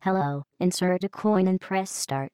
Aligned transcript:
Hello, 0.00 0.44
insert 0.60 1.02
a 1.02 1.08
coin 1.08 1.48
and 1.48 1.58
press 1.58 1.90
start. 1.90 2.30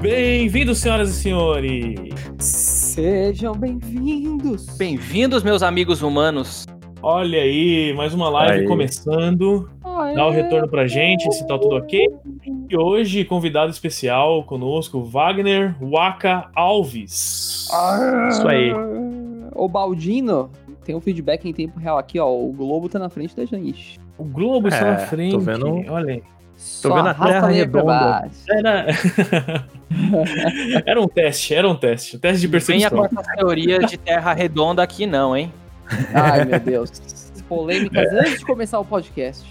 Bem-vindos, 0.00 0.78
senhoras 0.78 1.10
e 1.10 1.12
senhores! 1.12 1.98
Sejam 2.38 3.52
bem-vindos! 3.52 4.64
Bem-vindos, 4.78 5.42
meus 5.42 5.62
amigos 5.62 6.00
humanos. 6.00 6.64
Olha 7.02 7.42
aí, 7.42 7.92
mais 7.94 8.14
uma 8.14 8.30
live 8.30 8.60
Aí. 8.60 8.66
começando. 8.66 9.68
Dá 9.82 10.26
o 10.26 10.30
retorno 10.30 10.66
pra 10.66 10.86
gente, 10.86 11.30
se 11.34 11.46
tá 11.46 11.58
tudo 11.58 11.76
ok. 11.76 12.08
E 12.70 12.74
hoje, 12.78 13.26
convidado 13.26 13.70
especial 13.70 14.42
conosco, 14.44 15.02
Wagner 15.02 15.76
Waka 15.82 16.50
Alves. 16.56 17.68
Isso 18.30 18.48
aí. 18.48 18.72
O 19.54 19.68
Baldino 19.68 20.50
tem 20.84 20.94
um 20.94 21.00
feedback 21.00 21.48
em 21.48 21.52
tempo 21.52 21.78
real 21.78 21.98
aqui, 21.98 22.18
ó. 22.18 22.28
O 22.30 22.52
Globo 22.52 22.88
tá 22.88 22.98
na 22.98 23.08
frente 23.08 23.34
da 23.36 23.44
gente. 23.44 24.00
O 24.18 24.24
Globo 24.24 24.68
está 24.68 24.86
É, 24.86 24.90
na 24.92 24.96
tô 24.96 25.06
frente. 25.06 25.38
vendo- 25.38 25.84
Olha 25.90 26.14
aí. 26.14 26.20
Tô 26.20 26.88
Só 26.88 26.94
vendo 26.94 27.08
a 27.08 27.14
Terra 27.14 27.46
meio 27.48 27.68
pra 27.68 27.80
redonda. 27.80 27.98
baixo. 27.98 28.34
Era... 28.50 28.86
era 30.86 31.00
um 31.00 31.08
teste, 31.08 31.54
era 31.54 31.68
um 31.68 31.74
teste. 31.74 32.18
Teste 32.18 32.40
de 32.42 32.48
percepção. 32.48 32.90
com 32.90 33.04
essa 33.20 33.34
teoria 33.36 33.78
de 33.80 33.96
terra 33.96 34.32
redonda 34.32 34.82
aqui 34.82 35.06
não, 35.06 35.36
hein? 35.36 35.52
Ai, 36.14 36.44
meu 36.44 36.60
Deus. 36.60 36.90
Polêmicas 37.48 38.10
antes 38.12 38.38
de 38.38 38.44
começar 38.46 38.78
o 38.78 38.84
podcast. 38.84 39.44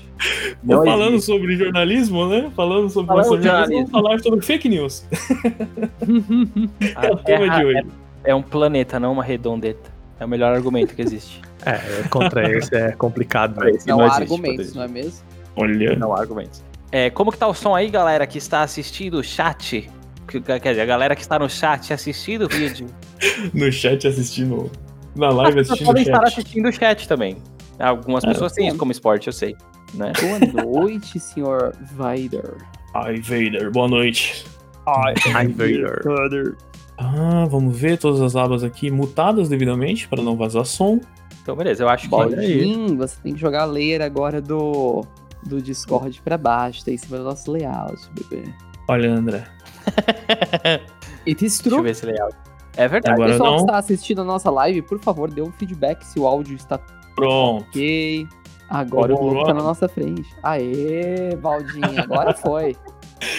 Não 0.63 0.85
falando 0.85 1.15
existe. 1.15 1.25
sobre 1.31 1.55
jornalismo, 1.57 2.27
né? 2.27 2.51
Falando 2.55 2.89
sobre, 2.89 3.07
Falando 3.07 3.37
de 3.39 3.43
jornalismo, 3.43 3.47
jornalismo. 3.47 3.87
vamos 3.87 3.91
falar 3.91 4.19
sobre 4.19 4.41
fake 4.45 4.69
news. 4.69 5.05
A 6.95 7.05
É 7.07 7.11
o 7.11 7.17
tema 7.17 7.49
de 7.59 7.65
hoje. 7.65 7.79
é, 8.23 8.31
é 8.31 8.35
um 8.35 8.41
planeta, 8.41 8.99
não 8.99 9.11
uma 9.13 9.23
redondeta. 9.23 9.89
É 10.21 10.25
o 10.25 10.29
melhor 10.29 10.55
argumento 10.55 10.95
que 10.95 11.01
existe. 11.01 11.41
É, 11.63 11.77
contra 12.09 12.57
esse 12.57 12.75
é 12.75 12.91
complicado, 12.93 13.59
velho. 13.59 13.75
Esse 13.75 13.87
Não, 13.87 13.97
não 13.97 14.05
há 14.05 14.07
existe, 14.07 14.23
argumentos, 14.23 14.55
poderia. 14.71 14.73
não 14.75 14.83
é 14.83 14.87
mesmo? 14.87 15.19
Olha. 15.55 15.95
Não 15.95 16.15
há 16.15 16.19
argumentos. 16.19 16.63
É, 16.91 17.11
como 17.11 17.31
que 17.31 17.37
tá 17.37 17.47
o 17.47 17.53
som 17.53 17.75
aí, 17.75 17.87
galera, 17.87 18.25
que 18.25 18.39
está 18.39 18.63
assistindo 18.63 19.19
o 19.19 19.23
chat? 19.23 19.87
Que- 20.27 20.41
Quer 20.41 20.57
dizer, 20.59 20.81
a 20.81 20.85
galera 20.85 21.15
que 21.15 21.21
está 21.21 21.37
no 21.37 21.47
chat 21.47 21.93
assistindo 21.93 22.45
o 22.45 22.47
vídeo. 22.49 22.87
No 23.53 23.71
chat 23.71 24.07
assistindo. 24.07 24.71
Na 25.15 25.29
live 25.29 25.59
assistindo 25.59 25.83
o 25.83 25.85
podem 25.89 26.01
estar 26.01 26.23
assistindo 26.23 26.67
o 26.67 26.71
chat 26.71 27.07
também. 27.07 27.37
Algumas 27.77 28.25
pessoas 28.25 28.53
têm 28.53 28.67
isso 28.69 28.77
como 28.77 28.91
esporte, 28.91 29.27
eu 29.27 29.33
sei. 29.33 29.55
Né? 29.93 30.11
Boa 30.19 30.65
noite, 30.65 31.19
senhor 31.19 31.75
Vader. 31.93 32.55
Ai, 32.95 33.17
Vader, 33.17 33.69
boa 33.69 33.87
noite. 33.87 34.45
Ai, 34.87 35.47
Vader. 35.47 36.55
Ah, 37.03 37.45
vamos 37.49 37.75
ver 37.77 37.97
todas 37.97 38.21
as 38.21 38.35
abas 38.35 38.63
aqui 38.63 38.91
mutadas 38.91 39.49
devidamente 39.49 40.07
para 40.07 40.21
não 40.21 40.35
vazar 40.37 40.65
som. 40.65 40.99
Então, 41.41 41.55
beleza, 41.55 41.83
eu 41.83 41.89
acho 41.89 42.07
que. 42.07 42.13
Olha 42.13 42.39
aí. 42.39 42.95
Você 42.95 43.17
tem 43.23 43.33
que 43.33 43.39
jogar 43.39 43.63
a 43.63 43.65
layer 43.65 44.01
agora 44.01 44.39
do, 44.39 45.03
do 45.43 45.59
Discord 45.61 46.21
pra 46.21 46.37
baixo, 46.37 46.85
tá 46.85 46.91
em 46.91 46.97
cima 46.97 47.17
do 47.17 47.23
nosso 47.23 47.51
layout, 47.51 47.99
bebê. 48.13 48.43
Olha, 48.87 49.11
André. 49.11 49.43
It 51.27 51.43
is 51.45 51.57
Deixa 51.59 51.69
eu 51.69 51.71
true. 51.73 51.83
ver 51.83 51.89
esse 51.91 52.05
layout. 52.05 52.35
É 52.77 52.87
verdade. 52.87 53.13
Agora 53.15 53.31
Pessoal 53.31 53.49
não. 53.51 53.57
que 53.57 53.63
está 53.63 53.77
assistindo 53.77 54.21
a 54.21 54.23
nossa 54.23 54.49
live, 54.51 54.81
por 54.83 54.99
favor, 54.99 55.29
dê 55.29 55.41
um 55.41 55.51
feedback 55.51 56.03
se 56.05 56.19
o 56.19 56.27
áudio 56.27 56.55
está 56.55 56.77
Pronto. 57.15 57.65
ok. 57.67 58.27
Agora 58.69 59.13
o 59.13 59.17
Globo 59.17 59.39
lá. 59.39 59.45
tá 59.47 59.53
na 59.53 59.63
nossa 59.63 59.89
frente. 59.89 60.25
Aê, 60.41 61.35
Valdinho, 61.41 62.01
agora 62.01 62.33
foi. 62.37 62.75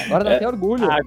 Agora 0.07 0.25
dá 0.25 0.31
É. 0.33 0.37
até 0.37 0.47
orgulho. 0.49 0.91
Ah, 0.91 0.99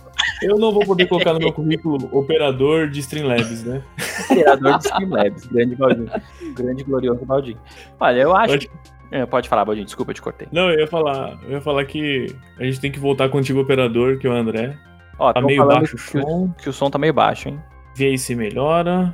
Eu 0.41 0.57
não 0.57 0.71
vou 0.71 0.85
poder 0.85 1.07
colocar 1.07 1.33
no 1.33 1.39
meu 1.39 1.53
currículo 1.53 2.09
operador 2.11 2.89
de 2.89 2.99
Streamlabs, 2.99 3.63
né? 3.63 3.81
Criador 4.27 4.77
de 4.79 4.85
Streamlabs, 4.85 5.45
grande 5.47 5.75
Baldinho. 5.75 6.09
Grande 6.53 6.83
glorioso 6.83 7.25
Baldinho. 7.25 7.57
Olha, 7.99 8.19
eu 8.21 8.35
acho. 8.35 8.49
Pode- 8.53 8.69
É, 9.11 9.25
pode 9.25 9.47
falar, 9.47 9.63
Baldinho, 9.63 9.85
desculpa, 9.85 10.11
eu 10.11 10.15
te 10.15 10.21
cortei. 10.21 10.47
Não, 10.51 10.69
eu 10.69 10.79
ia 10.79 10.87
falar, 10.87 11.37
eu 11.43 11.51
ia 11.51 11.61
falar 11.61 11.85
que 11.85 12.35
a 12.59 12.63
gente 12.65 12.79
tem 12.81 12.91
que 12.91 12.99
voltar 12.99 13.29
com 13.29 13.37
o 13.37 13.39
antigo 13.39 13.61
operador, 13.61 14.17
que 14.17 14.27
é 14.27 14.29
o 14.29 14.33
André. 14.33 14.75
Ó, 15.17 15.31
Tá 15.31 15.41
meio 15.41 15.59
falando 15.61 15.77
baixo 15.79 15.95
o 15.95 15.99
som. 15.99 16.49
que 16.61 16.69
o 16.69 16.73
som 16.73 16.89
tá 16.89 16.97
meio 16.97 17.13
baixo, 17.13 17.47
hein? 17.49 17.59
Vê 17.95 18.07
aí 18.07 18.17
se 18.17 18.35
melhora. 18.35 19.11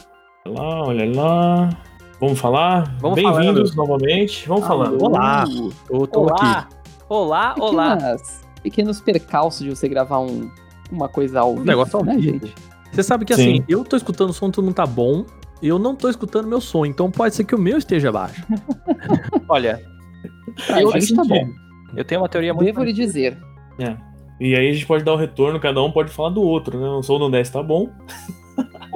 Olha 0.47 0.59
lá, 0.59 0.81
olha 0.87 1.11
lá. 1.15 1.69
Vamos 2.19 2.39
falar? 2.39 2.95
Vamos 2.99 3.15
Bem-vindos 3.21 3.75
novamente. 3.75 4.47
Vamos 4.47 4.65
falando. 4.65 4.95
Alô. 4.95 5.05
Olá. 5.07 5.43
Eu 5.89 6.07
tô 6.07 6.25
aqui. 6.29 6.45
Olá! 6.45 6.67
Olá, 7.09 7.55
olá! 7.59 7.95
Pequenas- 7.97 8.41
Pequenos 8.63 9.01
percalços 9.01 9.63
de 9.63 9.69
você 9.69 9.87
gravar 9.87 10.19
um, 10.19 10.49
uma 10.91 11.09
coisa 11.09 11.41
ao 11.41 11.53
vivo, 11.53 11.65
negócio 11.65 11.97
ao 11.97 12.05
né, 12.05 12.15
vivo. 12.15 12.45
gente? 12.45 12.55
Você 12.91 13.03
sabe 13.03 13.25
que 13.25 13.35
Sim. 13.35 13.41
assim, 13.41 13.65
eu 13.67 13.83
tô 13.83 13.95
escutando 13.95 14.29
o 14.29 14.33
som, 14.33 14.51
todo 14.51 14.65
mundo 14.65 14.75
tá 14.75 14.85
bom. 14.85 15.25
E 15.61 15.67
eu 15.67 15.77
não 15.77 15.95
tô 15.95 16.09
escutando 16.09 16.47
meu 16.47 16.59
som, 16.59 16.85
então 16.85 17.11
pode 17.11 17.35
ser 17.35 17.43
que 17.43 17.53
o 17.53 17.59
meu 17.59 17.77
esteja 17.77 18.11
baixo. 18.11 18.43
Olha, 19.47 19.81
Eu 20.69 20.91
gente 20.93 21.15
tá 21.15 21.23
bom. 21.23 21.47
eu 21.95 22.03
tenho 22.03 22.21
uma 22.21 22.27
teoria 22.27 22.53
muito. 22.53 22.65
Devo 22.65 22.83
lhe 22.83 22.91
dizer. 22.91 23.37
É. 23.79 23.95
E 24.39 24.55
aí 24.55 24.69
a 24.69 24.73
gente 24.73 24.87
pode 24.87 25.03
dar 25.03 25.13
o 25.13 25.17
retorno, 25.17 25.59
cada 25.59 25.81
um 25.83 25.91
pode 25.91 26.11
falar 26.11 26.29
do 26.29 26.41
outro, 26.41 26.79
né? 26.79 26.89
O 26.89 27.03
som 27.03 27.19
do 27.19 27.29
10 27.29 27.49
tá 27.49 27.61
bom. 27.63 27.89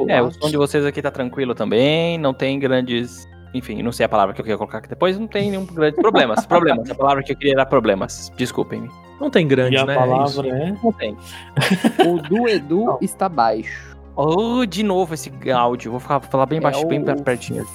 É, 0.09 0.21
o 0.21 0.29
som 0.29 0.49
de 0.49 0.57
vocês 0.57 0.85
aqui 0.85 1.01
tá 1.01 1.09
tranquilo 1.09 1.55
também, 1.55 2.17
não 2.17 2.33
tem 2.33 2.59
grandes. 2.59 3.25
Enfim, 3.53 3.81
não 3.81 3.91
sei 3.93 4.05
a 4.05 4.09
palavra 4.09 4.35
que 4.35 4.41
eu 4.41 4.43
queria 4.43 4.57
colocar 4.57 4.79
aqui 4.79 4.89
depois, 4.89 5.17
não 5.17 5.25
tem 5.25 5.49
nenhum 5.49 5.65
grande 5.65 5.95
problemas. 5.95 6.43
problemas. 6.45 6.91
A 6.91 6.93
palavra 6.95 7.23
que 7.23 7.31
eu 7.31 7.37
queria 7.37 7.53
era 7.53 7.65
problemas. 7.65 8.31
Desculpem-me. 8.35 8.89
Não 9.19 9.29
tem 9.29 9.47
grande, 9.47 9.75
e 9.75 9.77
a 9.77 9.85
né? 9.85 9.93
É 9.93 9.97
palavra 9.97 10.47
é. 10.49 10.75
Não 10.83 10.91
tem. 10.91 11.15
O 12.07 12.21
do 12.21 12.47
Edu 12.47 12.97
está 13.01 13.29
baixo. 13.29 13.95
Oh, 14.15 14.65
de 14.65 14.83
novo 14.83 15.13
esse 15.13 15.31
áudio. 15.51 15.91
Vou 15.91 15.99
ficar, 15.99 16.19
falar 16.21 16.45
bem 16.45 16.57
É 16.57 16.61
baixo, 16.61 16.85
bem 16.85 17.01
o 17.01 17.23
pertinho. 17.23 17.65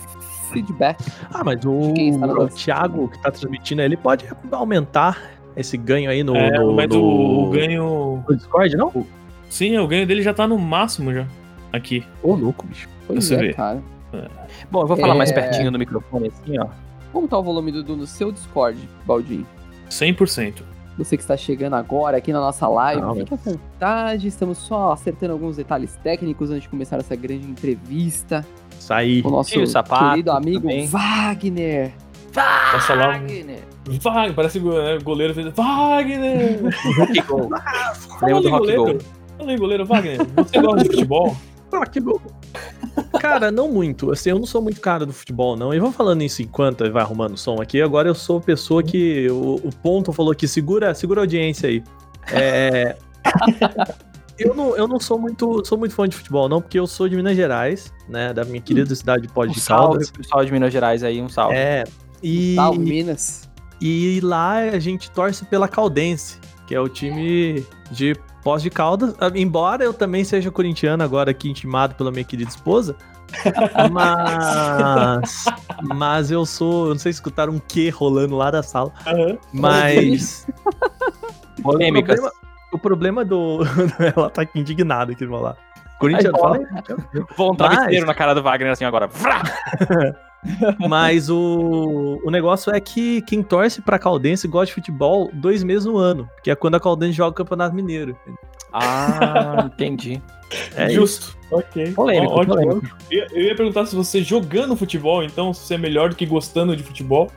Feedback. 0.53 0.99
Ah, 1.33 1.45
mas 1.45 1.65
o, 1.65 1.93
está 1.97 2.27
no 2.27 2.43
o 2.43 2.49
Thiago 2.49 3.09
que 3.09 3.23
tá 3.23 3.31
transmitindo, 3.31 3.83
ele 3.83 3.97
pode 3.97 4.27
aumentar 4.51 5.19
esse 5.57 5.77
ganho 5.77 6.11
aí 6.11 6.23
no, 6.25 6.35
é, 6.37 6.59
no, 6.59 6.73
mas 6.75 6.89
no- 6.89 7.01
o, 7.03 7.45
o 7.47 7.51
ganho. 7.51 8.25
no 8.29 8.37
Discord, 8.37 8.77
não? 8.77 9.07
Sim, 9.49 9.79
o 9.79 9.87
ganho 9.87 10.07
dele 10.07 10.23
já 10.23 10.33
tá 10.35 10.47
no 10.47 10.59
máximo 10.59 11.13
já. 11.13 11.27
Aqui. 11.73 12.05
Ô, 12.23 12.35
louco, 12.35 12.67
bicho. 12.67 12.89
Pois 13.07 13.25
Você 13.25 13.35
é, 13.35 13.39
vê. 13.39 13.53
cara. 13.55 13.81
Bom, 14.71 14.83
eu 14.83 14.87
vou 14.89 14.97
falar 14.97 15.15
É. 15.15 15.19
mais 15.19 15.31
pertinho 15.31 15.71
do 15.71 15.79
microfone 15.79 16.29
assim, 16.29 16.59
ó. 16.59 16.67
Como 17.13 17.29
tá 17.29 17.39
o 17.39 17.43
volume 17.43 17.71
do 17.73 17.81
Edu 17.81 17.97
no 17.97 18.07
seu 18.07 18.33
Discord, 18.33 18.79
Baldinho? 19.05 19.47
100%. 19.89 20.63
Você 20.99 21.17
que 21.17 21.23
está 21.23 21.37
chegando 21.37 21.75
agora 21.77 22.19
aqui 22.19 22.33
na 22.33 22.41
nossa 22.41 22.69
live, 22.69 23.01
Não, 23.01 23.15
fique 23.15 23.33
à 23.33 23.37
vontade. 23.37 24.29
Estamos 24.29 24.59
só 24.59 24.93
acertando 24.93 25.33
alguns 25.33 25.57
detalhes 25.57 25.97
técnicos 26.03 26.51
antes 26.51 26.63
de 26.65 26.69
começar 26.69 26.99
essa 26.99 27.17
grande 27.17 27.47
entrevista 27.47 28.45
Isso 28.79 28.93
aí. 28.93 29.23
com 29.23 29.29
o 29.29 29.33
nosso 29.33 29.51
Tio 29.51 29.67
Sapato 29.67 30.11
querido 30.11 30.31
amigo 30.31 30.61
também. 30.61 30.87
Wagner. 30.87 31.93
Passa 32.33 32.95
lá. 32.95 33.19
Wagner, 33.99 34.35
parece 34.35 34.61
né, 34.61 34.99
goleiro 35.03 35.35
fez. 35.35 35.53
Wagner! 35.55 36.61
Rock 36.99 37.21
Go. 37.23 37.49
Fala 37.49 38.27
Lembra 38.27 38.43
do 38.43 38.51
Rock 38.51 38.61
goleiro. 38.61 38.85
Go? 38.85 38.99
Fala 39.39 39.51
aí, 39.51 39.57
goleiro 39.57 39.87
Wagner. 39.87 40.19
Você 40.37 40.61
gosta 40.61 40.85
de 40.85 40.91
futebol? 40.91 41.37
Ah, 41.73 41.87
que 41.87 42.01
bom. 42.01 42.21
Cara, 43.21 43.51
não 43.51 43.71
muito. 43.71 44.11
Assim, 44.11 44.31
eu 44.31 44.39
não 44.39 44.47
sou 44.47 44.63
muito 44.63 44.81
cara 44.81 45.05
do 45.05 45.13
futebol, 45.13 45.57
não. 45.57 45.73
E 45.75 45.79
vou 45.79 45.93
falando 45.93 46.23
isso 46.23 46.43
enquanto 46.43 46.91
vai 46.91 47.03
arrumando 47.03 47.35
o 47.35 47.39
som 47.39 47.61
aqui. 47.61 47.81
Agora 47.81 48.09
eu 48.09 48.15
sou 48.15 48.41
pessoa 48.41 48.83
que. 48.83 49.29
O, 49.31 49.57
o 49.57 49.71
ponto 49.83 50.13
falou 50.13 50.35
que 50.35 50.49
segura, 50.49 50.95
segura 50.95 51.21
a 51.21 51.23
audiência 51.25 51.69
aí. 51.69 51.83
É. 52.33 52.97
Eu 54.39 54.55
não, 54.55 54.75
eu 54.75 54.89
não 54.89 54.99
sou 54.99 55.19
muito 55.19 55.63
sou 55.67 55.77
muito 55.77 55.95
fã 55.95 56.09
de 56.09 56.17
futebol, 56.17 56.49
não, 56.49 56.63
porque 56.63 56.79
eu 56.79 56.87
sou 56.87 57.07
de 57.07 57.15
Minas 57.15 57.37
Gerais, 57.37 57.93
né? 58.09 58.33
Da 58.33 58.43
minha 58.43 58.61
querida 58.61 58.95
cidade 58.95 59.27
de 59.27 59.29
Pós 59.29 59.51
Um 59.51 59.53
de 59.53 59.61
salve 59.61 59.89
Caldas. 59.89 60.11
pro 60.11 60.23
pessoal 60.23 60.45
de 60.45 60.51
Minas 60.51 60.73
Gerais 60.73 61.05
aí, 61.05 61.21
um 61.21 61.29
salve. 61.29 61.55
É. 61.55 61.85
E, 62.23 62.55
Tal, 62.57 62.75
Minas. 62.75 63.51
e 63.81 64.19
lá 64.23 64.59
a 64.61 64.79
gente 64.79 65.11
torce 65.11 65.45
pela 65.45 65.69
Caldense, 65.69 66.39
que 66.67 66.75
é 66.75 66.81
o 66.81 66.89
time 66.89 67.63
de 67.91 68.17
Pós 68.43 68.63
de 68.63 68.71
Caldas. 68.71 69.15
Ah, 69.21 69.31
Embora 69.35 69.85
eu 69.85 69.93
também 69.93 70.25
seja 70.25 70.51
corintiano 70.51 71.03
agora 71.03 71.31
aqui 71.31 71.49
intimado 71.51 71.95
pela 71.95 72.11
minha 72.11 72.25
querida 72.25 72.49
esposa. 72.51 72.97
Mas. 73.93 75.45
Mas 75.83 76.31
eu 76.31 76.45
sou. 76.45 76.85
Eu 76.87 76.91
não 76.95 76.99
sei 76.99 77.13
se 77.13 77.19
escutaram 77.19 77.53
um 77.53 77.59
que 77.59 77.89
rolando 77.91 78.37
lá 78.37 78.51
da 78.51 78.63
sala. 78.63 78.93
Aham. 79.07 79.39
Mas. 79.53 80.47
Polêmicas. 81.63 82.19
O 82.19 82.23
problema, 82.23 82.33
o 82.73 82.79
problema 82.79 83.25
do. 83.25 83.61
Ela 84.17 84.31
tá 84.31 84.43
aqui 84.43 84.59
indignada 84.59 85.13
aqui 85.13 85.25
vamos 85.27 85.43
lá. 85.43 85.57
Corintiano, 85.99 86.35
Aí, 86.37 86.41
fala 86.43 86.57
aí. 86.57 87.25
Vou 87.37 87.53
um 87.53 87.57
travesseiro 87.57 87.93
Mas- 87.99 88.07
na 88.07 88.15
cara 88.15 88.35
do 88.35 88.43
Wagner 88.43 88.73
assim 88.73 88.85
agora. 88.87 89.09
Mas 90.89 91.29
o, 91.29 92.21
o 92.25 92.31
negócio 92.31 92.75
é 92.75 92.81
que 92.81 93.21
quem 93.23 93.43
torce 93.43 93.83
pra 93.83 93.99
Caldense 93.99 94.49
gosta 94.49 94.67
de 94.67 94.75
futebol 94.75 95.31
dois 95.33 95.63
meses 95.63 95.85
no 95.85 95.97
ano, 95.99 96.29
que 96.43 96.51
é 96.51 96.55
quando 96.55 96.77
a 96.77 96.81
Caldense 96.81 97.13
joga 97.13 97.31
o 97.31 97.35
Campeonato 97.35 97.75
Mineiro. 97.75 98.17
Ah, 98.73 99.65
entendi. 99.67 100.21
É 100.77 100.87
isso. 100.87 100.95
Justo. 100.95 101.37
Ok. 101.51 101.93
Polêmico, 101.93 102.33
Ó, 102.33 102.45
polêmico. 102.45 102.87
Eu, 103.11 103.19
ia- 103.19 103.27
eu 103.33 103.43
ia 103.43 103.55
perguntar 103.57 103.87
se 103.87 103.95
você 103.97 104.23
jogando 104.23 104.77
futebol, 104.77 105.23
então, 105.23 105.53
se 105.53 105.61
você 105.67 105.75
é 105.75 105.79
melhor 105.79 106.11
do 106.11 106.17
que 106.17 106.25
gostando 106.27 106.77
de 106.77 106.83
futebol. 106.83 107.31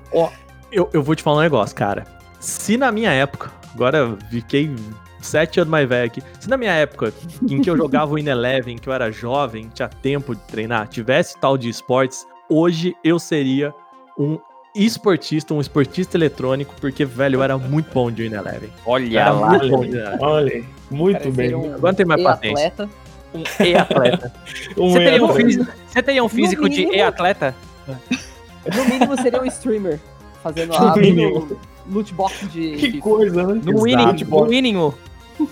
Eu, 0.72 0.90
eu 0.94 1.02
vou 1.04 1.16
te 1.16 1.24
falar 1.24 1.38
um 1.38 1.42
negócio, 1.42 1.76
cara. 1.76 2.06
Se 2.40 2.78
na 2.78 2.92
minha 2.92 3.12
época, 3.12 3.52
agora 3.74 4.16
fiquei 4.30 4.74
sete 5.22 5.60
anos 5.60 5.72
mais 5.72 5.88
velho 5.88 6.06
aqui, 6.06 6.22
se 6.40 6.50
na 6.50 6.58
minha 6.58 6.72
época, 6.74 7.14
em 7.50 7.62
que 7.62 7.70
eu 7.70 7.78
jogava 7.78 8.14
o 8.14 8.20
In 8.20 8.28
Eleven, 8.28 8.78
que 8.78 8.90
eu 8.90 8.94
era 8.94 9.12
jovem, 9.12 9.70
tinha 9.74 9.88
tempo 9.88 10.36
de 10.36 10.42
treinar, 10.44 10.88
tivesse 10.88 11.40
tal 11.40 11.58
de 11.58 11.70
esportes, 11.70 12.28
hoje 12.54 12.96
eu 13.04 13.18
seria 13.20 13.74
um 14.18 14.38
esportista, 14.76 15.54
um 15.54 15.62
esportista 15.62 16.18
eletrônico, 16.18 16.74
porque, 16.82 17.06
velho, 17.06 17.36
eu 17.38 17.44
era 17.44 17.58
muito 17.58 17.92
bom 17.94 18.12
de 18.12 18.26
Eleven. 18.26 18.70
Olha 18.86 19.20
Era 19.20 19.32
lá. 19.32 19.50
muito 19.50 19.70
bom 19.70 19.86
de. 19.86 19.98
Olha, 20.20 20.64
muito 20.90 21.32
bem. 21.32 21.54
um 21.56 21.74
Agora 21.76 21.94
tem 21.94 22.06
mais 22.06 22.22
paciência. 22.24 22.64
e-atleta. 22.66 22.90
Um 23.34 23.66
e-atleta. 23.66 24.34
Um 24.78 24.90
Você 24.92 25.00
teria 25.00 25.22
um 25.22 25.26
atleta. 25.30 25.46
físico, 25.48 25.72
você 25.88 26.04
teria 26.04 26.24
um 26.24 26.30
físico 26.30 26.70
de 26.70 26.78
mínimo. 26.82 26.96
e-atleta? 26.96 27.56
No 27.88 28.86
mínimo 28.86 29.22
seria 29.22 29.42
um 29.42 29.46
streamer. 29.46 30.00
Fazendo 30.42 30.70
No 30.80 30.88
a 30.88 30.96
mínimo. 30.96 31.60
loot 31.90 32.14
box 32.14 32.48
de. 32.52 32.72
Que 32.76 32.92
FIFA. 32.92 33.00
coisa, 33.04 33.44
né? 33.48 33.62
No 33.64 33.82
mínimo, 33.84 34.14
no 34.40 34.46
mínimo. 34.46 34.94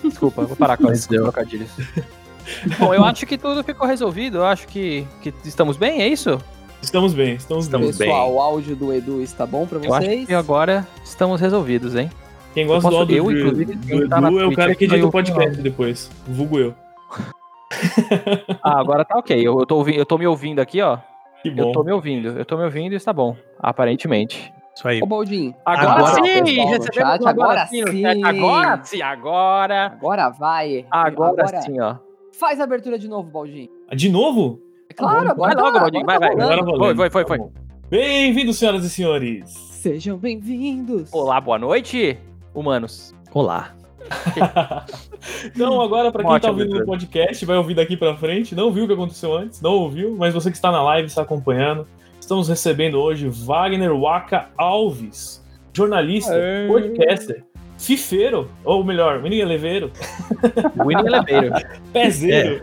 Desculpa, 0.03 0.45
vou 0.45 0.55
parar 0.55 0.77
com 0.77 0.91
esses 0.91 1.07
deu. 1.07 1.23
trocadilhos. 1.23 1.69
Bom, 2.79 2.93
eu 2.93 3.03
acho 3.05 3.25
que 3.25 3.37
tudo 3.37 3.63
ficou 3.63 3.87
resolvido. 3.87 4.37
Eu 4.39 4.45
acho 4.45 4.67
que, 4.67 5.07
que 5.21 5.33
estamos 5.43 5.77
bem, 5.77 6.01
é 6.01 6.07
isso? 6.07 6.39
Estamos 6.81 7.13
bem, 7.13 7.35
estamos, 7.35 7.65
Estamos 7.65 7.97
bem. 7.97 8.07
Pessoal, 8.07 8.33
o 8.33 8.39
áudio 8.41 8.75
do 8.75 8.93
Edu 8.93 9.21
está 9.21 9.45
bom 9.45 9.65
pra 9.67 9.77
Eu 9.79 9.93
acho 9.93 10.05
vocês? 10.05 10.25
que 10.27 10.33
agora 10.33 10.87
estamos 11.03 11.39
resolvidos, 11.39 11.95
hein? 11.95 12.09
Quem 12.53 12.67
gosta 12.67 12.87
Eu 12.87 12.91
do 12.91 12.97
posso- 12.97 12.99
áudio 13.01 13.17
eu, 13.17 13.23
do, 13.23 13.31
inclusive, 13.31 13.75
do 13.75 13.87
quem 13.87 14.09
tá 14.09 14.17
Edu 14.17 14.27
é 14.27 14.29
o 14.29 14.45
Twitch 14.47 14.55
cara 14.57 14.75
que 14.75 14.83
edita 14.85 14.99
o 15.01 15.07
eu- 15.07 15.11
podcast 15.11 15.61
depois. 15.61 16.11
Vulgo 16.27 16.59
eu. 16.59 16.73
Ah, 18.63 18.79
agora 18.79 19.03
tá 19.05 19.17
ok. 19.17 19.35
Eu, 19.39 19.59
eu, 19.59 19.65
tô, 19.65 19.77
ouvi- 19.77 19.95
eu 19.97 20.05
tô 20.05 20.17
me 20.17 20.27
ouvindo 20.27 20.59
aqui, 20.59 20.81
ó. 20.81 20.97
Que 21.41 21.49
Eu 21.49 21.55
bom. 21.55 21.71
tô 21.71 21.83
me 21.83 21.91
ouvindo. 21.91 22.27
Eu 22.37 22.45
tô 22.45 22.55
me 22.57 22.63
ouvindo 22.65 22.91
e 22.93 22.95
está 22.95 23.11
bom. 23.13 23.35
Aparentemente. 23.59 24.53
Isso 24.75 24.87
aí. 24.87 24.99
Ô, 25.01 25.05
Baldinho. 25.07 25.55
Agora, 25.65 25.89
Agora, 25.91 26.13
sim! 26.13 26.21
Recebemos 26.21 26.85
chat, 26.93 26.97
agora, 27.25 27.29
agora 27.29 27.67
sim, 27.67 27.83
sim. 27.87 28.23
Agora 28.23 28.83
sim, 28.83 29.01
agora. 29.01 29.85
Agora 29.87 30.29
vai. 30.29 30.85
Agora, 30.91 31.61
sim, 31.61 31.79
ó. 31.79 31.95
Faz 32.33 32.59
a 32.59 32.65
abertura 32.65 32.99
de 32.99 33.07
novo, 33.07 33.29
Baldinho. 33.31 33.69
Ah, 33.89 33.95
De 33.95 34.09
novo? 34.09 34.59
É 34.91 34.93
claro, 34.93 35.33
Vai 35.37 35.55
logo, 35.55 35.79
Baldinho, 35.79 36.03
agora 36.03 36.19
vai, 36.19 36.35
vai. 36.35 36.59
Agora. 36.59 36.77
Foi, 36.77 36.95
foi, 36.95 37.09
foi, 37.09 37.25
foi. 37.25 37.39
Bem-vindos, 37.89 38.57
senhoras 38.57 38.83
e 38.83 38.89
senhores. 38.89 39.49
Sejam 39.49 40.17
bem-vindos. 40.17 41.09
Olá, 41.13 41.39
boa 41.39 41.57
noite, 41.57 42.19
humanos. 42.53 43.15
Olá. 43.33 43.73
Então, 45.45 45.79
agora, 45.81 46.11
pra 46.11 46.23
quem 46.23 46.39
tá 46.39 46.49
ouvindo 46.49 46.79
no 46.79 46.85
podcast, 46.85 47.45
vai 47.45 47.55
ouvir 47.55 47.75
daqui 47.75 47.95
pra 47.95 48.17
frente. 48.17 48.53
Não 48.53 48.71
viu 48.71 48.83
o 48.83 48.87
que 48.87 48.93
aconteceu 48.93 49.33
antes, 49.37 49.61
não 49.61 49.73
ouviu, 49.75 50.15
mas 50.17 50.33
você 50.33 50.49
que 50.49 50.57
está 50.57 50.71
na 50.71 50.83
live, 50.83 51.07
está 51.07 51.21
acompanhando. 51.21 51.87
Estamos 52.19 52.49
recebendo 52.49 52.95
hoje 52.99 53.29
Wagner 53.29 53.95
Waka 53.95 54.49
Alves, 54.57 55.45
jornalista, 55.71 56.33
Aê. 56.33 56.67
podcaster, 56.67 57.45
fifeiro, 57.77 58.49
ou 58.65 58.83
melhor, 58.83 59.21
minileveiro, 59.21 59.91
Winnie 60.85 61.05
Eleveiro. 61.05 61.53
pezeiro. 61.93 62.61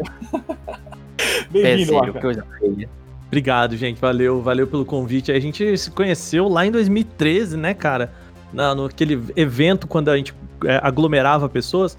Bem-vindo, 1.50 1.92
feia. 2.20 2.88
Obrigado, 3.26 3.76
gente. 3.76 4.00
Valeu, 4.00 4.40
valeu 4.40 4.66
pelo 4.66 4.84
convite. 4.84 5.30
A 5.30 5.38
gente 5.38 5.76
se 5.76 5.90
conheceu 5.90 6.48
lá 6.48 6.66
em 6.66 6.70
2013, 6.70 7.56
né, 7.56 7.74
cara? 7.74 8.12
Na, 8.52 8.74
no 8.74 8.86
aquele 8.86 9.22
evento 9.36 9.86
quando 9.86 10.08
a 10.08 10.16
gente 10.16 10.34
é, 10.64 10.80
aglomerava 10.82 11.48
pessoas 11.48 11.98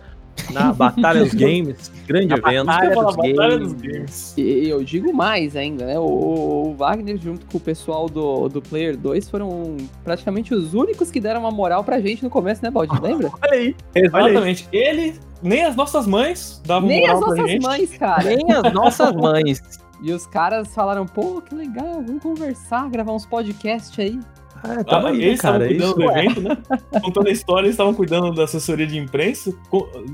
na 0.52 0.74
Batalha 0.74 1.24
dos 1.24 1.34
Games. 1.34 1.92
Grande 2.08 2.28
Na 2.28 2.36
evento. 2.38 2.66
Batalha 2.66 2.96
dos 2.96 3.16
Batalha 3.16 3.34
Games. 3.50 3.74
dos 3.74 3.82
Games. 3.82 4.34
E 4.38 4.70
eu 4.70 4.84
digo 4.84 5.14
mais 5.14 5.56
ainda, 5.56 5.86
né? 5.86 6.00
O, 6.00 6.04
o 6.04 6.74
Wagner, 6.76 7.18
junto 7.18 7.46
com 7.46 7.58
o 7.58 7.62
pessoal 7.62 8.08
do, 8.08 8.50
do 8.50 8.62
Player 8.62 8.98
2, 8.98 9.30
foram 9.30 9.78
praticamente 10.04 10.54
os 10.54 10.74
únicos 10.74 11.12
que 11.12 11.20
deram 11.20 11.42
uma 11.42 11.52
moral 11.52 11.84
pra 11.84 12.00
gente 12.00 12.24
no 12.24 12.30
começo, 12.30 12.64
né, 12.64 12.72
Baldinho? 12.72 13.02
Lembra? 13.02 13.32
Olha 13.44 13.54
aí. 13.54 13.76
Exatamente. 13.96 14.68
Ele, 14.72 15.16
nem 15.42 15.64
as 15.66 15.76
nossas 15.76 16.08
mães 16.08 16.62
davam 16.66 16.88
Nem 16.90 17.02
moral 17.02 17.16
as 17.16 17.20
pra 17.24 17.30
nossas 17.36 17.52
gente. 17.52 17.64
mães, 17.64 17.98
cara. 17.98 18.24
Nem 18.24 18.52
as 18.52 18.74
nossas 18.74 19.14
mães. 19.14 19.62
E 20.02 20.14
os 20.14 20.26
caras 20.26 20.74
falaram, 20.74 21.06
pô, 21.06 21.42
que 21.42 21.54
legal, 21.54 22.02
vamos 22.02 22.24
conversar, 22.24 22.90
gravar 22.90 23.12
uns 23.12 23.26
podcasts 23.26 24.00
aí. 24.00 24.18
Ah, 24.64 24.84
tamo 24.84 25.08
Ah, 25.08 25.10
aí, 25.12 25.22
eles 25.22 25.36
estavam 25.36 25.60
cara. 25.60 25.68
cuidando 25.70 25.90
Isso 25.90 25.96
do 25.96 26.04
evento, 26.12 26.42
né? 26.42 26.58
Contando 27.02 27.28
a 27.28 27.32
história, 27.32 27.66
eles 27.66 27.74
estavam 27.74 27.94
cuidando 27.94 28.32
da 28.34 28.44
assessoria 28.44 28.86
de 28.88 28.98
imprensa, 28.98 29.54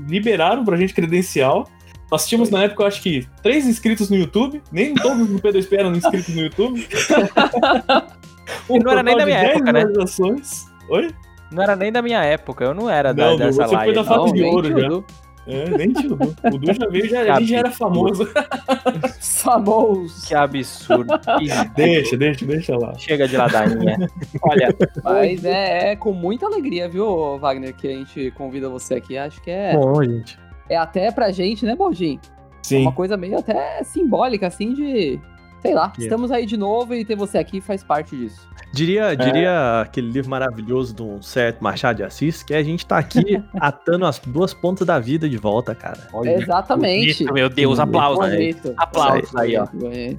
liberaram 0.08 0.64
pra 0.64 0.76
gente 0.76 0.94
credencial. 0.94 1.68
Nós 2.10 2.26
tínhamos 2.28 2.50
na 2.50 2.62
época, 2.64 2.82
eu 2.84 2.86
acho 2.86 3.02
que, 3.02 3.26
três 3.42 3.66
inscritos 3.66 4.08
no 4.08 4.16
YouTube, 4.16 4.62
nem 4.70 4.94
todos 4.94 5.28
no 5.28 5.40
P2P 5.40 5.78
eram 5.78 5.92
inscritos 5.92 6.34
no 6.34 6.42
YouTube. 6.42 6.86
Um 8.70 8.76
E 8.76 8.78
não 8.78 8.92
era 8.92 9.02
nem 9.02 9.16
da 9.16 9.26
minha 9.26 9.40
10 9.40 9.50
época, 9.56 9.72
né? 9.72 9.84
Oi? 10.88 11.10
Não 11.50 11.62
era 11.64 11.74
nem 11.74 11.90
da 11.90 12.00
minha 12.00 12.22
época, 12.22 12.64
eu 12.64 12.74
não 12.74 12.88
era 12.88 13.12
da, 13.12 13.30
Não, 13.30 13.36
dessa 13.36 13.62
você 13.62 13.68
foi 13.68 13.76
live. 13.76 13.94
da 13.94 14.04
Fato 14.04 14.26
Não, 14.26 14.32
de 14.32 14.42
ouro 14.44 14.68
já. 14.80 14.88
É, 15.46 15.70
nem 15.76 15.92
tinha 15.92 16.12
o 16.12 16.16
Du. 16.16 16.34
O 16.52 16.58
Du 16.58 16.72
já 16.72 16.88
veio, 16.88 17.08
já, 17.08 17.36
ele 17.36 17.46
já 17.46 17.58
era 17.58 17.70
famoso. 17.70 18.26
Famoso. 19.20 20.26
Que 20.26 20.34
absurdo. 20.34 21.18
Que 21.38 21.46
Deixa, 21.76 22.16
deixa, 22.16 22.44
deixa 22.44 22.76
lá. 22.76 22.92
Chega 22.98 23.28
de 23.28 23.36
ladainha. 23.36 23.96
Olha, 24.42 24.74
Mas 25.04 25.44
é, 25.44 25.92
é 25.92 25.96
com 25.96 26.12
muita 26.12 26.46
alegria, 26.46 26.88
viu, 26.88 27.38
Wagner, 27.38 27.74
que 27.74 27.86
a 27.86 27.92
gente 27.92 28.30
convida 28.32 28.68
você 28.68 28.94
aqui. 28.94 29.16
Acho 29.16 29.40
que 29.42 29.50
é, 29.50 29.74
Bom, 29.76 30.02
gente. 30.02 30.38
é 30.68 30.76
até 30.76 31.12
pra 31.12 31.30
gente, 31.30 31.64
né, 31.64 31.76
Baldinho? 31.76 32.20
Sim. 32.62 32.82
Uma 32.82 32.92
coisa 32.92 33.16
meio 33.16 33.38
até 33.38 33.82
simbólica, 33.84 34.48
assim, 34.48 34.74
de. 34.74 35.20
Sei 35.62 35.74
lá, 35.74 35.92
É. 35.98 36.02
estamos 36.02 36.30
aí 36.30 36.46
de 36.46 36.56
novo 36.56 36.94
e 36.94 37.04
ter 37.04 37.16
você 37.16 37.38
aqui 37.38 37.60
faz 37.60 37.82
parte 37.82 38.16
disso. 38.16 38.48
Diria, 38.72 39.14
diria 39.16 39.80
aquele 39.80 40.10
livro 40.10 40.30
maravilhoso 40.30 40.94
de 40.94 41.02
um 41.02 41.22
certo 41.22 41.62
Machado 41.62 41.96
de 41.96 42.02
Assis, 42.02 42.42
que 42.42 42.52
a 42.54 42.62
gente 42.62 42.84
tá 42.86 42.98
aqui 42.98 43.42
atando 43.58 44.04
as 44.04 44.18
duas 44.18 44.52
pontas 44.52 44.86
da 44.86 44.98
vida 44.98 45.28
de 45.28 45.36
volta, 45.38 45.74
cara. 45.74 45.98
olha. 46.12 46.32
Exatamente. 46.40 47.18
Bonito, 47.24 47.32
meu 47.34 47.48
Deus, 47.48 47.78
aplausos. 47.78 48.28
Bonito. 48.28 48.74
Aplausos 48.76 49.34
aí, 49.36 49.56
ó. 49.56 49.66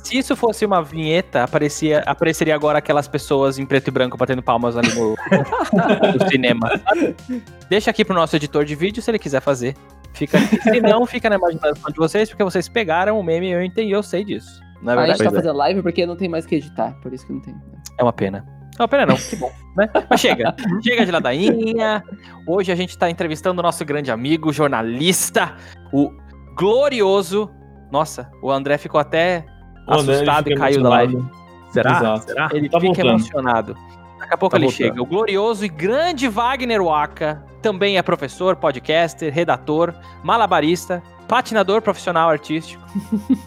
Se 0.03 0.17
isso 0.17 0.35
fosse 0.35 0.65
uma 0.65 0.81
vinheta, 0.81 1.43
aparecia, 1.43 1.99
apareceria 1.99 2.55
agora 2.55 2.79
aquelas 2.79 3.07
pessoas 3.07 3.59
em 3.59 3.65
preto 3.65 3.89
e 3.89 3.91
branco 3.91 4.17
batendo 4.17 4.41
palmas 4.41 4.75
ali 4.75 4.89
no, 4.95 5.09
no 6.19 6.29
cinema. 6.29 6.69
Deixa 7.69 7.91
aqui 7.91 8.03
pro 8.03 8.15
nosso 8.15 8.35
editor 8.35 8.65
de 8.65 8.75
vídeo 8.75 9.01
se 9.01 9.11
ele 9.11 9.19
quiser 9.19 9.41
fazer. 9.41 9.75
Fica, 10.13 10.39
se 10.39 10.81
não, 10.81 11.05
fica 11.05 11.29
na 11.29 11.35
imaginação 11.35 11.91
de 11.91 11.97
vocês, 11.97 12.27
porque 12.29 12.43
vocês 12.43 12.67
pegaram 12.67 13.19
o 13.19 13.23
meme 13.23 13.49
e 13.49 13.51
eu 13.51 13.63
entendi, 13.63 13.91
eu 13.91 14.01
sei 14.01 14.23
disso. 14.23 14.59
Na 14.81 14.93
A 14.93 14.95
gente 15.07 15.17
verdade, 15.17 15.23
tá 15.23 15.25
é. 15.37 15.41
fazendo 15.41 15.57
live 15.57 15.81
porque 15.81 16.05
não 16.05 16.15
tem 16.15 16.29
mais 16.29 16.45
que 16.45 16.55
editar, 16.55 16.93
por 17.01 17.11
isso 17.13 17.25
que 17.25 17.33
não 17.33 17.41
tem. 17.41 17.55
é 17.99 18.03
uma 18.03 18.13
pena. 18.13 18.45
É 18.77 18.81
uma 18.83 18.87
pena 18.87 19.05
não, 19.07 19.15
que 19.15 19.35
bom, 19.35 19.51
né? 19.75 19.89
Mas 20.07 20.19
chega, 20.21 20.55
chega 20.83 21.03
de 21.05 21.11
ladainha. 21.11 22.03
Hoje 22.47 22.71
a 22.71 22.75
gente 22.75 22.95
tá 22.97 23.09
entrevistando 23.09 23.59
o 23.59 23.63
nosso 23.63 23.83
grande 23.83 24.11
amigo, 24.11 24.53
jornalista, 24.53 25.55
o 25.91 26.11
glorioso... 26.55 27.49
Nossa, 27.91 28.29
o 28.41 28.51
André 28.51 28.77
ficou 28.77 28.99
até 28.99 29.45
O 29.87 29.93
André, 29.93 30.13
assustado 30.15 30.49
e 30.51 30.55
caiu 30.55 30.83
da 30.83 30.89
live. 30.89 31.25
Será? 31.71 31.91
Exato. 31.97 32.23
Será? 32.25 32.49
Ele 32.53 32.69
Tá 32.69 32.79
fica 32.79 32.93
voltando. 32.93 33.09
emocionado. 33.09 33.73
Daqui 34.19 34.33
a 34.33 34.37
pouco 34.37 34.51
Tá 34.51 34.57
ele 34.57 34.65
voltando. 34.67 34.87
chega. 34.89 35.01
O 35.01 35.05
glorioso 35.05 35.65
e 35.65 35.69
grande 35.69 36.27
Wagner 36.27 36.83
Waka 36.83 37.43
também 37.61 37.97
é 37.97 38.01
professor, 38.03 38.55
podcaster, 38.57 39.33
redator, 39.33 39.93
malabarista, 40.23 41.01
patinador 41.27 41.81
profissional 41.81 42.29
artístico. 42.29 42.83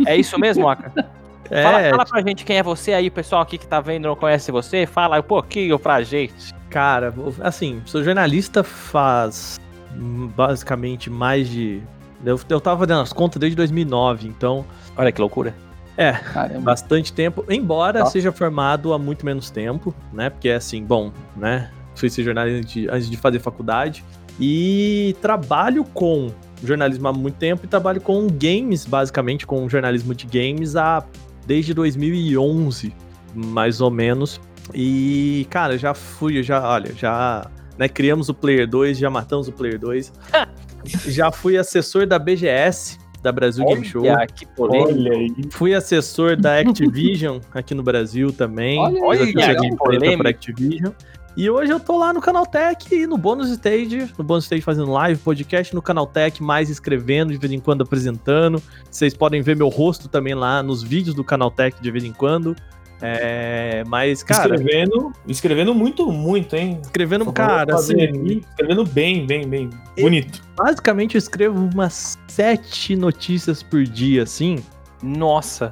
é 0.06 0.16
isso 0.16 0.38
mesmo, 0.40 0.64
Waka? 0.64 0.92
É, 1.50 1.62
Fala, 1.62 1.90
fala 1.90 2.04
pra 2.06 2.22
gente 2.22 2.44
quem 2.44 2.56
é 2.58 2.62
você 2.62 2.92
aí, 2.92 3.08
o 3.08 3.12
pessoal 3.12 3.42
aqui 3.42 3.58
que 3.58 3.66
tá 3.66 3.80
vendo 3.80 4.06
não 4.06 4.14
conhece 4.16 4.52
você. 4.52 4.86
Fala 4.86 5.18
um 5.18 5.22
pouquinho 5.22 5.78
pra 5.78 6.00
gente. 6.02 6.52
Cara, 6.70 7.12
assim, 7.40 7.82
sou 7.84 8.04
jornalista 8.04 8.62
faz 8.62 9.58
basicamente 10.36 11.10
mais 11.10 11.48
de. 11.48 11.82
Eu, 12.24 12.38
eu 12.48 12.60
tava 12.60 12.80
fazendo 12.86 13.00
as 13.00 13.12
contas 13.12 13.40
desde 13.40 13.56
2009, 13.56 14.28
então 14.28 14.64
Olha 14.96 15.10
que 15.10 15.20
loucura. 15.20 15.54
é 15.96 16.12
Caramba. 16.12 16.60
bastante 16.60 17.12
tempo. 17.12 17.44
Embora 17.48 18.00
Tá. 18.00 18.06
seja 18.06 18.30
formado 18.30 18.92
há 18.92 18.98
muito 18.98 19.24
menos 19.24 19.50
tempo, 19.50 19.94
né? 20.12 20.30
Porque 20.30 20.50
assim, 20.50 20.84
bom, 20.84 21.10
né? 21.36 21.70
Fui 21.94 22.08
ser 22.08 22.22
jornalista 22.22 22.64
de- 22.66 22.88
antes 22.88 23.10
de 23.10 23.16
fazer 23.16 23.38
faculdade 23.40 24.04
e 24.38 25.16
trabalho 25.20 25.82
com 25.84 26.30
jornalismo 26.62 27.08
há 27.08 27.12
muito 27.12 27.36
tempo 27.36 27.64
e 27.64 27.68
trabalho 27.68 28.00
com 28.00 28.26
games, 28.28 28.84
basicamente 28.86 29.46
com 29.46 29.68
jornalismo 29.68 30.14
de 30.14 30.26
games 30.26 30.76
há 30.76 31.02
desde 31.50 31.74
2011, 31.74 32.94
mais 33.34 33.80
ou 33.80 33.90
menos. 33.90 34.40
E, 34.72 35.48
cara, 35.50 35.76
já 35.76 35.92
fui, 35.92 36.40
já, 36.44 36.64
olha, 36.64 36.94
já 36.94 37.44
né, 37.76 37.88
criamos 37.88 38.28
o 38.28 38.34
Player 38.34 38.68
2, 38.68 38.96
já 38.96 39.10
matamos 39.10 39.48
o 39.48 39.52
Player 39.52 39.76
2. 39.76 40.12
já 41.08 41.32
fui 41.32 41.58
assessor 41.58 42.06
da 42.06 42.20
BGS, 42.20 43.00
da 43.20 43.32
Brasil 43.32 43.64
Game 43.64 43.84
Show. 43.84 44.04
Olha 44.04 44.28
que 44.28 44.46
polêmico. 44.46 44.92
Olha 44.92 45.12
aí. 45.12 45.34
Fui 45.50 45.74
assessor 45.74 46.36
da 46.36 46.60
Activision 46.60 47.40
aqui 47.52 47.74
no 47.74 47.82
Brasil 47.82 48.32
também. 48.32 48.78
Olha 48.78 49.02
Olha 49.02 49.26
que 49.26 50.16
pra 50.16 50.30
Activision. 50.30 50.92
E 51.36 51.48
hoje 51.48 51.72
eu 51.72 51.78
tô 51.78 51.96
lá 51.96 52.12
no 52.12 52.20
Canaltech 52.20 52.92
e 52.94 53.06
no 53.06 53.16
Bônus 53.16 53.50
Stage, 53.50 54.12
no 54.18 54.24
Bônus 54.24 54.44
Stage 54.44 54.62
fazendo 54.62 54.90
live, 54.90 55.20
podcast 55.20 55.74
no 55.74 55.80
Canaltech, 55.80 56.42
mais 56.42 56.68
escrevendo, 56.68 57.32
de 57.32 57.38
vez 57.38 57.52
em 57.52 57.60
quando 57.60 57.82
apresentando. 57.82 58.60
Vocês 58.90 59.14
podem 59.14 59.40
ver 59.40 59.56
meu 59.56 59.68
rosto 59.68 60.08
também 60.08 60.34
lá 60.34 60.62
nos 60.62 60.82
vídeos 60.82 61.14
do 61.14 61.22
Canaltech 61.22 61.80
de 61.80 61.90
vez 61.90 62.04
em 62.04 62.12
quando. 62.12 62.56
É, 63.02 63.82
mas, 63.86 64.22
cara, 64.22 64.54
escrevendo, 64.54 65.12
escrevendo 65.26 65.74
muito, 65.74 66.10
muito, 66.12 66.54
hein? 66.54 66.80
escrevendo, 66.82 67.32
cara, 67.32 67.72
fazer 67.72 68.10
assim, 68.10 68.42
escrevendo 68.50 68.84
bem, 68.84 69.26
bem, 69.26 69.48
bem. 69.48 69.70
Bonito. 69.98 70.42
basicamente 70.54 71.14
eu 71.14 71.18
escrevo 71.18 71.70
umas 71.72 72.18
sete 72.28 72.94
notícias 72.96 73.62
por 73.62 73.84
dia, 73.84 74.24
assim. 74.24 74.58
Nossa. 75.02 75.70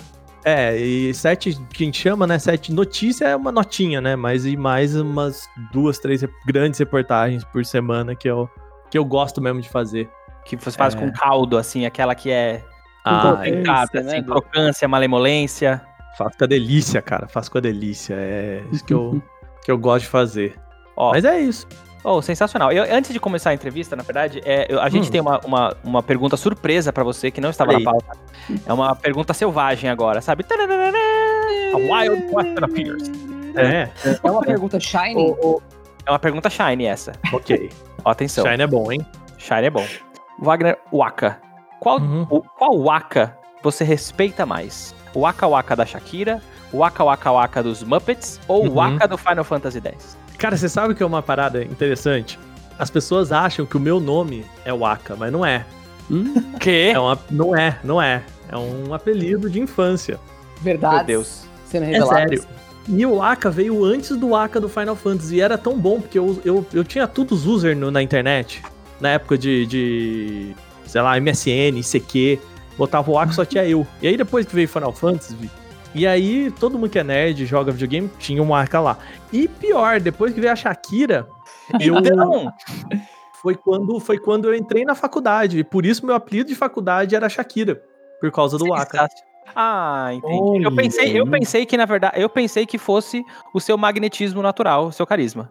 É, 0.49 0.77
e 0.77 1.13
sete, 1.13 1.55
que 1.73 1.83
a 1.83 1.87
gente 1.87 2.01
chama, 2.01 2.27
né? 2.27 2.39
Sete 2.39 2.73
notícia 2.73 3.27
é 3.27 3.37
uma 3.37 3.53
notinha, 3.53 4.01
né? 4.01 4.17
Mas 4.17 4.47
e 4.47 4.57
mais 4.57 4.97
umas 4.97 5.49
duas, 5.73 5.99
três 5.99 6.25
grandes 6.47 6.79
reportagens 6.79 7.45
por 7.45 7.65
semana 7.65 8.15
que 8.15 8.29
eu, 8.29 8.49
que 8.91 8.97
eu 8.97 9.05
gosto 9.05 9.41
mesmo 9.43 9.61
de 9.61 9.69
fazer. 9.69 10.09
Que 10.45 10.57
você 10.57 10.71
faz 10.79 10.95
É. 10.95 10.99
com 10.99 11.13
caldo, 11.13 11.59
assim, 11.59 11.85
aquela 11.85 12.15
que 12.15 12.31
é 12.31 12.65
Ah, 13.05 13.21
crocância, 13.21 13.45
complicada, 13.53 14.03
né, 14.03 14.13
assim, 14.13 14.23
do- 14.23 14.33
crocância, 14.33 14.89
malemolência. 14.89 15.83
faço 16.17 16.39
com 16.39 16.45
a 16.45 16.47
delícia, 16.47 17.03
cara. 17.03 17.29
Faço 17.29 17.51
com 17.51 17.59
a 17.59 17.61
delícia. 17.61 18.15
É 18.15 18.65
isso 18.73 18.85
que 18.85 18.95
eu, 18.95 19.23
que 19.65 19.71
eu 19.71 19.77
gosto 19.79 20.05
de 20.05 20.11
fazer. 20.11 20.57
Ó, 20.97 21.13
Mas 21.13 21.25
é 21.25 21.39
isso. 21.41 21.67
Oh, 22.11 22.23
sensacional. 22.23 22.73
Eu- 22.73 22.85
antes 22.97 23.13
de 23.13 23.21
começar 23.21 23.51
a 23.51 23.55
entrevista, 23.55 23.95
na 23.95 24.03
verdade, 24.03 24.41
é, 24.45 24.67
eu- 24.73 24.81
a 24.81 24.89
gente 24.89 25.09
Hum. 25.09 25.13
tem 25.13 25.21
uma, 25.21 25.39
uma, 25.45 25.77
uma 25.85 26.03
pergunta 26.03 26.37
surpresa 26.37 26.93
pra 26.93 27.05
você 27.05 27.31
que 27.31 27.41
não 27.41 27.51
estava 27.51 27.73
Olha 27.73 27.81
na 27.85 27.91
aí. 27.91 27.99
pauta. 28.03 28.19
É 28.67 28.73
uma 28.73 28.95
pergunta 28.97 29.35
selvagem 29.35 29.91
agora, 29.91 30.21
sabe? 30.23 30.45
A 30.49 31.77
wild 31.77 32.23
question 32.33 32.65
appears. 32.65 33.11
É, 33.57 33.89
É 34.25 34.31
uma 34.31 34.43
pergunta 34.43 34.79
shiny? 34.81 35.35
É 36.07 36.11
uma 36.11 36.19
pergunta 36.19 36.49
shiny 36.49 36.87
essa. 36.87 37.13
ok. 37.33 37.71
Ó, 38.05 38.11
atenção. 38.11 38.45
Shine 38.47 38.63
é 38.63 38.67
bom, 38.67 38.91
hein? 38.91 39.05
Shiny 39.37 39.67
é 39.67 39.71
bom. 39.71 39.85
Wagner 40.41 40.79
Waka. 40.93 41.39
Qual, 41.81 42.01
Uhum. 42.01 42.27
o, 42.31 42.41
qual 42.43 42.79
Waka 42.81 43.37
você 43.63 43.85
respeita 43.85 44.47
mais? 44.47 44.95
O 45.15 45.21
Waka 45.21 45.47
Waka 45.47 45.75
da 45.77 45.85
Shakira, 45.85 46.41
o 46.73 46.79
Waka 46.79 47.05
Waka 47.05 47.33
Waka 47.33 47.63
dos 47.63 47.83
Muppets 47.83 48.41
ou 48.49 48.65
o 48.65 48.69
Uhum. 48.69 48.75
Waka 48.75 49.07
do 49.09 49.19
Final 49.19 49.45
Fantasy 49.45 49.81
X? 49.85 50.17
Cara, 50.39 50.57
você 50.57 50.69
sabe 50.69 50.95
que 50.95 51.03
é 51.03 51.07
uma 51.07 51.21
parada 51.23 51.63
interessante? 51.63 52.39
As 52.79 52.89
pessoas 52.91 53.33
acham 53.33 53.67
que 53.67 53.77
o 53.77 53.81
meu 53.81 53.99
nome 53.99 54.45
é 54.65 54.73
Waka, 54.73 55.17
mas 55.17 55.33
não 55.33 55.45
é. 55.45 55.67
Hum, 56.11 56.33
Que? 56.61 56.93
É 56.95 56.99
uma, 56.99 57.19
não 57.31 57.57
é, 57.57 57.79
não 57.83 58.01
é. 58.01 58.23
É 58.49 58.57
um 58.57 58.95
apelido 58.95 59.51
de 59.51 59.61
infância. 59.61 60.19
verdade. 60.63 60.97
Meu 60.97 61.05
Deus. 61.05 61.43
Sendo 61.67 61.83
É 61.85 61.87
revelado. 61.89 62.15
sério. 62.15 62.45
E 62.89 63.05
o 63.05 63.21
Aka 63.23 63.51
veio 63.51 63.85
antes 63.85 64.17
do 64.17 64.35
Aka 64.35 64.59
do 64.61 64.69
Final 64.69 64.97
Fantasy. 64.97 65.37
E 65.37 65.41
era 65.43 65.59
tão 65.59 65.79
bom, 65.79 66.01
porque 66.01 66.19
eu, 66.19 66.41
eu, 66.45 66.65
eu 66.73 66.83
tinha 66.85 67.07
tudo 67.07 67.35
os 67.35 67.45
user 67.45 67.77
no- 67.77 67.91
na 67.91 68.03
internet. 68.03 68.63
Na 69.01 69.11
época 69.11 69.37
de, 69.37 69.67
de, 69.67 70.55
sei 70.87 71.03
lá, 71.03 71.21
MSN, 71.21 71.79
ICQ. 71.81 72.39
Botava 72.79 73.11
o 73.11 73.19
Aka, 73.19 73.33
só 73.33 73.45
tinha 73.45 73.67
eu. 73.67 73.87
E 74.01 74.07
aí 74.09 74.17
depois 74.17 74.47
que 74.47 74.55
veio 74.55 74.69
Final 74.69 74.93
Fantasy... 74.93 75.35
E 75.95 76.07
aí, 76.07 76.51
todo 76.51 76.79
mundo 76.79 76.91
que 76.91 76.99
é 76.99 77.05
nerd, 77.05 77.47
joga 77.47 77.73
videogame, 77.73 78.11
tinha 78.19 78.43
um 78.43 78.55
Aka 78.55 78.81
lá. 78.81 78.99
E 79.33 79.49
pior, 79.49 80.01
depois 80.01 80.33
que 80.33 80.41
veio 80.41 80.53
a 80.53 80.57
Shakira, 80.57 81.27
eu, 81.81 81.97
Então, 81.97 82.53
foi 83.41 83.55
quando, 83.55 84.01
foi 84.01 84.19
quando 84.19 84.47
eu 84.47 84.55
entrei 84.55 84.85
na 84.85 84.95
faculdade. 84.95 85.59
E 85.59 85.65
por 85.65 85.87
isso 85.87 86.05
meu 86.05 86.15
apelido 86.15 86.49
de 86.49 86.55
faculdade 86.55 87.15
era 87.15 87.29
Shakira. 87.29 87.83
Por 88.21 88.31
causa 88.33 88.59
do 88.59 88.75
Aka. 88.75 89.09
Ah, 89.55 90.11
entendi. 90.13 90.65
Eu 90.65 90.75
pensei, 90.75 91.19
eu 91.19 91.27
pensei 91.27 91.65
que, 91.65 91.77
na 91.77 91.87
verdade, 91.87 92.21
eu 92.21 92.29
pensei 92.29 92.67
que 92.67 92.77
fosse 92.77 93.25
o 93.55 93.61
seu 93.61 93.79
magnetismo 93.79 94.43
natural, 94.43 94.87
o 94.87 94.93
seu 94.93 95.07
carisma. 95.07 95.51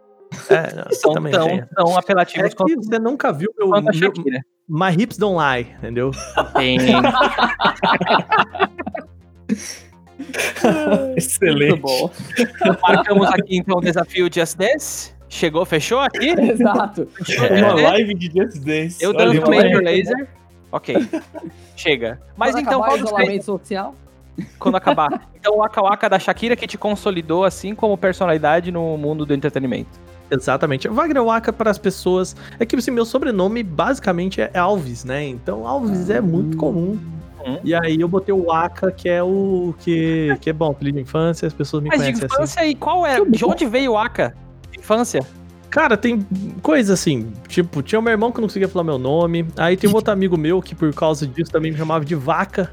É, 0.50 0.76
não, 0.76 0.92
São 0.92 1.14
também 1.14 1.32
tão, 1.32 1.48
tão 1.74 1.96
É 1.96 2.00
apelativos 2.00 2.50
que 2.50 2.56
quanto, 2.56 2.84
você 2.84 3.00
nunca 3.00 3.32
viu 3.32 3.50
meu, 3.58 3.70
meu 3.70 3.94
Shakira. 3.94 4.42
My 4.68 4.92
Hips 4.92 5.18
Don't 5.18 5.38
Lie, 5.40 5.74
entendeu? 5.78 6.12
Tem. 6.54 6.78
Excelente. 11.16 11.70
Muito 11.70 11.82
bom. 11.82 12.12
Marcamos 12.82 13.28
aqui 13.30 13.58
então 13.58 13.78
o 13.78 13.82
desafio 13.82 14.30
Just 14.34 14.58
Dance. 14.58 15.14
Chegou, 15.30 15.66
fechou 15.66 16.00
aqui? 16.00 16.30
Exato. 16.40 17.08
Uma 17.50 17.80
É, 17.80 17.84
live 17.90 18.14
de 18.14 18.26
Just 18.28 18.64
Dance. 18.64 19.04
Eu 19.04 19.14
danço 19.14 19.42
Major 19.42 19.82
Laser. 19.82 20.28
Ok. 20.72 20.96
Chega. 21.76 22.20
Mas 22.36 22.52
Quando 22.52 22.66
então, 22.66 22.80
qual 22.80 22.94
o 22.94 22.98
dos 22.98 23.08
isolamento 23.08 23.46
social? 23.46 23.96
três, 24.36 24.50
quando 24.60 24.76
acabar? 24.76 25.28
Então, 25.36 25.56
o 25.56 25.58
Waka 25.58 25.82
Waka 25.82 26.10
da 26.10 26.20
Shakira 26.20 26.56
que 26.56 26.68
te 26.68 26.78
consolidou 26.78 27.44
assim 27.44 27.74
como 27.74 27.98
personalidade 27.98 28.72
no 28.72 28.98
mundo 28.98 29.26
do 29.26 29.34
entretenimento. 29.34 30.00
Exatamente. 30.30 30.88
Wagner 30.88 31.24
Waka 31.24 31.54
para 31.54 31.72
as 31.72 31.78
pessoas. 31.78 32.36
É 32.60 32.66
que 32.66 32.76
assim, 32.76 32.92
meu 32.92 33.06
sobrenome 33.06 33.64
basicamente 33.64 34.42
é 34.42 34.52
Alves, 34.58 35.06
né? 35.06 35.26
Então 35.26 35.66
Alves 35.66 36.10
é 36.10 36.20
muito 36.20 36.58
comum. 36.58 37.00
Hum. 37.48 37.60
E 37.64 37.74
aí 37.74 38.00
eu 38.00 38.08
botei 38.08 38.34
o 38.34 38.46
Waka, 38.46 38.92
que 38.92 39.08
é 39.08 39.24
o 39.24 39.74
que, 39.80 40.36
que 40.42 40.50
é 40.50 40.54
bom, 40.54 40.72
apelido 40.72 40.98
de 40.98 41.04
infância, 41.04 41.48
as 41.48 41.54
pessoas 41.54 41.82
me 41.82 41.90
Mas 41.90 42.00
de 42.00 42.06
conhecem 42.06 42.26
assim. 42.26 42.36
infância, 42.36 42.66
e 42.66 42.76
qual 42.76 43.06
é? 43.06 43.24
De 43.24 43.46
onde 43.46 43.66
veio 43.66 43.92
o 43.92 43.94
Waka? 43.94 44.36
De 44.72 44.80
infância? 44.80 45.26
Cara, 45.70 45.98
tem 45.98 46.26
coisa 46.62 46.94
assim, 46.94 47.32
tipo, 47.48 47.82
tinha 47.82 48.00
o 48.00 48.02
meu 48.02 48.12
irmão 48.12 48.32
que 48.32 48.40
não 48.40 48.48
conseguia 48.48 48.68
falar 48.68 48.84
meu 48.84 48.98
nome, 48.98 49.48
aí 49.58 49.76
tem 49.76 49.90
um 49.90 49.94
outro 49.94 50.14
amigo 50.14 50.38
meu 50.38 50.62
que 50.62 50.74
por 50.74 50.94
causa 50.94 51.28
disso 51.28 51.52
também 51.52 51.72
me 51.72 51.78
chamava 51.78 52.06
de 52.06 52.16
vaca, 52.16 52.72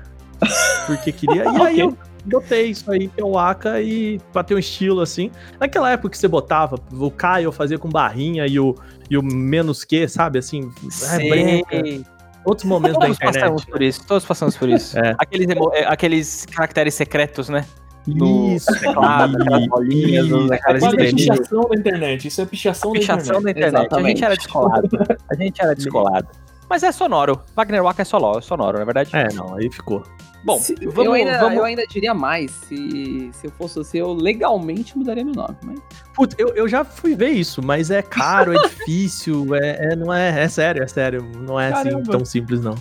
porque 0.86 1.12
queria, 1.12 1.44
e 1.44 1.46
aí 1.62 1.80
eu 1.80 1.96
botei 2.24 2.66
isso 2.66 2.90
aí, 2.90 3.08
que 3.08 3.20
é 3.20 3.24
o 3.24 3.32
Waka, 3.32 3.80
e 3.80 4.20
pra 4.32 4.42
ter 4.42 4.54
um 4.54 4.58
estilo 4.58 5.00
assim. 5.00 5.30
Naquela 5.60 5.90
época 5.90 6.10
que 6.10 6.18
você 6.18 6.28
botava, 6.28 6.76
o 6.92 7.10
K 7.10 7.42
eu 7.42 7.52
fazia 7.52 7.78
com 7.78 7.88
barrinha 7.88 8.46
e 8.46 8.58
o, 8.58 8.74
e 9.10 9.18
o 9.18 9.22
menos 9.22 9.84
que, 9.84 10.06
sabe, 10.08 10.38
assim, 10.38 10.70
é, 11.10 11.62
branca, 11.62 12.06
outros 12.44 12.68
momentos 12.68 12.98
da 12.98 13.06
Todos 13.06 13.18
passamos 13.18 13.62
internet. 13.62 13.70
por 13.72 13.82
isso, 13.82 14.06
todos 14.06 14.24
passamos 14.24 14.56
por 14.56 14.68
isso. 14.68 14.98
É. 15.04 15.14
Aqueles, 15.18 15.48
é, 15.72 15.84
aqueles 15.86 16.46
caracteres 16.46 16.94
secretos, 16.94 17.48
né? 17.48 17.64
No 18.06 18.54
Isso, 18.54 18.66
teclado, 18.80 19.40
aquelas 19.40 19.66
bolinhas, 19.66 20.26
isso, 20.26 20.52
aquelas 20.52 20.82
a 20.82 20.86
estrelinhas. 20.88 21.38
pichação 21.38 21.60
da 21.62 21.74
internet. 21.76 22.28
Isso 22.28 22.40
é 22.42 22.46
pichação, 22.46 22.92
Pichação 22.92 23.36
da 23.36 23.40
da 23.40 23.50
internet. 23.50 23.94
A 23.94 24.02
gente 24.02 24.24
era 24.24 24.36
descolado. 24.36 24.88
A 25.30 25.34
gente 25.34 25.62
era 25.62 25.74
descolado. 25.74 26.28
Mas 26.74 26.82
é 26.82 26.90
sonoro. 26.90 27.40
Wagner 27.54 27.84
Waka 27.84 28.02
é 28.02 28.04
solo, 28.04 28.40
sonoro, 28.42 28.78
na 28.78 28.82
é 28.82 28.84
verdade. 28.84 29.10
É, 29.12 29.32
não, 29.32 29.54
aí 29.54 29.70
ficou. 29.70 30.02
Bom, 30.42 30.58
Se- 30.58 30.74
vamos, 30.86 31.04
eu, 31.04 31.12
ainda, 31.12 31.38
vamos- 31.38 31.56
eu 31.56 31.62
ainda 31.64 31.86
diria 31.86 32.12
mais. 32.12 32.50
Se, 32.50 33.30
se 33.32 33.46
eu 33.46 33.52
fosse 33.52 33.76
você, 33.76 33.98
eu 33.98 34.12
legalmente 34.12 34.98
mudaria 34.98 35.24
meu 35.24 35.34
nome. 35.34 35.56
Mas... 35.62 35.78
Putz, 36.12 36.34
eu, 36.36 36.48
eu 36.48 36.66
já 36.66 36.84
fui 36.84 37.14
ver 37.14 37.28
isso, 37.28 37.62
mas 37.62 37.92
é 37.92 38.02
caro, 38.02 38.52
é 38.52 38.58
difícil, 38.66 39.54
é, 39.54 39.92
é- 39.92 39.94
não 39.94 40.12
é, 40.12 40.42
é 40.42 40.48
sério, 40.48 40.82
é 40.82 40.88
sério, 40.88 41.22
não 41.46 41.60
é 41.60 41.68
assim 41.72 41.90
Caramba. 41.90 42.10
tão 42.10 42.24
simples 42.24 42.60
não. 42.60 42.74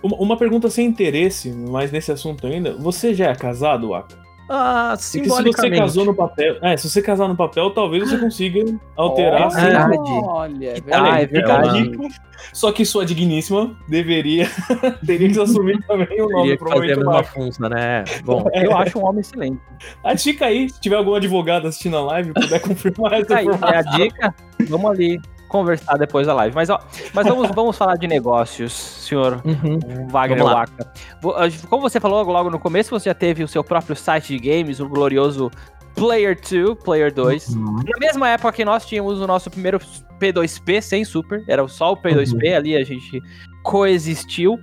Uma, 0.00 0.16
uma 0.18 0.36
pergunta 0.36 0.70
sem 0.70 0.86
interesse, 0.86 1.50
mas 1.50 1.90
nesse 1.90 2.12
assunto 2.12 2.46
ainda. 2.46 2.76
Você 2.76 3.12
já 3.14 3.30
é 3.30 3.34
casado, 3.34 3.88
Waka? 3.88 4.16
Ah, 4.52 4.88
Porque 4.90 5.02
se 5.04 5.18
você 5.20 5.28
simbolicamente. 5.28 5.78
casou 5.78 6.04
no 6.04 6.12
papel. 6.14 6.56
É, 6.60 6.76
se 6.76 6.90
você 6.90 7.00
casar 7.00 7.28
no 7.28 7.36
papel, 7.36 7.70
talvez 7.70 8.08
você 8.10 8.18
consiga 8.18 8.64
alterar. 8.96 9.42
Olha, 9.42 9.50
sim. 9.50 9.60
verdade. 9.60 9.96
Olha, 10.24 10.66
é 10.66 10.70
Ah, 10.70 10.80
verdade. 10.82 11.22
é 11.22 11.26
verdade. 11.26 11.68
A 11.68 11.72
dica. 11.82 12.08
Só 12.52 12.72
que 12.72 12.84
sua 12.84 13.04
digníssima 13.04 13.76
deveria 13.86 14.48
teria 15.06 15.30
que 15.30 15.38
assumir 15.40 15.78
também 15.86 16.20
o 16.20 16.28
nome, 16.28 16.56
que 16.56 16.64
fazer 16.64 16.92
a 16.92 16.96
mesma 16.96 17.22
função, 17.22 17.68
né? 17.68 18.02
Bom, 18.24 18.44
Eu 18.54 18.76
acho 18.76 18.98
um 18.98 19.04
homem 19.06 19.20
excelente. 19.20 19.60
Mas 20.02 20.22
fica 20.22 20.46
aí, 20.46 20.68
se 20.68 20.80
tiver 20.80 20.96
algum 20.96 21.14
advogado 21.14 21.68
assistindo 21.68 21.96
a 21.98 22.02
live, 22.02 22.32
puder 22.32 22.58
confirmar 22.60 23.12
essa 23.20 23.36
aí, 23.36 23.46
é 23.46 23.50
a 23.50 23.54
informação. 23.54 23.92
dica. 23.98 24.34
Vamos 24.68 24.90
ali 24.90 25.20
conversar 25.50 25.98
depois 25.98 26.26
da 26.26 26.34
live. 26.34 26.54
Mas, 26.54 26.70
ó, 26.70 26.80
mas 27.12 27.26
vamos, 27.26 27.50
vamos 27.54 27.76
falar 27.76 27.96
de 27.96 28.06
negócios, 28.06 28.72
senhor 28.72 29.42
uhum. 29.44 30.08
Wagner. 30.08 30.42
Waka. 30.42 30.92
Ah, 31.36 31.66
Como 31.68 31.82
você 31.82 32.00
falou 32.00 32.22
logo 32.24 32.48
no 32.48 32.58
começo, 32.58 32.90
você 32.90 33.10
já 33.10 33.14
teve 33.14 33.42
o 33.44 33.48
seu 33.48 33.62
próprio 33.62 33.94
site 33.94 34.38
de 34.38 34.48
games, 34.48 34.80
o 34.80 34.88
glorioso 34.88 35.50
Player 35.94 36.38
2, 36.40 36.82
Player 36.82 37.12
2. 37.12 37.48
Uhum. 37.48 37.76
Na 37.76 37.98
mesma 37.98 38.28
época 38.28 38.52
que 38.52 38.64
nós 38.64 38.86
tínhamos 38.86 39.20
o 39.20 39.26
nosso 39.26 39.50
primeiro 39.50 39.78
P2P 40.20 40.80
sem 40.80 41.04
Super, 41.04 41.42
era 41.48 41.66
só 41.68 41.92
o 41.92 41.96
P2P, 41.96 42.54
ali 42.54 42.76
a 42.76 42.84
gente 42.84 43.20
coexistiu. 43.62 44.58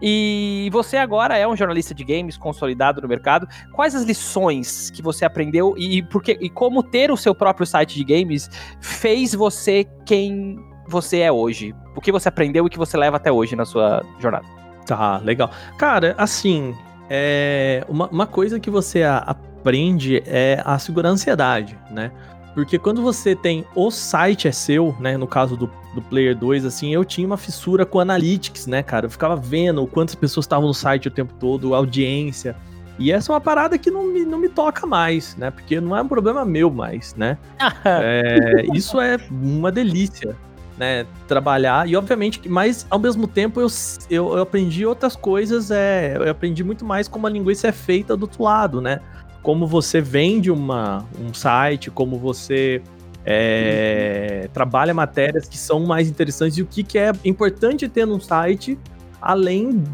E 0.00 0.68
você 0.72 0.96
agora 0.96 1.36
é 1.36 1.46
um 1.46 1.56
jornalista 1.56 1.94
de 1.94 2.04
games 2.04 2.36
consolidado 2.36 3.00
no 3.00 3.08
mercado. 3.08 3.46
Quais 3.72 3.94
as 3.94 4.04
lições 4.04 4.90
que 4.90 5.02
você 5.02 5.24
aprendeu 5.24 5.74
e, 5.76 6.02
porque, 6.02 6.36
e 6.40 6.50
como 6.50 6.82
ter 6.82 7.10
o 7.10 7.16
seu 7.16 7.34
próprio 7.34 7.66
site 7.66 7.94
de 7.94 8.04
games 8.04 8.50
fez 8.80 9.34
você 9.34 9.86
quem 10.04 10.58
você 10.88 11.20
é 11.20 11.32
hoje? 11.32 11.74
O 11.94 12.00
que 12.00 12.12
você 12.12 12.28
aprendeu 12.28 12.64
e 12.64 12.66
o 12.66 12.70
que 12.70 12.78
você 12.78 12.96
leva 12.96 13.16
até 13.16 13.32
hoje 13.32 13.56
na 13.56 13.64
sua 13.64 14.02
jornada? 14.20 14.46
Tá, 14.86 15.18
legal. 15.18 15.50
Cara, 15.78 16.14
assim, 16.16 16.74
é 17.10 17.84
uma, 17.88 18.08
uma 18.08 18.26
coisa 18.26 18.60
que 18.60 18.70
você 18.70 19.02
aprende 19.02 20.22
é 20.26 20.62
a 20.64 20.78
segurar 20.78 21.08
a 21.08 21.12
ansiedade, 21.12 21.76
né? 21.90 22.12
Porque 22.56 22.78
quando 22.78 23.02
você 23.02 23.36
tem 23.36 23.66
o 23.74 23.90
site 23.90 24.48
é 24.48 24.50
seu, 24.50 24.96
né? 24.98 25.18
No 25.18 25.26
caso 25.26 25.58
do, 25.58 25.70
do 25.94 26.00
Player 26.00 26.34
2, 26.34 26.64
assim, 26.64 26.94
eu 26.94 27.04
tinha 27.04 27.26
uma 27.26 27.36
fissura 27.36 27.84
com 27.84 28.00
Analytics, 28.00 28.66
né, 28.66 28.82
cara? 28.82 29.04
Eu 29.04 29.10
ficava 29.10 29.36
vendo 29.36 29.86
quantas 29.86 30.14
pessoas 30.14 30.44
estavam 30.46 30.66
no 30.66 30.72
site 30.72 31.06
o 31.06 31.10
tempo 31.10 31.34
todo, 31.34 31.74
a 31.74 31.76
audiência. 31.76 32.56
E 32.98 33.12
essa 33.12 33.30
é 33.30 33.34
uma 33.34 33.42
parada 33.42 33.76
que 33.76 33.90
não 33.90 34.06
me, 34.06 34.24
não 34.24 34.38
me 34.38 34.48
toca 34.48 34.86
mais, 34.86 35.36
né? 35.36 35.50
Porque 35.50 35.78
não 35.82 35.94
é 35.94 36.00
um 36.00 36.08
problema 36.08 36.46
meu 36.46 36.70
mais, 36.70 37.14
né? 37.14 37.36
É, 37.84 38.64
isso 38.74 38.98
é 38.98 39.18
uma 39.30 39.70
delícia, 39.70 40.34
né? 40.78 41.04
Trabalhar. 41.28 41.86
E 41.86 41.94
obviamente, 41.94 42.38
que- 42.38 42.48
mas 42.48 42.86
ao 42.88 42.98
mesmo 42.98 43.26
tempo 43.26 43.60
eu, 43.60 43.68
eu, 44.08 44.34
eu 44.34 44.40
aprendi 44.42 44.86
outras 44.86 45.14
coisas. 45.14 45.70
É, 45.70 46.16
eu 46.16 46.30
aprendi 46.30 46.64
muito 46.64 46.86
mais 46.86 47.06
como 47.06 47.26
a 47.26 47.30
linguiça 47.30 47.68
é 47.68 47.72
feita 47.72 48.16
do 48.16 48.22
outro 48.22 48.42
lado, 48.42 48.80
né? 48.80 49.00
Como 49.46 49.64
você 49.64 50.00
vende 50.00 50.50
uma, 50.50 51.06
um 51.20 51.32
site, 51.32 51.88
como 51.88 52.18
você 52.18 52.82
é, 53.24 54.50
trabalha 54.52 54.92
matérias 54.92 55.48
que 55.48 55.56
são 55.56 55.86
mais 55.86 56.08
interessantes 56.08 56.58
e 56.58 56.62
o 56.62 56.66
que, 56.66 56.82
que 56.82 56.98
é 56.98 57.12
importante 57.24 57.88
ter 57.88 58.04
num 58.08 58.18
site, 58.18 58.76
além 59.22 59.84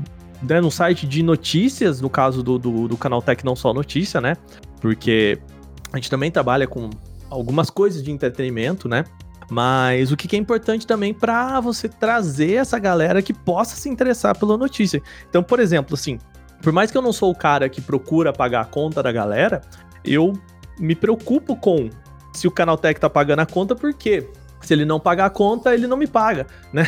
né, 0.43 0.59
no 0.59 0.71
site 0.71 1.07
de 1.07 1.23
notícias, 1.23 2.01
no 2.01 2.09
caso 2.09 2.43
do, 2.43 2.59
do, 2.59 2.89
do 2.89 2.97
canal 2.97 3.21
Tech 3.21 3.45
Não 3.45 3.55
Só 3.55 3.75
Notícia, 3.75 4.23
né? 4.23 4.39
Porque 4.81 5.39
a 5.93 5.99
gente 5.99 6.09
também 6.09 6.31
trabalha 6.31 6.67
com 6.67 6.89
algumas 7.29 7.69
coisas 7.69 8.03
de 8.03 8.11
entretenimento, 8.11 8.89
né? 8.89 9.05
Mas 9.51 10.11
o 10.11 10.17
que, 10.17 10.27
que 10.27 10.35
é 10.35 10.39
importante 10.39 10.87
também 10.87 11.13
para 11.13 11.61
você 11.61 11.91
trazer 11.91 12.55
essa 12.55 12.79
galera 12.79 13.21
que 13.21 13.35
possa 13.35 13.77
se 13.77 13.91
interessar 13.91 14.35
pela 14.39 14.57
notícia. 14.57 15.03
Então, 15.29 15.43
por 15.43 15.61
exemplo, 15.61 15.93
assim, 15.93 16.19
por 16.63 16.73
mais 16.73 16.91
que 16.91 16.97
eu 16.97 17.03
não 17.03 17.13
sou 17.13 17.31
o 17.31 17.35
cara 17.35 17.69
que 17.69 17.81
procura 17.81 18.33
pagar 18.33 18.61
a 18.61 18.65
conta 18.65 19.03
da 19.03 19.11
galera, 19.11 19.61
eu 20.05 20.33
me 20.79 20.95
preocupo 20.95 21.57
com 21.57 21.91
se 22.33 22.47
o 22.47 22.51
Canaltech 22.51 22.99
tá 22.99 23.11
pagando 23.11 23.41
a 23.41 23.47
conta, 23.47 23.75
porque 23.75 24.29
se 24.61 24.73
ele 24.73 24.85
não 24.85 25.01
pagar 25.01 25.27
a 25.27 25.31
conta, 25.31 25.75
ele 25.75 25.87
não 25.87 25.97
me 25.97 26.07
paga, 26.07 26.47
né? 26.73 26.87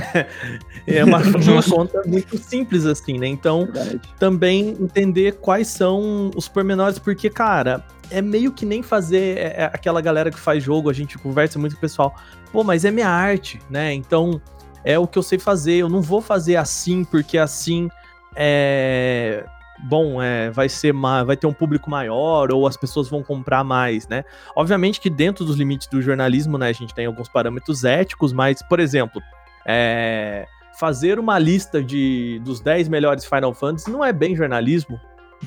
É 0.87 1.05
uma, 1.05 1.19
uma 1.51 1.63
conta 1.63 2.03
muito 2.07 2.39
simples 2.39 2.87
assim, 2.87 3.19
né? 3.19 3.27
Então, 3.27 3.67
Verdade. 3.67 4.01
também 4.19 4.71
entender 4.81 5.33
quais 5.35 5.69
são 5.69 6.31
os 6.37 6.49
pormenores, 6.49 6.99
porque, 6.99 7.29
cara, 7.29 7.85
é 8.11 8.23
meio 8.23 8.53
que 8.53 8.65
nem 8.65 8.83
fazer 8.83 9.39
é, 9.39 9.63
é 9.63 9.65
aquela 9.65 10.01
galera 10.01 10.31
que 10.31 10.39
faz 10.39 10.63
jogo, 10.63 10.89
a 10.89 10.93
gente 10.93 11.19
conversa 11.19 11.59
muito 11.59 11.73
com 11.73 11.79
o 11.79 11.81
pessoal, 11.81 12.15
pô, 12.53 12.63
mas 12.63 12.85
é 12.85 12.91
minha 12.91 13.09
arte, 13.09 13.61
né? 13.69 13.93
Então, 13.93 14.41
é 14.85 14.99
o 14.99 15.07
que 15.07 15.19
eu 15.19 15.23
sei 15.23 15.39
fazer, 15.39 15.75
eu 15.75 15.89
não 15.89 16.01
vou 16.01 16.21
fazer 16.21 16.57
assim, 16.57 17.05
porque 17.05 17.37
assim 17.37 17.89
é 18.37 19.45
bom, 19.79 20.23
é, 20.23 20.51
vai 20.51 20.69
ser 20.69 20.93
vai 21.27 21.37
ter 21.37 21.47
um 21.47 21.53
público 21.53 21.91
maior 21.91 22.53
ou 22.53 22.67
as 22.67 22.77
pessoas 22.77 23.09
vão 23.09 23.23
comprar 23.23 23.65
mais, 23.65 24.07
né? 24.09 24.25
Obviamente 24.55 25.01
que 25.01 25.11
dentro 25.11 25.45
dos 25.45 25.57
limites 25.57 25.89
do 25.89 26.01
jornalismo, 26.01 26.57
né, 26.59 26.69
a 26.69 26.73
gente 26.73 26.95
tem 26.95 27.07
alguns 27.07 27.29
parâmetros 27.29 27.85
éticos, 27.85 28.33
mas, 28.33 28.63
por 28.63 28.81
exemplo, 28.81 29.21
é, 29.67 30.47
fazer 30.79 31.19
uma 31.19 31.39
lista 31.39 31.83
de, 31.83 32.41
dos 32.45 32.61
10 32.61 32.89
melhores 32.89 33.25
Final 33.25 33.55
Fantasy 33.55 33.91
não 33.91 34.05
é 34.05 34.13
bem 34.13 34.37
jornalismo, 34.37 35.01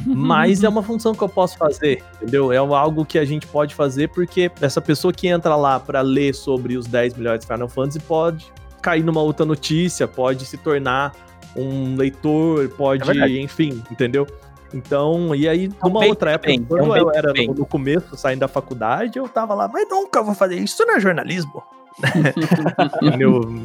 mas 0.05 0.63
é 0.63 0.67
uma 0.69 0.84
função 0.84 1.13
que 1.13 1.22
eu 1.22 1.29
posso 1.29 1.57
fazer, 1.57 2.03
entendeu? 2.15 2.51
É 2.51 2.57
algo 2.57 3.05
que 3.05 3.17
a 3.17 3.25
gente 3.25 3.48
pode 3.48 3.74
fazer 3.74 4.10
porque 4.10 4.51
essa 4.62 4.81
pessoa 4.81 5.13
que 5.13 5.27
entra 5.27 5.55
lá 5.55 5.79
para 5.79 6.01
ler 6.01 6.34
sobre 6.34 6.77
os 6.77 6.86
10 6.88 7.15
melhores 7.17 7.46
Final 7.46 7.69
Fantasy 7.69 8.00
pode 8.00 8.51
cair 8.81 9.03
numa 9.03 9.22
outra 9.22 9.46
notícia, 9.46 10.07
pode 10.07 10.46
se 10.46 10.57
tornar 10.57 11.13
um 11.57 11.95
leitor, 11.95 12.69
pode, 12.69 13.09
É 13.19 13.41
enfim, 13.41 13.83
entendeu? 13.91 14.27
Então, 14.73 15.33
e 15.33 15.47
aí, 15.47 15.69
numa 15.81 16.01
bait 16.01 16.09
outra 16.09 16.31
época, 16.31 16.49
bem, 16.49 16.59
é 16.61 16.65
quando 16.65 16.97
eu 16.97 17.11
era 17.11 17.31
bem. 17.31 17.47
no, 17.47 17.65
começo, 17.65 18.17
saindo 18.17 18.39
da 18.39 18.47
faculdade, 18.47 19.17
eu 19.17 19.27
tava 19.27 19.53
lá, 19.53 19.67
mas 19.67 19.87
nunca 19.89 20.21
vou 20.21 20.35
fazer 20.35 20.55
isso, 20.55 20.85
não 20.85 20.95
é 20.95 20.99
jornalismo. 20.99 21.63
entendeu? 23.01 23.63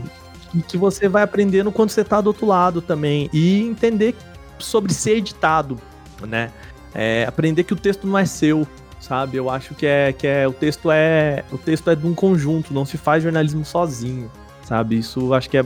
E 0.54 0.62
que 0.62 0.76
você 0.76 1.08
vai 1.08 1.22
aprendendo 1.22 1.72
quando 1.72 1.90
você 1.90 2.04
tá 2.04 2.20
do 2.20 2.28
outro 2.28 2.46
lado 2.46 2.80
também. 2.80 3.28
E 3.32 3.62
entender 3.62 4.14
sobre 4.58 4.92
ser 4.92 5.16
editado, 5.16 5.78
né? 6.26 6.50
É, 6.94 7.25
aprender 7.26 7.64
que 7.64 7.72
o 7.72 7.76
texto 7.76 8.06
não 8.06 8.18
é 8.18 8.25
seu, 8.25 8.66
sabe? 9.00 9.37
Eu 9.37 9.50
acho 9.50 9.75
que 9.75 9.87
é 9.87 10.12
que 10.12 10.26
é 10.26 10.46
o 10.46 10.52
texto 10.52 10.90
é 10.90 11.42
o 11.50 11.58
texto 11.58 11.90
é 11.90 11.96
de 11.96 12.06
um 12.06 12.14
conjunto, 12.14 12.72
não 12.72 12.84
se 12.84 12.96
faz 12.96 13.22
jornalismo 13.22 13.64
sozinho, 13.64 14.30
sabe? 14.62 14.99
Isso 14.99 15.32
acho 15.34 15.49
que 15.49 15.56
é 15.56 15.64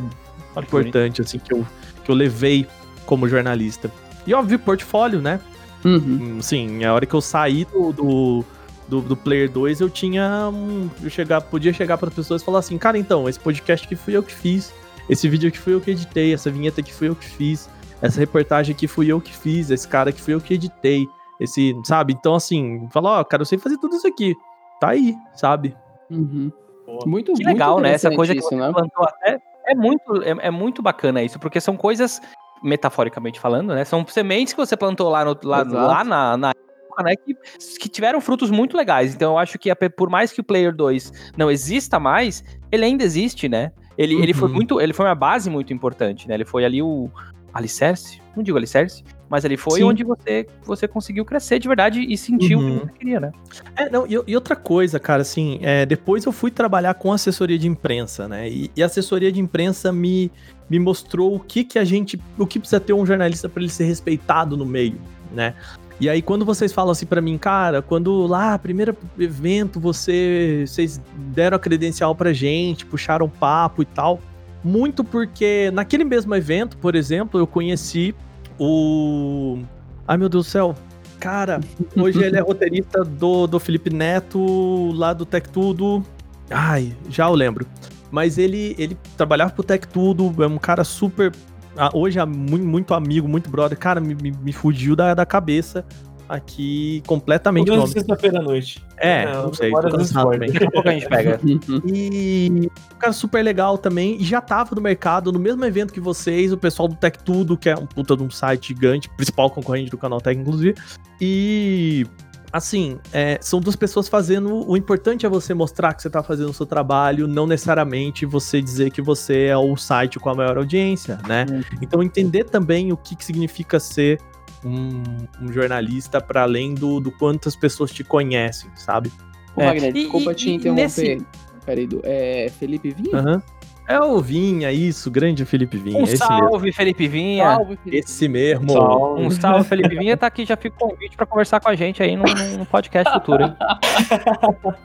importante 0.57 1.21
assim 1.21 1.39
que 1.39 1.53
eu 1.53 1.67
que 2.07 2.11
eu 2.11 2.15
levei 2.15 2.67
como 3.05 3.29
jornalista. 3.29 3.91
E 4.27 4.33
óbvio, 4.33 4.59
portfólio, 4.59 5.21
né? 5.21 5.39
Uhum. 5.85 6.37
Hum, 6.39 6.43
Sim, 6.43 6.85
a 6.85 6.95
hora 6.95 7.05
que 7.05 7.15
eu 7.15 7.21
saí 7.21 7.65
do, 7.67 7.93
do, 7.93 8.45
do, 8.89 9.01
do 9.03 9.17
Player 9.17 9.51
2, 9.51 9.81
eu 9.81 9.91
tinha. 9.91 10.49
um- 10.53 10.89
eu 11.03 11.11
chegar, 11.11 11.41
podia 11.43 11.73
chegar 11.73 11.99
para 11.99 12.09
as 12.09 12.15
pessoas 12.15 12.41
e 12.43 12.45
falar 12.45 12.61
assim: 12.61 12.79
cara, 12.79 12.97
então, 12.99 13.29
esse 13.29 13.39
podcast 13.39 13.87
aqui 13.87 13.95
fui 13.95 14.17
eu 14.17 14.23
que 14.23 14.33
fiz. 14.35 14.73
Esse 15.09 15.29
vídeo 15.29 15.49
aqui 15.49 15.59
fui 15.59 15.75
eu 15.75 15.81
que 15.81 15.91
editei. 15.93 16.33
Essa 16.35 16.51
vinheta 16.51 16.81
aqui 16.81 16.93
fui 16.93 17.09
eu 17.09 17.15
que 17.15 17.27
fiz. 17.27 17.69
Essa 18.03 18.19
reportagem 18.19 18.75
aqui 18.75 18.89
fui 18.89 19.07
eu 19.13 19.21
que 19.21 19.37
fiz. 19.37 19.71
Esse 19.71 19.87
cara 19.87 20.11
aqui 20.11 20.21
fui 20.21 20.35
eu 20.35 20.41
que 20.41 20.55
editei. 20.55 21.07
Esse, 21.41 21.75
sabe? 21.85 22.13
Então, 22.15 22.35
assim, 22.35 22.89
falar: 22.91 23.21
ó, 23.21 23.25
cara, 23.25 23.43
eu 23.43 23.47
sei 23.47 23.59
fazer 23.59 23.79
tudo 23.79 23.95
isso 23.97 24.07
aqui. 24.09 24.35
Tá 24.81 24.89
aí, 24.91 25.15
sabe? 25.35 25.77
Uhum. 26.11 26.51
Muito, 26.87 27.33
Que 27.35 27.43
muito 27.43 27.45
legal, 27.47 27.81
né? 27.81 27.93
Essa 27.93 28.11
coisa 28.11 28.33
que 28.33 28.41
isso, 28.41 28.55
né? 28.57 28.73
plantou 28.73 29.05
até. 29.05 29.39
É 29.67 29.75
muito, 29.75 30.23
é, 30.23 30.47
é 30.47 30.51
muito 30.51 30.81
bacana 30.83 31.23
isso, 31.23 31.39
porque 31.39 31.61
são 31.61 31.77
coisas, 31.77 32.21
metaforicamente 32.63 33.39
falando, 33.41 33.75
né? 33.75 33.85
São 33.85 34.07
sementes 34.07 34.53
que 34.55 34.59
você 34.61 34.77
plantou 34.77 35.09
lá, 35.09 35.25
no, 35.25 35.37
lá, 35.43 35.61
Exato. 35.63 35.75
lá 35.77 36.05
na, 36.05 36.37
na 36.37 36.51
época, 36.51 37.03
né? 37.03 37.15
Que, 37.17 37.35
que 37.79 37.89
tiveram 37.89 38.21
frutos 38.21 38.51
muito 38.51 38.77
legais. 38.77 39.15
Então 39.15 39.33
eu 39.33 39.39
acho 39.39 39.59
que 39.59 39.71
a- 39.71 39.77
por 39.77 40.09
mais 40.09 40.33
que 40.33 40.41
o 40.41 40.45
Player 40.45 40.75
2 40.75 41.13
não 41.37 41.51
exista 41.51 41.99
mais, 42.01 42.45
ele 42.71 42.85
ainda 42.85 43.05
existe, 43.05 43.49
né? 43.49 43.73
Ele, 43.99 44.15
ele 44.23 44.33
foi 44.35 44.49
Uhum. 44.49 44.55
muito. 44.55 44.81
Ele 44.81 44.93
foi 44.93 45.07
uma 45.07 45.15
base 45.15 45.49
muito 45.51 45.73
importante, 45.73 46.29
né? 46.29 46.35
Ele 46.35 46.45
foi 46.45 46.65
ali 46.65 46.83
o 46.83 47.11
alicerce, 47.55 48.21
não 48.37 48.43
digo 48.43 48.57
alicerce, 48.59 49.03
mas 49.29 49.45
ele 49.45 49.57
foi 49.57 49.81
Sim. 49.81 49.85
onde 49.85 50.05
você, 50.05 50.47
você 50.65 50.87
conseguiu 50.87 51.25
crescer 51.25 51.59
de 51.59 51.67
verdade 51.69 52.01
e 52.01 52.17
sentiu 52.17 52.59
Uhum. 52.59 52.77
o 52.77 52.81
que 52.81 52.87
você 52.87 52.93
queria, 52.99 53.21
né? 53.21 53.33
É, 53.77 53.91
não, 53.91 54.07
e, 54.07 54.13
e 54.27 54.35
outra 54.35 54.55
coisa, 54.55 54.99
cara, 55.01 55.23
assim, 55.23 55.59
é, 55.63 55.85
depois 55.85 56.25
eu 56.25 56.33
fui 56.33 56.51
trabalhar 56.51 56.95
com 56.95 57.13
assessoria 57.13 57.59
de 57.59 57.67
imprensa, 57.67 58.29
né? 58.29 58.49
E, 58.49 58.71
e 58.77 58.83
a 58.83 58.87
assessoria 58.87 59.33
de 59.33 59.41
imprensa 59.41 59.93
me, 59.93 60.31
me 60.71 60.79
mostrou 60.79 61.35
o 61.35 61.41
que 61.41 61.65
que 61.65 61.79
a 61.79 61.85
gente, 61.85 62.21
o 62.39 62.47
que 62.47 62.59
precisa 62.59 62.81
ter 62.81 62.93
um 62.93 63.05
jornalista 63.05 63.49
para 63.49 63.63
ele 63.63 63.71
ser 63.71 63.85
respeitado 63.85 64.57
no 64.57 64.65
meio, 64.65 65.01
né? 65.33 65.55
E 65.99 66.11
aí 66.11 66.21
quando 66.21 66.45
vocês 66.45 66.73
falam 66.73 66.93
assim 66.93 67.07
pra 67.07 67.23
mim, 67.23 67.39
cara, 67.39 67.81
quando 67.81 68.27
lá, 68.27 68.59
primeiro 68.59 68.95
evento, 69.19 69.81
você, 69.81 70.65
vocês 70.67 71.01
deram 71.35 71.57
a 71.57 71.59
credencial 71.59 72.15
pra 72.15 72.35
gente, 72.35 72.85
puxaram 72.85 73.29
papo 73.29 73.81
e 73.81 73.87
tal, 73.87 74.21
muito 74.63 75.03
porque 75.03 75.71
naquele 75.73 76.05
mesmo 76.05 76.35
evento, 76.35 76.77
por 76.77 76.95
exemplo, 76.95 77.41
eu 77.41 77.47
conheci 77.47 78.15
o 78.59 79.59
Ai 80.07 80.17
meu 80.17 80.29
Deus 80.29 80.47
do 80.47 80.51
céu. 80.51 80.75
Cara, 81.19 81.61
hoje 81.97 82.23
ele 82.23 82.37
é 82.37 82.41
roteirista 82.41 83.03
do, 83.03 83.47
do 83.47 83.59
Felipe 83.59 83.91
Neto, 83.91 84.93
lá 84.93 85.13
do 85.13 85.25
Tech 85.25 85.49
Tudo. 85.49 86.05
Ai, 86.51 86.95
já 87.09 87.27
eu 87.27 87.35
lembro. 87.35 87.67
Mas 88.11 88.39
ele, 88.39 88.75
ele 88.79 88.97
trabalhava 89.17 89.53
pro 89.53 89.65
Tech 89.65 89.87
Tudo, 89.89 90.43
é 90.43 90.47
um 90.47 90.59
cara 90.59 90.85
super. 90.85 91.33
ah, 91.77 91.91
Hoje 91.93 92.19
é 92.19 92.25
muito, 92.25 92.65
muito 92.65 92.95
amigo, 92.95 93.27
muito 93.27 93.51
brother. 93.51 93.79
Cara, 93.79 94.01
me, 94.01 94.15
me, 94.15 94.31
me 94.31 94.53
fugiu 94.53 94.95
da, 94.95 95.15
da 95.15 95.27
cabeça 95.27 95.85
aqui 96.29 97.03
completamente 97.07 97.67
Toda 97.67 97.87
sexta-feira 97.87 98.39
à 98.39 98.43
noite. 98.43 98.85
É, 98.97 99.23
É, 99.23 99.33
não 99.33 99.53
sei, 99.53 99.71
tô 99.71 99.81
do 99.81 99.99
cansado 99.99 100.31
também. 100.31 100.53
Daqui 100.53 100.65
a 100.65 100.71
pouco 100.71 100.89
a 100.89 100.93
gente 100.93 101.09
pega. 101.09 101.41
E 101.87 102.69
um 102.95 102.99
cara 102.99 103.13
super 103.13 103.43
legal 103.43 103.79
também. 103.79 104.21
E 104.21 104.25
já 104.25 104.41
tava 104.41 104.75
no 104.75 104.81
mercado, 104.81 105.31
no 105.31 105.39
mesmo 105.39 105.65
evento 105.65 105.93
que 105.93 106.01
vocês, 106.01 106.53
o 106.53 106.57
pessoal 106.57 106.89
do 106.89 106.97
Tech 106.97 107.19
Tudo, 107.23 107.57
que 107.57 107.69
é 107.69 107.77
um 107.77 107.87
puta 107.87 108.17
de 108.17 108.23
um 108.23 108.31
site 108.31 108.69
gigante, 108.69 109.09
principal 109.11 109.51
concorrente 109.51 109.91
do 109.91 109.99
canal 109.99 110.21
Tech, 110.21 110.39
inclusive. 110.39 110.75
E. 111.21 112.07
Assim, 112.53 112.99
é, 113.13 113.39
são 113.43 113.61
duas 113.61 113.77
pessoas 113.77 114.09
fazendo. 114.09 114.67
O 114.67 114.77
importante 114.77 115.27
é 115.27 115.29
você 115.29 115.53
mostrar 115.53 115.93
que 115.93 116.01
você 116.01 116.09
tá 116.09 116.23
fazendo 116.23 116.49
o 116.49 116.55
seu 116.55 116.65
trabalho, 116.65 117.29
não 117.29 117.47
necessariamente 117.47 118.25
você 118.25 118.63
dizer 118.63 118.91
que 118.91 119.03
você 119.03 119.47
é 119.47 119.57
o 119.57 119.77
site 119.77 120.19
com 120.19 120.31
a 120.31 120.35
maior 120.35 120.57
audiência, 120.57 121.19
né? 121.29 121.45
Então, 121.83 122.03
entender 122.03 122.45
também 122.45 122.93
o 122.93 122.97
que, 122.97 123.15
que 123.15 123.25
significa 123.25 123.79
ser 123.79 124.19
um, 124.67 125.03
um 125.41 125.53
jornalista 125.53 126.21
para 126.21 126.43
além 126.43 126.75
do, 126.75 126.99
do 127.01 127.11
quantas 127.13 127.55
pessoas 127.57 127.91
te 127.91 128.03
conhecem, 128.05 128.71
sabe? 128.75 129.13
Ô, 129.55 129.63
É, 129.63 129.77
e- 129.77 129.93
desculpa 129.93 130.33
e- 130.33 130.35
te 130.35 130.51
e 130.51 130.55
interromper. 130.55 130.83
nesse- 130.83 131.27
Peraí, 131.65 131.89
é 132.05 132.51
Felipe 132.59 132.91
Vinha? 132.91 133.17
Aham. 133.19 133.43
É 133.89 134.01
o 134.01 134.21
Vinha, 134.21 134.73
isso, 134.73 135.09
grande 135.13 135.45
Felipe 135.45 135.77
Vinha. 135.79 135.99
Um 135.99 136.03
esse 136.03 136.19
mesmo. 136.19 136.27
salve, 136.27 136.73
Felipe 136.73 137.07
Vinha. 137.07 137.45
Salve, 137.55 137.77
Felipe. 137.85 137.97
Esse 137.99 138.29
mesmo. 138.29 138.73
Salve. 138.73 139.23
Um 139.23 139.31
salve, 139.31 139.69
Felipe 139.69 139.95
Vinha. 139.99 140.17
Tá 140.17 140.27
aqui, 140.27 140.45
já 140.45 140.57
fica 140.57 140.75
o 140.85 140.89
convite 140.89 141.17
pra 141.17 141.25
conversar 141.25 141.61
com 141.61 141.69
a 141.69 141.75
gente 141.77 142.03
aí 142.03 142.17
num, 142.17 142.25
num 142.59 142.65
podcast 142.65 143.13
futuro, 143.15 143.45
hein? 143.45 143.55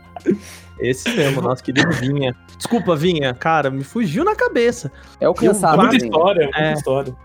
Esse 0.80 1.10
mesmo, 1.16 1.42
nosso 1.42 1.64
querido 1.64 1.92
Vinha. 1.94 2.36
Desculpa, 2.58 2.96
Vinha, 2.96 3.34
cara, 3.34 3.70
me 3.70 3.84
fugiu 3.84 4.24
na 4.24 4.36
cabeça. 4.36 4.92
É 5.20 5.28
o 5.28 5.32
Eu- 5.32 5.34
cansado. 5.36 5.78
Muita 5.80 5.98
história, 5.98 6.44
muita 6.44 6.60
É. 6.60 6.74
história. 6.74 7.16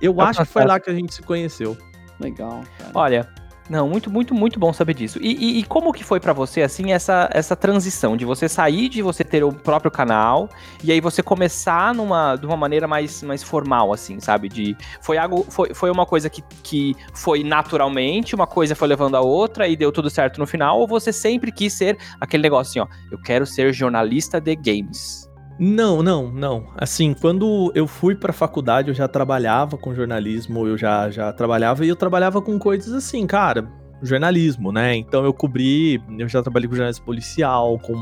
Eu 0.00 0.14
Tá 0.14 0.24
acho 0.28 0.38
que 0.40 0.44
foi 0.46 0.64
lá 0.64 0.80
que 0.80 0.90
a 0.90 0.94
gente 0.94 1.14
se 1.14 1.22
conheceu. 1.22 1.76
Legal, 2.22 2.62
cara. 2.78 2.90
Olha, 2.94 3.28
não, 3.70 3.88
muito, 3.88 4.10
muito, 4.10 4.34
muito 4.34 4.58
bom 4.58 4.72
saber 4.72 4.92
disso. 4.92 5.18
E, 5.22 5.32
e- 5.32 5.58
e 5.60 5.62
como 5.64 5.92
que 5.92 6.02
foi 6.04 6.18
pra 6.20 6.32
você, 6.32 6.62
assim, 6.62 6.92
essa, 6.92 7.30
essa 7.32 7.54
transição 7.56 8.16
de 8.16 8.24
você 8.24 8.48
sair 8.48 8.88
de 8.88 9.00
você 9.00 9.22
ter 9.24 9.44
o 9.44 9.52
próprio 9.52 9.90
canal 9.90 10.48
e 10.82 10.90
aí 10.92 11.00
você 11.00 11.22
começar 11.22 11.94
numa, 11.94 12.36
de 12.36 12.44
uma 12.44 12.56
maneira 12.56 12.86
mais, 12.88 13.22
mais 13.22 13.42
formal, 13.42 13.92
assim, 13.92 14.20
sabe? 14.20 14.48
De, 14.48 14.76
foi, 15.00 15.16
algo, 15.16 15.46
foi, 15.48 15.72
foi 15.72 15.90
uma 15.90 16.04
coisa 16.04 16.28
que, 16.28 16.42
que 16.62 16.94
foi 17.14 17.42
naturalmente, 17.44 18.34
uma 18.34 18.46
coisa 18.46 18.74
foi 18.74 18.88
levando 18.88 19.14
a 19.16 19.20
outra 19.20 19.66
e 19.68 19.76
deu 19.76 19.92
tudo 19.92 20.10
certo 20.10 20.38
no 20.38 20.46
final, 20.46 20.78
ou 20.80 20.86
você 20.86 21.12
sempre 21.12 21.52
quis 21.52 21.72
ser 21.72 21.96
aquele 22.20 22.42
negócio 22.42 22.82
assim, 22.82 22.90
ó, 22.90 22.94
eu 23.10 23.18
quero 23.22 23.46
ser 23.46 23.72
jornalista 23.72 24.40
de 24.40 24.54
games. 24.56 25.31
Não, 25.64 26.02
não, 26.02 26.28
não. 26.28 26.66
Assim, 26.76 27.14
quando 27.14 27.70
eu 27.72 27.86
fui 27.86 28.16
pra 28.16 28.32
faculdade, 28.32 28.88
eu 28.88 28.94
já 28.94 29.06
trabalhava 29.06 29.78
com 29.78 29.94
jornalismo, 29.94 30.66
eu 30.66 30.76
já, 30.76 31.08
já 31.08 31.32
trabalhava 31.32 31.86
e 31.86 31.88
eu 31.88 31.94
trabalhava 31.94 32.42
com 32.42 32.58
coisas 32.58 32.92
assim, 32.92 33.24
cara, 33.28 33.70
jornalismo, 34.02 34.72
né? 34.72 34.96
Então 34.96 35.24
eu 35.24 35.32
cobri, 35.32 36.02
eu 36.18 36.28
já 36.28 36.42
trabalhei 36.42 36.68
com 36.68 36.74
jornalismo 36.74 37.04
policial, 37.04 37.78
com 37.78 37.94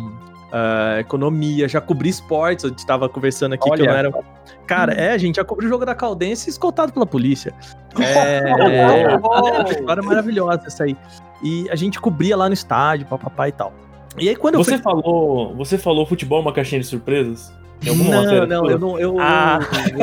ah, 0.51 0.96
economia, 1.01 1.68
já 1.68 1.83
cobri 1.83 2.09
esportes, 2.09 2.64
a 2.64 2.68
gente 2.68 2.87
tava 2.87 3.11
conversando 3.11 3.53
aqui 3.53 3.64
que 3.64 3.68
eu 3.68 3.85
Olha. 3.85 3.92
não 3.92 3.99
era. 3.99 4.25
Cara, 4.66 4.94
é, 4.94 5.12
a 5.12 5.18
gente 5.18 5.37
já 5.37 5.44
cobriu 5.44 5.68
o 5.68 5.70
jogo 5.70 5.85
da 5.85 5.94
Caldense 5.94 6.49
escoltado 6.49 6.94
pela 6.94 7.05
polícia. 7.05 7.53
É, 7.99 8.38
é 9.05 9.16
uma 9.18 9.64
história 9.68 10.03
maravilhosa 10.03 10.62
essa 10.66 10.85
aí. 10.85 10.96
E 11.42 11.68
a 11.68 11.77
gente 11.77 12.01
cobria 12.01 12.38
lá 12.38 12.49
no 12.49 12.55
estádio, 12.55 13.07
papapá 13.07 13.49
e 13.49 13.53
tal. 13.53 13.75
E 14.18 14.29
aí 14.29 14.37
quando 14.37 14.55
eu 14.57 14.64
Você 14.64 14.73
fui. 14.75 14.83
falou, 14.83 15.55
você 15.57 15.79
falou 15.79 16.05
futebol 16.07 16.40
uma 16.40 16.53
caixinha 16.53 16.81
de 16.81 16.87
surpresas? 16.87 17.53
Não, 17.85 17.94
matéria 17.96 18.46
não, 18.46 18.68
eu 18.70 18.79
não. 18.79 18.99
Eu, 18.99 19.16
Ah. 19.18 19.59
eu, 19.96 19.99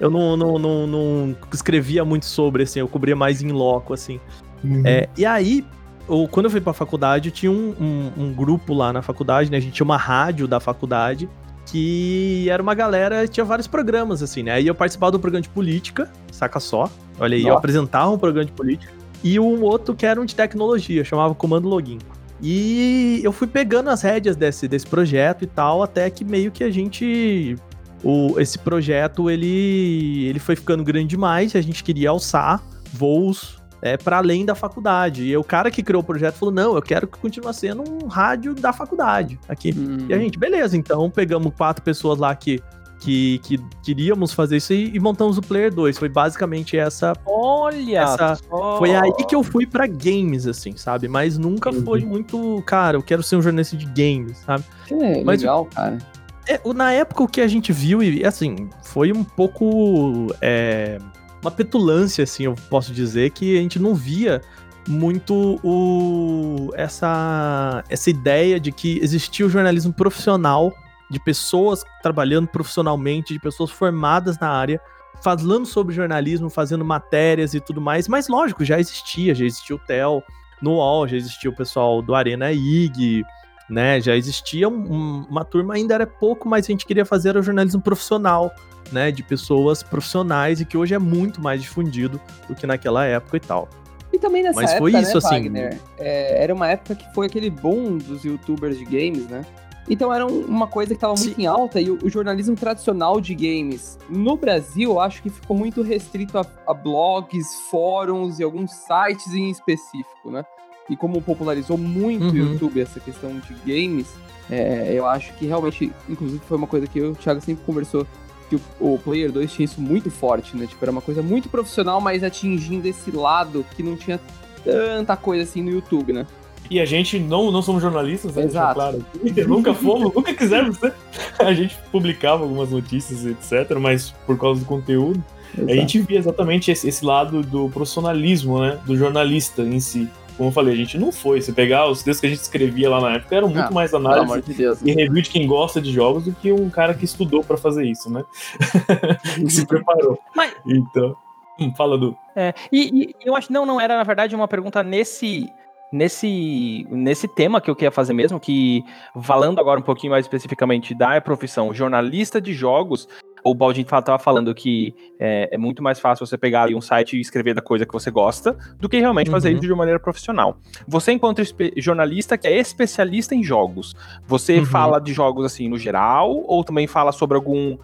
eu 0.00 0.10
não, 0.10 0.30
eu 0.32 0.36
não, 0.36 0.36
não, 0.36 0.58
não, 0.58 0.86
não 0.86 1.36
escrevia 1.52 2.04
muito 2.04 2.26
sobre, 2.26 2.62
assim, 2.64 2.80
eu 2.80 2.88
cobria 2.88 3.14
mais 3.14 3.42
em 3.42 3.52
loco, 3.52 3.92
assim. 3.94 4.18
Uhum. 4.64 4.82
É, 4.84 5.08
e 5.16 5.24
aí, 5.24 5.64
eu- 6.08 6.26
quando 6.30 6.46
eu 6.46 6.50
fui 6.50 6.60
pra 6.60 6.72
faculdade, 6.72 7.30
tinha 7.30 7.52
um, 7.52 7.74
um- 7.80 8.24
um 8.24 8.32
grupo 8.32 8.72
lá 8.74 8.92
na 8.92 9.02
faculdade, 9.02 9.50
né? 9.50 9.58
A 9.58 9.60
gente 9.60 9.72
tinha 9.74 9.84
uma 9.84 9.96
rádio 9.98 10.48
da 10.48 10.58
faculdade, 10.58 11.28
que 11.66 12.48
era 12.50 12.62
uma 12.62 12.74
galera, 12.74 13.28
tinha 13.28 13.44
vários 13.44 13.66
programas, 13.66 14.22
assim, 14.22 14.42
né? 14.42 14.52
Aí 14.52 14.66
eu 14.66 14.74
participava 14.74 15.12
do 15.12 15.20
programa 15.20 15.42
de 15.42 15.48
política, 15.50 16.10
saca 16.32 16.58
só. 16.58 16.90
Olha 17.20 17.36
aí, 17.36 17.42
eu 17.42 17.48
Nossa. 17.48 17.58
apresentava 17.58 18.10
um 18.10 18.18
programa 18.18 18.46
de 18.46 18.52
política. 18.52 18.92
E 19.22 19.38
um 19.38 19.62
outro 19.62 19.94
que 19.94 20.04
era 20.04 20.20
um 20.20 20.24
de 20.24 20.34
tecnologia, 20.34 21.04
chamava 21.04 21.34
Comando 21.34 21.68
Login. 21.68 21.98
E 22.46 23.22
eu 23.24 23.32
fui 23.32 23.46
pegando 23.46 23.88
as 23.88 24.02
rédeas 24.02 24.36
desse, 24.36 24.68
desse 24.68 24.86
projeto 24.86 25.44
e 25.44 25.46
tal, 25.46 25.82
até 25.82 26.10
que 26.10 26.22
meio 26.26 26.52
que 26.52 26.62
a 26.62 26.70
gente. 26.70 27.56
O, 28.02 28.38
esse 28.38 28.58
projeto 28.58 29.30
ele, 29.30 30.26
ele 30.26 30.38
foi 30.38 30.54
ficando 30.54 30.84
grande 30.84 31.06
demais 31.06 31.54
e 31.54 31.58
a 31.58 31.62
gente 31.62 31.82
queria 31.82 32.10
alçar 32.10 32.62
voos 32.92 33.56
é, 33.80 33.96
para 33.96 34.18
além 34.18 34.44
da 34.44 34.54
faculdade. 34.54 35.24
E 35.24 35.34
o 35.34 35.42
cara 35.42 35.70
que 35.70 35.82
criou 35.82 36.02
o 36.02 36.04
projeto 36.04 36.34
falou: 36.34 36.52
não, 36.54 36.74
eu 36.74 36.82
quero 36.82 37.06
que 37.06 37.16
continue 37.16 37.54
sendo 37.54 37.82
um 37.82 38.08
rádio 38.08 38.54
da 38.54 38.74
faculdade 38.74 39.40
aqui. 39.48 39.74
Hum. 39.74 40.04
E 40.06 40.12
a 40.12 40.18
gente, 40.18 40.38
beleza, 40.38 40.76
então 40.76 41.10
pegamos 41.10 41.50
quatro 41.54 41.82
pessoas 41.82 42.18
lá 42.18 42.34
que, 42.34 42.62
que, 43.00 43.38
que 43.44 43.58
queríamos 43.82 44.32
fazer 44.32 44.56
isso 44.56 44.72
aí 44.72 44.90
e 44.94 44.98
montamos 45.00 45.36
o 45.38 45.42
Player 45.42 45.72
2. 45.72 45.98
Foi 45.98 46.08
basicamente 46.08 46.76
essa. 46.76 47.12
Olha! 47.26 48.00
Essa- 48.00 48.36
só. 48.36 48.78
Foi 48.78 48.94
aí 48.94 49.12
que 49.28 49.34
eu 49.34 49.42
fui 49.42 49.66
pra 49.66 49.86
games, 49.86 50.46
assim, 50.46 50.76
sabe? 50.76 51.08
Mas 51.08 51.36
nunca 51.38 51.72
foi 51.72 52.00
muito, 52.00 52.62
cara, 52.66 52.96
eu 52.96 53.02
quero 53.02 53.22
ser 53.22 53.36
um 53.36 53.42
jornalista 53.42 53.76
de 53.76 53.86
games, 53.86 54.38
sabe? 54.38 54.64
É, 54.90 55.22
Mas- 55.22 55.40
legal, 55.40 55.66
cara. 55.66 55.98
É, 56.46 56.60
na 56.74 56.92
época 56.92 57.22
o 57.22 57.28
que 57.28 57.40
a 57.40 57.46
gente 57.48 57.72
viu, 57.72 58.02
e 58.02 58.24
assim, 58.24 58.68
foi 58.82 59.12
um 59.12 59.24
pouco. 59.24 60.26
é, 60.42 60.98
uma 61.40 61.50
petulância, 61.50 62.24
assim, 62.24 62.44
eu 62.44 62.54
posso 62.70 62.92
dizer, 62.92 63.30
que 63.30 63.58
a 63.58 63.60
gente 63.60 63.78
não 63.78 63.94
via 63.94 64.40
muito 64.88 65.58
o, 65.62 66.70
essa, 66.74 67.84
essa 67.88 68.08
ideia 68.10 68.58
de 68.58 68.72
que 68.72 68.98
existia 69.02 69.44
o 69.46 69.48
jornalismo 69.50 69.92
profissional, 69.92 70.72
de 71.10 71.20
pessoas 71.20 71.82
trabalhando 72.02 72.48
profissionalmente, 72.48 73.32
de 73.32 73.40
pessoas 73.40 73.70
formadas 73.70 74.38
na 74.38 74.48
área, 74.48 74.80
falando 75.22 75.66
sobre 75.66 75.94
jornalismo, 75.94 76.50
fazendo 76.50 76.84
matérias 76.84 77.54
e 77.54 77.60
tudo 77.60 77.80
mais. 77.80 78.08
Mas 78.08 78.28
lógico, 78.28 78.64
já 78.64 78.78
existia, 78.78 79.34
já 79.34 79.44
existia 79.44 79.76
o 79.76 79.78
TEL 79.78 80.22
no 80.60 80.72
UOL, 80.72 81.06
já 81.08 81.16
existia 81.16 81.50
o 81.50 81.54
pessoal 81.54 82.00
do 82.02 82.14
Arena 82.14 82.50
IG, 82.52 83.22
né? 83.68 84.00
Já 84.00 84.16
existia 84.16 84.68
um- 84.68 84.92
um- 84.92 85.26
uma 85.30 85.44
turma, 85.44 85.74
ainda 85.74 85.94
era 85.94 86.06
pouco, 86.06 86.48
mas 86.48 86.66
a 86.66 86.68
gente 86.68 86.84
queria 86.86 87.04
fazer 87.04 87.36
o 87.36 87.42
jornalismo 87.42 87.80
profissional, 87.80 88.50
né? 88.92 89.10
De 89.10 89.22
pessoas 89.22 89.82
profissionais 89.82 90.60
e 90.60 90.64
que 90.64 90.76
hoje 90.76 90.94
é 90.94 90.98
muito 90.98 91.40
mais 91.40 91.62
difundido 91.62 92.20
do 92.48 92.54
que 92.54 92.66
naquela 92.66 93.04
época 93.04 93.36
e 93.36 93.40
tal. 93.40 93.68
E 94.12 94.18
também 94.18 94.42
nessa 94.42 94.60
Mas 94.60 94.70
época, 94.72 94.78
foi 94.90 95.00
isso, 95.00 95.12
né, 95.12 95.18
assim. 95.18 95.28
Wagner, 95.42 95.80
é, 95.98 96.44
era 96.44 96.54
uma 96.54 96.68
época 96.68 96.94
que 96.94 97.14
foi 97.14 97.26
aquele 97.26 97.50
boom 97.50 97.98
dos 97.98 98.24
youtubers 98.24 98.78
de 98.78 98.84
games, 98.84 99.26
né? 99.26 99.44
Então 99.88 100.12
era 100.12 100.26
um- 100.26 100.40
uma 100.46 100.66
coisa 100.66 100.94
que 100.94 101.00
tava 101.00 101.14
muito 101.14 101.34
Sim. 101.36 101.42
em 101.42 101.46
alta 101.46 101.80
e 101.80 101.90
o, 101.90 101.98
o 102.02 102.08
jornalismo 102.08 102.56
tradicional 102.56 103.20
de 103.20 103.34
games 103.34 103.98
no 104.08 104.36
Brasil, 104.36 104.92
eu 104.92 105.00
acho 105.00 105.22
que 105.22 105.28
ficou 105.30 105.56
muito 105.56 105.82
restrito 105.82 106.38
a, 106.38 106.46
a 106.66 106.72
blogs, 106.72 107.46
fóruns 107.70 108.38
e 108.38 108.42
alguns 108.42 108.70
sites 108.72 109.32
em 109.34 109.50
específico, 109.50 110.30
né? 110.30 110.44
E 110.88 110.96
como 110.96 111.20
popularizou 111.22 111.76
muito 111.78 112.24
o 112.24 112.28
Uhum. 112.28 112.52
YouTube 112.52 112.80
essa 112.80 112.98
questão 113.00 113.30
de 113.38 113.54
games, 113.64 114.06
é, 114.50 114.92
eu 114.92 115.06
acho 115.06 115.32
que 115.34 115.46
realmente, 115.46 115.92
inclusive 116.08 116.40
foi 116.46 116.56
uma 116.56 116.66
coisa 116.66 116.86
que 116.86 116.98
eu 116.98 117.12
o 117.12 117.14
Thiago 117.14 117.40
sempre 117.40 117.64
conversou, 117.64 118.06
que 118.50 118.56
o, 118.56 118.60
o 118.94 118.98
Player 118.98 119.32
2 119.32 119.50
tinha 119.52 119.64
isso 119.64 119.80
muito 119.80 120.10
forte, 120.10 120.54
né? 120.56 120.66
Tipo, 120.66 120.84
era 120.84 120.92
uma 120.92 121.00
coisa 121.00 121.22
muito 121.22 121.48
profissional, 121.48 122.00
mas 122.00 122.22
atingindo 122.22 122.86
esse 122.86 123.10
lado 123.10 123.64
que 123.74 123.82
não 123.82 123.96
tinha 123.96 124.20
tanta 124.62 125.16
coisa 125.16 125.44
assim 125.44 125.62
no 125.62 125.70
YouTube, 125.70 126.12
né? 126.12 126.26
E 126.70 126.80
a 126.80 126.84
gente 126.84 127.18
não, 127.18 127.50
não 127.50 127.60
somos 127.62 127.82
jornalistas, 127.82 128.34
né? 128.34 128.44
Exato. 128.44 128.74
Claro. 128.74 129.04
nunca 129.48 129.74
fomos, 129.74 130.14
nunca 130.14 130.32
quisemos 130.34 130.78
ser. 130.78 130.94
A 131.38 131.52
gente 131.52 131.76
publicava 131.92 132.42
algumas 132.42 132.70
notícias, 132.70 133.24
etc., 133.26 133.76
mas 133.78 134.10
por 134.26 134.38
causa 134.38 134.60
do 134.60 134.66
conteúdo. 134.66 135.22
A 135.56 135.72
gente 135.72 136.00
via 136.00 136.18
exatamente 136.18 136.70
esse, 136.72 136.88
esse 136.88 137.04
lado 137.04 137.42
do 137.42 137.68
profissionalismo, 137.68 138.58
né? 138.60 138.78
Do 138.84 138.96
jornalista 138.96 139.62
em 139.62 139.78
si. 139.78 140.08
Como 140.36 140.48
eu 140.48 140.52
falei, 140.52 140.74
a 140.74 140.76
gente 140.76 140.98
não 140.98 141.12
foi. 141.12 141.40
Se 141.40 141.52
pegar 141.52 141.88
os 141.88 142.02
textos 142.02 142.18
que 142.20 142.26
a 142.26 142.30
gente 142.30 142.40
escrevia 142.40 142.90
lá 142.90 143.00
na 143.00 143.12
época, 143.14 143.36
eram 143.36 143.48
muito 143.48 143.68
Ah, 143.68 143.70
mais 143.70 143.94
análise 143.94 144.42
de 144.42 144.54
Deus. 144.54 144.82
e 144.82 144.90
review 144.92 145.22
de 145.22 145.30
quem 145.30 145.46
gosta 145.46 145.80
de 145.80 145.92
jogos 145.92 146.24
do 146.24 146.32
que 146.32 146.50
um 146.50 146.68
cara 146.68 146.92
que 146.92 147.04
estudou 147.04 147.44
pra 147.44 147.56
fazer 147.56 147.84
isso, 147.86 148.10
né? 148.10 148.24
que 149.36 149.48
se 149.50 149.64
preparou. 149.64 150.18
Mas- 150.34 150.54
Então. 150.66 151.16
Hum, 151.60 151.72
fala 151.76 151.96
do. 151.96 152.16
É, 152.34 152.52
e, 152.72 153.10
e 153.10 153.14
eu 153.24 153.36
acho 153.36 153.52
não, 153.52 153.64
não 153.64 153.80
era 153.80 153.96
na 153.96 154.02
verdade 154.02 154.34
uma 154.34 154.48
pergunta 154.48 154.82
nesse 154.82 155.52
nesse 155.94 156.86
nesse 156.90 157.28
tema 157.28 157.60
que 157.60 157.70
eu 157.70 157.76
queria 157.76 157.90
fazer 157.92 158.12
mesmo, 158.12 158.40
que 158.40 158.82
falando 159.22 159.60
agora 159.60 159.78
um 159.78 159.82
pouquinho 159.82 160.10
mais 160.10 160.24
especificamente 160.24 160.94
da 160.94 161.20
profissão 161.20 161.72
jornalista 161.72 162.40
de 162.40 162.52
jogos, 162.52 163.08
o 163.44 163.54
Baldin 163.54 163.82
estava 163.82 164.18
falando 164.18 164.52
que 164.54 164.92
é, 165.20 165.50
é 165.52 165.58
muito 165.58 165.82
mais 165.82 166.00
fácil 166.00 166.26
você 166.26 166.36
pegar 166.36 166.62
ali 166.64 166.74
um 166.74 166.80
site 166.80 167.16
e 167.16 167.20
escrever 167.20 167.54
da 167.54 167.62
coisa 167.62 167.86
que 167.86 167.92
você 167.92 168.10
gosta 168.10 168.56
do 168.80 168.88
que 168.88 168.98
realmente 168.98 169.30
fazer 169.30 169.50
Uhum. 169.50 169.54
isso 169.54 169.62
de 169.68 169.74
maneira 169.74 170.00
profissional. 170.00 170.56
Você 170.88 171.12
espe- 171.38 171.72
jornalista 171.76 172.36
que 172.36 172.48
é 172.48 172.58
especialista 172.58 173.34
em 173.34 173.42
jogos, 173.44 173.94
você 174.26 174.58
Uhum. 174.58 174.66
fala 174.66 174.98
de 174.98 175.12
jogos 175.12 175.44
assim 175.44 175.68
no 175.68 175.78
geral 175.78 176.30
ou 176.46 176.64
também 176.64 176.86
fala 176.88 177.12
sobre 177.12 177.36
algum 177.36 177.76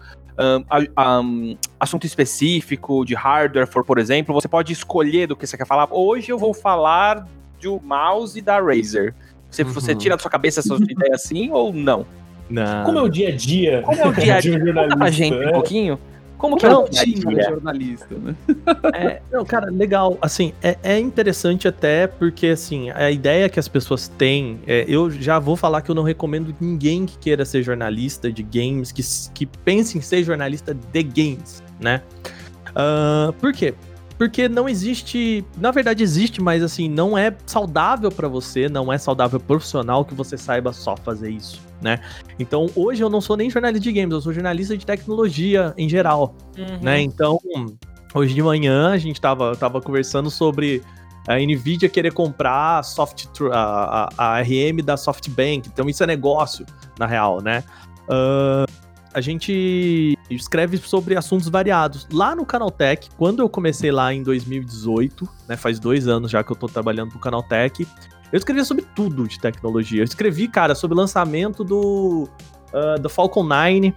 a- 0.69 0.79
ahn, 1.19 1.55
assunto 1.79 2.05
específico 2.07 3.05
de 3.05 3.13
hardware, 3.13 3.67
for, 3.67 3.85
por 3.85 3.99
exemplo, 3.99 4.33
você 4.33 4.47
pode 4.47 4.73
escolher 4.73 5.27
do 5.27 5.35
que 5.35 5.45
você 5.45 5.55
quer 5.55 5.67
falar. 5.67 5.87
Hoje 5.91 6.31
eu 6.31 6.37
vou 6.39 6.51
falar 6.53 7.27
do 7.61 7.79
mouse 7.83 8.39
da 8.41 8.59
Razer. 8.59 9.13
Você, 9.49 9.63
você 9.63 9.91
Uhum. 9.91 9.97
tira 9.97 10.15
da 10.15 10.21
sua 10.21 10.31
cabeça 10.31 10.59
essa 10.61 10.75
sua 10.75 10.77
ideia 10.89 11.13
assim 11.15 11.49
ou 11.51 11.73
não? 11.73 12.05
Não. 12.49 12.83
Como 12.83 12.99
é 12.99 13.01
o 13.01 13.09
dia 13.09 13.29
a 13.29 13.35
dia? 13.35 13.81
Como 13.85 13.99
é 14.01 14.07
o 14.07 14.13
dia 14.13 14.35
a 14.35 14.39
de 14.39 14.51
um 14.51 14.63
dia? 14.63 14.73
Conta 14.73 14.97
pra 14.97 15.09
gente 15.09 15.37
né? 15.37 15.47
um 15.47 15.51
pouquinho. 15.53 15.99
Como 16.37 16.57
que 16.57 16.65
é 16.65 16.69
Não, 16.69 16.85
o 16.85 16.89
dia 16.89 17.01
a 17.01 17.05
dia? 17.05 17.43
jornalista, 17.49 18.15
né? 18.15 18.35
É, 18.95 19.21
não, 19.31 19.45
cara, 19.45 19.69
legal. 19.69 20.17
Assim, 20.21 20.53
é, 20.63 20.75
é 20.81 20.99
interessante 20.99 21.67
até 21.67 22.07
porque, 22.07 22.47
assim, 22.47 22.89
a 22.89 23.11
ideia 23.11 23.47
que 23.47 23.59
as 23.59 23.67
pessoas 23.67 24.07
têm. 24.07 24.59
é, 24.65 24.83
eu 24.87 25.11
já 25.11 25.37
vou 25.37 25.55
falar 25.55 25.81
que 25.83 25.91
eu 25.91 25.95
não 25.95 26.01
recomendo 26.03 26.53
ninguém 26.59 27.05
que 27.05 27.15
queira 27.19 27.45
ser 27.45 27.61
jornalista 27.61 28.31
de 28.31 28.41
games, 28.41 28.91
que, 28.91 29.03
que 29.35 29.45
pense 29.45 29.97
em 29.97 30.01
ser 30.01 30.23
jornalista 30.23 30.73
de 30.73 31.03
games, 31.03 31.61
né? 31.79 32.01
Ah, 32.75 33.31
por 33.39 33.53
quê? 33.53 33.73
Porque 34.21 34.47
não 34.47 34.69
existe. 34.69 35.43
Na 35.57 35.71
verdade, 35.71 36.03
existe, 36.03 36.43
mas 36.43 36.61
assim, 36.61 36.87
não 36.87 37.17
é 37.17 37.35
saudável 37.43 38.11
pra 38.11 38.27
você, 38.27 38.69
não 38.69 38.93
é 38.93 38.97
saudável 38.99 39.39
profissional 39.39 40.05
que 40.05 40.13
você 40.13 40.37
saiba 40.37 40.71
só 40.71 40.95
fazer 40.95 41.31
isso, 41.31 41.59
né? 41.81 41.99
Então, 42.37 42.69
hoje 42.75 43.03
eu 43.03 43.09
não 43.09 43.19
sou 43.19 43.35
nem 43.35 43.49
jornalista 43.49 43.81
de 43.81 43.91
games, 43.91 44.13
eu 44.13 44.21
sou 44.21 44.31
jornalista 44.31 44.77
de 44.77 44.85
tecnologia 44.85 45.73
em 45.75 45.89
geral 45.89 46.35
né? 46.83 47.01
Então, 47.01 47.39
hoje 48.13 48.35
de 48.35 48.43
manhã 48.43 48.91
a 48.91 48.97
gente 48.99 49.19
tava, 49.19 49.55
tava 49.55 49.81
conversando 49.81 50.29
sobre 50.29 50.83
a 51.27 51.39
Nvidia 51.39 51.89
querer 51.89 52.13
comprar 52.13 52.77
a, 52.77 52.83
soft, 52.83 53.25
a, 53.51 54.07
a, 54.15 54.37
a 54.37 54.41
RM 54.43 54.83
da 54.85 54.97
SoftBank. 54.97 55.67
Então, 55.67 55.89
isso 55.89 56.03
é 56.03 56.05
negócio, 56.05 56.63
na 56.99 57.07
real, 57.07 57.41
né? 57.41 57.63
Ah, 58.07 58.65
a 59.15 59.19
gente 59.19 60.15
escreve 60.35 60.77
sobre 60.77 61.15
assuntos 61.15 61.47
variados. 61.49 62.07
Lá 62.11 62.35
no 62.35 62.45
Canaltech, 62.45 63.09
quando 63.17 63.41
eu 63.41 63.49
comecei 63.49 63.91
lá 63.91 64.13
em 64.13 64.23
2018, 64.23 65.27
né? 65.47 65.57
Faz 65.57 65.79
dois 65.79 66.07
anos 66.07 66.31
já 66.31 66.43
que 66.43 66.51
eu 66.51 66.55
tô 66.55 66.67
trabalhando 66.67 67.13
no 67.13 67.19
Canaltech, 67.19 67.87
eu 68.31 68.37
escrevia 68.37 68.63
sobre 68.63 68.85
tudo 68.95 69.27
de 69.27 69.39
tecnologia. 69.39 70.01
Eu 70.01 70.05
escrevi, 70.05 70.47
cara, 70.47 70.73
sobre 70.73 70.95
o 70.95 70.97
lançamento 70.97 71.63
do, 71.63 72.29
ah, 72.73 72.95
do 72.95 73.09
Falcon 73.09 73.43
9, 73.43 73.93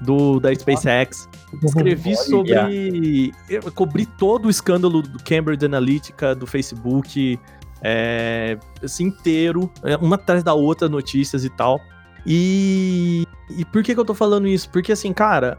do, 0.00 0.40
da 0.40 0.54
SpaceX. 0.54 1.28
Escrevi 1.62 2.10
Olha. 2.10 2.16
sobre. 2.16 3.32
Eu 3.48 3.72
cobri 3.72 4.06
todo 4.06 4.46
o 4.46 4.50
escândalo 4.50 5.02
do 5.02 5.22
Cambridge 5.22 5.64
Analytica, 5.64 6.34
do 6.34 6.46
Facebook, 6.46 7.38
é, 7.82 8.56
assim, 8.82 9.06
inteiro, 9.06 9.70
é, 9.82 9.96
uma 9.96 10.16
atrás 10.16 10.42
da 10.44 10.54
outra, 10.54 10.88
notícias 10.88 11.44
e 11.44 11.50
tal. 11.50 11.80
E, 12.26 13.26
e 13.50 13.64
por 13.64 13.82
que, 13.82 13.94
que 13.94 14.00
eu 14.00 14.04
tô 14.04 14.14
falando 14.14 14.46
isso? 14.46 14.68
Porque, 14.70 14.92
assim, 14.92 15.12
cara, 15.12 15.58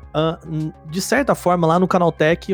de 0.90 1.02
certa 1.02 1.36
forma, 1.36 1.68
lá 1.68 1.80
no 1.80 1.88
Canaltech, 1.88 2.54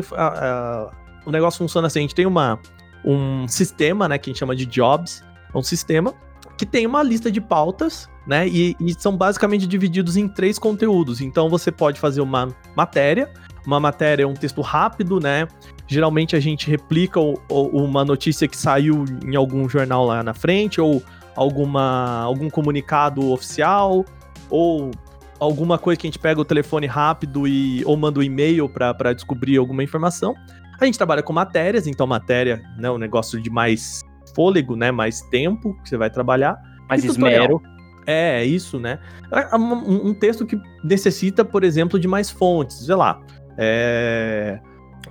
o 1.24 1.30
negócio 1.30 1.58
funciona 1.58 1.86
assim: 1.86 2.00
a 2.00 2.02
gente 2.02 2.14
tem 2.14 2.26
uma, 2.26 2.58
um 3.04 3.46
sistema, 3.46 4.08
né, 4.08 4.18
que 4.18 4.28
a 4.28 4.32
gente 4.32 4.40
chama 4.40 4.56
de 4.56 4.66
jobs, 4.66 5.22
é 5.54 5.56
um 5.56 5.62
sistema 5.62 6.14
que 6.56 6.66
tem 6.66 6.86
uma 6.86 7.02
lista 7.02 7.30
de 7.30 7.40
pautas 7.40 8.10
né? 8.26 8.46
E, 8.46 8.76
e 8.80 8.94
são 8.94 9.16
basicamente 9.16 9.66
divididos 9.66 10.16
em 10.16 10.28
três 10.28 10.58
conteúdos. 10.58 11.20
Então 11.20 11.48
você 11.48 11.72
pode 11.72 11.98
fazer 11.98 12.20
uma 12.20 12.54
matéria, 12.76 13.28
uma 13.66 13.80
matéria 13.80 14.22
é 14.24 14.26
um 14.26 14.34
texto 14.34 14.60
rápido, 14.60 15.18
né? 15.18 15.48
Geralmente 15.86 16.36
a 16.36 16.40
gente 16.40 16.70
replica 16.70 17.18
o, 17.18 17.40
o, 17.48 17.82
uma 17.82 18.04
notícia 18.04 18.46
que 18.46 18.56
saiu 18.56 19.04
em 19.24 19.34
algum 19.34 19.68
jornal 19.68 20.06
lá 20.06 20.22
na 20.22 20.34
frente, 20.34 20.80
ou 20.80 21.02
alguma, 21.36 22.22
algum 22.22 22.50
comunicado 22.50 23.30
oficial, 23.32 24.04
ou 24.48 24.90
alguma 25.38 25.78
coisa 25.78 25.98
que 25.98 26.06
a 26.06 26.10
gente 26.10 26.18
pega 26.18 26.40
o 26.40 26.44
telefone 26.44 26.86
rápido 26.86 27.46
e 27.48 27.82
ou 27.84 27.96
manda 27.96 28.20
um 28.20 28.22
e-mail 28.22 28.68
para 28.68 29.12
descobrir 29.12 29.56
alguma 29.56 29.82
informação. 29.82 30.34
A 30.80 30.84
gente 30.84 30.98
trabalha 30.98 31.22
com 31.22 31.32
matérias, 31.32 31.86
então 31.86 32.06
matéria, 32.06 32.62
né, 32.78 32.90
um 32.90 32.98
negócio 32.98 33.40
de 33.40 33.50
mais 33.50 34.02
fôlego, 34.34 34.76
né, 34.76 34.90
mais 34.90 35.20
tempo 35.22 35.74
que 35.82 35.88
você 35.88 35.96
vai 35.96 36.10
trabalhar. 36.10 36.58
Mais 36.88 37.04
esmero. 37.04 37.60
É, 38.06 38.40
é 38.40 38.44
isso, 38.44 38.78
né? 38.80 38.98
É 39.30 39.56
Um, 39.56 40.08
um 40.08 40.14
texto 40.14 40.46
que 40.46 40.58
necessita, 40.82 41.44
por 41.44 41.64
exemplo, 41.64 41.98
de 41.98 42.08
mais 42.08 42.30
fontes, 42.30 42.78
sei 42.78 42.94
lá. 42.94 43.20
É, 43.58 44.58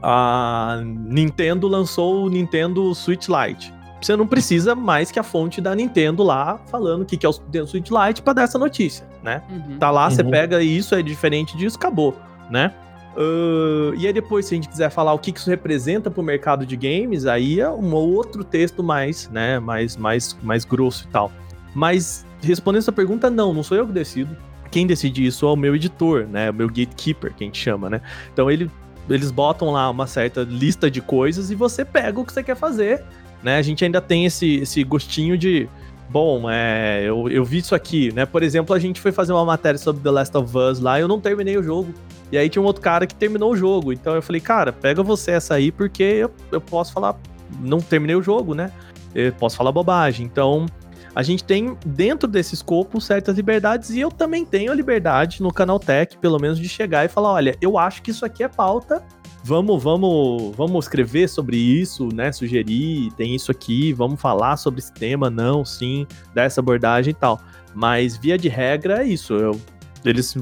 a 0.01 0.81
Nintendo 0.83 1.67
lançou 1.67 2.25
o 2.25 2.29
Nintendo 2.29 2.93
Switch 2.95 3.27
Lite. 3.27 3.73
Você 4.01 4.15
não 4.15 4.25
precisa 4.25 4.73
mais 4.75 5.11
que 5.11 5.19
a 5.19 5.23
fonte 5.23 5.59
da 5.59 5.75
Nintendo 5.75 6.23
lá 6.23 6.59
falando 6.67 7.01
o 7.01 7.05
que 7.05 7.17
que 7.17 7.25
é 7.25 7.29
o 7.29 7.33
Nintendo 7.33 7.67
Switch 7.67 7.89
Lite 7.89 8.21
pra 8.21 8.33
dar 8.33 8.43
essa 8.43 8.57
notícia, 8.57 9.05
né? 9.23 9.41
Uhum. 9.49 9.77
Tá 9.77 9.91
lá, 9.91 10.09
você 10.09 10.21
Uhum. 10.21 10.29
pega 10.29 10.61
isso, 10.63 10.95
é 10.95 11.01
diferente 11.01 11.57
disso, 11.57 11.75
acabou, 11.77 12.15
né? 12.49 12.73
Ahn, 13.17 13.93
e 13.97 14.07
aí 14.07 14.13
depois, 14.13 14.45
se 14.45 14.53
a 14.53 14.57
gente 14.57 14.69
quiser 14.69 14.89
falar 14.89 15.13
o 15.13 15.19
que 15.19 15.31
que 15.31 15.39
isso 15.39 15.49
representa 15.49 16.09
pro 16.09 16.23
mercado 16.23 16.65
de 16.65 16.77
games, 16.77 17.25
aí 17.25 17.59
é 17.59 17.69
um 17.69 17.93
outro 17.93 18.43
texto 18.43 18.81
mais, 18.83 19.29
né, 19.29 19.59
mais, 19.59 19.97
mais, 19.97 20.37
mais 20.41 20.63
grosso 20.63 21.05
e 21.05 21.07
tal. 21.07 21.31
Mas, 21.75 22.25
respondendo 22.41 22.79
essa 22.79 22.91
pergunta, 22.91 23.29
não, 23.29 23.53
não 23.53 23.63
sou 23.63 23.77
eu 23.77 23.85
que 23.85 23.91
decido. 23.91 24.35
Quem 24.71 24.85
decide 24.87 25.25
isso 25.25 25.45
é 25.47 25.49
o 25.51 25.55
meu 25.55 25.75
editor, 25.75 26.25
né, 26.27 26.49
o 26.49 26.53
meu 26.53 26.67
gatekeeper, 26.67 27.33
que 27.33 27.43
a 27.43 27.47
gente 27.47 27.59
chama, 27.59 27.89
né? 27.89 28.01
Então 28.31 28.49
ele, 28.49 28.69
eles 29.09 29.31
botam 29.31 29.71
lá 29.71 29.89
uma 29.89 30.05
certa 30.07 30.41
lista 30.43 30.89
de 30.89 31.01
coisas 31.01 31.49
e 31.51 31.55
você 31.55 31.83
pega 31.83 32.19
o 32.19 32.25
que 32.25 32.31
você 32.31 32.43
quer 32.43 32.55
fazer, 32.55 33.03
né? 33.43 33.57
A 33.57 33.61
gente 33.61 33.83
ainda 33.83 34.01
tem 34.01 34.25
esse, 34.25 34.57
esse 34.57 34.83
gostinho 34.83 35.37
de 35.37 35.69
bom, 36.09 36.49
é, 36.49 37.03
eu, 37.03 37.29
eu 37.29 37.45
vi 37.45 37.59
isso 37.59 37.75
aqui, 37.75 38.11
né? 38.13 38.25
Por 38.25 38.41
exemplo, 38.41 38.75
a 38.75 38.79
gente 38.79 38.99
foi 38.99 39.11
fazer 39.11 39.31
uma 39.31 39.45
matéria 39.45 39.77
sobre 39.77 40.01
The 40.01 40.09
Last 40.09 40.35
of 40.35 40.57
Us 40.57 40.79
lá, 40.79 40.99
eu 40.99 41.07
não 41.07 41.19
terminei 41.19 41.57
o 41.57 41.63
jogo. 41.63 41.93
E 42.31 42.37
aí 42.37 42.49
tinha 42.49 42.61
um 42.61 42.65
outro 42.65 42.81
cara 42.81 43.07
que 43.07 43.15
terminou 43.15 43.51
o 43.51 43.55
jogo. 43.55 43.93
Então 43.93 44.15
eu 44.15 44.21
falei, 44.21 44.41
cara, 44.41 44.71
pega 44.71 45.01
você 45.01 45.31
essa 45.31 45.55
aí, 45.55 45.71
porque 45.71 46.03
eu, 46.03 46.31
eu 46.51 46.61
posso 46.61 46.93
falar. 46.93 47.15
Não 47.59 47.79
terminei 47.79 48.15
o 48.15 48.21
jogo, 48.21 48.53
né? 48.53 48.71
Eu 49.15 49.33
posso 49.33 49.57
falar 49.57 49.71
bobagem. 49.71 50.25
Então, 50.25 50.67
a 51.15 51.23
gente 51.23 51.43
tem 51.43 51.75
dentro 51.85 52.27
desse 52.27 52.53
escopo 52.53 53.01
certas 53.01 53.35
liberdades 53.35 53.89
e 53.89 53.99
eu 53.99 54.11
também 54.11 54.45
tenho 54.45 54.71
a 54.71 54.75
liberdade 54.75 55.41
no 55.41 55.51
canal 55.51 55.79
Tech, 55.79 56.15
pelo 56.17 56.39
menos, 56.39 56.59
de 56.59 56.69
chegar 56.69 57.05
e 57.05 57.07
falar: 57.07 57.33
olha, 57.33 57.57
eu 57.59 57.77
acho 57.77 58.01
que 58.01 58.11
isso 58.11 58.25
aqui 58.25 58.43
é 58.43 58.47
pauta. 58.47 59.03
Vamos, 59.43 59.81
vamos, 59.81 60.55
vamos 60.55 60.85
escrever 60.85 61.27
sobre 61.29 61.57
isso, 61.57 62.09
né? 62.13 62.31
Sugerir, 62.31 63.11
tem 63.13 63.33
isso 63.35 63.51
aqui, 63.51 63.93
vamos 63.93 64.19
falar 64.19 64.57
sobre 64.57 64.79
esse 64.79 64.93
tema, 64.93 65.29
não, 65.29 65.63
sim, 65.63 66.05
dar 66.33 66.43
essa 66.43 66.59
abordagem 66.59 67.11
e 67.11 67.13
tal. 67.13 67.39
Mas 67.73 68.17
via 68.17 68.37
de 68.37 68.49
regra 68.49 69.03
é 69.03 69.07
isso. 69.07 69.33
Eu, 69.33 69.59
eles 70.03 70.35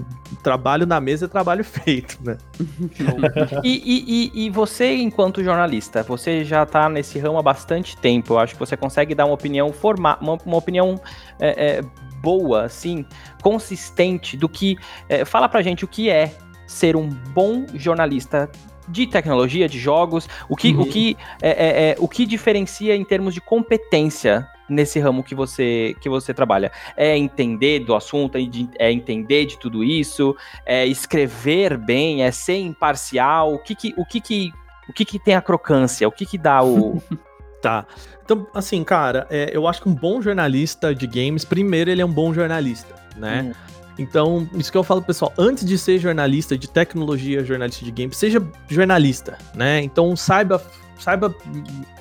trabalho 0.43 0.85
na 0.85 0.99
mesa 0.99 1.25
é 1.25 1.27
trabalho 1.27 1.63
feito, 1.65 2.17
né? 2.23 2.37
E, 3.63 4.31
e- 4.35 4.45
e- 4.45 4.49
você, 4.49 4.95
enquanto 4.95 5.43
jornalista, 5.43 6.03
você 6.03 6.43
já 6.43 6.65
tá 6.65 6.89
nesse 6.89 7.19
ramo 7.19 7.37
há 7.37 7.41
bastante 7.43 7.95
tempo. 7.97 8.33
Eu 8.33 8.39
acho 8.39 8.53
que 8.53 8.59
você 8.59 8.75
consegue 8.77 9.13
dar 9.15 9.25
uma 9.25 9.33
opinião 9.33 9.71
forma, 9.71 10.17
uma, 10.21 10.37
uma 10.45 10.57
opinião 10.57 10.99
é, 11.39 11.77
é, 11.77 11.81
boa, 12.21 12.63
assim, 12.63 13.05
consistente 13.41 14.35
do 14.37 14.49
que. 14.49 14.77
é, 15.09 15.23
fala 15.25 15.47
pra 15.47 15.61
gente 15.61 15.85
o 15.85 15.87
que 15.87 16.09
é 16.09 16.35
ser 16.65 16.95
um 16.95 17.07
bom 17.07 17.65
jornalista 17.75 18.49
de 18.87 19.07
tecnologia, 19.07 19.67
de 19.67 19.79
jogos, 19.79 20.29
o 20.47 20.55
que, 20.55 20.71
Uhum. 20.71 20.81
o 20.81 20.85
que, 20.85 21.17
é, 21.41 21.49
é, 21.49 21.89
é, 21.91 21.95
o 21.99 22.07
que 22.07 22.25
diferencia 22.25 22.95
em 22.95 23.03
termos 23.03 23.33
de 23.33 23.41
competência 23.41 24.47
nesse 24.69 24.99
ramo 24.99 25.23
que 25.23 25.35
você, 25.35 25.95
que 26.01 26.09
você 26.09 26.33
trabalha? 26.33 26.71
É 26.95 27.17
entender 27.17 27.79
do 27.79 27.95
assunto, 27.95 28.37
é 28.37 28.41
é 28.79 28.91
entender 28.91 29.45
de 29.45 29.57
tudo 29.57 29.83
isso, 29.83 30.35
é 30.65 30.85
escrever 30.85 31.77
bem, 31.77 32.23
é 32.23 32.31
ser 32.31 32.57
imparcial, 32.57 33.53
o 33.53 33.59
que 33.59 33.75
que, 33.75 33.93
o 33.97 34.05
que, 34.05 34.21
que, 34.21 34.51
o 34.89 34.93
que, 34.93 35.05
que 35.05 35.19
tem 35.19 35.35
a 35.35 35.41
crocância, 35.41 36.07
o 36.07 36.11
que 36.11 36.25
que 36.25 36.37
dá 36.37 36.63
o... 36.63 37.01
Tá. 37.59 37.87
Então, 38.23 38.45
assim, 38.53 38.83
cara, 38.83 39.25
é, 39.31 39.49
eu 39.51 39.67
acho 39.67 39.81
que 39.81 39.89
um 39.89 39.95
bom 39.95 40.21
jornalista 40.21 40.93
de 40.93 41.07
games, 41.07 41.43
primeiro, 41.43 41.89
ele 41.89 42.03
é 42.03 42.05
um 42.05 42.11
bom 42.11 42.31
jornalista, 42.31 42.93
né? 43.15 43.51
Então, 43.97 44.47
isso 44.53 44.71
que 44.71 44.77
eu 44.77 44.83
falo, 44.83 45.01
pessoal, 45.01 45.33
antes 45.37 45.65
de 45.65 45.77
ser 45.77 45.97
jornalista 45.97 46.57
de 46.57 46.69
tecnologia, 46.69 47.43
jornalista 47.43 47.83
de 47.83 47.91
games, 47.91 48.17
seja 48.17 48.41
jornalista, 48.67 49.37
né? 49.55 49.81
Então, 49.81 50.15
saiba, 50.15 50.61
saiba 50.99 51.33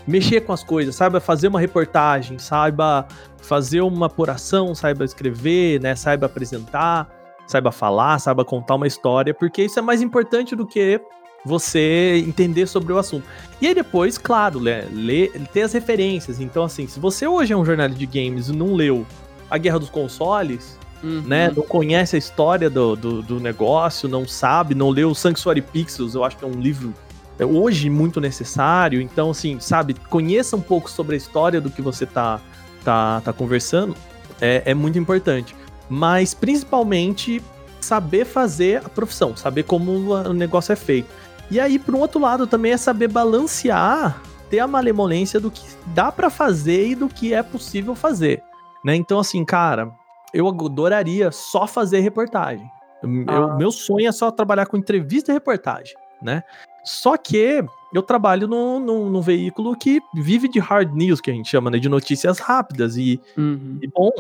mexer 0.06 0.42
com 0.42 0.52
as 0.52 0.62
coisas, 0.62 0.94
saiba 0.94 1.20
fazer 1.20 1.48
uma 1.48 1.58
reportagem, 1.58 2.38
saiba 2.38 3.06
fazer 3.38 3.80
uma 3.80 4.06
apuração, 4.06 4.74
saiba 4.74 5.04
escrever, 5.04 5.80
né? 5.80 5.94
Saiba 5.94 6.26
apresentar, 6.26 7.08
saiba 7.46 7.72
falar, 7.72 8.18
saiba 8.18 8.44
contar 8.44 8.74
uma 8.74 8.86
história, 8.86 9.32
porque 9.32 9.64
isso 9.64 9.78
é 9.78 9.82
mais 9.82 10.02
importante 10.02 10.54
do 10.54 10.66
que 10.66 11.00
você 11.46 12.22
entender 12.26 12.66
sobre 12.66 12.92
o 12.92 12.98
assunto. 12.98 13.24
E 13.60 13.68
aí 13.68 13.74
depois, 13.74 14.18
claro, 14.18 14.58
ler, 14.58 14.88
ler, 14.92 15.30
ter 15.52 15.62
as 15.62 15.72
referências. 15.72 16.40
Então, 16.40 16.64
assim, 16.64 16.86
se 16.86 16.98
você 16.98 17.26
hoje 17.26 17.52
é 17.52 17.56
um 17.56 17.64
jornalista 17.64 18.04
de 18.04 18.06
games 18.06 18.48
e 18.48 18.52
não 18.52 18.74
leu 18.74 19.06
A 19.48 19.56
Guerra 19.56 19.78
dos 19.78 19.88
Consoles, 19.88 20.76
Uhum. 21.02 21.22
né? 21.26 21.52
Não 21.54 21.62
conhece 21.62 22.16
a 22.16 22.18
história 22.18 22.70
do, 22.70 22.96
do, 22.96 23.22
do 23.22 23.40
negócio, 23.40 24.08
não 24.08 24.26
sabe, 24.26 24.74
não 24.74 24.88
leu 24.90 25.14
Sanctuary 25.14 25.62
Pixels, 25.62 26.14
eu 26.14 26.24
acho 26.24 26.36
que 26.36 26.44
é 26.44 26.48
um 26.48 26.58
livro 26.58 26.94
é, 27.38 27.44
hoje 27.44 27.90
muito 27.90 28.20
necessário. 28.20 29.00
Então, 29.00 29.30
assim, 29.30 29.60
sabe, 29.60 29.94
conheça 30.08 30.56
um 30.56 30.60
pouco 30.60 30.90
sobre 30.90 31.14
a 31.14 31.18
história 31.18 31.60
do 31.60 31.70
que 31.70 31.82
você 31.82 32.06
tá, 32.06 32.40
tá, 32.84 33.20
tá 33.20 33.32
conversando, 33.32 33.94
é, 34.40 34.62
é 34.64 34.74
muito 34.74 34.98
importante. 34.98 35.54
Mas, 35.88 36.34
principalmente, 36.34 37.42
saber 37.80 38.24
fazer 38.24 38.84
a 38.84 38.88
profissão, 38.88 39.36
saber 39.36 39.62
como 39.62 39.92
o 40.12 40.32
negócio 40.32 40.72
é 40.72 40.76
feito. 40.76 41.08
E 41.50 41.60
aí, 41.60 41.78
por 41.78 41.94
um 41.94 42.00
outro 42.00 42.20
lado, 42.20 42.46
também 42.46 42.72
é 42.72 42.76
saber 42.76 43.08
balancear, 43.08 44.20
ter 44.50 44.58
a 44.58 44.66
malemolência 44.66 45.38
do 45.38 45.50
que 45.50 45.64
dá 45.86 46.10
pra 46.10 46.28
fazer 46.28 46.88
e 46.88 46.94
do 46.94 47.08
que 47.08 47.32
é 47.32 47.42
possível 47.42 47.94
fazer. 47.94 48.42
Né? 48.84 48.96
Então, 48.96 49.20
assim, 49.20 49.44
cara, 49.44 49.92
eu 50.36 50.48
adoraria 50.48 51.30
só 51.32 51.66
fazer 51.66 52.00
reportagem. 52.00 52.68
Eu- 53.02 53.24
Ah. 53.28 53.56
Meu 53.56 53.70
sonho 53.70 54.06
é 54.08 54.12
só 54.12 54.30
trabalhar 54.30 54.66
com 54.66 54.76
entrevista 54.76 55.30
e 55.30 55.34
reportagem, 55.34 55.94
né? 56.22 56.42
Só 56.84 57.16
que 57.16 57.64
eu 57.92 58.02
trabalho 58.02 58.46
num, 58.46 58.78
num, 58.78 59.10
num 59.10 59.20
veículo 59.20 59.76
que 59.76 60.00
vive 60.14 60.48
de 60.48 60.58
hard 60.58 60.92
news, 60.94 61.20
que 61.20 61.30
a 61.30 61.34
gente 61.34 61.48
chama, 61.48 61.70
né? 61.70 61.78
De 61.78 61.88
notícias 61.88 62.38
rápidas. 62.38 62.96
E, 62.96 63.20
Uhum. 63.36 63.78
e 63.82 63.86
bom, 63.88 64.10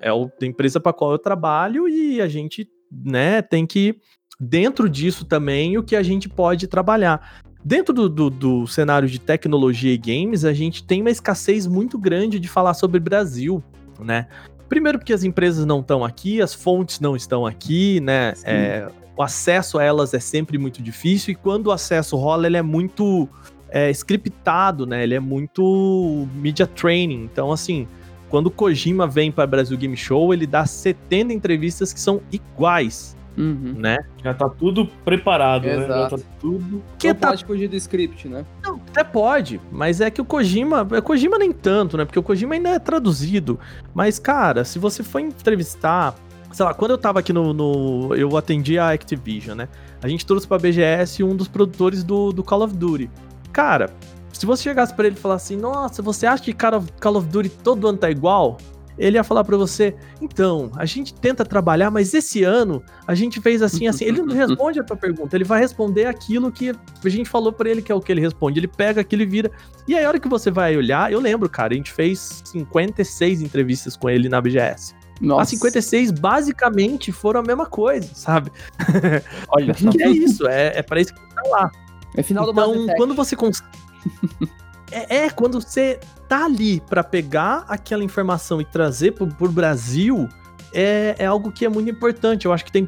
é 0.00 0.10
a 0.10 0.46
empresa 0.46 0.78
para 0.78 0.92
qual 0.92 1.12
eu 1.12 1.18
trabalho 1.18 1.88
e 1.88 2.20
a 2.20 2.28
gente, 2.28 2.68
né, 2.92 3.40
tem 3.42 3.66
que, 3.66 3.98
dentro 4.38 4.88
disso 4.88 5.24
também, 5.24 5.78
o 5.78 5.82
que 5.82 5.96
a 5.96 6.02
gente 6.02 6.28
pode 6.28 6.66
trabalhar. 6.66 7.40
Dentro 7.64 7.94
do, 7.94 8.08
do, 8.10 8.28
do 8.30 8.66
cenário 8.66 9.08
de 9.08 9.18
tecnologia 9.18 9.92
e 9.92 9.96
games, 9.98 10.44
a 10.44 10.52
gente 10.52 10.84
tem 10.84 11.00
uma 11.00 11.10
escassez 11.10 11.66
muito 11.66 11.98
grande 11.98 12.38
de 12.38 12.46
falar 12.48 12.74
sobre 12.74 13.00
Brasil, 13.00 13.62
né? 13.98 14.28
Primeiro 14.68 14.98
porque 14.98 15.12
as 15.12 15.24
empresas 15.24 15.64
não 15.66 15.80
estão 15.80 16.04
aqui, 16.04 16.40
as 16.40 16.54
fontes 16.54 17.00
não 17.00 17.14
estão 17.14 17.46
aqui, 17.46 18.00
né? 18.00 18.32
É, 18.44 18.88
o 19.16 19.22
acesso 19.22 19.78
a 19.78 19.84
elas 19.84 20.14
é 20.14 20.20
sempre 20.20 20.58
muito 20.58 20.82
difícil 20.82 21.32
e 21.32 21.34
quando 21.34 21.68
o 21.68 21.72
acesso 21.72 22.16
rola, 22.16 22.46
ele 22.46 22.56
é 22.56 22.62
muito 22.62 23.28
é, 23.68 23.90
scriptado, 23.90 24.86
né? 24.86 25.02
Ele 25.02 25.14
é 25.14 25.20
muito 25.20 26.26
media 26.34 26.66
training. 26.66 27.24
Então, 27.24 27.52
assim, 27.52 27.86
quando 28.28 28.46
o 28.46 28.50
Kojima 28.50 29.06
vem 29.06 29.30
para 29.30 29.46
Brasil 29.46 29.76
Game 29.76 29.96
Show, 29.96 30.32
ele 30.32 30.46
dá 30.46 30.66
70 30.66 31.32
entrevistas 31.32 31.92
que 31.92 32.00
são 32.00 32.20
iguais, 32.32 33.16
Uhum. 33.36 33.74
né? 33.76 33.98
Já 34.22 34.32
tá 34.34 34.48
tudo 34.48 34.86
preparado, 35.04 35.64
né? 35.64 35.76
Já 35.76 35.82
Exato. 35.84 36.18
tá 36.18 36.24
tudo. 36.40 36.82
Que 36.98 37.08
Não 37.08 37.14
tá 37.14 37.28
pode 37.28 37.44
fugir 37.44 37.68
do 37.68 37.76
script, 37.76 38.28
né? 38.28 38.44
Não, 38.62 38.76
até 38.90 39.02
pode, 39.02 39.60
mas 39.72 40.00
é 40.00 40.10
que 40.10 40.20
o 40.20 40.24
Kojima. 40.24 40.82
O 40.82 41.02
Kojima 41.02 41.36
nem 41.38 41.52
tanto, 41.52 41.96
né? 41.96 42.04
Porque 42.04 42.18
o 42.18 42.22
Kojima 42.22 42.54
ainda 42.54 42.68
é 42.70 42.78
traduzido. 42.78 43.58
Mas, 43.94 44.18
cara, 44.18 44.64
se 44.64 44.78
você 44.78 45.02
for 45.02 45.18
entrevistar. 45.20 46.14
Sei 46.52 46.64
lá, 46.64 46.72
quando 46.72 46.92
eu 46.92 46.98
tava 46.98 47.18
aqui 47.18 47.32
no. 47.32 47.52
no- 47.52 48.14
eu 48.14 48.36
atendi 48.36 48.78
a 48.78 48.90
Activision, 48.92 49.56
né? 49.56 49.68
A 50.00 50.06
gente 50.06 50.24
trouxe 50.24 50.46
pra 50.46 50.56
BGS 50.58 51.24
um 51.24 51.34
dos 51.34 51.48
produtores 51.48 52.04
do, 52.04 52.30
do 52.32 52.44
Call 52.44 52.62
of 52.62 52.74
Duty. 52.76 53.10
Cara, 53.52 53.90
se 54.32 54.46
você 54.46 54.62
chegasse 54.62 54.94
pra 54.94 55.06
ele 55.06 55.16
e 55.16 55.18
falar 55.18 55.34
assim: 55.34 55.56
Nossa, 55.56 56.00
você 56.00 56.26
acha 56.26 56.44
que 56.44 56.52
Call 56.52 56.74
of, 56.78 56.92
Call 57.00 57.16
of 57.16 57.26
Duty 57.28 57.48
todo 57.48 57.88
ano 57.88 57.98
tá 57.98 58.08
igual? 58.08 58.58
Ele 58.98 59.16
ia 59.16 59.24
falar 59.24 59.44
pra 59.44 59.56
você: 59.56 59.94
Então, 60.20 60.70
a 60.76 60.84
gente 60.84 61.14
tenta 61.14 61.44
trabalhar, 61.44 61.90
mas 61.90 62.14
esse 62.14 62.42
ano 62.44 62.82
a 63.06 63.14
gente 63.14 63.40
fez 63.40 63.62
assim, 63.62 63.86
assim. 63.86 64.04
Ele 64.04 64.22
não 64.22 64.34
responde 64.34 64.80
a 64.80 64.84
tua 64.84 64.96
pergunta, 64.96 65.36
ele 65.36 65.44
vai 65.44 65.60
responder 65.60 66.06
aquilo 66.06 66.50
que 66.50 66.70
a 67.04 67.08
gente 67.08 67.28
falou 67.28 67.52
pra 67.52 67.68
ele 67.68 67.82
que 67.82 67.90
é 67.90 67.94
o 67.94 68.00
que 68.00 68.12
ele 68.12 68.20
responde. 68.20 68.60
Ele 68.60 68.68
pega 68.68 69.00
aquilo 69.00 69.22
e 69.22 69.26
vira. 69.26 69.50
E 69.86 69.94
aí, 69.94 70.04
a 70.04 70.08
hora 70.08 70.18
que 70.18 70.28
você 70.28 70.50
vai 70.50 70.76
olhar, 70.76 71.12
eu 71.12 71.20
lembro, 71.20 71.48
cara, 71.48 71.74
a 71.74 71.76
gente 71.76 71.92
fez 71.92 72.42
56 72.44 73.42
entrevistas 73.42 73.96
com 73.96 74.08
ele 74.08 74.28
na 74.28 74.40
BGS. 74.40 74.94
Nossa. 75.20 75.42
A 75.42 75.44
56 75.46 76.10
basicamente 76.12 77.12
foram 77.12 77.40
a 77.40 77.42
mesma 77.42 77.66
coisa, 77.66 78.08
sabe? 78.14 78.50
Olha. 79.48 79.74
Que 79.74 80.02
é 80.02 80.08
isso, 80.08 80.46
é, 80.48 80.78
é 80.78 80.82
para 80.82 81.00
isso 81.00 81.14
que 81.14 81.34
tá 81.34 81.42
lá. 81.48 81.70
É 82.16 82.22
final 82.22 82.46
do 82.46 82.54
Mass 82.54 82.68
Então, 82.68 82.96
quando 82.96 83.14
você 83.14 83.36
cons... 83.36 83.62
é, 84.90 85.16
é, 85.24 85.30
quando 85.30 85.60
você 85.60 85.98
tá 86.28 86.44
ali 86.44 86.80
pra 86.80 87.02
pegar 87.04 87.64
aquela 87.68 88.02
informação 88.04 88.60
e 88.60 88.64
trazer 88.64 89.12
pro, 89.12 89.26
pro 89.26 89.50
Brasil, 89.50 90.28
é, 90.72 91.14
é 91.18 91.26
algo 91.26 91.52
que 91.52 91.64
é 91.64 91.68
muito 91.68 91.90
importante. 91.90 92.46
Eu 92.46 92.52
acho 92.52 92.64
que 92.64 92.72
tem 92.72 92.86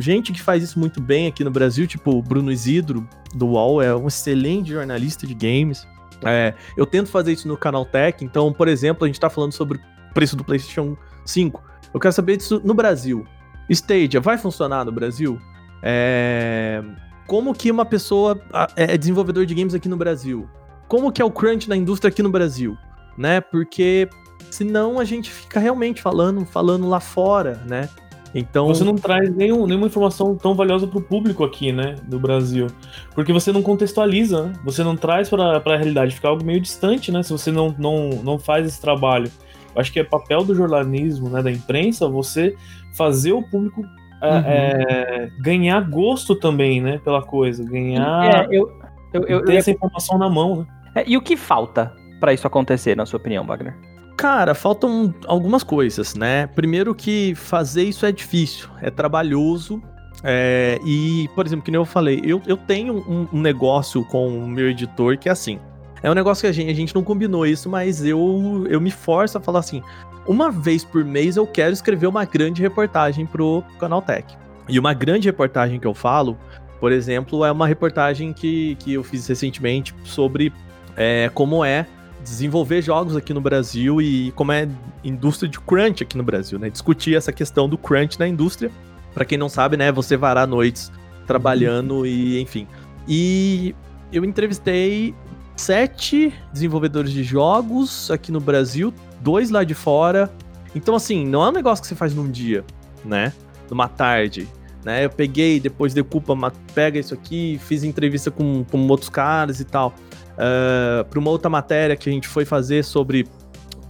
gente 0.00 0.32
que 0.32 0.40
faz 0.42 0.62
isso 0.62 0.78
muito 0.78 1.00
bem 1.00 1.26
aqui 1.26 1.44
no 1.44 1.50
Brasil, 1.50 1.86
tipo 1.86 2.10
o 2.10 2.22
Bruno 2.22 2.50
Isidro, 2.50 3.06
do 3.34 3.46
UOL, 3.48 3.82
é 3.82 3.94
um 3.94 4.08
excelente 4.08 4.70
jornalista 4.70 5.26
de 5.26 5.34
games. 5.34 5.86
É, 6.24 6.54
eu 6.76 6.86
tento 6.86 7.08
fazer 7.08 7.32
isso 7.32 7.48
no 7.48 7.56
Canal 7.56 7.84
Tech, 7.84 8.24
então, 8.24 8.52
por 8.52 8.68
exemplo, 8.68 9.04
a 9.04 9.06
gente 9.08 9.18
tá 9.18 9.28
falando 9.28 9.52
sobre 9.52 9.78
o 9.78 10.14
preço 10.14 10.36
do 10.36 10.44
PlayStation 10.44 10.96
5. 11.24 11.62
Eu 11.92 12.00
quero 12.00 12.12
saber 12.14 12.36
disso 12.36 12.60
no 12.64 12.74
Brasil. 12.74 13.26
Stadia 13.68 14.20
vai 14.20 14.38
funcionar 14.38 14.84
no 14.84 14.92
Brasil? 14.92 15.38
É, 15.82 16.82
como 17.26 17.52
que 17.54 17.70
uma 17.70 17.84
pessoa 17.84 18.40
a- 18.52 18.68
é 18.76 18.96
desenvolvedor 18.96 19.44
de 19.46 19.54
games 19.54 19.74
aqui 19.74 19.88
no 19.88 19.96
Brasil? 19.96 20.48
Como 20.92 21.10
que 21.10 21.22
é 21.22 21.24
o 21.24 21.30
crunch 21.30 21.70
na 21.70 21.74
indústria 21.74 22.10
aqui 22.10 22.22
no 22.22 22.28
Brasil? 22.28 22.76
Né? 23.16 23.40
Porque 23.40 24.10
senão 24.50 24.98
a 24.98 25.04
gente 25.06 25.30
fica 25.30 25.58
realmente 25.58 26.02
falando, 26.02 26.44
falando 26.44 26.86
lá 26.86 27.00
fora, 27.00 27.62
né? 27.66 27.88
Então, 28.34 28.66
Você 28.68 28.84
não 28.84 28.96
traz 28.96 29.34
nenhum- 29.34 29.66
nenhuma 29.66 29.86
informação 29.86 30.34
tão 30.36 30.54
valiosa 30.54 30.86
pro 30.86 31.00
público 31.00 31.44
aqui, 31.44 31.72
né, 31.72 31.94
do 32.06 32.18
Brasil. 32.20 32.66
Porque 33.14 33.32
você 33.32 33.50
não 33.52 33.62
contextualiza, 33.62 34.44
né? 34.48 34.52
Você 34.66 34.84
não 34.84 34.94
traz 34.94 35.30
pra, 35.30 35.58
pra 35.60 35.76
realidade, 35.78 36.14
fica 36.14 36.28
algo 36.28 36.44
meio 36.44 36.60
distante, 36.60 37.10
né, 37.10 37.22
se 37.22 37.32
você 37.32 37.50
não, 37.50 37.74
não, 37.78 38.10
não 38.22 38.38
faz 38.38 38.66
esse 38.66 38.78
trabalho. 38.80 39.30
Eu 39.74 39.80
acho 39.80 39.90
que 39.90 39.98
é 39.98 40.04
papel 40.04 40.44
do 40.44 40.54
jornalismo, 40.54 41.30
né, 41.30 41.42
da 41.42 41.50
imprensa, 41.50 42.06
você 42.06 42.54
fazer 42.94 43.32
o 43.32 43.42
público 43.42 43.82
é, 44.20 44.28
Uhum. 44.30 44.42
é, 44.46 45.30
ganhar 45.40 45.80
gosto 45.90 46.34
também, 46.34 46.82
né, 46.82 47.00
pela 47.02 47.22
coisa, 47.22 47.64
ganhar, 47.64 48.44
É, 48.44 48.46
eu, 48.50 48.70
eu, 49.14 49.22
eu, 49.26 49.44
ter 49.44 49.54
eu- 49.54 49.58
essa 49.58 49.70
informação 49.70 50.16
na 50.18 50.28
mão, 50.30 50.56
né. 50.60 50.66
É, 50.94 51.04
e 51.06 51.16
o 51.16 51.22
que 51.22 51.36
falta 51.36 51.94
pra 52.20 52.32
isso 52.32 52.46
acontecer, 52.46 52.96
na 52.96 53.06
sua 53.06 53.18
opinião, 53.18 53.44
Wagner? 53.44 53.74
Cara, 54.16 54.54
faltam 54.54 55.14
algumas 55.26 55.62
coisas, 55.62 56.14
né? 56.14 56.46
Primeiro 56.48 56.94
que 56.94 57.34
fazer 57.34 57.84
isso 57.84 58.06
é 58.06 58.12
difícil, 58.12 58.68
é 58.80 58.90
trabalhoso. 58.90 59.82
é, 60.22 60.78
e, 60.84 61.28
por 61.34 61.46
exemplo, 61.46 61.64
que 61.64 61.70
nem 61.70 61.80
eu 61.80 61.84
falei, 61.84 62.20
eu, 62.24 62.40
eu 62.46 62.56
tenho 62.56 62.98
um, 62.98 63.26
um 63.32 63.40
negócio 63.40 64.04
com 64.04 64.28
o 64.28 64.46
meu 64.46 64.68
editor 64.70 65.18
que 65.18 65.28
é 65.28 65.32
assim. 65.32 65.58
É 66.02 66.10
um 66.10 66.14
negócio 66.14 66.42
que 66.42 66.48
a 66.48 66.52
gente, 66.52 66.70
a 66.70 66.74
gente 66.74 66.94
não 66.94 67.02
combinou 67.02 67.46
isso, 67.46 67.70
mas 67.70 68.04
eu, 68.04 68.66
eu 68.68 68.80
me 68.80 68.90
forço 68.90 69.38
a 69.38 69.40
falar 69.40 69.60
assim: 69.60 69.82
uma 70.26 70.50
vez 70.50 70.84
por 70.84 71.04
mês 71.04 71.36
eu 71.36 71.46
quero 71.46 71.72
escrever 71.72 72.06
uma 72.06 72.24
grande 72.24 72.60
reportagem 72.60 73.24
pro 73.24 73.62
Canal 73.78 74.02
Tech. 74.02 74.36
E 74.68 74.78
uma 74.78 74.94
grande 74.94 75.28
reportagem 75.28 75.80
que 75.80 75.86
eu 75.86 75.94
falo, 75.94 76.36
por 76.80 76.92
exemplo, 76.92 77.44
é 77.44 77.52
uma 77.52 77.66
reportagem 77.66 78.32
que, 78.32 78.76
que 78.76 78.94
eu 78.94 79.04
fiz 79.04 79.26
recentemente 79.26 79.94
sobre 80.04 80.52
é, 80.96 81.30
como 81.32 81.64
é 81.64 81.86
desenvolver 82.22 82.80
jogos 82.82 83.16
aqui 83.16 83.34
no 83.34 83.40
Brasil 83.40 84.00
e 84.00 84.30
como 84.32 84.52
é 84.52 84.68
indústria 85.02 85.48
de 85.48 85.58
crunch 85.58 86.02
aqui 86.02 86.16
no 86.16 86.22
Brasil, 86.22 86.58
né? 86.58 86.70
Discutir 86.70 87.16
essa 87.16 87.32
questão 87.32 87.68
do 87.68 87.76
crunch 87.76 88.18
na 88.18 88.28
indústria. 88.28 88.70
Pra 89.12 89.24
quem 89.24 89.36
não 89.36 89.48
sabe, 89.48 89.76
né, 89.76 89.92
você 89.92 90.16
varar 90.16 90.46
noites 90.46 90.90
trabalhando 91.26 92.06
e 92.06 92.40
enfim. 92.40 92.66
E 93.06 93.74
eu 94.12 94.24
entrevistei 94.24 95.14
sete 95.56 96.32
desenvolvedores 96.52 97.12
de 97.12 97.22
jogos 97.22 98.10
aqui 98.10 98.32
no 98.32 98.40
Brasil, 98.40 98.94
dois 99.20 99.50
lá 99.50 99.64
de 99.64 99.74
fora. 99.74 100.32
Então 100.74 100.94
assim, 100.94 101.26
não 101.26 101.44
é 101.44 101.48
um 101.48 101.52
negócio 101.52 101.82
que 101.82 101.88
você 101.88 101.94
faz 101.94 102.14
num 102.14 102.30
dia, 102.30 102.64
né? 103.04 103.32
Numa 103.68 103.88
tarde, 103.88 104.48
né? 104.84 105.04
Eu 105.04 105.10
peguei, 105.10 105.60
depois 105.60 105.92
decupa, 105.92 106.34
pega 106.74 106.98
isso 106.98 107.12
aqui, 107.12 107.60
fiz 107.62 107.84
entrevista 107.84 108.30
com, 108.30 108.64
com 108.64 108.86
outros 108.88 109.10
caras 109.10 109.60
e 109.60 109.64
tal 109.64 109.94
para 111.08 111.18
uma 111.18 111.30
outra 111.30 111.48
matéria 111.50 111.96
que 111.96 112.08
a 112.08 112.12
gente 112.12 112.26
foi 112.28 112.44
fazer 112.44 112.84
sobre 112.84 113.26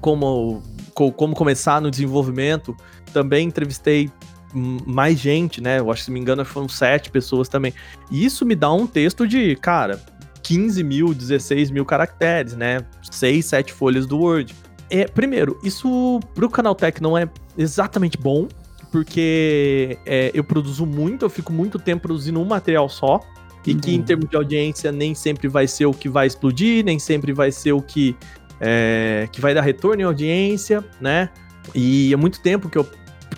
como, 0.01 0.63
co- 0.95 1.13
como 1.13 1.35
começar 1.35 1.81
no 1.81 1.91
desenvolvimento. 1.91 2.77
Também 3.13 3.47
entrevistei 3.47 4.11
mais 4.55 5.19
gente, 5.19 5.61
né? 5.61 5.79
Eu 5.79 5.91
acho 5.91 6.01
que 6.03 6.05
se 6.07 6.11
me 6.11 6.21
engano 6.21 6.45
foram 6.45 6.69
sete 6.69 7.11
pessoas 7.11 7.49
também. 7.49 7.73
E 8.11 8.25
isso 8.25 8.45
me 8.45 8.55
dá 8.55 8.73
um 8.73 8.87
texto 8.87 9.27
de, 9.27 9.57
cara, 9.57 10.01
15 10.43 10.83
mil, 10.83 11.15
16 11.15 11.71
mil 11.71 11.85
caracteres, 11.85 12.55
né? 12.55 12.81
Seis, 13.11 13.47
sete 13.47 13.73
folhas 13.73 14.07
do 14.07 14.19
Word. 14.19 14.55
É, 14.91 15.07
primeiro, 15.07 15.59
isso 15.65 16.21
pro 16.35 16.51
Canaltech 16.51 17.01
não 17.03 17.17
é 17.17 17.27
exatamente 17.57 18.19
bom, 18.19 18.47
porque 18.91 19.97
é, 20.05 20.31
eu 20.35 20.45
produzo 20.45 20.85
muito, 20.85 21.25
eu 21.25 21.31
fico 21.31 21.51
muito 21.51 21.79
tempo 21.79 22.03
produzindo 22.03 22.39
um 22.41 22.45
material 22.45 22.89
só. 22.91 23.21
E 23.71 23.75
que 23.75 23.95
em 23.95 24.03
termos 24.03 24.29
de 24.29 24.37
audiência 24.37 24.91
nem 24.91 25.15
sempre 25.15 25.47
vai 25.49 25.67
ser 25.67 25.87
o 25.87 25.93
que 25.93 26.09
vai 26.09 26.27
explodir, 26.27 26.85
nem 26.85 26.99
sempre 26.99 27.33
vai 27.33 27.53
ser 27.53 27.73
o 27.73 27.81
que, 27.81 28.17
é, 28.61 29.29
que 29.31 29.41
vai 29.41 29.55
dar 29.55 29.61
retorno 29.63 30.03
em 30.03 30.05
audiência, 30.05 30.85
né? 31.01 31.31
E 31.75 32.13
é 32.13 32.17
muito 32.17 32.41
tempo 32.41 32.69
que 32.69 32.77
eu, 32.77 32.85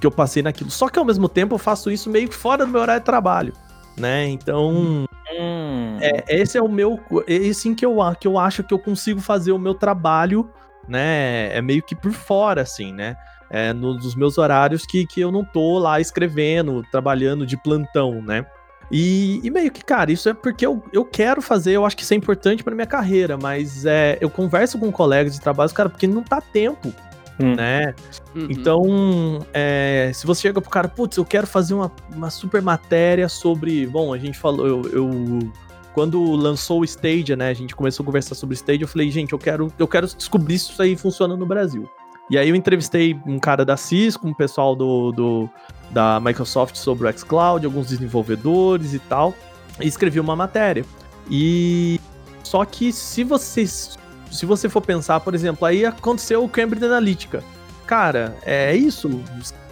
que 0.00 0.06
eu 0.06 0.10
passei 0.10 0.42
naquilo. 0.42 0.70
Só 0.70 0.88
que 0.88 0.98
ao 0.98 1.04
mesmo 1.04 1.28
tempo 1.28 1.54
eu 1.54 1.58
faço 1.58 1.90
isso 1.90 2.08
meio 2.08 2.28
que 2.28 2.34
fora 2.34 2.64
do 2.64 2.72
meu 2.72 2.80
horário 2.80 3.00
de 3.00 3.04
trabalho, 3.06 3.52
né? 3.98 4.26
Então, 4.28 5.04
Hum, 5.37 5.96
é, 6.00 6.24
esse 6.40 6.56
é 6.56 6.62
o 6.62 6.68
meu. 6.68 6.98
É 7.26 7.37
assim 7.48 7.74
que 7.74 7.84
eu, 7.84 7.96
que 8.18 8.26
eu 8.28 8.38
acho 8.38 8.62
que 8.62 8.72
eu 8.72 8.78
consigo 8.78 9.20
fazer 9.20 9.52
o 9.52 9.58
meu 9.58 9.74
trabalho, 9.74 10.48
né? 10.88 11.54
É 11.56 11.60
meio 11.60 11.82
que 11.82 11.94
por 11.94 12.12
fora, 12.12 12.62
assim, 12.62 12.92
né? 12.92 13.16
É, 13.50 13.72
no- 13.72 13.94
nos 13.94 14.14
meus 14.14 14.38
horários 14.38 14.84
que, 14.87 15.06
que 15.06 15.20
eu 15.20 15.30
não 15.30 15.44
tô 15.44 15.78
lá 15.78 16.00
escrevendo, 16.00 16.82
trabalhando 16.90 17.46
de 17.46 17.56
plantão, 17.62 18.22
né? 18.22 18.44
E, 18.90 19.40
e 19.42 19.50
meio 19.50 19.70
que, 19.70 19.84
cara, 19.84 20.12
isso 20.12 20.28
é 20.28 20.34
porque 20.34 20.64
eu, 20.66 20.82
eu 20.92 21.04
quero 21.04 21.40
fazer, 21.42 21.72
eu 21.72 21.84
acho 21.86 21.96
que 21.96 22.02
isso 22.02 22.14
é 22.14 22.16
importante 22.16 22.62
pra 22.62 22.74
minha 22.74 22.86
carreira, 22.86 23.36
mas 23.36 23.84
é, 23.86 24.18
eu 24.20 24.28
converso 24.30 24.78
com 24.78 24.90
colegas 24.92 25.34
de 25.34 25.40
trabalho, 25.40 25.72
cara, 25.72 25.88
porque 25.88 26.06
não 26.06 26.22
tá 26.22 26.40
tempo, 26.40 26.92
Hum. 27.40 27.56
né? 27.56 27.92
Uhum. 28.36 28.46
Então, 28.48 29.44
é, 29.52 30.12
se 30.14 30.24
você 30.24 30.42
chega 30.42 30.60
pro 30.60 30.70
cara, 30.70 30.86
putz, 30.86 31.16
eu 31.16 31.24
quero 31.24 31.48
fazer 31.48 31.74
uma, 31.74 31.90
uma 32.14 32.30
super 32.30 32.62
matéria 32.62 33.28
sobre. 33.28 33.86
Bom, 33.88 34.14
a 34.14 34.18
gente 34.18 34.38
falou, 34.38 34.66
eu, 34.66 34.82
eu- 34.92 35.52
Quando 35.92 36.32
lançou 36.32 36.80
o 36.80 36.84
Stadia, 36.84 37.34
né? 37.36 37.48
A 37.48 37.54
gente 37.54 37.74
começou 37.74 38.02
a 38.02 38.06
conversar 38.06 38.34
sobre 38.36 38.52
o 38.54 38.56
Stadia, 38.56 38.84
eu 38.84 38.88
falei, 38.88 39.10
gente, 39.10 39.32
eu 39.32 39.38
quero, 39.38 39.72
eu 39.78 39.86
quero 39.88 40.06
descobrir 40.06 40.58
se 40.58 40.70
isso 40.72 40.82
aí 40.82 40.96
funciona 40.96 41.36
no 41.36 41.46
Brasil. 41.46 41.88
E 42.30 42.38
aí 42.38 42.48
eu 42.48 42.54
entrevistei 42.56 43.18
um 43.26 43.38
cara 43.38 43.64
da 43.64 43.76
Cisco, 43.76 44.26
um 44.26 44.32
pessoal 44.34 44.74
do, 44.74 45.12
do- 45.12 45.50
da 45.90 46.18
Microsoft 46.20 46.76
sobre 46.76 47.08
o 47.08 47.12
xCloud, 47.18 47.64
alguns 47.66 47.88
desenvolvedores 47.88 48.94
e 48.94 48.98
tal, 48.98 49.34
e 49.80 49.87
escrevi 49.87 50.18
uma 50.18 50.34
matéria. 50.34 50.84
E 51.30 52.00
só 52.42 52.64
que 52.64 52.92
se 52.92 53.22
você 53.24 53.66
se 53.66 54.46
você 54.46 54.68
for 54.68 54.80
pensar, 54.80 55.20
por 55.20 55.34
exemplo, 55.34 55.64
aí 55.66 55.84
aconteceu 55.87 56.42
o 56.42 56.48
Cambridge 56.48 56.84
Analytica. 56.84 57.42
Cara, 57.87 58.37
é 58.42 58.74
isso. 58.74 59.08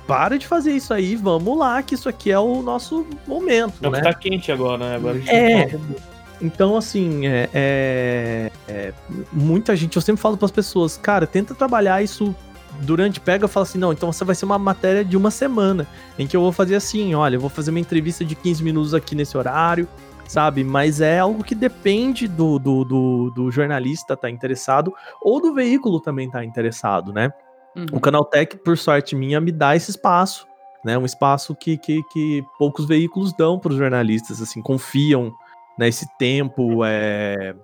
Para 0.07 0.39
de 0.39 0.47
fazer 0.47 0.73
isso 0.73 0.93
aí, 0.93 1.17
vamos 1.17 1.57
lá, 1.59 1.83
que 1.83 1.95
isso 1.95 2.09
aqui 2.09 2.31
é 2.31 2.39
o 2.39 2.61
nosso 2.63 3.07
momento, 3.27 3.75
É 3.83 3.89
o 3.89 3.91
né? 3.91 3.99
que 3.99 4.05
tá 4.05 4.15
quente 4.15 4.53
agora, 4.53 4.79
né? 4.91 4.97
Agora 4.97 5.17
a 5.17 5.19
gente 5.19 5.31
É. 5.31 5.69
sobre- 5.71 5.97
Então, 6.43 6.77
assim, 6.77 7.27
é, 7.27 7.49
é- 7.55 8.53
é, 8.69 8.93
muita 9.33 9.77
gente, 9.77 9.95
eu 9.95 10.03
sempre 10.03 10.21
falo 10.21 10.37
para 10.37 10.47
as 10.47 10.51
pessoas, 10.51 10.97
cara, 10.97 11.27
tenta 11.27 11.55
trabalhar 11.55 12.03
isso 12.03 12.35
durante, 12.81 13.21
pega 13.21 13.47
e 13.47 13.49
fala 13.49 13.65
assim, 13.65 13.79
não, 13.79 13.93
então 13.93 14.13
você 14.13 14.25
vai 14.25 14.35
ser 14.35 14.45
uma 14.45 14.59
matéria 14.59 15.05
de 15.05 15.17
uma 15.17 15.31
semana, 15.31 15.87
em 16.19 16.27
que 16.27 16.37
eu 16.37 16.41
vou 16.41 16.51
fazer 16.51 16.75
assim, 16.75 17.15
olha, 17.15 17.37
eu 17.37 17.41
vou 17.41 17.51
fazer 17.51 17.71
uma 17.71 17.79
entrevista 17.79 18.25
de 18.25 18.35
15 18.35 18.65
minutos 18.65 18.93
aqui 18.93 19.15
nesse 19.15 19.37
horário, 19.39 19.87
sabe? 20.27 20.65
Mas 20.65 21.01
é 21.01 21.21
algo 21.21 21.45
que 21.45 21.55
depende 21.55 22.27
do, 22.27 22.59
do, 22.59 22.85
do, 22.85 23.31
do 23.31 23.51
jornalista 23.51 24.15
estar 24.15 24.31
interessado, 24.31 24.93
ou 25.21 25.41
do 25.41 25.55
veículo 25.55 26.01
também 26.01 26.27
estar 26.27 26.45
interessado, 26.45 27.13
né? 27.13 27.31
Uhum. 27.77 27.87
O 27.93 28.01
Canaltech, 28.01 28.57
por 28.59 28.77
sorte 28.77 29.15
minha, 29.15 29.41
me 29.41 29.53
dá 29.53 29.77
esse 29.77 29.91
espaço, 29.91 30.47
né? 30.85 30.99
Um 30.99 31.05
espaço 31.05 31.55
que, 31.55 31.79
que, 31.79 32.03
que 32.13 32.45
poucos 32.59 32.87
veículos 32.87 33.33
dão 33.33 33.59
para 33.59 33.71
os 33.71 33.79
jornalistas, 33.79 34.43
assim, 34.43 34.61
confiam 34.61 35.33
né, 35.79 35.89
esse 35.89 36.07
tempo, 36.19 36.85
é, 36.85 37.55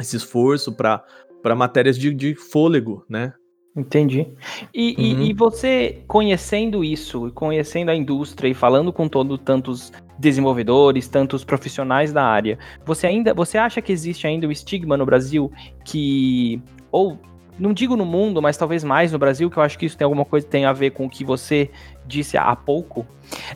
esse 0.00 0.16
esforço 0.16 0.72
para 0.72 1.54
matérias 1.56 1.96
de, 1.98 2.12
de 2.14 2.34
fôlego, 2.34 3.04
né? 3.08 3.32
Entendi. 3.74 4.28
E, 4.74 4.94
e- 4.98 5.14
Uhum. 5.14 5.22
e 5.22 5.32
você 5.32 6.02
conhecendo 6.06 6.84
isso, 6.84 7.28
e 7.28 7.30
conhecendo 7.30 7.90
a 7.90 7.94
indústria 7.96 8.48
e 8.48 8.54
falando 8.54 8.92
com 8.92 9.08
todo 9.08 9.38
tantos 9.38 9.90
desenvolvedores, 10.18 11.08
tantos 11.08 11.42
profissionais 11.42 12.12
da 12.12 12.22
área, 12.22 12.58
você 12.84 13.06
ainda, 13.06 13.32
você 13.32 13.56
acha 13.56 13.80
que 13.80 13.90
existe 13.90 14.26
ainda 14.26 14.46
o 14.46 14.52
estigma 14.52 14.96
no 14.96 15.06
Brasil 15.06 15.50
que 15.86 16.60
ou 16.90 17.18
não 17.58 17.72
digo 17.72 17.96
no 17.96 18.04
mundo, 18.04 18.40
mas 18.40 18.56
talvez 18.56 18.82
mais 18.82 19.12
no 19.12 19.18
Brasil, 19.18 19.50
que 19.50 19.56
eu 19.56 19.62
acho 19.62 19.78
que 19.78 19.86
isso 19.86 19.96
tem 19.96 20.04
alguma 20.04 20.24
coisa 20.24 20.46
tem 20.46 20.64
a 20.64 20.72
ver 20.72 20.90
com 20.90 21.06
o 21.06 21.10
que 21.10 21.24
você 21.24 21.70
disse 22.06 22.36
há 22.36 22.54
pouco. 22.56 23.06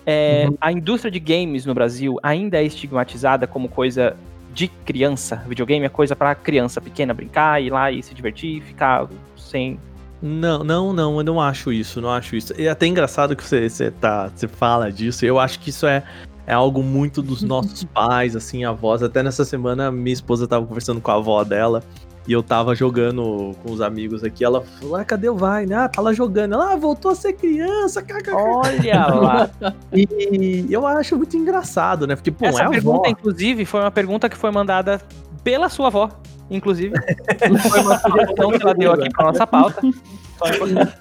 É, 0.05 0.49
A 0.61 0.71
indústria 0.71 1.11
de 1.11 1.19
games 1.19 1.67
no 1.67 1.75
Brasil 1.75 2.19
ainda 2.23 2.59
é 2.59 2.65
estigmatizada 2.65 3.47
como 3.47 3.69
coisa 3.69 4.17
de 4.53 4.69
criança. 4.69 5.37
Videogame 5.47 5.85
é 5.85 5.89
coisa 5.89 6.17
para 6.17 6.35
criança 6.35 6.81
pequena 6.81 7.13
brincar, 7.13 7.63
ir 7.63 7.71
lá 7.71 7.91
e 7.93 8.03
se 8.03 8.15
divertir, 8.15 8.63
ficar 8.63 9.07
sem 9.37 9.79
Não, 10.23 10.65
não, 10.65 10.93
não, 10.93 11.19
eu 11.19 11.25
não 11.25 11.41
acho 11.41 11.73
isso, 11.73 12.01
não 12.01 12.11
acho 12.11 12.37
isso. 12.37 12.55
É 12.57 12.69
até 12.69 12.87
engraçado 12.87 13.37
que 13.37 13.45
você, 13.45 13.69
você, 13.69 13.91
tá, 13.91 14.31
você 14.35 14.49
fala 14.49 14.91
disso. 14.91 15.27
Eu 15.27 15.39
acho 15.39 15.61
que 15.61 15.69
isso 15.71 15.87
é, 15.87 16.03
é 16.47 16.55
algo 16.55 16.83
muito 16.83 17.23
dos 17.23 17.43
nossos 17.45 17.85
pais, 17.85 18.35
assim, 18.35 18.65
avós. 18.65 19.03
Até 19.03 19.23
nessa 19.23 19.45
semana, 19.45 19.91
minha 19.91 20.15
esposa 20.15 20.49
tava 20.49 20.67
conversando 20.67 21.01
com 21.01 21.11
a 21.11 21.17
avó 21.17 21.45
dela. 21.45 21.83
E 22.27 22.33
eu 22.33 22.43
tava 22.43 22.75
jogando 22.75 23.55
com 23.63 23.71
os 23.73 23.81
amigos 23.81 24.25
aqui. 24.25 24.45
Ela 24.45 24.61
falou: 24.63 24.97
ah, 24.97 25.05
cadê 25.05 25.29
o 25.29 25.37
Vine? 25.37 25.73
Ah, 25.75 25.89
tá 25.89 26.03
lá 26.03 26.13
jogando. 26.13 26.55
Ela 26.55 26.73
ah, 26.73 26.77
voltou 26.77 27.11
a 27.13 27.15
ser 27.15 27.35
criança. 27.35 28.03
kkk." 28.03 28.33
Olha 28.33 29.07
lá. 29.07 29.51
E 29.93 30.67
eu 30.71 30.87
acho 30.87 31.17
muito 31.17 31.37
engraçado, 31.37 32.07
né? 32.07 32.15
Porque, 32.17 32.31
pô, 32.31 32.45
Essa 32.47 32.63
é 32.63 32.67
a 32.67 32.71
pergunta, 32.71 33.09
inclusive, 33.09 33.65
foi 33.65 33.81
uma 33.81 33.91
pergunta 33.91 34.29
que 34.29 34.37
foi 34.37 34.51
mandada 34.51 35.01
pela 35.45 35.69
sua 35.69 35.87
avó, 35.87 36.11
inclusive. 36.51 36.95
foi 37.71 37.81
uma 37.81 37.99
sugestão 37.99 38.51
que 38.51 38.63
ela 38.63 38.75
deu 38.75 38.93
aqui 38.93 39.09
pra 39.11 39.27
nossa 39.27 39.47
pauta. 39.47 39.81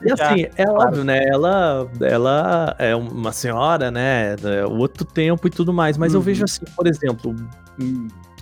E 0.04 0.12
assim, 0.12 0.46
é 0.56 0.70
óbvio, 0.70 1.04
né? 1.04 1.28
Ela, 1.28 1.88
ela 2.00 2.76
é 2.80 2.96
uma 2.96 3.32
senhora, 3.34 3.92
né? 3.92 4.36
É 4.44 4.66
outro 4.66 5.04
tempo 5.06 5.48
e 5.48 5.50
tudo 5.50 5.74
mais. 5.74 5.98
Mas 5.98 6.14
eu 6.14 6.20
Uhum. 6.20 6.26
vejo 6.26 6.44
assim, 6.46 6.62
por 6.76 6.88
exemplo, 6.88 7.36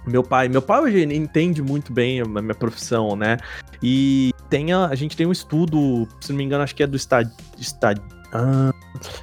meu 0.05 0.23
pai. 0.23 0.47
Meu 0.49 0.61
pai 0.61 0.81
hoje 0.81 1.03
entende 1.03 1.61
muito 1.61 1.91
bem 1.91 2.21
a 2.21 2.25
minha 2.25 2.55
profissão, 2.55 3.15
né? 3.15 3.37
E 3.81 4.31
tem 4.49 4.71
a, 4.71 4.87
a 4.87 4.95
gente 4.95 5.15
tem 5.15 5.25
um 5.25 5.31
estudo, 5.31 6.07
se 6.19 6.31
não 6.31 6.37
me 6.37 6.43
engano, 6.43 6.63
acho 6.63 6.75
que 6.75 6.83
é 6.83 6.87
do 6.87 6.95
esta, 6.95 7.21
esta, 7.59 7.93
ah, 8.33 8.73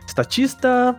estatista. 0.07 0.99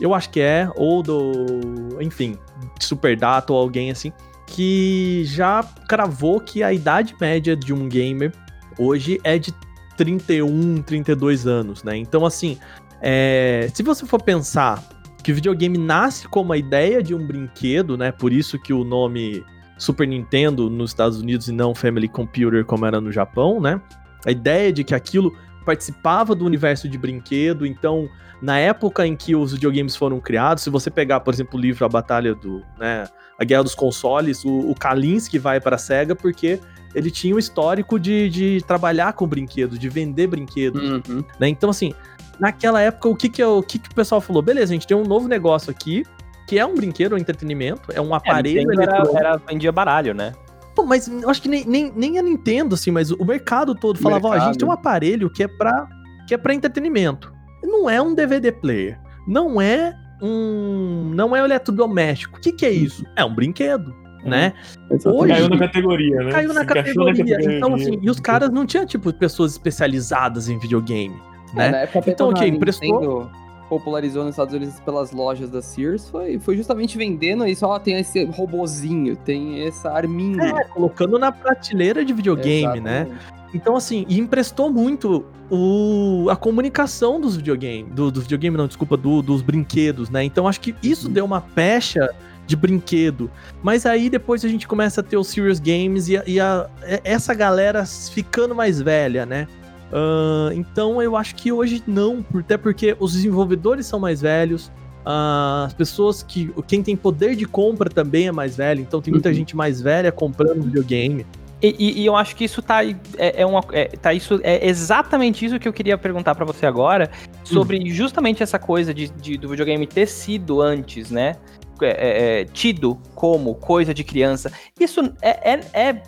Eu 0.00 0.14
acho 0.14 0.30
que 0.30 0.40
é, 0.40 0.68
ou 0.74 1.02
do. 1.02 2.00
Enfim, 2.00 2.38
Superdata 2.80 3.52
ou 3.52 3.58
alguém 3.58 3.90
assim. 3.90 4.12
Que 4.46 5.22
já 5.24 5.62
cravou 5.88 6.40
que 6.40 6.62
a 6.62 6.72
idade 6.72 7.14
média 7.20 7.56
de 7.56 7.72
um 7.72 7.88
gamer 7.88 8.32
hoje 8.78 9.20
é 9.24 9.38
de 9.38 9.54
31, 9.96 10.82
32 10.82 11.46
anos, 11.46 11.82
né? 11.82 11.96
Então, 11.96 12.26
assim, 12.26 12.58
é, 13.00 13.70
se 13.72 13.82
você 13.82 14.04
for 14.04 14.20
pensar 14.20 14.82
que 15.22 15.32
o 15.32 15.34
videogame 15.34 15.78
nasce 15.78 16.26
como 16.28 16.52
a 16.52 16.56
ideia 16.56 17.02
de 17.02 17.14
um 17.14 17.26
brinquedo, 17.26 17.96
né? 17.96 18.10
Por 18.12 18.32
isso 18.32 18.58
que 18.58 18.72
o 18.72 18.84
nome 18.84 19.44
Super 19.78 20.06
Nintendo 20.06 20.68
nos 20.68 20.90
Estados 20.90 21.20
Unidos 21.20 21.48
e 21.48 21.52
não 21.52 21.74
Family 21.74 22.08
Computer 22.08 22.64
como 22.64 22.84
era 22.86 23.00
no 23.00 23.10
Japão, 23.12 23.60
né? 23.60 23.80
A 24.26 24.30
ideia 24.30 24.72
de 24.72 24.84
que 24.84 24.94
aquilo 24.94 25.34
participava 25.64 26.34
do 26.34 26.44
universo 26.44 26.88
de 26.88 26.98
brinquedo, 26.98 27.64
então 27.66 28.08
na 28.40 28.58
época 28.58 29.06
em 29.06 29.14
que 29.14 29.36
os 29.36 29.52
videogames 29.52 29.94
foram 29.94 30.18
criados, 30.20 30.64
se 30.64 30.70
você 30.70 30.90
pegar, 30.90 31.20
por 31.20 31.32
exemplo, 31.32 31.56
o 31.56 31.62
livro 31.62 31.84
A 31.84 31.88
Batalha 31.88 32.34
do, 32.34 32.62
né, 32.78 33.04
a 33.38 33.44
Guerra 33.44 33.62
dos 33.62 33.74
Consoles, 33.74 34.44
o, 34.44 34.70
o 34.70 34.74
Kalinske 34.74 35.38
vai 35.38 35.60
para 35.60 35.76
a 35.76 35.78
SEGA 35.78 36.16
porque 36.16 36.58
ele 36.94 37.10
tinha 37.10 37.34
o 37.34 37.38
histórico 37.38 37.98
de, 37.98 38.28
de 38.28 38.60
trabalhar 38.66 39.12
com 39.14 39.26
brinquedos, 39.26 39.78
de 39.78 39.88
vender 39.88 40.26
brinquedos, 40.26 40.82
Uhum. 41.08 41.24
né? 41.40 41.48
Então, 41.48 41.70
assim, 41.70 41.94
naquela 42.38 42.80
época, 42.80 43.08
o 43.08 43.16
que 43.16 43.28
que, 43.28 43.42
é 43.42 43.46
o, 43.46 43.58
o 43.58 43.62
que 43.62 43.78
que 43.78 43.90
o 43.90 43.94
pessoal 43.94 44.20
falou? 44.20 44.42
Beleza, 44.42 44.72
a 44.72 44.74
gente 44.74 44.86
tem 44.86 44.96
um 44.96 45.04
novo 45.04 45.28
negócio 45.28 45.70
aqui, 45.70 46.04
que 46.48 46.58
é 46.58 46.66
um 46.66 46.74
brinquedo, 46.74 47.14
um 47.14 47.18
entretenimento, 47.18 47.90
é 47.92 48.00
um 48.00 48.12
É, 48.12 48.16
aparelho 48.16 48.68
Nintendo 48.68 48.82
era, 48.82 49.18
era, 49.18 49.36
vendia 49.36 49.72
baralho, 49.72 50.14
né? 50.14 50.32
Pô, 50.74 50.84
mas 50.84 51.06
eu 51.06 51.28
acho 51.28 51.42
que 51.42 51.48
nem, 51.48 51.64
nem, 51.66 51.92
nem 51.94 52.18
a 52.18 52.22
Nintendo, 52.22 52.74
assim, 52.74 52.90
mas 52.90 53.10
o 53.10 53.24
mercado 53.24 53.74
todo 53.74 53.98
falava, 53.98 54.28
ó, 54.28 54.32
a 54.32 54.38
gente 54.40 54.58
tem 54.58 54.66
um 54.66 54.72
aparelho 54.72 55.28
que 55.30 55.42
é 55.42 55.48
pra, 55.48 55.86
que 56.26 56.32
é 56.34 56.38
pra 56.38 56.54
entretenimento. 56.54 57.32
Não 57.62 57.88
é 57.88 58.00
um 58.00 58.14
DVD 58.14 58.50
player. 58.50 58.98
Não 59.28 59.60
é 59.60 59.94
um. 60.20 61.12
Não 61.14 61.36
é 61.36 61.42
um 61.42 61.44
eletrodoméstico. 61.44 62.38
O 62.38 62.40
que, 62.40 62.52
que 62.52 62.64
é 62.64 62.70
isso? 62.70 63.04
É 63.16 63.24
um 63.24 63.34
brinquedo, 63.34 63.94
né? 64.24 64.54
Exatamente. 64.90 65.08
Hoje- 65.08 65.32
Caiu 65.34 65.48
na 65.48 65.58
categoria, 65.58 66.16
né? 66.16 66.32
Caiu 66.32 66.48
na 66.54 66.60
Se 66.60 66.64
encaixou 66.64 67.06
categoria. 67.06 67.56
Então, 67.56 67.74
assim, 67.74 67.98
e 68.00 68.10
os 68.10 68.18
caras 68.18 68.50
não 68.50 68.64
tinham, 68.66 68.86
tipo, 68.86 69.12
pessoas 69.12 69.52
especializadas 69.52 70.48
em 70.48 70.58
videogame, 70.58 71.20
É, 71.54 71.56
né? 71.56 71.70
na 71.70 71.78
época, 71.78 72.10
Então, 72.10 72.30
ok, 72.30 72.48
emprestou- 72.48 72.88
Nintendo 73.00 73.30
popularizou 73.68 74.22
nos 74.24 74.32
Estados 74.34 74.52
Unidos 74.54 74.78
pelas 74.80 75.12
lojas 75.12 75.48
da 75.48 75.62
Sears, 75.62 76.06
foi, 76.10 76.38
foi 76.38 76.56
justamente 76.58 76.98
vendendo 76.98 77.46
isso, 77.46 77.64
ó, 77.66 77.78
tem 77.78 77.98
esse 77.98 78.22
robozinho, 78.26 79.16
tem 79.16 79.66
essa 79.66 79.90
arminha. 79.90 80.42
É, 80.60 80.64
colocando 80.64 81.18
na 81.18 81.32
prateleira 81.32 82.04
de 82.04 82.12
videogame, 82.12 82.80
né? 82.80 83.02
Exatamente. 83.08 83.42
Então, 83.54 83.74
assim, 83.76 84.04
e 84.08 84.18
emprestou 84.18 84.70
muito 84.70 85.24
o, 85.50 86.26
a 86.30 86.36
comunicação 86.36 87.18
dos 87.20 87.36
videogames. 87.36 87.92
Do, 87.92 88.10
dos 88.10 88.22
videogames, 88.24 88.58
não, 88.58 88.66
desculpa, 88.66 88.96
do- 88.96 89.22
dos 89.22 89.40
brinquedos, 89.42 90.10
né? 90.10 90.22
Então, 90.24 90.46
acho 90.48 90.60
que 90.60 90.74
isso 90.82 91.06
Uhum. 91.06 91.12
deu 91.12 91.24
uma 91.24 91.40
pecha 91.40 92.10
de 92.46 92.56
brinquedo. 92.56 93.30
Mas 93.62 93.86
aí 93.86 94.10
depois 94.10 94.44
a 94.44 94.48
gente 94.48 94.66
começa 94.68 95.00
a 95.00 95.04
ter 95.04 95.16
os 95.16 95.28
Serious 95.28 95.58
Games 95.60 96.08
e, 96.08 96.16
a- 96.16 96.24
e 96.26 96.40
a- 96.40 96.68
e- 96.86 97.00
essa 97.04 97.32
galera 97.34 97.84
ficando 97.86 98.54
mais 98.54 98.80
velha, 98.82 99.24
né? 99.24 99.46
Ah, 99.92 100.50
então 100.54 101.02
eu 101.02 101.16
acho 101.16 101.34
que 101.34 101.52
hoje 101.52 101.82
não, 101.86 102.24
até 102.38 102.56
porque 102.56 102.96
os 102.98 103.12
desenvolvedores 103.12 103.86
são 103.86 104.00
mais 104.00 104.20
velhos. 104.22 104.70
ah, 105.04 105.64
as 105.66 105.74
pessoas 105.74 106.22
que. 106.22 106.52
Quem 106.68 106.80
tem 106.80 106.94
poder 106.96 107.34
de 107.34 107.44
compra 107.44 107.90
também 107.90 108.28
é 108.28 108.32
mais 108.32 108.56
velho, 108.56 108.80
então 108.80 109.00
tem 109.02 109.12
muita 109.12 109.30
Uhum. 109.30 109.34
gente 109.34 109.56
mais 109.56 109.80
velha 109.82 110.12
comprando 110.12 110.62
videogame. 110.62 111.26
E, 111.60 111.74
e- 111.78 112.00
e 112.02 112.06
eu 112.06 112.14
acho 112.16 112.36
que 112.36 112.44
isso 112.44 112.62
tá, 112.62 112.84
é, 112.84 112.94
é 113.18 113.44
uma, 113.44 113.64
é, 113.72 113.86
tá 113.86 114.14
isso, 114.14 114.38
é 114.44 114.64
exatamente 114.68 115.44
isso 115.44 115.58
que 115.58 115.66
eu 115.66 115.72
queria 115.72 115.98
perguntar 115.98 116.34
pra 116.36 116.44
você 116.44 116.66
agora, 116.66 117.10
sobre 117.44 117.84
justamente 117.90 118.42
essa 118.44 118.58
coisa 118.60 118.94
de, 118.94 119.08
de- 119.08 119.36
do 119.36 119.48
videogame 119.48 119.86
ter 119.88 120.06
sido 120.06 120.60
antes, 120.62 121.10
né? 121.10 121.34
É, 121.80 121.86
é, 121.86 122.40
é, 122.40 122.44
tido 122.44 122.96
como 123.16 123.56
coisa 123.56 123.92
de 123.92 124.04
criança. 124.04 124.52
Isso 124.78 125.00
é- 125.20 125.50
é- 125.50 125.60
é- 125.72 126.02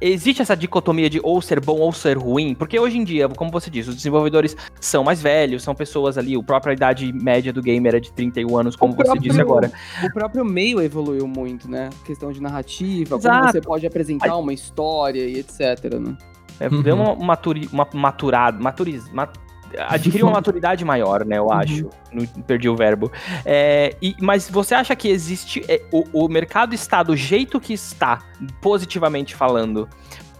Existe 0.00 0.40
essa 0.40 0.56
dicotomia 0.56 1.10
de 1.10 1.20
ou 1.22 1.42
ser 1.42 1.60
bom 1.60 1.78
ou 1.78 1.92
ser 1.92 2.16
ruim? 2.16 2.54
Porque 2.54 2.78
hoje 2.80 2.96
em 2.96 3.04
dia, 3.04 3.28
como 3.28 3.50
você 3.50 3.68
disse, 3.70 3.90
os 3.90 3.96
desenvolvedores 3.96 4.56
são 4.80 5.04
mais 5.04 5.20
velhos, 5.20 5.62
são 5.62 5.74
pessoas 5.74 6.16
ali, 6.16 6.34
a 6.34 6.42
própria 6.42 6.72
idade 6.72 7.12
média 7.12 7.52
do 7.52 7.60
gamer 7.60 7.94
é 7.96 8.00
de 8.00 8.10
31 8.12 8.56
anos, 8.56 8.76
como 8.76 8.94
O 8.94 8.96
você 8.96 9.02
próprio- 9.04 9.22
disse 9.22 9.40
agora. 9.40 9.70
O 10.02 10.12
próprio 10.12 10.44
meio 10.44 10.80
evoluiu 10.80 11.26
muito, 11.28 11.70
né? 11.70 11.90
Questão 12.06 12.32
de 12.32 12.40
narrativa, 12.40 13.16
Exato. 13.16 13.38
como 13.40 13.52
você 13.52 13.60
pode 13.60 13.86
apresentar 13.86 14.36
uma 14.36 14.52
história 14.54 15.22
e 15.22 15.38
etc, 15.38 15.60
né? 16.00 16.16
É, 16.58 16.68
Uhum. 16.68 16.82
Deu 16.82 16.94
uma, 16.94 17.14
maturi, 17.14 17.68
uma 17.72 17.86
maturada, 17.94 18.58
maturiz, 18.58 19.10
mat, 19.12 19.34
adquiriu 19.78 20.26
uma 20.26 20.34
maturidade 20.40 20.84
maior, 20.84 21.24
né, 21.24 21.38
eu 21.38 21.52
acho. 21.52 21.88
Não, 22.12 22.24
perdi 22.42 22.68
o 22.68 22.76
verbo. 22.76 23.10
É, 23.44 23.96
e- 24.02 24.16
mas 24.20 24.48
você 24.48 24.74
acha 24.74 24.94
que 24.96 25.08
existe, 25.08 25.64
é, 25.68 25.82
o, 25.92 26.24
o 26.24 26.28
mercado 26.28 26.74
está 26.74 27.02
do 27.02 27.16
jeito 27.16 27.60
que 27.60 27.72
está, 27.72 28.20
positivamente 28.60 29.34
falando, 29.34 29.88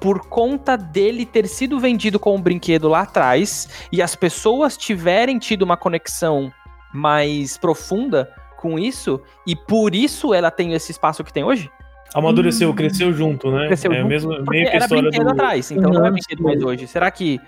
por 0.01 0.26
conta 0.28 0.76
dele 0.76 1.26
ter 1.26 1.47
sido 1.47 1.78
vendido 1.78 2.18
como 2.18 2.37
um 2.37 2.41
brinquedo 2.41 2.89
lá 2.89 3.03
atrás 3.03 3.68
e 3.93 4.01
as 4.01 4.16
pessoas 4.16 4.76
tiverem 4.76 5.39
tido 5.39 5.62
uma 5.62 5.76
conexão 5.76 6.51
mais 6.93 7.59
profunda 7.59 8.31
com 8.57 8.78
isso 8.78 9.20
e 9.47 9.55
por 9.55 9.95
isso 9.95 10.35
ela 10.35 10.51
tem 10.51 10.72
esse 10.72 10.91
espaço 10.91 11.22
que 11.22 11.33
tem 11.33 11.45
hoje? 11.45 11.70
Amadureceu, 12.12 12.74
cresceu 12.74 13.12
junto, 13.12 13.51
né? 13.53 13.66
Cresceu 13.68 13.93
é 13.93 13.97
junto, 13.99 14.09
mesmo, 14.09 14.31
meio 14.31 14.45
que 14.68 14.76
era 14.76 14.78
história 14.78 15.03
brinquedo 15.11 15.26
do... 15.26 15.31
atrás, 15.31 15.70
então 15.70 15.93
não 15.93 16.05
é 16.05 16.09
Uhum, 16.09 16.12
brinquedo 16.14 16.43
mais 16.43 16.62
hoje. 16.62 16.87
Será 16.89 17.11
que 17.11 17.41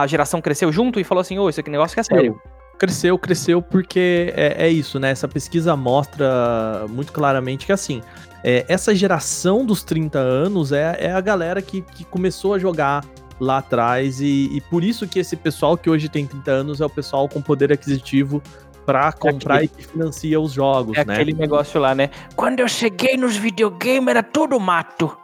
a 0.00 0.06
geração 0.06 0.40
cresceu 0.40 0.72
junto 0.72 0.98
e 0.98 1.04
falou 1.04 1.20
assim, 1.20 1.38
ô, 1.38 1.48
esse 1.48 1.60
aqui 1.60 1.70
negócio 1.70 1.94
que 1.94 2.00
é 2.00 2.02
sério? 2.02 2.40
Cresceu, 2.78 3.18
cresceu 3.18 3.60
porque 3.60 4.32
é, 4.36 4.66
é 4.66 4.68
isso, 4.68 5.00
né? 5.00 5.10
Essa 5.10 5.26
pesquisa 5.26 5.76
mostra 5.76 6.86
muito 6.88 7.12
claramente 7.12 7.66
que, 7.66 7.72
assim, 7.72 8.02
é, 8.44 8.64
essa 8.68 8.94
geração 8.94 9.64
dos 9.64 9.82
30 9.82 10.18
anos 10.18 10.72
é, 10.72 10.96
é 11.00 11.12
a 11.12 11.20
galera 11.20 11.60
que, 11.60 11.82
que 11.82 12.04
começou 12.04 12.54
a 12.54 12.58
jogar 12.58 13.04
lá 13.40 13.58
atrás 13.58 14.20
e, 14.20 14.48
e 14.52 14.60
por 14.62 14.82
isso 14.82 15.06
que 15.06 15.18
esse 15.18 15.36
pessoal 15.36 15.76
que 15.76 15.88
hoje 15.88 16.08
tem 16.08 16.26
30 16.26 16.50
anos 16.50 16.80
é 16.80 16.86
o 16.86 16.90
pessoal 16.90 17.28
com 17.28 17.40
poder 17.40 17.72
aquisitivo 17.72 18.42
pra 18.88 19.12
comprar 19.12 19.56
aquele- 19.56 19.66
e 19.66 19.82
que 19.82 19.86
financia 19.86 20.40
os 20.40 20.50
jogos, 20.52 20.96
É 20.96 21.04
né? 21.04 21.12
aquele 21.12 21.34
negócio 21.34 21.78
lá, 21.78 21.94
né? 21.94 22.08
Quando 22.34 22.60
eu 22.60 22.68
cheguei 22.68 23.18
nos 23.18 23.36
videogames 23.36 24.08
era 24.08 24.22
tudo 24.22 24.58
mato. 24.58 25.14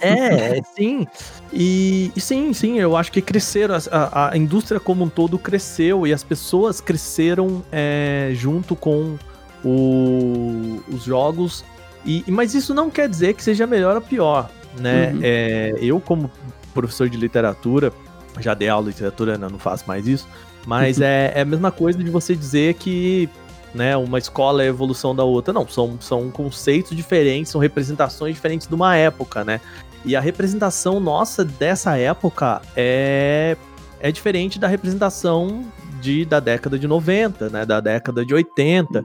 É, 0.00 0.60
sim. 0.74 1.06
E, 1.52 2.10
e 2.16 2.20
sim, 2.20 2.52
sim, 2.52 2.80
eu 2.80 2.96
acho 2.96 3.12
que 3.12 3.22
cresceram, 3.22 3.76
a, 3.92 4.30
a 4.32 4.36
indústria 4.36 4.80
como 4.80 5.04
um 5.04 5.08
todo 5.08 5.38
cresceu 5.38 6.04
e 6.04 6.12
as 6.12 6.24
pessoas 6.24 6.80
cresceram 6.80 7.62
é, 7.70 8.32
junto 8.34 8.74
com 8.74 9.16
o- 9.64 10.80
os 10.88 11.04
jogos. 11.04 11.64
E, 12.04 12.24
e- 12.26 12.30
mas 12.32 12.54
isso 12.54 12.74
não 12.74 12.90
quer 12.90 13.08
dizer 13.08 13.34
que 13.34 13.42
seja 13.44 13.68
melhor 13.68 13.94
ou 13.94 14.02
pior, 14.02 14.50
né? 14.80 15.12
Uhum. 15.12 15.20
É, 15.22 15.74
eu, 15.80 16.00
como 16.00 16.28
professor 16.74 17.08
de 17.08 17.16
literatura, 17.16 17.92
já 18.40 18.52
dei 18.52 18.68
aula 18.68 18.86
de 18.86 18.90
literatura, 18.90 19.38
né, 19.38 19.48
não 19.50 19.58
faço 19.60 19.84
mais 19.86 20.08
isso, 20.08 20.26
mas 20.66 21.00
é, 21.00 21.32
é 21.34 21.40
a 21.42 21.44
mesma 21.44 21.70
coisa 21.70 22.02
de 22.02 22.10
você 22.10 22.34
dizer 22.34 22.74
que 22.74 23.30
né, 23.72 23.96
uma 23.96 24.18
escola 24.18 24.62
é 24.62 24.66
a 24.66 24.68
evolução 24.68 25.14
da 25.14 25.22
outra. 25.22 25.52
Não, 25.52 25.68
são, 25.68 26.00
são 26.00 26.30
conceitos 26.30 26.96
diferentes, 26.96 27.52
são 27.52 27.60
representações 27.60 28.34
diferentes 28.34 28.66
de 28.66 28.74
uma 28.74 28.96
época, 28.96 29.44
né? 29.44 29.60
E 30.04 30.16
a 30.16 30.20
representação 30.20 30.98
nossa 30.98 31.44
dessa 31.44 31.96
época 31.96 32.62
é, 32.76 33.56
é 34.00 34.10
diferente 34.10 34.58
da 34.58 34.66
representação 34.66 35.64
de, 36.00 36.24
da 36.24 36.40
década 36.40 36.78
de 36.78 36.88
90, 36.88 37.50
né? 37.50 37.64
Da 37.64 37.80
década 37.80 38.24
de 38.24 38.34
80, 38.34 39.04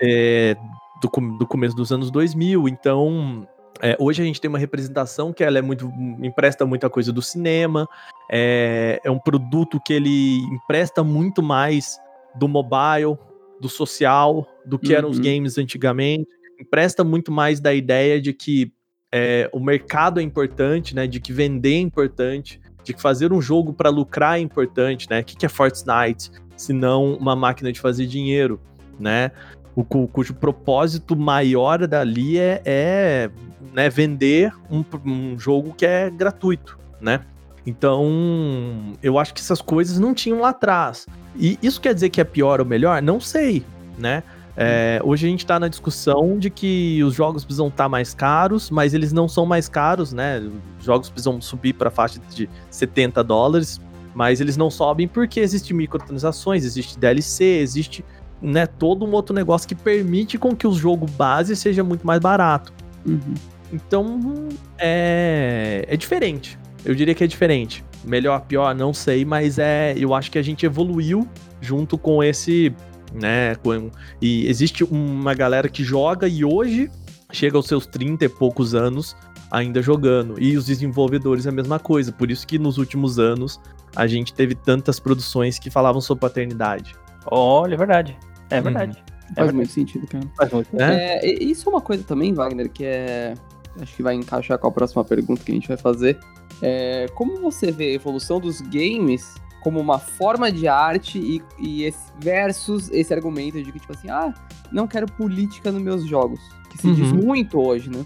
é, 0.00 0.56
do, 1.02 1.38
do 1.38 1.46
começo 1.46 1.76
dos 1.76 1.92
anos 1.92 2.10
2000. 2.10 2.68
Então, 2.68 3.46
É, 3.84 3.94
hoje 4.00 4.22
a 4.22 4.24
gente 4.24 4.40
tem 4.40 4.48
uma 4.48 4.58
representação 4.58 5.30
que 5.30 5.44
ela 5.44 5.58
é 5.58 5.62
muito 5.62 5.92
empresta 6.22 6.64
muita 6.64 6.88
coisa 6.88 7.12
do 7.12 7.20
cinema, 7.20 7.86
é, 8.32 8.98
é 9.04 9.10
um 9.10 9.18
produto 9.18 9.78
que 9.84 9.92
ele 9.92 10.38
empresta 10.38 11.04
muito 11.04 11.42
mais 11.42 11.98
do 12.34 12.48
mobile, 12.48 13.18
do 13.60 13.68
social, 13.68 14.48
do 14.64 14.78
que 14.78 14.94
eram 14.94 15.10
os 15.10 15.18
Uhum. 15.18 15.24
games 15.24 15.58
antigamente. 15.58 16.26
Empresta 16.58 17.04
muito 17.04 17.30
mais 17.30 17.60
da 17.60 17.74
ideia 17.74 18.18
de 18.18 18.32
que 18.32 18.72
é, 19.12 19.50
o 19.52 19.60
mercado 19.60 20.18
é 20.18 20.22
importante, 20.22 20.94
né? 20.94 21.06
De 21.06 21.20
que 21.20 21.30
vender 21.30 21.74
é 21.74 21.80
importante, 21.80 22.58
de 22.82 22.94
que 22.94 23.02
fazer 23.02 23.34
um 23.34 23.40
jogo 23.40 23.74
para 23.74 23.90
lucrar 23.90 24.38
é 24.38 24.40
importante, 24.40 25.08
né? 25.10 25.20
O 25.20 25.24
que, 25.24 25.36
que 25.36 25.44
é 25.44 25.48
Fortnite, 25.48 26.30
se 26.56 26.72
não 26.72 27.14
uma 27.14 27.36
máquina 27.36 27.70
de 27.70 27.80
fazer 27.80 28.06
dinheiro, 28.06 28.58
né? 28.98 29.30
O, 29.76 29.82
cu- 29.84 30.08
cujo 30.08 30.34
propósito 30.34 31.16
maior 31.16 31.86
dali 31.86 32.38
é, 32.38 32.62
é, 32.64 33.30
né, 33.72 33.90
vender 33.90 34.52
um, 34.70 34.84
um 35.04 35.38
jogo 35.38 35.74
que 35.74 35.84
é 35.84 36.08
gratuito, 36.10 36.78
né? 37.00 37.20
Então, 37.66 38.92
eu 39.02 39.18
acho 39.18 39.32
que 39.34 39.40
essas 39.40 39.60
coisas 39.60 39.98
não 39.98 40.12
tinham 40.14 40.40
lá 40.40 40.50
atrás. 40.50 41.06
E 41.34 41.58
isso 41.62 41.80
quer 41.80 41.94
dizer 41.94 42.10
que 42.10 42.20
é 42.20 42.24
pior 42.24 42.60
ou 42.60 42.66
melhor? 42.66 43.00
Não 43.02 43.18
sei, 43.18 43.64
né? 43.98 44.22
É, 44.56 45.00
hoje 45.02 45.26
a 45.26 45.30
gente 45.30 45.44
tá 45.44 45.58
na 45.58 45.66
discussão 45.66 46.38
de 46.38 46.48
que 46.48 47.02
os 47.02 47.14
jogos 47.14 47.44
precisam 47.44 47.66
estar 47.68 47.88
mais 47.88 48.14
caros, 48.14 48.70
mas 48.70 48.94
eles 48.94 49.12
não 49.12 49.26
são 49.26 49.44
mais 49.44 49.68
caros, 49.68 50.12
né? 50.12 50.40
Os 50.78 50.84
jogos 50.84 51.10
precisam 51.10 51.40
subir 51.40 51.72
para 51.72 51.88
a 51.88 51.90
faixa 51.90 52.20
de 52.30 52.48
70 52.70 53.24
dólares, 53.24 53.80
mas 54.14 54.40
eles 54.40 54.56
não 54.56 54.70
sobem 54.70 55.08
porque 55.08 55.40
existe 55.40 55.74
microtransações, 55.74 56.64
existe 56.64 56.96
DLC, 56.98 57.44
existe 57.44 58.04
né, 58.44 58.66
todo 58.66 59.04
um 59.06 59.12
outro 59.12 59.34
negócio 59.34 59.66
que 59.66 59.74
permite 59.74 60.36
com 60.38 60.54
que 60.54 60.66
o 60.66 60.72
jogo 60.72 61.06
base 61.06 61.56
seja 61.56 61.82
muito 61.82 62.06
mais 62.06 62.20
barato. 62.20 62.72
Uhum. 63.06 63.34
Então, 63.72 64.48
é, 64.78 65.84
é 65.88 65.96
diferente. 65.96 66.58
Eu 66.84 66.94
diria 66.94 67.14
que 67.14 67.24
é 67.24 67.26
diferente. 67.26 67.82
Melhor, 68.04 68.42
pior, 68.42 68.74
não 68.74 68.92
sei, 68.92 69.24
mas 69.24 69.58
é, 69.58 69.94
eu 69.96 70.14
acho 70.14 70.30
que 70.30 70.38
a 70.38 70.42
gente 70.42 70.66
evoluiu 70.66 71.26
junto 71.60 71.96
com 71.96 72.22
esse, 72.22 72.74
né, 73.14 73.54
com, 73.56 73.90
e 74.20 74.46
existe 74.46 74.84
uma 74.84 75.32
galera 75.32 75.68
que 75.68 75.82
joga 75.82 76.28
e 76.28 76.44
hoje 76.44 76.90
chega 77.32 77.56
aos 77.56 77.66
seus 77.66 77.86
30 77.86 78.26
e 78.26 78.28
poucos 78.28 78.74
anos 78.74 79.16
ainda 79.50 79.80
jogando. 79.80 80.34
E 80.38 80.56
os 80.56 80.66
desenvolvedores 80.66 81.46
é 81.46 81.48
a 81.48 81.52
mesma 81.52 81.78
coisa. 81.78 82.12
Por 82.12 82.30
isso 82.30 82.46
que 82.46 82.58
nos 82.58 82.76
últimos 82.76 83.18
anos 83.18 83.58
a 83.96 84.06
gente 84.06 84.34
teve 84.34 84.54
tantas 84.54 85.00
produções 85.00 85.58
que 85.58 85.70
falavam 85.70 86.00
sobre 86.00 86.20
paternidade. 86.20 86.94
Olha, 87.26 87.74
é 87.74 87.78
verdade. 87.78 88.18
É 88.50 88.56
Uhum. 88.58 88.62
verdade. 88.64 88.94
Faz 88.94 89.34
verdade. 89.36 89.56
muito 89.56 89.72
sentido, 89.72 90.06
cara. 90.06 90.24
Faz 90.36 90.52
muito. 90.52 90.76
né? 90.76 91.16
É, 91.18 91.26
isso 91.42 91.68
é 91.68 91.72
uma 91.72 91.80
coisa 91.80 92.02
também, 92.04 92.32
Wagner, 92.34 92.70
que 92.70 92.84
é. 92.84 93.34
Acho 93.80 93.96
que 93.96 94.02
vai 94.02 94.14
encaixar 94.14 94.56
com 94.58 94.68
a 94.68 94.70
próxima 94.70 95.02
pergunta 95.04 95.42
que 95.42 95.50
a 95.50 95.54
gente 95.54 95.66
vai 95.66 95.76
fazer. 95.76 96.18
É, 96.62 97.06
como 97.14 97.40
você 97.40 97.72
vê 97.72 97.86
a 97.86 97.92
evolução 97.94 98.38
dos 98.38 98.60
games 98.60 99.34
como 99.62 99.80
uma 99.80 99.98
forma 99.98 100.52
de 100.52 100.68
arte 100.68 101.18
e, 101.18 101.42
e 101.58 101.84
esse- 101.84 102.12
versus 102.20 102.90
esse 102.92 103.12
argumento 103.12 103.60
de 103.62 103.72
que, 103.72 103.80
tipo 103.80 103.92
assim, 103.92 104.08
ah, 104.10 104.32
não 104.70 104.86
quero 104.86 105.06
política 105.06 105.72
nos 105.72 105.82
meus 105.82 106.06
jogos. 106.06 106.38
Que 106.70 106.78
se 106.78 106.92
diz 106.94 107.10
Uhum. 107.10 107.16
muito 107.24 107.58
hoje, 107.58 107.88
né? 107.90 108.04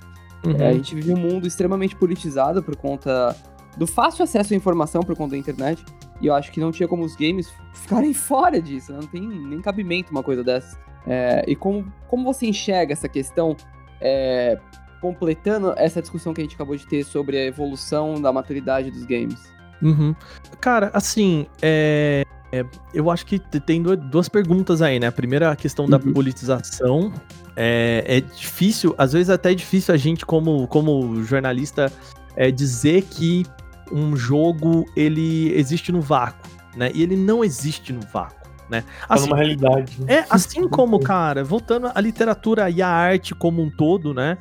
É, 0.59 0.69
a 0.69 0.73
gente 0.73 0.95
vive 0.95 1.13
um 1.13 1.17
mundo 1.19 1.47
extremamente 1.49 1.97
politizado 1.97 2.63
por 2.63 2.77
conta 2.77 3.37
do 3.77 3.87
fácil 3.87 4.23
acesso 4.25 4.55
à 4.55 4.57
informação 4.57 5.03
por 5.03 5.17
conta 5.17 5.33
da 5.33 5.37
internet. 5.39 5.85
E 6.21 6.27
eu 6.27 6.35
acho 6.35 6.51
que 6.51 6.59
não 6.61 6.71
tinha 6.73 6.89
como 6.89 7.05
os 7.05 7.15
games 7.17 7.53
ficarem 7.73 8.13
fora 8.15 8.61
disso. 8.61 8.93
né? 8.93 8.99
Não 9.01 9.09
tem 9.09 9.23
nem 9.23 9.61
cabimento 9.61 10.11
uma 10.11 10.23
coisa 10.23 10.43
dessa. 10.43 10.79
É, 11.07 11.45
e 11.47 11.55
como, 11.57 11.91
como 12.09 12.25
você 12.25 12.47
enxerga 12.47 12.93
essa 12.93 13.09
questão, 13.09 13.57
é, 14.01 14.59
completando 15.01 15.73
essa 15.77 16.01
discussão 16.03 16.35
que 16.35 16.41
a 16.41 16.45
gente 16.45 16.55
acabou 16.55 16.77
de 16.77 16.87
ter 16.87 17.05
sobre 17.05 17.37
a 17.39 17.45
evolução 17.47 18.21
da 18.21 18.33
maturidade 18.33 18.91
dos 18.91 19.05
games? 19.05 19.41
Uhum. 19.81 20.15
Cara, 20.61 20.91
assim, 20.93 21.47
é, 21.63 22.25
é, 22.53 22.65
eu 22.93 23.11
acho 23.11 23.25
que 23.25 23.39
tem 23.39 23.81
du- 23.83 23.97
duas 23.97 24.29
perguntas 24.29 24.83
aí, 24.83 24.99
né? 24.99 25.07
A 25.07 25.13
primeira, 25.13 25.51
a 25.53 25.57
questão 25.57 25.87
da 25.89 25.99
Uhum. 25.99 26.13
politização. 26.13 27.13
É, 27.57 28.05
é 28.07 28.21
difícil, 28.21 28.95
às 28.99 29.13
vezes 29.13 29.31
até 29.31 29.53
é 29.53 29.55
difícil 29.55 29.95
a 29.95 29.97
gente, 29.97 30.27
como, 30.27 30.67
como 30.69 31.23
jornalista, 31.25 31.93
é, 32.37 32.51
dizer 32.51 33.03
que 33.03 33.45
um 33.93 34.17
jogo 34.17 34.85
ele 34.97 35.53
existe 35.57 35.91
no 35.93 36.01
vácuo, 36.01 36.49
né? 36.77 36.91
E 36.95 37.03
ele 37.03 37.17
não 37.17 37.43
existe 37.45 37.93
no 37.93 38.01
vácuo, 38.13 38.37
né? 38.71 38.83
Tá 38.83 39.15
Assim, 39.15 39.25
numa 39.27 39.37
realidade. 39.37 39.97
né? 40.03 40.15
é, 40.19 40.27
assim 40.29 40.69
como, 40.69 41.01
cara, 41.01 41.43
voltando 41.43 41.91
à 41.95 42.01
literatura 42.01 42.69
e 42.69 42.83
à 42.83 42.89
arte 42.89 43.35
como 43.35 43.63
um 43.63 43.71
todo, 43.71 44.13
né? 44.13 44.37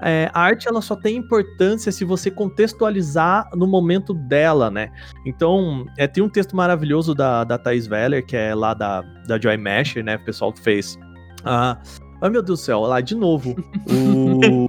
É, 0.00 0.30
a 0.32 0.40
arte 0.40 0.68
ela 0.68 0.80
só 0.80 0.94
tem 0.94 1.16
importância 1.16 1.90
se 1.90 2.04
você 2.04 2.30
contextualizar 2.30 3.48
no 3.54 3.66
momento 3.66 4.14
dela, 4.14 4.70
né? 4.70 4.90
Então, 5.26 5.84
é, 5.98 6.06
tem 6.06 6.22
um 6.22 6.28
texto 6.28 6.54
maravilhoso 6.56 7.14
da, 7.14 7.44
da 7.44 7.58
Thais 7.58 7.86
Veller, 7.86 8.24
que 8.24 8.36
é 8.36 8.54
lá 8.54 8.72
da, 8.74 9.02
da 9.26 9.38
Joy 9.40 9.56
Masher, 9.56 10.04
né? 10.04 10.16
O 10.16 10.24
pessoal 10.24 10.52
que 10.52 10.60
fez. 10.60 10.98
Ah, 11.44 11.76
ai 12.20 12.30
meu 12.30 12.42
Deus 12.42 12.60
do 12.60 12.64
céu, 12.64 12.80
lá 12.82 13.00
de 13.00 13.14
novo. 13.16 13.56
O, 13.90 14.68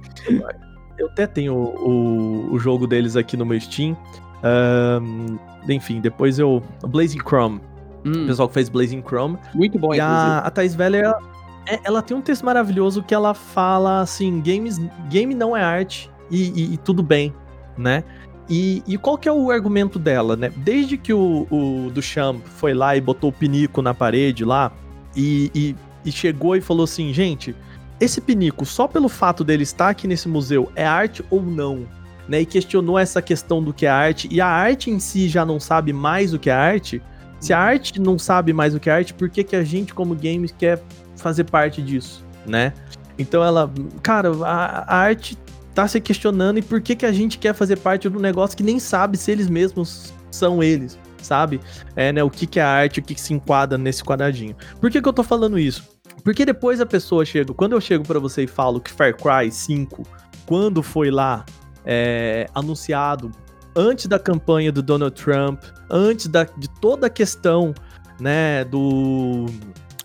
eu 0.98 1.06
até 1.08 1.26
tenho 1.26 1.54
o, 1.54 2.52
o 2.52 2.58
jogo 2.58 2.86
deles 2.86 3.16
aqui 3.16 3.36
no 3.36 3.44
meu 3.46 3.60
Steam. 3.60 3.96
Ahn, 4.42 5.36
enfim, 5.68 6.00
depois 6.00 6.38
eu. 6.38 6.62
Blazing 6.86 7.20
Chrome. 7.20 7.60
O 8.04 8.08
Hum, 8.08 8.26
pessoal 8.26 8.48
que 8.48 8.54
fez 8.54 8.68
Blazing 8.68 9.02
Chrome. 9.02 9.38
muito 9.54 9.78
bom, 9.78 9.94
E 9.94 10.00
a, 10.00 10.38
a 10.40 10.50
Thais 10.50 10.74
Veller, 10.74 11.04
ela, 11.04 11.18
é- 11.66 11.80
ela 11.84 12.02
tem 12.02 12.14
um 12.14 12.20
texto 12.20 12.44
maravilhoso 12.44 13.02
que 13.02 13.14
ela 13.14 13.32
fala 13.32 14.00
assim: 14.02 14.42
games, 14.42 14.78
game 15.08 15.34
não 15.34 15.56
é 15.56 15.62
arte 15.62 16.10
e, 16.30 16.50
e- 16.50 16.74
e 16.74 16.76
tudo 16.76 17.02
bem, 17.02 17.32
né? 17.78 18.04
E, 18.46 18.82
e 18.86 18.98
qual 18.98 19.16
que 19.16 19.26
é 19.26 19.32
o 19.32 19.50
argumento 19.50 19.98
dela, 19.98 20.36
né? 20.36 20.52
Desde 20.54 20.98
que 20.98 21.14
o, 21.14 21.46
o 21.50 21.90
Duchamp 21.94 22.44
foi 22.44 22.74
lá 22.74 22.94
e 22.94 23.00
botou 23.00 23.30
o 23.30 23.32
pinico 23.32 23.80
na 23.80 23.94
parede 23.94 24.44
lá 24.44 24.70
e, 25.16 25.50
e, 25.54 25.76
e 26.04 26.12
chegou 26.12 26.54
e 26.54 26.60
falou 26.60 26.84
assim: 26.84 27.10
gente, 27.14 27.56
esse 28.00 28.20
pinico, 28.20 28.66
só 28.66 28.88
pelo 28.88 29.08
fato 29.08 29.44
dele 29.44 29.62
estar 29.62 29.88
aqui 29.88 30.06
nesse 30.06 30.28
museu, 30.28 30.70
é 30.74 30.84
arte 30.84 31.24
ou 31.30 31.42
não? 31.42 31.86
Né? 32.28 32.40
E 32.40 32.46
questionou 32.46 32.98
essa 32.98 33.22
questão 33.22 33.62
do 33.62 33.72
que 33.72 33.86
é 33.86 33.90
arte, 33.90 34.28
e 34.30 34.40
a 34.40 34.46
arte 34.46 34.90
em 34.90 34.98
si 34.98 35.28
já 35.28 35.44
não 35.44 35.60
sabe 35.60 35.92
mais 35.92 36.34
o 36.34 36.38
que 36.38 36.50
é 36.50 36.54
arte. 36.54 37.02
Se 37.40 37.52
a 37.52 37.58
arte 37.58 38.00
não 38.00 38.18
sabe 38.18 38.52
mais 38.52 38.74
o 38.74 38.80
que 38.80 38.88
é 38.88 38.92
arte, 38.92 39.12
por 39.12 39.28
que, 39.28 39.44
que 39.44 39.54
a 39.54 39.62
gente, 39.62 39.92
como 39.92 40.14
games, 40.14 40.54
quer 40.56 40.82
fazer 41.16 41.44
parte 41.44 41.82
disso, 41.82 42.24
né? 42.46 42.72
Então 43.18 43.44
ela, 43.44 43.70
cara, 44.02 44.30
a, 44.44 44.94
a 44.94 44.96
arte 44.96 45.38
tá 45.74 45.86
se 45.86 46.00
questionando 46.00 46.58
e 46.58 46.62
por 46.62 46.80
que, 46.80 46.96
que 46.96 47.04
a 47.04 47.12
gente 47.12 47.38
quer 47.38 47.54
fazer 47.54 47.76
parte 47.76 48.08
de 48.08 48.16
um 48.16 48.20
negócio 48.20 48.56
que 48.56 48.62
nem 48.62 48.78
sabe 48.78 49.16
se 49.16 49.30
eles 49.30 49.48
mesmos 49.48 50.12
são 50.30 50.62
eles, 50.62 50.98
sabe? 51.20 51.60
É, 51.94 52.12
né, 52.12 52.22
o 52.22 52.30
que, 52.30 52.46
que 52.46 52.58
é 52.58 52.62
arte, 52.62 53.00
o 53.00 53.02
que, 53.02 53.14
que 53.14 53.20
se 53.20 53.34
enquadra 53.34 53.76
nesse 53.76 54.02
quadradinho. 54.02 54.56
Por 54.80 54.90
que, 54.90 55.02
que 55.02 55.08
eu 55.08 55.12
tô 55.12 55.22
falando 55.22 55.58
isso? 55.58 55.93
Porque 56.24 56.46
depois 56.46 56.80
a 56.80 56.86
pessoa 56.86 57.22
chega, 57.24 57.52
quando 57.52 57.72
eu 57.72 57.80
chego 57.80 58.02
pra 58.02 58.18
você 58.18 58.44
e 58.44 58.46
falo 58.46 58.80
que 58.80 58.90
Far 58.90 59.14
Cry 59.14 59.52
5, 59.52 60.02
quando 60.46 60.82
foi 60.82 61.10
lá 61.10 61.44
é, 61.84 62.48
anunciado 62.54 63.30
antes 63.76 64.06
da 64.06 64.18
campanha 64.18 64.72
do 64.72 64.82
Donald 64.82 65.14
Trump, 65.14 65.62
antes 65.90 66.26
da, 66.26 66.44
de 66.44 66.68
toda 66.80 67.08
a 67.08 67.10
questão, 67.10 67.74
né, 68.18 68.64
do, 68.64 69.46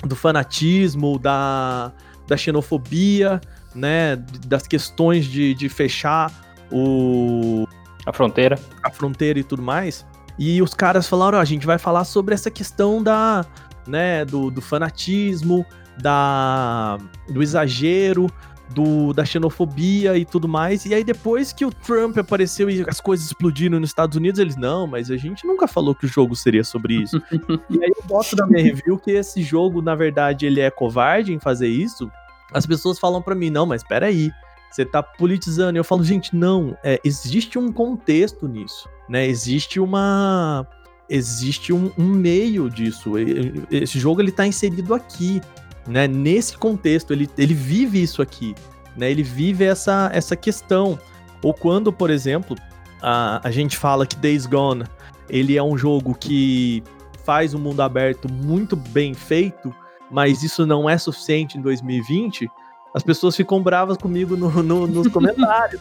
do 0.04 0.16
fanatismo, 0.16 1.18
da, 1.18 1.94
da 2.28 2.36
xenofobia, 2.36 3.40
né, 3.74 4.18
das 4.46 4.68
questões 4.68 5.26
de, 5.26 5.54
de 5.54 5.70
fechar 5.70 6.32
o, 6.70 7.66
A 8.06 8.12
fronteira. 8.12 8.60
a 8.84 8.90
fronteira 8.90 9.40
e 9.40 9.44
tudo 9.44 9.62
mais. 9.62 10.06
E 10.38 10.62
os 10.62 10.74
caras 10.74 11.08
falaram, 11.08 11.38
ó, 11.38 11.42
a 11.42 11.46
gente 11.46 11.66
vai 11.66 11.78
falar 11.78 12.04
sobre 12.04 12.34
essa 12.34 12.52
questão 12.52 13.02
da, 13.02 13.46
né, 13.88 14.26
do, 14.26 14.50
do 14.50 14.62
fanatismo, 14.62 15.66
da, 16.02 16.98
do 17.30 17.42
exagero, 17.42 18.28
do, 18.70 19.14
da 19.14 19.26
xenofobia 19.26 20.18
e 20.18 20.26
tudo 20.26 20.48
mais. 20.48 20.86
E 20.86 20.94
aí 20.94 21.04
depois 21.04 21.52
que 21.52 21.66
o 21.66 21.72
Trump 21.72 22.18
apareceu 22.18 22.70
e 22.70 22.86
as 22.88 23.02
coisas 23.02 23.26
explodiram 23.26 23.80
nos 23.80 23.90
Estados 23.90 24.16
Unidos, 24.16 24.40
eles, 24.40 24.56
não, 24.56 24.86
mas 24.88 25.10
a 25.10 25.18
gente 25.18 25.46
nunca 25.46 25.68
falou 25.68 25.96
que 25.96 26.06
o 26.06 26.10
jogo 26.10 26.36
seria 26.36 26.64
sobre 26.64 26.96
isso. 26.96 27.22
e 27.70 27.84
aí 27.84 27.92
eu 27.96 28.04
boto 28.06 28.36
na 28.36 28.48
minha 28.48 28.64
review 28.64 28.98
que 28.98 29.12
esse 29.12 29.42
jogo, 29.42 29.82
na 29.82 29.96
verdade, 29.96 30.46
ele 30.46 30.62
é 30.62 30.70
covarde 30.70 31.34
em 31.34 31.40
fazer 31.40 31.68
isso. 31.68 32.10
As 32.54 32.66
pessoas 32.66 33.00
falam 33.00 33.22
pra 33.22 33.36
mim, 33.36 33.50
não, 33.50 33.66
mas 33.66 33.84
peraí, 33.84 34.32
você 34.72 34.86
tá 34.86 35.02
politizando. 35.02 35.78
E 35.78 35.80
eu 35.80 35.84
falo, 35.84 36.04
gente, 36.04 36.36
não, 36.36 36.78
é, 36.84 37.00
existe 37.04 37.58
um 37.58 37.72
contexto 37.72 38.48
nisso, 38.48 38.88
né? 39.08 39.28
Existe 39.28 39.80
uma. 39.80 40.68
Existe 41.10 41.74
um, 41.74 41.92
um 41.98 42.06
meio 42.06 42.70
disso. 42.70 43.14
Esse 43.72 43.98
jogo 43.98 44.22
ele 44.22 44.32
tá 44.32 44.46
inserido 44.46 44.94
aqui, 44.94 45.42
né? 45.88 46.08
Nesse 46.08 46.58
contexto, 46.58 47.14
ele, 47.14 47.30
ele 47.38 47.54
vive 47.54 48.02
isso 48.02 48.22
aqui, 48.22 48.56
né? 48.96 49.10
Ele 49.10 49.24
vive 49.24 49.64
essa, 49.64 50.10
essa 50.14 50.36
questão. 50.36 51.00
Ou 51.42 51.54
quando, 51.54 51.92
por 51.92 52.10
exemplo, 52.10 52.58
a, 53.02 53.40
a 53.48 53.52
gente 53.52 53.78
fala 53.78 54.06
que 54.06 54.16
Days 54.16 54.46
Gone 54.46 54.84
ele 55.30 55.56
é 55.58 55.64
um 55.64 55.78
jogo 55.78 56.16
que 56.16 56.84
faz 57.24 57.54
um 57.54 57.60
mundo 57.60 57.82
aberto 57.82 58.32
muito 58.32 58.76
bem 58.76 59.14
feito, 59.14 59.74
mas 60.10 60.42
isso 60.42 60.66
não 60.66 60.90
é 60.90 60.98
suficiente 60.98 61.58
em 61.58 61.62
2020. 61.62 62.50
As 62.94 63.04
pessoas 63.04 63.36
ficam 63.36 63.62
bravas 63.62 63.98
comigo 63.98 64.36
no, 64.36 64.64
no- 64.64 64.88
nos 64.88 65.08
comentários. 65.14 65.80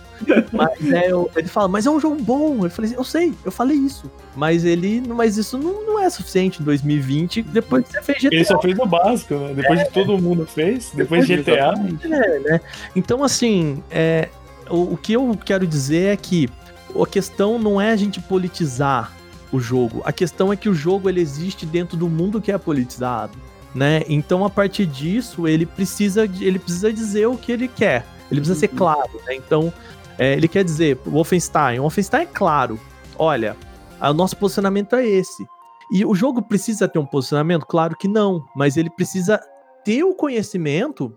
mas 0.52 0.92
é, 0.92 1.10
eu- 1.10 1.30
ele 1.34 1.48
fala, 1.48 1.66
mas 1.66 1.86
é 1.86 1.90
um 1.90 1.98
jogo 1.98 2.16
bom. 2.22 2.64
Eu 2.66 2.70
falei, 2.70 2.90
assim, 2.90 2.98
eu 2.98 3.04
sei, 3.04 3.34
eu 3.44 3.50
falei 3.50 3.76
isso. 3.78 4.10
Mas 4.36 4.64
ele. 4.64 5.02
Mas 5.08 5.36
isso 5.38 5.56
não, 5.56 5.86
não 5.86 5.98
é 5.98 6.10
suficiente 6.10 6.60
em 6.60 6.64
2020, 6.64 7.42
depois 7.42 7.86
que 7.86 7.92
você 7.92 8.02
fez 8.02 8.18
GTA. 8.22 8.34
Ele 8.34 8.44
só 8.44 8.60
fez 8.60 8.78
o 8.78 8.84
básico, 8.86 9.34
né? 9.34 9.54
Depois 9.54 9.78
de 9.80 9.90
todo 9.90 10.18
mundo 10.18 10.46
fez, 10.46 10.90
depois 10.94 11.26
de 11.26 11.36
GTA. 11.38 11.72
É, 12.04 12.38
né? 12.40 12.60
Então, 12.94 13.24
assim, 13.24 13.82
é, 13.90 14.28
o, 14.68 14.92
o 14.92 14.96
que 14.98 15.14
eu 15.14 15.36
quero 15.44 15.66
dizer 15.66 16.12
é 16.12 16.16
que 16.16 16.48
a 16.94 17.06
questão 17.06 17.58
não 17.58 17.80
é 17.80 17.90
a 17.92 17.96
gente 17.96 18.20
politizar 18.20 19.12
o 19.50 19.58
jogo. 19.58 20.02
A 20.04 20.12
questão 20.12 20.52
é 20.52 20.56
que 20.56 20.68
o 20.68 20.74
jogo 20.74 21.08
ele 21.08 21.20
existe 21.22 21.64
dentro 21.64 21.96
do 21.96 22.06
mundo 22.08 22.38
que 22.40 22.52
é 22.52 22.58
politizado, 22.58 23.32
né? 23.78 24.02
Então, 24.08 24.44
a 24.44 24.50
partir 24.50 24.84
disso, 24.86 25.46
ele 25.46 25.64
precisa, 25.64 26.24
ele 26.24 26.58
precisa 26.58 26.92
dizer 26.92 27.26
o 27.26 27.36
que 27.36 27.52
ele 27.52 27.68
quer. 27.68 28.04
Ele 28.28 28.40
precisa 28.40 28.58
ser 28.58 28.70
Uhum. 28.70 28.76
claro, 28.76 29.10
né? 29.24 29.36
Então, 29.36 29.72
é, 30.18 30.32
ele 30.32 30.48
quer 30.48 30.64
dizer, 30.64 30.98
o 31.06 31.10
Wolfenstein, 31.12 31.78
o 31.78 31.82
Wolfenstein 31.82 32.22
é 32.22 32.26
claro. 32.26 32.78
Olha, 33.16 33.56
o 34.00 34.12
nosso 34.12 34.36
posicionamento 34.36 34.96
é 34.96 35.06
esse. 35.06 35.46
E 35.92 36.04
o 36.04 36.14
jogo 36.14 36.42
precisa 36.42 36.88
ter 36.88 36.98
um 36.98 37.06
posicionamento? 37.06 37.64
Claro 37.64 37.96
que 37.96 38.08
não, 38.08 38.44
mas 38.54 38.76
ele 38.76 38.90
precisa 38.90 39.40
ter 39.84 40.02
o 40.02 40.12
conhecimento 40.12 41.16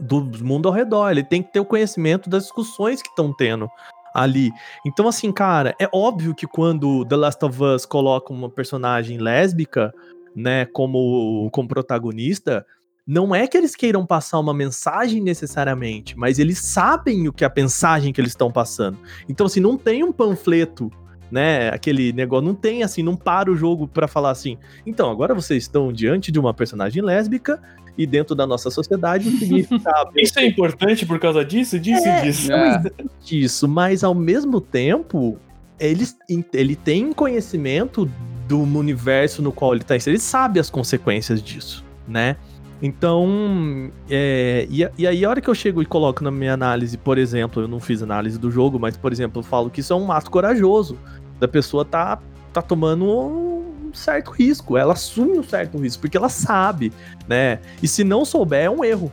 do 0.00 0.20
mundo 0.42 0.68
ao 0.68 0.74
redor. 0.74 1.10
Ele 1.10 1.24
tem 1.24 1.42
que 1.42 1.52
ter 1.52 1.60
o 1.60 1.64
conhecimento 1.64 2.28
das 2.28 2.42
discussões 2.42 3.00
que 3.00 3.08
estão 3.08 3.32
tendo 3.32 3.68
ali. 4.12 4.50
Então, 4.84 5.06
assim, 5.06 5.30
cara, 5.30 5.76
é 5.80 5.88
óbvio 5.92 6.34
que 6.34 6.46
quando 6.46 7.04
The 7.04 7.16
Last 7.16 7.44
of 7.44 7.62
Us 7.62 7.86
coloca 7.86 8.32
uma 8.32 8.50
personagem 8.50 9.18
lésbica, 9.18 9.94
né, 10.34 10.64
como, 10.66 11.48
como 11.52 11.68
protagonista, 11.68 12.64
não 13.06 13.34
é 13.34 13.46
que 13.46 13.56
eles 13.56 13.74
queiram 13.74 14.06
passar 14.06 14.38
uma 14.38 14.54
mensagem 14.54 15.20
necessariamente, 15.20 16.16
mas 16.16 16.38
eles 16.38 16.58
sabem 16.58 17.28
o 17.28 17.32
que 17.32 17.44
é 17.44 17.46
a 17.46 17.52
mensagem 17.54 18.12
que 18.12 18.20
eles 18.20 18.32
estão 18.32 18.52
passando. 18.52 18.98
Então, 19.28 19.46
assim, 19.46 19.60
não 19.60 19.76
tem 19.76 20.04
um 20.04 20.12
panfleto, 20.12 20.90
né, 21.30 21.68
aquele 21.70 22.12
negócio, 22.12 22.46
não 22.46 22.54
tem 22.54 22.82
assim, 22.82 23.02
não 23.02 23.16
para 23.16 23.50
o 23.50 23.56
jogo 23.56 23.88
pra 23.88 24.06
falar 24.06 24.30
assim. 24.30 24.58
Então, 24.86 25.10
agora 25.10 25.34
vocês 25.34 25.64
estão 25.64 25.92
diante 25.92 26.30
de 26.30 26.38
uma 26.38 26.54
personagem 26.54 27.02
lésbica 27.02 27.60
e 27.96 28.06
dentro 28.06 28.34
da 28.34 28.46
nossa 28.46 28.70
sociedade 28.70 29.28
o 29.28 29.38
significado 29.38 30.12
Isso 30.16 30.38
é 30.38 30.46
importante 30.46 31.04
por 31.04 31.18
causa 31.18 31.44
disso, 31.44 31.78
disso 31.78 32.06
e 32.06 32.22
disso. 32.22 32.52
É. 32.52 32.82
disso, 33.22 33.68
mas 33.68 34.04
ao 34.04 34.14
mesmo 34.14 34.60
tempo, 34.60 35.38
ele, 35.78 36.06
ele 36.52 36.76
tem 36.76 37.12
conhecimento 37.12 38.10
do 38.50 38.78
universo 38.78 39.40
no 39.40 39.52
qual 39.52 39.74
ele 39.74 39.84
tá 39.84 39.96
inserido, 39.96 40.16
ele 40.16 40.22
sabe 40.22 40.58
as 40.58 40.68
consequências 40.68 41.40
disso, 41.40 41.84
né? 42.08 42.36
Então, 42.82 43.90
é, 44.08 44.66
e, 44.68 44.88
e 44.98 45.06
aí 45.06 45.24
a 45.24 45.30
hora 45.30 45.40
que 45.40 45.48
eu 45.48 45.54
chego 45.54 45.80
e 45.80 45.86
coloco 45.86 46.24
na 46.24 46.32
minha 46.32 46.54
análise, 46.54 46.96
por 46.96 47.16
exemplo, 47.16 47.62
eu 47.62 47.68
não 47.68 47.78
fiz 47.78 48.02
análise 48.02 48.38
do 48.38 48.50
jogo, 48.50 48.78
mas, 48.78 48.96
por 48.96 49.12
exemplo, 49.12 49.40
eu 49.40 49.44
falo 49.44 49.70
que 49.70 49.80
isso 49.80 49.92
é 49.92 49.96
um 49.96 50.10
ato 50.10 50.30
corajoso, 50.30 50.98
da 51.38 51.46
pessoa 51.46 51.84
tá, 51.84 52.18
tá 52.52 52.60
tomando 52.60 53.04
um 53.04 53.92
certo 53.92 54.32
risco, 54.32 54.76
ela 54.76 54.94
assume 54.94 55.38
um 55.38 55.44
certo 55.44 55.78
risco, 55.78 56.00
porque 56.00 56.16
ela 56.16 56.28
sabe, 56.28 56.92
né? 57.28 57.60
E 57.80 57.86
se 57.86 58.02
não 58.02 58.24
souber, 58.24 58.64
é 58.64 58.70
um 58.70 58.82
erro. 58.84 59.12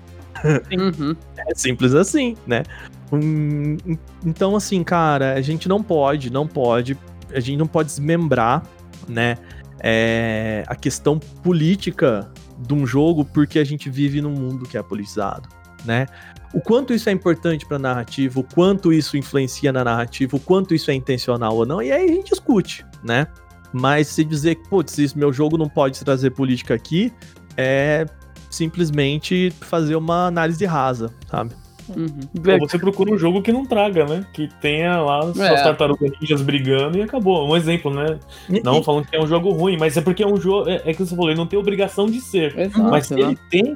Uhum. 0.72 1.16
É 1.38 1.54
simples 1.54 1.94
assim, 1.94 2.36
né? 2.48 2.64
Hum, 3.12 3.78
então, 4.26 4.56
assim, 4.56 4.84
cara, 4.84 5.34
a 5.34 5.42
gente 5.42 5.70
não 5.70 5.84
pode, 5.84 6.32
não 6.32 6.48
pode, 6.48 6.98
a 7.34 7.40
gente 7.40 7.58
não 7.58 7.68
pode 7.68 7.90
desmembrar, 7.90 8.64
né? 9.08 9.38
é, 9.80 10.64
a 10.68 10.76
questão 10.76 11.20
política 11.20 12.32
de 12.60 12.74
um 12.74 12.86
jogo 12.86 13.24
porque 13.26 13.60
a 13.60 13.64
gente 13.64 13.90
vive 13.90 14.22
num 14.22 14.32
mundo 14.32 14.66
que 14.66 14.78
é 14.78 14.84
politizado, 14.84 15.48
né? 15.86 16.08
O 16.54 16.62
quanto 16.62 16.94
isso 16.94 17.10
é 17.10 17.12
importante 17.12 17.66
pra 17.66 17.78
narrativa, 17.78 18.40
o 18.40 18.44
quanto 18.44 18.92
isso 18.92 19.18
influencia 19.18 19.72
na 19.72 19.84
narrativa, 19.84 20.38
o 20.38 20.40
quanto 20.40 20.74
isso 20.74 20.90
é 20.90 20.94
intencional 20.94 21.56
ou 21.56 21.66
não, 21.66 21.82
e 21.82 21.92
aí 21.92 22.06
a 22.10 22.14
gente 22.14 22.30
discute, 22.30 22.86
né? 23.04 23.28
Mas 23.74 24.08
se 24.08 24.24
dizer 24.24 24.56
que, 24.56 24.68
putz, 24.70 24.98
isso 24.98 25.20
meu 25.20 25.32
jogo 25.32 25.58
não 25.58 25.68
pode 25.68 26.00
trazer 26.04 26.32
política 26.32 26.74
aqui, 26.74 27.14
é 27.56 28.06
simplesmente 28.50 29.54
fazer 29.60 29.96
uma 29.96 30.28
análise 30.28 30.66
rasa, 30.66 31.14
sabe? 31.30 31.54
Uhum. 31.96 32.20
Ou 32.62 32.68
você 32.68 32.78
procura 32.80 33.14
um 33.14 33.18
jogo 33.18 33.42
que 33.42 33.52
não 33.52 33.66
traga, 33.66 34.06
né? 34.06 34.26
Que 34.34 34.48
tenha 34.62 35.00
lá 35.02 35.22
suas 35.22 35.40
É. 35.40 35.64
tartarugas 35.64 36.12
ninjas 36.20 36.42
brigando 36.42 36.98
e 36.98 37.02
acabou. 37.02 37.48
Um 37.50 37.56
exemplo, 37.56 37.94
né? 37.94 38.20
Não 38.64 38.84
falando 38.84 39.06
que 39.08 39.16
é 39.16 39.22
um 39.22 39.28
jogo 39.28 39.52
ruim, 39.52 39.78
mas 39.78 39.96
é 39.98 40.02
porque 40.02 40.24
é 40.24 40.28
um 40.28 40.38
jogo. 40.38 40.70
É, 40.70 40.82
é 40.86 40.94
que 40.94 41.00
você 41.06 41.16
falou, 41.16 41.30
ele 41.30 41.38
não 41.40 41.48
tem 41.48 41.58
obrigação 41.58 42.08
de 42.08 42.20
ser. 42.22 42.58
Exato, 42.58 42.84
mas 42.84 43.08
se 43.08 43.16
né? 43.16 43.22
ele 43.22 43.38
tem, 43.50 43.76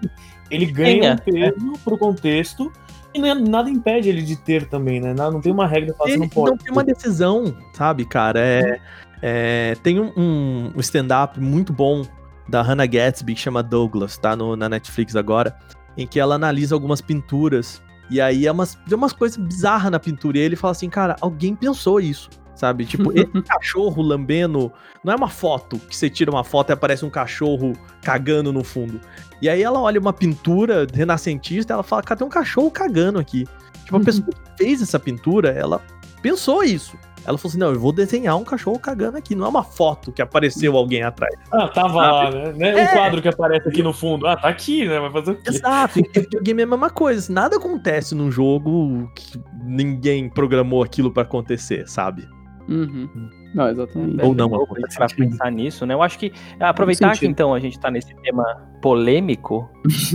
ele 0.49 0.65
ganha 0.65 1.13
um 1.13 1.31
peso 1.31 1.73
pro 1.83 1.97
contexto. 1.97 2.71
E 3.13 3.19
é- 3.27 3.35
nada 3.35 3.69
impede 3.69 4.07
ele 4.07 4.21
de 4.21 4.37
ter 4.37 4.67
também, 4.69 4.99
né? 5.01 5.13
Não 5.13 5.41
tem 5.41 5.51
uma 5.51 5.67
regra 5.67 5.93
que 5.93 6.09
Ele 6.09 6.17
não 6.17 6.29
pode. 6.29 6.51
não 6.51 6.57
tem 6.57 6.71
uma 6.71 6.83
decisão, 6.83 7.53
sabe, 7.73 8.05
cara? 8.05 8.39
É, 8.39 8.79
é, 9.21 9.75
tem 9.83 9.99
um, 9.99 10.11
um- 10.15 10.71
um 10.75 10.79
stand-up 10.79 11.37
muito 11.39 11.73
bom 11.73 12.03
da 12.47 12.61
Hannah 12.61 12.85
Gatsby 12.85 13.33
que 13.35 13.39
chama 13.41 13.61
Douglas, 13.61 14.17
tá 14.17 14.33
no, 14.35 14.55
na 14.55 14.69
Netflix 14.69 15.15
agora, 15.15 15.53
em 15.97 16.07
que 16.07 16.19
ela 16.21 16.35
analisa 16.35 16.73
algumas 16.73 17.01
pinturas. 17.01 17.81
E 18.11 18.19
aí 18.19 18.45
é 18.45 18.51
umas, 18.51 18.75
tem 18.75 18.97
umas 18.97 19.13
coisas 19.13 19.37
bizarras 19.37 19.89
na 19.89 19.97
pintura. 19.99 20.37
E 20.37 20.41
ele 20.41 20.57
fala 20.57 20.73
assim, 20.73 20.89
cara, 20.89 21.15
alguém 21.21 21.55
pensou 21.55 21.99
isso. 21.99 22.29
Sabe? 22.53 22.85
Tipo, 22.85 23.11
esse 23.17 23.41
cachorro 23.41 24.03
lambendo. 24.03 24.71
Não 25.01 25.13
é 25.13 25.15
uma 25.15 25.29
foto 25.29 25.79
que 25.79 25.95
você 25.95 26.09
tira 26.09 26.29
uma 26.29 26.43
foto 26.43 26.69
e 26.69 26.73
aparece 26.73 27.05
um 27.05 27.09
cachorro 27.09 27.71
cagando 28.03 28.51
no 28.51 28.65
fundo. 28.65 28.99
E 29.41 29.49
aí 29.49 29.63
ela 29.63 29.79
olha 29.79 29.99
uma 29.99 30.11
pintura 30.11 30.85
renascentista 30.93 31.71
e 31.71 31.73
ela 31.73 31.83
fala, 31.83 32.03
cara, 32.03 32.17
tem 32.17 32.27
um 32.27 32.29
cachorro 32.29 32.69
cagando 32.69 33.17
aqui. 33.17 33.47
Tipo, 33.85 33.97
a 33.97 33.99
pessoa 34.01 34.27
que 34.27 34.63
fez 34.63 34.81
essa 34.81 34.99
pintura, 34.99 35.49
ela 35.49 35.81
pensou 36.21 36.63
isso. 36.63 36.97
Ela 37.25 37.37
falou 37.37 37.49
assim: 37.49 37.57
não, 37.57 37.71
eu 37.71 37.79
vou 37.79 37.91
desenhar 37.91 38.37
um 38.37 38.43
cachorro 38.43 38.79
cagando 38.79 39.17
aqui. 39.17 39.35
Não 39.35 39.45
é 39.45 39.49
uma 39.49 39.63
foto 39.63 40.11
que 40.11 40.21
apareceu 40.21 40.75
alguém 40.75 41.03
atrás. 41.03 41.33
Ah, 41.51 41.67
tava 41.67 41.95
lá, 41.95 42.31
né? 42.31 42.53
né? 42.53 42.79
É. 42.81 42.85
O 42.85 42.91
quadro 42.91 43.21
que 43.21 43.27
aparece 43.27 43.67
aqui 43.67 43.83
no 43.83 43.93
fundo. 43.93 44.27
Ah, 44.27 44.35
tá 44.35 44.47
aqui, 44.47 44.87
né? 44.87 44.99
Vai 44.99 45.11
fazer 45.11 45.31
o 45.31 45.35
quê? 45.35 45.49
Exato. 45.49 45.99
E 45.99 46.19
videogame 46.19 46.61
é 46.61 46.63
a 46.63 46.67
mesma 46.67 46.89
coisa. 46.89 47.31
Nada 47.31 47.57
acontece 47.57 48.15
num 48.15 48.31
jogo 48.31 49.09
que 49.15 49.39
ninguém 49.63 50.29
programou 50.29 50.83
aquilo 50.83 51.11
pra 51.11 51.23
acontecer, 51.23 51.87
sabe? 51.87 52.27
Uhum. 52.67 53.29
Não, 53.53 53.69
exatamente. 53.69 54.23
Ou 54.23 54.33
não 54.33 54.53
acontece. 54.55 54.97
Pra 54.97 55.07
pensar 55.07 55.51
nisso, 55.51 55.85
né? 55.85 55.93
Eu 55.93 56.01
acho 56.01 56.17
que 56.17 56.31
aproveitar 56.59 57.17
que 57.17 57.27
então 57.27 57.53
a 57.53 57.59
gente 57.59 57.79
tá 57.79 57.91
nesse 57.91 58.15
tema 58.15 58.43
polêmico, 58.81 59.69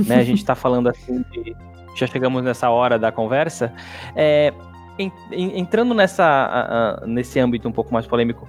né? 0.06 0.16
A 0.16 0.24
gente 0.24 0.44
tá 0.44 0.54
falando 0.56 0.88
assim 0.88 1.24
de. 1.30 1.54
Já 1.94 2.06
chegamos 2.06 2.42
nessa 2.42 2.68
hora 2.68 2.98
da 2.98 3.10
conversa. 3.10 3.72
É, 4.14 4.52
entrando 5.32 5.94
nessa, 5.94 6.24
a- 6.24 7.02
a- 7.02 7.06
nesse 7.06 7.38
âmbito 7.38 7.68
um 7.68 7.72
pouco 7.72 7.92
mais 7.92 8.06
polêmico, 8.06 8.48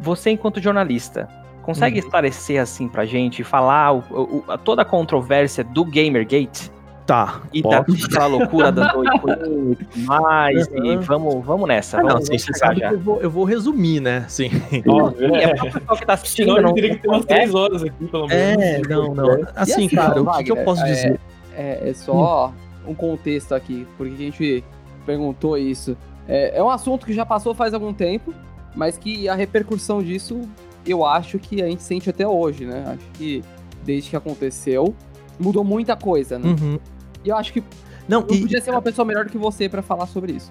você, 0.00 0.30
enquanto 0.30 0.60
jornalista, 0.60 1.28
consegue 1.62 1.98
Uhum. 1.98 2.04
esclarecer 2.06 2.60
assim 2.60 2.88
pra 2.88 3.04
gente, 3.06 3.42
falar 3.44 3.92
o- 3.92 4.02
o- 4.10 4.44
a- 4.48 4.58
toda 4.58 4.82
a 4.82 4.84
controvérsia 4.84 5.62
do 5.64 5.84
Gamergate 5.84 6.70
Tá. 7.06 7.42
e 7.52 7.62
ó. 7.64 7.84
da 8.14 8.26
loucura 8.26 8.72
das 8.72 8.94
oito 8.94 9.12
e 9.14 9.76
tudo 9.76 10.06
mais? 10.06 10.66
E 10.68 10.78
Uhum. 10.80 11.00
vamos, 11.00 11.44
vamos 11.44 11.68
nessa. 11.68 11.98
Ah, 11.98 12.02
não, 12.02 12.08
vamos, 12.12 12.28
vamos 12.28 12.42
você 12.42 12.52
chegar 12.52 12.58
sabe 12.68 12.80
já. 12.80 12.88
que 12.88 12.94
eu 12.94 13.00
vou, 13.00 13.20
eu 13.20 13.30
vou 13.30 13.44
resumir, 13.44 14.00
né? 14.00 14.24
Sim. 14.28 14.50
Óbvio, 14.88 15.34
E 15.36 15.38
é. 15.38 15.44
é 15.50 15.54
que 15.54 16.06
tá 16.06 16.12
assistindo, 16.14 16.54
Senão 16.54 16.62
não, 16.62 16.74
teria 16.74 16.90
que 16.96 17.02
ter 17.02 17.08
umas 17.08 17.24
três 17.26 17.54
horas 17.54 17.82
aqui, 17.84 18.04
pelo 18.06 18.26
menos. 18.26 18.62
É, 18.62 18.80
não, 18.88 19.14
não. 19.14 19.32
Assim, 19.54 19.72
assim, 19.86 19.88
cara, 19.88 20.22
o 20.22 20.32
que, 20.38 20.44
que 20.44 20.52
eu 20.52 20.56
posso 20.64 20.82
é- 20.82 20.86
dizer? 20.86 21.20
É, 21.56 21.90
é 21.90 21.94
só 21.94 22.52
um 22.86 22.94
contexto 22.94 23.54
aqui, 23.54 23.86
porque 23.96 24.12
a 24.14 24.16
gente 24.16 24.64
perguntou 25.04 25.56
isso. 25.56 25.96
É, 26.26 26.58
é 26.58 26.62
um 26.62 26.70
assunto 26.70 27.04
que 27.06 27.12
já 27.12 27.24
passou 27.26 27.54
faz 27.54 27.74
algum 27.74 27.92
tempo, 27.92 28.32
mas 28.74 28.96
que 28.96 29.28
a 29.28 29.34
repercussão 29.34 30.02
disso 30.02 30.40
eu 30.86 31.04
acho 31.04 31.38
que 31.38 31.62
a 31.62 31.66
gente 31.66 31.82
sente 31.82 32.10
até 32.10 32.26
hoje, 32.26 32.64
né? 32.66 32.84
Acho 32.86 33.06
que 33.14 33.42
desde 33.84 34.10
que 34.10 34.16
aconteceu, 34.16 34.94
mudou 35.38 35.64
muita 35.64 35.96
coisa, 35.96 36.38
né? 36.38 36.48
Uhum. 36.48 36.78
E 37.24 37.28
eu 37.28 37.36
acho 37.36 37.52
que 37.52 37.62
Não, 38.08 38.20
não 38.20 38.34
e, 38.34 38.40
podia 38.42 38.60
ser 38.60 38.70
uma 38.70 38.82
pessoa 38.82 39.04
melhor 39.04 39.24
do 39.24 39.30
que 39.30 39.38
você 39.38 39.68
pra 39.68 39.82
falar 39.82 40.06
sobre 40.06 40.32
isso. 40.32 40.50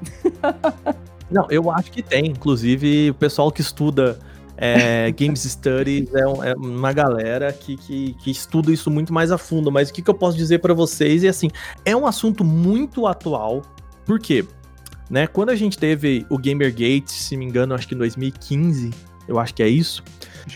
não, 1.29 1.47
eu 1.49 1.69
acho 1.71 1.91
que 1.91 2.01
tem. 2.01 2.27
Inclusive, 2.27 3.11
o 3.11 3.13
pessoal 3.13 3.51
que 3.51 3.61
estuda 3.61 4.19
é, 4.57 5.11
Games 5.17 5.41
Studies 5.43 6.13
é, 6.13 6.27
um- 6.27 6.43
é 6.43 6.53
uma 6.55 6.91
galera 6.93 7.51
que, 7.53 7.75
que, 7.77 8.13
que 8.15 8.31
estuda 8.31 8.71
isso 8.71 8.89
muito 8.89 9.13
mais 9.13 9.31
a 9.31 9.37
fundo. 9.37 9.71
Mas 9.71 9.89
o 9.89 9.93
que, 9.93 10.01
que 10.01 10.09
eu 10.09 10.13
posso 10.15 10.37
dizer 10.37 10.59
pra 10.59 10.73
vocês 10.73 11.23
é 11.23 11.27
assim: 11.29 11.49
é 11.85 11.95
um 11.95 12.05
assunto 12.07 12.43
muito 12.43 13.05
atual. 13.07 13.61
Por 14.05 14.19
quê? 14.19 14.45
Né, 15.09 15.27
quando 15.27 15.49
a 15.49 15.55
gente 15.55 15.77
teve 15.77 16.25
o 16.29 16.37
Gamergate, 16.37 17.11
se 17.11 17.37
me 17.37 17.45
engano, 17.45 17.75
acho 17.75 17.87
que 17.87 17.93
em 17.93 17.97
2015, 17.97 18.91
eu 19.27 19.39
acho 19.39 19.53
que 19.53 19.61
é 19.61 19.67
isso. 19.67 20.03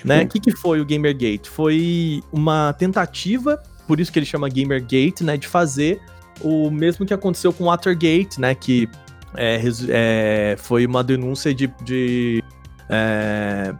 né? 0.03 0.23
O 0.23 0.27
que, 0.27 0.39
que 0.39 0.51
foi 0.55 0.81
o 0.81 0.85
Gamergate? 0.85 1.49
Foi 1.49 2.21
uma 2.31 2.73
tentativa, 2.73 3.61
por 3.87 3.99
isso 3.99 4.11
que 4.11 4.19
ele 4.19 4.25
chama 4.25 4.49
Gamergate, 4.49 5.23
né? 5.23 5.37
De 5.37 5.47
fazer 5.47 6.01
o 6.41 6.69
mesmo 6.71 7.05
que 7.05 7.13
aconteceu 7.13 7.53
com 7.53 7.65
o 7.65 7.67
Watergate, 7.67 8.39
né? 8.39 8.55
Que 8.55 8.89
é, 9.35 9.61
é, 9.89 10.55
foi 10.57 10.85
uma 10.85 11.03
denúncia 11.03 11.53
de. 11.53 11.67
de 11.83 12.43
é, 12.89 13.73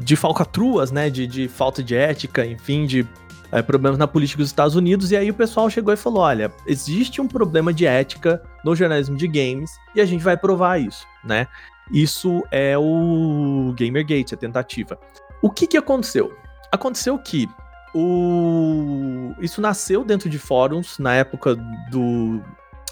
de 0.00 0.16
falcatruas, 0.16 0.90
né? 0.90 1.08
De, 1.08 1.26
de 1.26 1.48
falta 1.48 1.82
de 1.82 1.94
ética, 1.94 2.44
enfim, 2.44 2.86
de 2.86 3.06
é, 3.50 3.62
problemas 3.62 3.98
na 3.98 4.06
política 4.06 4.42
dos 4.42 4.50
Estados 4.50 4.76
Unidos, 4.76 5.10
e 5.10 5.16
aí 5.16 5.30
o 5.30 5.34
pessoal 5.34 5.70
chegou 5.70 5.92
e 5.92 5.96
falou: 5.96 6.22
olha, 6.22 6.52
existe 6.66 7.20
um 7.20 7.28
problema 7.28 7.72
de 7.72 7.86
ética 7.86 8.42
no 8.64 8.74
jornalismo 8.74 9.16
de 9.16 9.26
games 9.26 9.70
e 9.94 10.00
a 10.00 10.04
gente 10.04 10.22
vai 10.22 10.36
provar 10.36 10.80
isso, 10.80 11.06
né? 11.24 11.46
Isso 11.90 12.44
é 12.50 12.76
o 12.76 13.74
Gamergate, 13.78 14.34
a 14.34 14.36
tentativa. 14.36 14.98
O 15.40 15.50
que, 15.50 15.66
que 15.66 15.76
aconteceu? 15.76 16.36
Aconteceu 16.70 17.18
que 17.18 17.48
o... 17.94 19.34
isso 19.40 19.60
nasceu 19.60 20.04
dentro 20.04 20.28
de 20.28 20.38
fóruns 20.38 20.98
na 20.98 21.14
época 21.14 21.54
do 21.90 22.42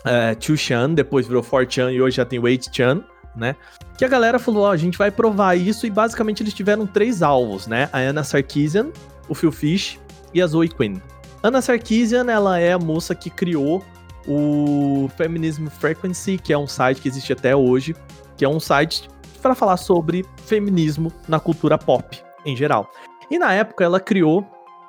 é, 0.04 0.34
2chan, 0.34 0.94
depois 0.94 1.26
virou 1.26 1.42
4chan 1.42 1.92
e 1.92 2.00
hoje 2.00 2.16
já 2.16 2.24
tem 2.24 2.38
o 2.38 2.42
8chan, 2.42 3.04
né? 3.34 3.54
Que 3.98 4.04
a 4.04 4.08
galera 4.08 4.38
falou, 4.38 4.64
ó, 4.64 4.70
a 4.70 4.76
gente 4.76 4.96
vai 4.96 5.10
provar 5.10 5.56
isso 5.56 5.86
e 5.86 5.90
basicamente 5.90 6.42
eles 6.42 6.54
tiveram 6.54 6.86
três 6.86 7.22
alvos, 7.22 7.66
né? 7.66 7.90
A 7.92 7.98
Anna 7.98 8.24
Sarkeesian, 8.24 8.88
o 9.28 9.34
Phil 9.34 9.52
Fish 9.52 9.98
e 10.32 10.42
a 10.42 10.46
Zoe 10.46 10.68
Quinn. 10.68 10.96
Anna 11.42 11.62
Sarkeesian, 11.62 12.30
ela 12.30 12.58
é 12.58 12.72
a 12.72 12.78
moça 12.78 13.14
que 13.14 13.30
criou 13.30 13.82
o 14.26 15.08
Feminism 15.16 15.66
Frequency, 15.68 16.38
que 16.38 16.52
é 16.52 16.58
um 16.58 16.66
site 16.66 17.00
que 17.00 17.08
existe 17.08 17.32
até 17.32 17.54
hoje, 17.54 17.94
que 18.36 18.44
é 18.44 18.48
um 18.48 18.58
site 18.58 19.08
para 19.40 19.54
falar 19.54 19.76
sobre 19.76 20.24
feminismo 20.44 21.12
na 21.28 21.38
cultura 21.38 21.78
pop 21.78 22.18
em 22.44 22.56
geral. 22.56 22.90
E 23.30 23.38
na 23.38 23.52
época 23.52 23.84
ela 23.84 24.00
criou 24.00 24.44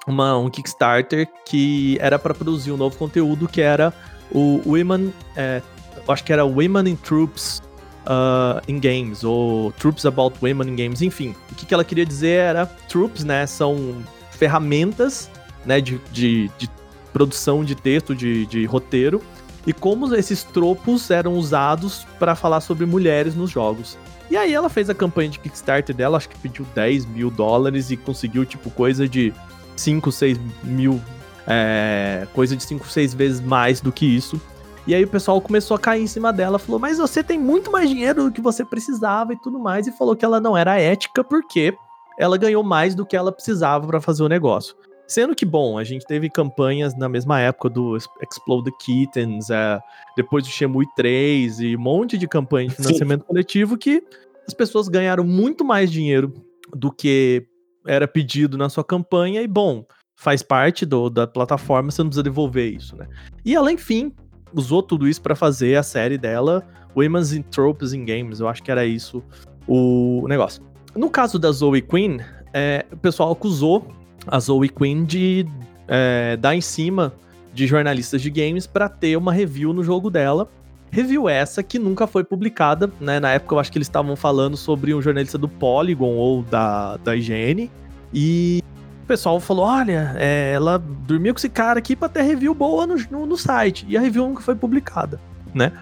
uma, 0.07 0.37
um 0.37 0.49
Kickstarter 0.49 1.27
que 1.45 1.97
era 1.99 2.17
para 2.17 2.33
produzir 2.33 2.71
um 2.71 2.77
novo 2.77 2.97
conteúdo 2.97 3.47
que 3.47 3.61
era 3.61 3.93
o 4.31 4.61
Women, 4.65 5.13
é, 5.35 5.61
acho 6.07 6.23
que 6.23 6.33
era 6.33 6.45
Women 6.45 6.89
in 6.89 6.95
Troops 6.95 7.61
uh, 8.07 8.61
in 8.67 8.79
Games, 8.79 9.23
ou 9.23 9.71
Troops 9.73 10.05
About 10.05 10.37
Women 10.41 10.69
in 10.69 10.75
Games, 10.75 11.01
enfim. 11.01 11.35
O 11.51 11.55
que, 11.55 11.65
que 11.65 11.73
ela 11.73 11.83
queria 11.83 12.05
dizer 12.05 12.39
era, 12.39 12.65
troops, 12.65 13.23
né, 13.23 13.45
são 13.45 14.03
ferramentas, 14.37 15.29
né, 15.65 15.81
de, 15.81 15.99
de, 16.11 16.49
de 16.57 16.69
produção 17.11 17.63
de 17.63 17.75
texto, 17.75 18.15
de, 18.15 18.45
de 18.45 18.65
roteiro, 18.65 19.21
e 19.65 19.73
como 19.73 20.13
esses 20.15 20.43
tropos 20.43 21.11
eram 21.11 21.33
usados 21.33 22.05
para 22.17 22.35
falar 22.35 22.61
sobre 22.61 22.85
mulheres 22.85 23.35
nos 23.35 23.51
jogos. 23.51 23.97
E 24.29 24.37
aí 24.37 24.53
ela 24.53 24.69
fez 24.69 24.89
a 24.89 24.93
campanha 24.93 25.29
de 25.29 25.39
Kickstarter 25.39 25.95
dela, 25.95 26.17
acho 26.17 26.29
que 26.29 26.37
pediu 26.37 26.65
10 26.75 27.05
mil 27.05 27.29
dólares 27.29 27.91
e 27.91 27.97
conseguiu, 27.97 28.45
tipo, 28.45 28.69
coisa 28.69 29.07
de 29.07 29.33
5, 29.75 30.11
6 30.11 30.39
mil. 30.63 31.01
É, 31.45 32.27
coisa 32.33 32.55
de 32.55 32.63
5, 32.63 32.87
6 32.87 33.13
vezes 33.13 33.41
mais 33.41 33.79
do 33.79 33.91
que 33.91 34.05
isso. 34.05 34.39
E 34.85 34.95
aí 34.95 35.03
o 35.03 35.07
pessoal 35.07 35.41
começou 35.41 35.75
a 35.75 35.79
cair 35.79 36.01
em 36.01 36.07
cima 36.07 36.31
dela, 36.31 36.59
falou: 36.59 36.79
Mas 36.79 36.97
você 36.97 37.23
tem 37.23 37.37
muito 37.37 37.71
mais 37.71 37.89
dinheiro 37.89 38.25
do 38.25 38.31
que 38.31 38.41
você 38.41 38.63
precisava 38.63 39.33
e 39.33 39.37
tudo 39.37 39.59
mais. 39.59 39.87
E 39.87 39.91
falou 39.91 40.15
que 40.15 40.23
ela 40.23 40.39
não 40.39 40.57
era 40.57 40.79
ética 40.79 41.23
porque 41.23 41.73
ela 42.17 42.37
ganhou 42.37 42.63
mais 42.63 42.95
do 42.95 43.05
que 43.05 43.15
ela 43.15 43.31
precisava 43.31 43.85
para 43.87 44.01
fazer 44.01 44.23
o 44.23 44.29
negócio. 44.29 44.75
Sendo 45.07 45.33
que, 45.33 45.45
bom, 45.45 45.77
a 45.77 45.85
gente 45.85 46.05
teve 46.05 46.29
campanhas 46.29 46.93
na 46.97 47.07
mesma 47.07 47.39
época 47.39 47.69
do 47.69 47.95
Explode 47.95 48.69
the 48.69 48.77
Kittens, 48.81 49.49
é, 49.49 49.79
depois 50.17 50.43
do 50.43 50.49
Shemui 50.49 50.85
3 50.97 51.61
e 51.61 51.77
um 51.77 51.79
monte 51.79 52.17
de 52.17 52.27
campanha 52.27 52.67
de 52.67 52.75
financiamento 52.75 53.21
Sim. 53.21 53.27
coletivo 53.27 53.77
que 53.77 54.03
as 54.45 54.53
pessoas 54.53 54.89
ganharam 54.89 55.23
muito 55.23 55.63
mais 55.63 55.89
dinheiro 55.89 56.33
do 56.75 56.91
que 56.91 57.47
era 57.85 58.05
pedido 58.05 58.57
na 58.57 58.67
sua 58.67 58.83
campanha 58.83 59.41
e, 59.41 59.47
bom, 59.47 59.85
faz 60.17 60.43
parte 60.43 60.85
do, 60.85 61.09
da 61.09 61.25
plataforma, 61.25 61.89
você 61.89 62.01
não 62.01 62.09
precisa 62.09 62.23
devolver 62.23 62.73
isso, 62.73 62.97
né? 62.97 63.07
E 63.45 63.55
ela, 63.55 63.71
enfim, 63.71 64.13
usou 64.53 64.83
tudo 64.83 65.07
isso 65.07 65.21
para 65.21 65.35
fazer 65.35 65.77
a 65.77 65.83
série 65.83 66.17
dela, 66.17 66.67
Women's 66.95 67.31
in 67.31 67.43
Tropes 67.43 67.93
in 67.93 68.03
Games, 68.03 68.41
eu 68.41 68.47
acho 68.49 68.61
que 68.61 68.71
era 68.71 68.85
isso 68.85 69.23
o 69.65 70.25
negócio. 70.27 70.66
No 70.97 71.11
caso 71.11 71.37
da 71.37 71.51
Zoe 71.51 71.81
Quinn, 71.81 72.17
é, 72.51 72.83
o 72.91 72.97
pessoal 72.97 73.31
acusou 73.31 73.87
a 74.25 74.39
Zoe 74.39 74.67
Quinn 74.67 75.05
de 75.05 75.45
é, 75.87 76.35
dar 76.37 76.55
em 76.55 76.61
cima 76.61 77.13
de 77.53 77.67
jornalistas 77.67 78.19
de 78.19 78.31
games 78.31 78.65
para 78.65 78.89
ter 78.89 79.15
uma 79.15 79.31
review 79.31 79.73
no 79.73 79.83
jogo 79.83 80.09
dela. 80.09 80.49
Review 80.89 81.29
essa 81.29 81.61
que 81.61 81.77
nunca 81.77 82.07
foi 82.07 82.23
publicada, 82.23 82.91
né? 82.99 83.19
Na 83.19 83.31
época 83.31 83.53
eu 83.53 83.59
acho 83.59 83.71
que 83.71 83.77
eles 83.77 83.87
estavam 83.87 84.15
falando 84.15 84.57
sobre 84.57 84.93
um 84.93 85.01
jornalista 85.01 85.37
do 85.37 85.47
Polygon 85.47 86.15
ou 86.15 86.41
da, 86.41 86.97
da 86.97 87.15
IGN. 87.15 87.69
E 88.11 88.63
o 89.03 89.05
pessoal 89.07 89.39
falou: 89.39 89.65
olha, 89.65 90.15
é, 90.15 90.53
ela 90.53 90.79
dormiu 90.79 91.33
com 91.33 91.37
esse 91.37 91.49
cara 91.49 91.77
aqui 91.77 91.95
pra 91.95 92.09
ter 92.09 92.23
review 92.23 92.55
boa 92.55 92.87
no, 92.87 92.95
no, 93.11 93.25
no, 93.27 93.37
site. 93.37 93.85
E 93.87 93.95
a 93.95 94.01
review 94.01 94.25
nunca 94.25 94.41
foi 94.41 94.55
publicada, 94.55 95.19
né? 95.53 95.73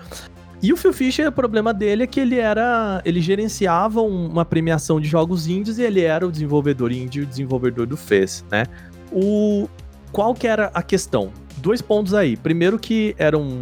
E 0.66 0.74
o 0.74 0.78
Phil 0.78 0.92
Fisher, 0.92 1.28
o 1.28 1.32
problema 1.32 1.72
dele 1.72 2.02
é 2.02 2.08
que 2.08 2.20
ele 2.20 2.40
era. 2.40 3.00
Ele 3.06 3.22
gerenciava 3.22 4.02
uma 4.02 4.44
premiação 4.44 5.00
de 5.00 5.08
jogos 5.08 5.46
índios 5.46 5.78
e 5.78 5.84
ele 5.84 6.02
era 6.02 6.26
o 6.26 6.32
desenvolvedor 6.32 6.92
índio 6.92 7.22
o 7.22 7.26
desenvolvedor 7.28 7.86
do 7.86 7.96
FES, 7.96 8.44
né? 8.50 8.66
O, 9.12 9.70
qual 10.12 10.34
que 10.34 10.48
era 10.48 10.72
a 10.74 10.82
questão? 10.82 11.32
Dois 11.58 11.84
pontos 11.84 12.16
aí. 12.16 12.36
Primeiro 12.36 12.80
que 12.80 13.14
eram 13.20 13.62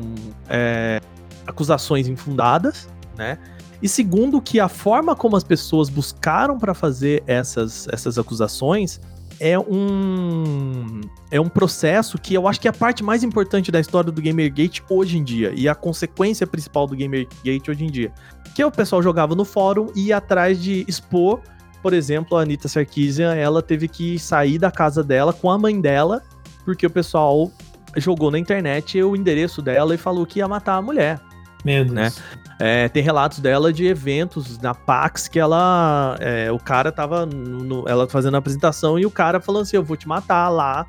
é, 0.49 1.01
acusações 1.45 2.07
infundadas, 2.07 2.87
né? 3.17 3.37
E 3.81 3.89
segundo 3.89 4.41
que 4.41 4.61
a 4.61 4.69
forma 4.69 5.13
como 5.13 5.35
as 5.35 5.43
pessoas 5.43 5.89
buscaram 5.89 6.57
para 6.57 6.73
fazer 6.73 7.21
essas, 7.27 7.85
essas 7.89 8.17
acusações 8.17 9.01
é 9.43 9.59
um 9.59 11.01
é 11.29 11.39
um 11.39 11.49
processo 11.49 12.17
que 12.17 12.33
eu 12.33 12.47
acho 12.47 12.61
que 12.61 12.67
é 12.67 12.71
a 12.71 12.73
parte 12.73 13.03
mais 13.03 13.23
importante 13.23 13.73
da 13.73 13.79
história 13.79 14.09
do 14.09 14.21
Gamergate 14.21 14.81
hoje 14.89 15.17
em 15.17 15.23
dia 15.23 15.51
e 15.53 15.67
a 15.67 15.75
consequência 15.75 16.47
principal 16.47 16.87
do 16.87 16.95
Gamergate 16.95 17.69
hoje 17.69 17.83
em 17.83 17.91
dia, 17.91 18.13
que 18.55 18.61
é 18.61 18.65
o 18.65 18.71
pessoal 18.71 19.03
jogava 19.03 19.35
no 19.35 19.43
fórum 19.43 19.91
e 19.93 20.07
ia 20.07 20.17
atrás 20.17 20.63
de 20.63 20.85
expor, 20.87 21.41
por 21.81 21.91
exemplo, 21.91 22.37
a 22.37 22.43
Anitta 22.43 22.69
Sarkeesian, 22.69 23.35
ela 23.35 23.61
teve 23.61 23.89
que 23.89 24.17
sair 24.17 24.57
da 24.57 24.71
casa 24.71 25.03
dela 25.03 25.33
com 25.33 25.51
a 25.51 25.57
mãe 25.57 25.81
dela, 25.81 26.23
porque 26.63 26.87
o 26.87 26.89
pessoal 26.89 27.51
jogou 27.97 28.31
na 28.31 28.39
internet 28.39 29.03
o 29.03 29.13
endereço 29.13 29.61
dela 29.61 29.93
e 29.93 29.97
falou 29.97 30.25
que 30.25 30.39
ia 30.39 30.47
matar 30.47 30.75
a 30.75 30.81
mulher. 30.81 31.19
Meu 31.65 31.83
Deus. 31.83 31.93
Né? 31.93 32.11
É, 32.59 32.87
tem 32.87 33.01
relatos 33.01 33.39
dela 33.39 33.73
de 33.73 33.85
eventos 33.85 34.57
na 34.59 34.73
PAX 34.73 35.27
que 35.27 35.39
ela. 35.39 36.15
É, 36.19 36.51
o 36.51 36.59
cara 36.59 36.91
tava. 36.91 37.25
No, 37.25 37.87
ela 37.87 38.07
fazendo 38.07 38.35
a 38.35 38.37
apresentação 38.37 38.99
e 38.99 39.05
o 39.05 39.11
cara 39.11 39.39
falando 39.39 39.63
assim: 39.63 39.77
Eu 39.77 39.83
vou 39.83 39.97
te 39.97 40.07
matar 40.07 40.49
lá. 40.49 40.85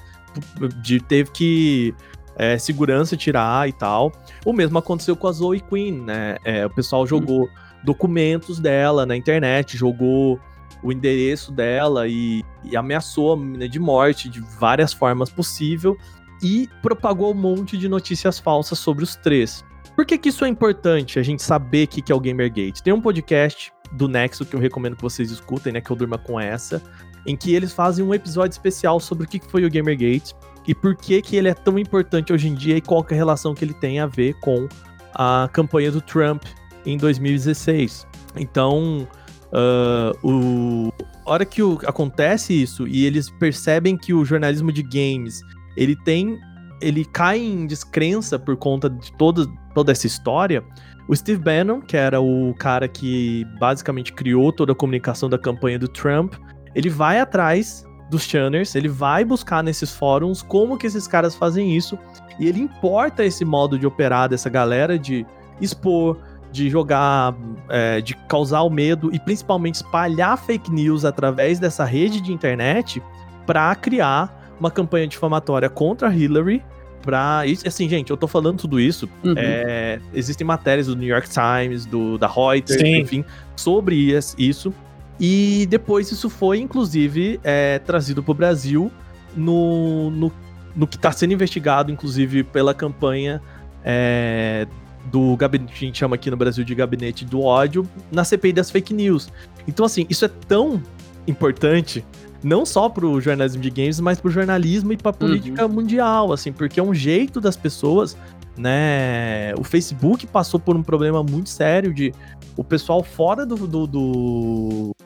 De, 0.81 1.01
teve 1.01 1.31
que. 1.31 1.95
É, 2.37 2.59
segurança 2.59 3.17
tirar 3.17 3.69
e 3.69 3.73
tal. 3.73 4.11
O 4.45 4.53
mesmo 4.53 4.77
aconteceu 4.77 5.15
com 5.15 5.29
a 5.29 5.33
Zoe 5.33 5.61
Queen, 5.61 6.03
né? 6.03 6.37
É, 6.45 6.67
o 6.67 6.71
pessoal 6.71 7.07
jogou 7.07 7.49
documentos 7.85 8.59
dela 8.59 9.07
na 9.07 9.17
internet, 9.17 9.77
jogou 9.77 10.41
o 10.83 10.93
endereço 10.93 11.53
dela 11.53 12.09
e, 12.09 12.45
e 12.65 12.77
ameaçou 12.77 13.33
a 13.33 13.37
menina 13.37 13.69
de 13.69 13.79
morte 13.79 14.29
de 14.29 14.41
várias 14.41 14.93
formas 14.93 15.31
possíveis 15.31 15.97
e 16.43 16.69
propagou 16.83 17.33
um 17.33 17.37
monte 17.37 17.79
de 17.79 17.89
notícias 17.89 18.39
falsas 18.39 18.79
sobre 18.79 19.05
os 19.05 19.15
três. 19.17 19.65
Por 19.95 20.05
que, 20.05 20.19
que 20.19 20.29
isso 20.29 20.45
é 20.45 20.49
importante, 20.49 21.19
a 21.19 21.23
gente 21.23 21.43
saber 21.43 21.85
o 21.85 21.89
que, 21.89 22.03
que 22.03 22.11
é 22.11 22.15
o 22.15 22.21
Gamergate? 22.21 22.83
Tem 22.83 22.93
um 22.93 23.01
podcast 23.01 23.73
do 23.93 24.09
Nexo 24.09 24.45
que 24.45 24.55
eu 24.55 24.61
recomendo 24.61 24.97
que 24.97 25.03
vocês 25.03 25.31
escutem, 25.31 25.73
né? 25.73 25.81
Que 25.81 25.91
eu 25.91 25.97
durma 25.97 26.19
com 26.19 26.39
essa, 26.39 26.83
em 27.25 27.37
que 27.37 27.55
eles 27.55 27.73
fazem 27.73 28.05
um 28.05 28.13
episódio 28.13 28.53
especial 28.53 28.99
sobre 28.99 29.25
o 29.25 29.29
que, 29.29 29.39
que 29.39 29.51
foi 29.51 29.65
o 29.65 29.71
Gamergate 29.71 30.35
e 30.67 30.75
por 30.75 30.97
que, 30.97 31.23
que 31.23 31.37
ele 31.37 31.49
é 31.49 31.55
tão 31.55 31.79
importante 31.79 32.33
hoje 32.33 32.49
em 32.49 32.55
dia 32.55 32.77
e 32.77 32.81
qual 32.81 33.07
é 33.09 33.15
a 33.15 33.17
relação 33.17 33.55
que 33.55 33.65
ele 33.65 33.75
tem 33.75 34.01
a 34.01 34.07
ver 34.07 34.35
com 34.41 34.69
a 35.15 35.49
campanha 35.53 35.93
do 35.93 36.01
Trump 36.01 36.43
em 36.85 36.99
2016. 36.99 38.07
Então, 38.37 39.07
uh, 39.53 40.29
o, 40.29 40.93
a 41.25 41.31
hora 41.31 41.45
que 41.45 41.63
o, 41.63 41.79
acontece 41.87 42.53
isso 42.53 42.89
e 42.89 43.07
eles 43.07 43.31
percebem 43.31 43.97
que 43.97 44.13
o 44.13 44.25
jornalismo 44.25 44.73
de 44.73 44.83
games 44.83 45.41
ele 45.77 45.95
tem 45.95 46.39
ele 46.85 47.05
cai 47.05 47.39
em 47.39 47.67
descrença 47.67 48.39
por 48.39 48.57
conta 48.57 48.91
de 48.91 49.13
toda, 49.13 49.47
toda 49.75 49.93
essa 49.93 50.07
história. 50.07 50.63
O 51.09 51.17
Steve 51.17 51.41
Bannon, 51.41 51.81
que 51.81 51.97
era 51.97 52.21
o 52.21 52.55
cara 52.59 52.87
que 52.89 53.45
basicamente 53.59 54.13
criou 54.13 54.53
toda 54.53 54.73
a 54.73 54.75
comunicação 54.75 55.29
da 55.29 55.39
campanha 55.39 55.79
do 55.79 55.89
Trump, 55.89 56.35
ele 56.75 56.91
vai 56.91 57.21
atrás 57.21 57.85
dos 58.11 58.23
channers, 58.23 58.75
ele 58.75 58.89
vai 58.89 59.25
buscar 59.25 59.63
nesses 59.63 59.95
fóruns 59.95 60.43
como 60.43 60.77
que 60.77 60.87
esses 60.87 61.07
caras 61.07 61.35
fazem 61.35 61.75
isso, 61.75 61.99
e 62.39 62.47
ele 62.47 62.61
importa 62.61 63.25
esse 63.25 63.45
modo 63.45 63.79
de 63.79 63.87
operar 63.87 64.29
dessa 64.29 64.51
galera 64.51 64.99
de 64.99 65.27
expor, 65.61 66.19
de 66.53 66.71
jogar, 66.71 67.35
é, 67.69 68.01
de 68.01 68.15
causar 68.29 68.63
o 68.63 68.71
medo 68.71 69.11
e 69.13 69.19
principalmente 69.19 69.77
espalhar 69.77 70.39
fake 70.39 70.71
news 70.71 71.05
através 71.05 71.59
dessa 71.59 71.85
rede 71.85 72.21
de 72.21 72.33
internet 72.33 73.03
para 73.47 73.75
criar 73.75 74.55
uma 74.59 74.71
campanha 74.71 75.07
difamatória 75.07 75.69
contra 75.69 76.15
Hillary 76.15 76.63
pra. 77.05 77.43
Assim, 77.67 77.89
gente, 77.89 78.11
eu 78.11 78.17
tô 78.17 78.27
falando 78.27 78.59
tudo 78.59 78.81
isso. 78.81 79.09
Uhum. 79.23 79.35
É, 79.37 80.01
existem 80.15 80.47
matérias 80.47 80.87
do 80.87 80.97
New 80.97 81.09
York 81.09 81.29
Times, 81.29 81.85
do, 81.85 82.17
da 82.17 82.27
Reuters, 82.27 82.81
Sim. 82.81 82.97
enfim, 82.97 83.25
sobre 83.55 83.95
isso. 84.39 84.73
E 85.21 85.67
depois 85.69 86.11
isso 86.11 86.31
foi, 86.31 86.59
inclusive, 86.59 87.39
é, 87.45 87.79
trazido 87.79 88.23
pro 88.23 88.35
Brasil 88.35 88.91
no, 89.37 90.11
no, 90.11 90.33
no 90.75 90.87
que 90.87 90.97
está 90.97 91.13
sendo 91.13 91.33
investigado, 91.33 91.93
inclusive, 91.93 92.43
pela 92.43 92.75
campanha 92.75 93.41
é, 93.85 94.67
do 95.07 95.37
gabinete, 95.37 95.73
a 95.73 95.87
gente 95.87 95.99
chama 95.99 96.17
aqui 96.17 96.31
no 96.31 96.37
Brasil 96.37 96.65
de 96.65 96.75
gabinete 96.75 97.25
do 97.25 97.43
ódio, 97.43 97.87
na 98.11 98.25
CPI 98.25 98.53
das 98.55 98.71
fake 98.71 98.95
news. 98.95 99.31
Então, 99.69 99.85
assim, 99.85 100.07
isso 100.09 100.25
é 100.25 100.31
tão 100.49 100.83
importante 101.27 102.05
não 102.45 102.67
só 102.67 102.89
pro 102.89 103.21
jornalismo 103.21 103.63
de 103.63 103.71
games, 103.71 103.99
mas 103.99 104.21
pro 104.21 104.31
jornalismo 104.31 104.93
e 104.93 104.97
pra 104.97 105.13
política 105.13 105.67
mundial, 105.67 106.33
assim, 106.33 106.53
porque 106.53 106.79
é 106.79 106.83
um 106.83 106.95
jeito 106.95 107.41
das 107.41 107.57
pessoas, 107.57 108.17
né? 108.57 109.55
O 109.59 109.65
Facebook 109.65 110.27
passou 110.27 110.61
por 110.61 110.77
um 110.77 110.83
problema 110.83 111.23
muito 111.23 111.49
sério 111.49 111.93
de 111.93 112.13
o 112.57 112.63
pessoal 112.63 113.03
fora 113.03 113.47
do, 113.47 113.67
do, 113.67 113.87
do, 113.87 114.97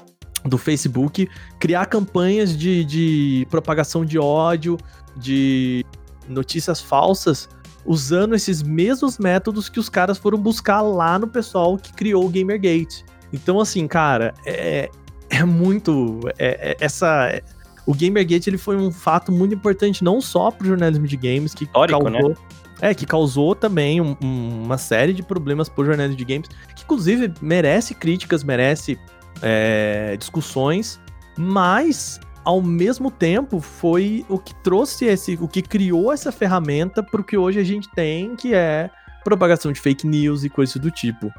do 0.45 0.59
Facebook 0.59 1.28
criar 1.61 1.86
campanhas 1.86 2.57
de, 2.57 2.84
de 2.84 3.47
propagação 3.49 4.05
de 4.05 4.18
ódio, 4.18 4.76
de 5.16 5.86
notícias 6.28 6.80
falsas, 6.80 7.49
usando 7.86 8.34
esses 8.34 8.62
mesmos 8.62 9.16
métodos 9.16 9.68
que 9.68 9.78
os 9.78 9.89
caras 9.89 10.18
foram 10.18 10.39
buscar 10.39 10.82
lá 10.82 11.18
no 11.18 11.28
pessoal 11.28 11.78
que 11.78 11.93
criou 11.93 12.26
o 12.26 12.28
Gamergate. 12.28 13.05
Então, 13.32 13.61
assim, 13.61 13.86
cara, 13.86 14.34
é, 14.45 14.91
é 15.31 15.45
muito. 15.45 16.20
É, 16.39 16.70
é, 16.72 16.76
essa. 16.81 17.41
o 17.87 17.95
Gamergate 17.95 18.49
ele 18.51 18.59
foi 18.59 18.76
um 18.76 18.91
fato 18.91 19.31
muito 19.33 19.55
importante, 19.55 20.03
não 20.05 20.20
só 20.20 20.51
pro 20.51 20.66
jornalismo 20.66 21.07
de 21.07 21.16
games, 21.16 21.55
que 21.55 21.64
Histórico, 21.64 22.03
causou. 22.05 22.37
É, 22.81 22.95
que 22.95 23.05
causou 23.05 23.55
também 23.57 24.01
um- 24.01 24.16
um- 24.22 24.62
uma 24.64 24.79
série 24.79 25.12
de 25.12 25.22
problemas 25.22 25.68
pro 25.68 25.85
jornalismo 25.85 26.16
de 26.16 26.24
games, 26.24 26.49
que 26.76 26.85
inclusive 26.85 27.33
merece 27.41 27.95
críticas, 27.95 28.45
merece 28.45 28.99
é, 29.43 30.16
discussões, 30.16 31.01
mas 31.37 32.18
ao 32.45 32.61
mesmo 32.62 33.11
tempo 33.11 33.61
foi 33.61 34.24
o 34.29 34.39
que 34.39 34.55
trouxe 34.62 35.05
esse, 35.07 35.39
o 35.41 35.47
que 35.47 35.61
criou 35.62 36.12
essa 36.12 36.33
ferramenta 36.33 37.03
pro 37.03 37.22
que 37.22 37.37
hoje 37.37 37.61
a 37.61 37.64
gente 37.64 37.89
tem, 37.95 38.35
que 38.35 38.55
é 38.55 38.91
propagação 39.24 39.70
de 39.72 39.81
fake 39.81 40.07
news 40.07 40.43
e 40.45 40.49
coisas 40.49 40.74
do 40.76 40.91
tipo. 40.91 41.31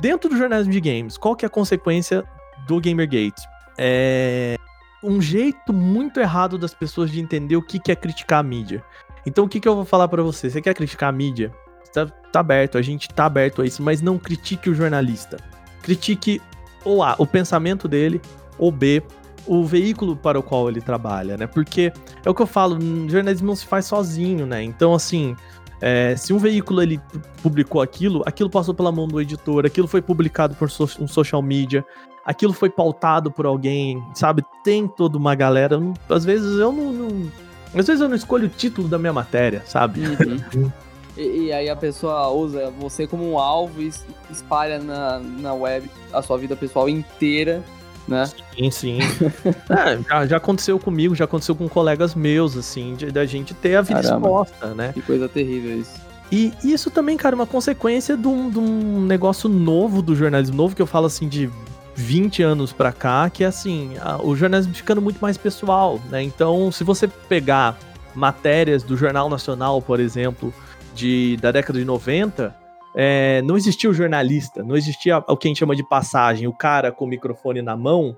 Dentro 0.00 0.28
do 0.28 0.36
jornalismo 0.36 0.72
de 0.72 0.80
games, 0.80 1.16
qual 1.16 1.36
que 1.36 1.44
é 1.44 1.48
a 1.48 1.50
consequência 1.50 2.24
do 2.66 2.80
Gamergate? 2.80 3.42
É 3.78 4.56
um 5.02 5.20
jeito 5.20 5.72
muito 5.72 6.20
errado 6.20 6.58
das 6.58 6.74
pessoas 6.74 7.10
de 7.10 7.20
entender 7.20 7.56
o 7.56 7.62
que 7.62 7.80
é 7.90 7.96
criticar 7.96 8.40
a 8.40 8.42
mídia. 8.42 8.84
Então 9.24 9.44
o 9.44 9.48
que, 9.48 9.58
que 9.60 9.66
eu 9.68 9.74
vou 9.74 9.84
falar 9.84 10.08
pra 10.08 10.22
você? 10.22 10.50
Você 10.50 10.60
quer 10.60 10.74
criticar 10.74 11.08
a 11.08 11.12
mídia? 11.12 11.52
Tá, 11.92 12.06
tá 12.06 12.40
aberto, 12.40 12.78
a 12.78 12.82
gente 12.82 13.08
tá 13.08 13.26
aberto 13.26 13.62
a 13.62 13.66
isso, 13.66 13.82
mas 13.82 14.00
não 14.00 14.18
critique 14.18 14.70
o 14.70 14.74
jornalista. 14.74 15.38
Critique 15.82 16.40
ou 16.84 17.02
A, 17.02 17.14
o 17.18 17.26
pensamento 17.26 17.88
dele, 17.88 18.20
ou 18.58 18.70
B, 18.70 19.02
o 19.46 19.64
veículo 19.64 20.14
para 20.14 20.38
o 20.38 20.42
qual 20.42 20.68
ele 20.68 20.80
trabalha, 20.80 21.36
né? 21.36 21.46
Porque 21.46 21.92
é 22.24 22.30
o 22.30 22.34
que 22.34 22.42
eu 22.42 22.46
falo, 22.46 22.78
jornalismo 23.08 23.48
não 23.48 23.56
se 23.56 23.66
faz 23.66 23.86
sozinho, 23.86 24.46
né? 24.46 24.62
Então, 24.62 24.94
assim, 24.94 25.34
é, 25.80 26.14
se 26.16 26.32
um 26.32 26.38
veículo 26.38 26.82
ele 26.82 26.98
pu- 26.98 27.20
publicou 27.42 27.82
aquilo, 27.82 28.22
aquilo 28.26 28.48
passou 28.50 28.74
pela 28.74 28.92
mão 28.92 29.08
do 29.08 29.20
editor, 29.20 29.66
aquilo 29.66 29.88
foi 29.88 30.00
publicado 30.02 30.54
por 30.54 30.70
so- 30.70 31.02
um 31.02 31.08
social 31.08 31.42
media, 31.42 31.84
aquilo 32.24 32.52
foi 32.52 32.70
pautado 32.70 33.30
por 33.30 33.46
alguém, 33.46 34.02
sabe? 34.14 34.44
Tem 34.64 34.86
toda 34.86 35.16
uma 35.18 35.34
galera. 35.34 35.78
não- 35.78 35.94
Às 36.08 36.24
vezes 36.24 36.58
eu 36.58 36.72
não, 36.72 36.92
não- 36.92 37.30
Às 37.74 37.86
vezes 37.86 38.00
eu 38.00 38.08
não 38.08 38.16
escolho 38.16 38.46
o 38.46 38.48
título 38.50 38.88
da 38.88 38.98
minha 38.98 39.12
matéria, 39.12 39.62
sabe? 39.66 40.00
Uhum. 40.00 40.70
E, 41.16 41.46
e 41.46 41.52
aí 41.52 41.68
a 41.68 41.76
pessoa 41.76 42.28
usa 42.30 42.72
você 42.78 43.06
como 43.06 43.30
um 43.30 43.38
alvo 43.38 43.80
e 43.82 43.86
es- 43.88 44.04
espalha 44.30 44.78
na, 44.78 45.18
na 45.18 45.54
web 45.54 45.88
a 46.12 46.20
sua 46.22 46.36
vida 46.38 46.56
pessoal 46.56 46.88
inteira, 46.88 47.62
né? 48.08 48.26
Sim, 48.56 48.70
sim. 48.70 48.98
É, 49.70 49.98
já, 50.08 50.26
já 50.26 50.36
aconteceu 50.36 50.78
comigo, 50.78 51.14
já 51.14 51.24
aconteceu 51.26 51.54
com 51.54 51.68
colegas 51.68 52.14
meus, 52.14 52.56
assim, 52.56 52.96
da 53.12 53.24
gente 53.26 53.54
ter 53.54 53.76
a 53.76 53.82
vida 53.82 54.02
Caramba. 54.02 54.26
exposta, 54.28 54.74
né? 54.74 54.92
Que 54.92 55.02
coisa 55.02 55.28
terrível 55.28 55.78
isso. 55.78 56.00
E 56.32 56.52
isso 56.62 56.90
também, 56.90 57.16
cara, 57.16 57.34
é 57.34 57.38
uma 57.38 57.46
consequência 57.46 58.16
de 58.16 58.26
um, 58.28 58.48
de 58.50 58.58
um 58.58 59.00
negócio 59.00 59.48
novo 59.48 60.00
do 60.00 60.14
jornalismo, 60.14 60.56
novo 60.56 60.76
que 60.76 60.82
eu 60.82 60.86
falo 60.86 61.06
assim 61.06 61.28
de 61.28 61.50
20 61.94 62.42
anos 62.42 62.72
pra 62.72 62.92
cá, 62.92 63.28
que 63.30 63.44
é 63.44 63.46
assim, 63.46 63.92
a- 64.00 64.20
o 64.22 64.34
jornalismo 64.34 64.74
ficando 64.74 65.00
muito 65.02 65.18
mais 65.20 65.36
pessoal, 65.36 66.00
né? 66.10 66.22
Então, 66.22 66.70
se 66.72 66.84
você 66.84 67.06
pegar 67.08 67.78
matérias 68.14 68.82
do 68.82 68.96
Jornal 68.96 69.28
Nacional, 69.28 69.80
por 69.82 70.00
exemplo, 70.00 70.52
de, 70.94 71.36
da 71.40 71.52
década 71.52 71.78
de 71.78 71.84
90, 71.84 72.54
é, 72.94 73.40
não 73.42 73.56
existia 73.56 73.88
o 73.88 73.94
jornalista, 73.94 74.62
não 74.62 74.76
existia 74.76 75.18
o 75.18 75.36
que 75.36 75.46
a 75.46 75.50
gente 75.50 75.58
chama 75.58 75.76
de 75.76 75.86
passagem, 75.88 76.46
o 76.48 76.52
cara 76.52 76.90
com 76.90 77.04
o 77.04 77.08
microfone 77.08 77.62
na 77.62 77.76
mão, 77.76 78.16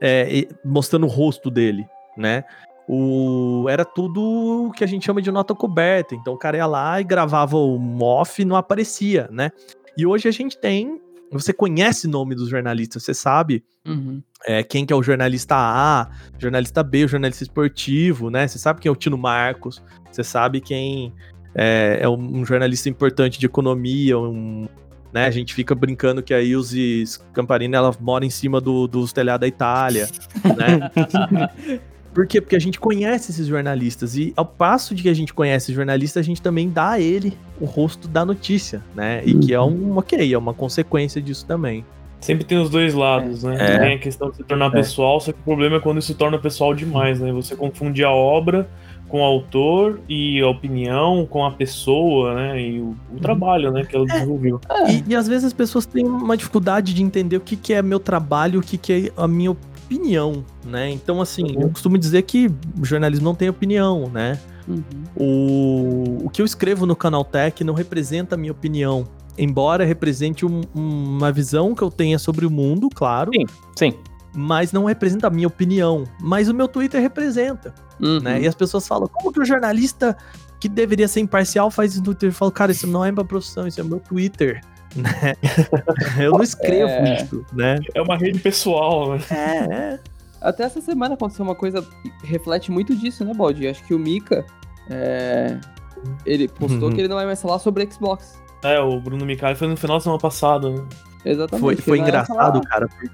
é, 0.00 0.46
mostrando 0.64 1.06
o 1.06 1.08
rosto 1.08 1.50
dele, 1.50 1.86
né? 2.16 2.44
O, 2.88 3.66
era 3.68 3.84
tudo 3.84 4.66
o 4.68 4.70
que 4.72 4.84
a 4.84 4.86
gente 4.86 5.04
chama 5.06 5.22
de 5.22 5.30
nota 5.30 5.54
coberta. 5.54 6.14
Então 6.14 6.34
o 6.34 6.38
cara 6.38 6.56
ia 6.56 6.66
lá 6.66 7.00
e 7.00 7.04
gravava 7.04 7.56
o 7.56 8.02
off 8.02 8.40
e 8.40 8.44
não 8.44 8.56
aparecia, 8.56 9.28
né? 9.30 9.50
E 9.96 10.06
hoje 10.06 10.28
a 10.28 10.32
gente 10.32 10.58
tem. 10.58 11.00
Você 11.32 11.52
conhece 11.52 12.06
o 12.06 12.10
nome 12.10 12.34
dos 12.34 12.48
jornalistas, 12.48 13.02
você 13.02 13.14
sabe 13.14 13.64
Uhum. 13.84 14.22
é, 14.46 14.62
quem 14.62 14.86
que 14.86 14.92
é 14.92 14.96
o 14.96 15.02
jornalista 15.02 15.56
A, 15.56 16.08
jornalista 16.38 16.82
B, 16.82 17.04
o 17.04 17.08
jornalista 17.08 17.42
esportivo, 17.42 18.30
né? 18.30 18.46
Você 18.46 18.58
sabe 18.58 18.80
quem 18.80 18.88
é 18.88 18.92
o 18.92 18.96
Tino 18.96 19.18
Marcos, 19.18 19.82
você 20.10 20.22
sabe 20.22 20.60
quem 20.60 21.12
é, 21.54 21.98
é 22.00 22.08
um, 22.08 22.44
jornalista 22.44 22.88
importante 22.88 23.38
de 23.38 23.46
economia, 23.46 24.18
um, 24.18 24.68
né? 25.12 25.26
A 25.26 25.30
gente 25.30 25.52
fica 25.54 25.74
brincando 25.74 26.22
que 26.22 26.32
a 26.32 26.40
Ilse 26.40 27.04
Scamparini, 27.06 27.74
ela 27.74 27.94
mora 28.00 28.24
em 28.24 28.30
cima 28.30 28.60
do, 28.60 28.86
dos 28.86 29.12
telhados 29.12 29.40
da 29.40 29.48
Itália, 29.48 30.08
né? 30.44 31.80
Por 32.12 32.26
quê? 32.26 32.40
Porque 32.40 32.56
a 32.56 32.60
gente 32.60 32.78
conhece 32.78 33.30
esses 33.30 33.46
jornalistas 33.46 34.16
e 34.16 34.32
ao 34.36 34.44
passo 34.44 34.94
de 34.94 35.02
que 35.02 35.08
a 35.08 35.14
gente 35.14 35.32
conhece 35.32 35.66
esse 35.66 35.74
jornalista, 35.74 36.20
a 36.20 36.22
gente 36.22 36.42
também 36.42 36.68
dá 36.68 36.90
a 36.90 37.00
ele 37.00 37.32
o 37.60 37.64
rosto 37.64 38.06
da 38.06 38.24
notícia, 38.24 38.82
né? 38.94 39.22
E 39.24 39.34
que 39.34 39.54
é 39.54 39.60
um, 39.60 39.96
ok, 39.96 40.32
é 40.32 40.36
uma 40.36 40.52
consequência 40.52 41.22
disso 41.22 41.46
também. 41.46 41.84
Sempre 42.20 42.44
tem 42.44 42.58
os 42.58 42.70
dois 42.70 42.94
lados, 42.94 43.42
né? 43.42 43.56
É. 43.58 43.78
Tem 43.78 43.94
a 43.94 43.98
questão 43.98 44.30
de 44.30 44.36
se 44.36 44.44
tornar 44.44 44.70
pessoal, 44.70 45.20
só 45.20 45.32
que 45.32 45.40
o 45.40 45.42
problema 45.42 45.76
é 45.76 45.80
quando 45.80 45.98
isso 45.98 46.08
se 46.08 46.14
torna 46.14 46.38
pessoal 46.38 46.72
demais, 46.72 47.18
né? 47.18 47.32
Você 47.32 47.56
confunde 47.56 48.04
a 48.04 48.10
obra 48.10 48.68
com 49.08 49.20
o 49.20 49.24
autor 49.24 50.00
e 50.08 50.40
a 50.40 50.48
opinião 50.48 51.26
com 51.26 51.44
a 51.44 51.50
pessoa, 51.50 52.34
né? 52.34 52.62
E 52.62 52.80
o, 52.80 52.96
o 53.12 53.20
trabalho, 53.20 53.72
né? 53.72 53.84
Que 53.84 53.96
ela 53.96 54.06
desenvolveu. 54.06 54.60
E, 54.88 55.12
e 55.12 55.16
às 55.16 55.26
vezes 55.26 55.46
as 55.46 55.52
pessoas 55.52 55.84
têm 55.84 56.06
uma 56.06 56.36
dificuldade 56.36 56.94
de 56.94 57.02
entender 57.02 57.36
o 57.36 57.40
que, 57.40 57.56
que 57.56 57.72
é 57.72 57.82
meu 57.82 57.98
trabalho, 57.98 58.60
o 58.60 58.62
que, 58.62 58.78
que 58.78 58.92
é 58.92 59.12
a 59.20 59.26
minha 59.26 59.50
opinião, 59.50 59.71
né? 60.64 60.90
Então, 60.90 61.20
assim, 61.20 61.54
eu 61.60 61.68
costumo 61.70 61.96
dizer 61.98 62.22
que 62.22 62.50
jornalismo 62.82 63.24
não 63.24 63.34
tem 63.34 63.48
opinião, 63.48 64.08
né? 64.08 64.38
Uhum. 64.68 64.82
O, 65.16 66.26
o 66.26 66.30
que 66.30 66.40
eu 66.40 66.46
escrevo 66.46 66.86
no 66.86 66.94
Canaltech 66.94 67.64
não 67.64 67.74
representa 67.74 68.34
a 68.34 68.38
minha 68.38 68.52
opinião. 68.52 69.06
Embora 69.36 69.84
represente 69.84 70.44
um- 70.44 70.60
uma 70.74 71.32
visão 71.32 71.74
que 71.74 71.82
eu 71.82 71.90
tenha 71.90 72.18
sobre 72.18 72.44
o 72.46 72.50
mundo, 72.50 72.88
claro, 72.94 73.30
Sim. 73.34 73.46
Sim. 73.76 73.94
mas 74.34 74.72
não 74.72 74.84
representa 74.84 75.26
a 75.26 75.30
minha 75.30 75.48
opinião. 75.48 76.04
Mas 76.20 76.48
o 76.48 76.54
meu 76.54 76.68
Twitter 76.68 77.00
representa, 77.00 77.74
Uhum. 78.00 78.20
né? 78.20 78.40
E 78.42 78.46
as 78.46 78.54
pessoas 78.54 78.86
falam, 78.86 79.08
como 79.08 79.32
que 79.32 79.40
o 79.40 79.44
jornalista 79.44 80.16
que 80.60 80.68
deveria 80.68 81.08
ser 81.08 81.20
imparcial 81.20 81.70
faz 81.70 81.92
isso 81.92 82.00
no 82.00 82.06
Twitter? 82.06 82.28
Eu 82.28 82.34
falo, 82.34 82.50
cara, 82.52 82.70
isso 82.72 82.86
não 82.86 83.04
é 83.04 83.10
minha 83.10 83.24
profissão, 83.24 83.66
isso 83.66 83.80
é 83.80 83.84
meu 83.84 83.98
Twitter. 84.00 84.60
Né? 84.96 85.34
Eu 86.18 86.32
não 86.32 86.42
escrevo 86.42 86.90
É. 86.90 87.16
isso, 87.22 87.44
né? 87.52 87.78
É 87.94 88.02
uma 88.02 88.16
rede 88.16 88.38
pessoal, 88.38 89.12
né? 89.14 89.20
É, 89.30 89.74
é. 89.74 89.98
Até 90.40 90.64
essa 90.64 90.80
semana 90.80 91.14
aconteceu 91.14 91.44
uma 91.44 91.54
coisa 91.54 91.82
que 91.82 92.26
reflete 92.26 92.70
muito 92.72 92.94
disso, 92.96 93.24
né, 93.24 93.32
Baldi? 93.32 93.68
Acho 93.68 93.84
que 93.84 93.94
o 93.94 93.98
Mika, 93.98 94.44
é, 94.90 95.56
ele 96.26 96.48
postou 96.48 96.88
Uhum. 96.88 96.94
que 96.94 97.00
ele 97.00 97.08
não 97.08 97.16
vai 97.16 97.26
mais 97.26 97.40
falar 97.40 97.58
sobre 97.60 97.88
Xbox. 97.90 98.40
É, 98.64 98.78
o 98.80 99.00
Bruno 99.00 99.24
Micali 99.24 99.54
foi 99.54 99.68
no 99.68 99.76
final 99.76 99.98
da 99.98 100.02
semana 100.02 100.20
passada, 100.20 100.68
né? 100.70 100.84
Exatamente. 101.24 101.60
Foi, 101.60 101.76
foi 101.76 101.98
engraçado, 101.98 102.60
cara. 102.62 102.88
Porque 102.88 103.08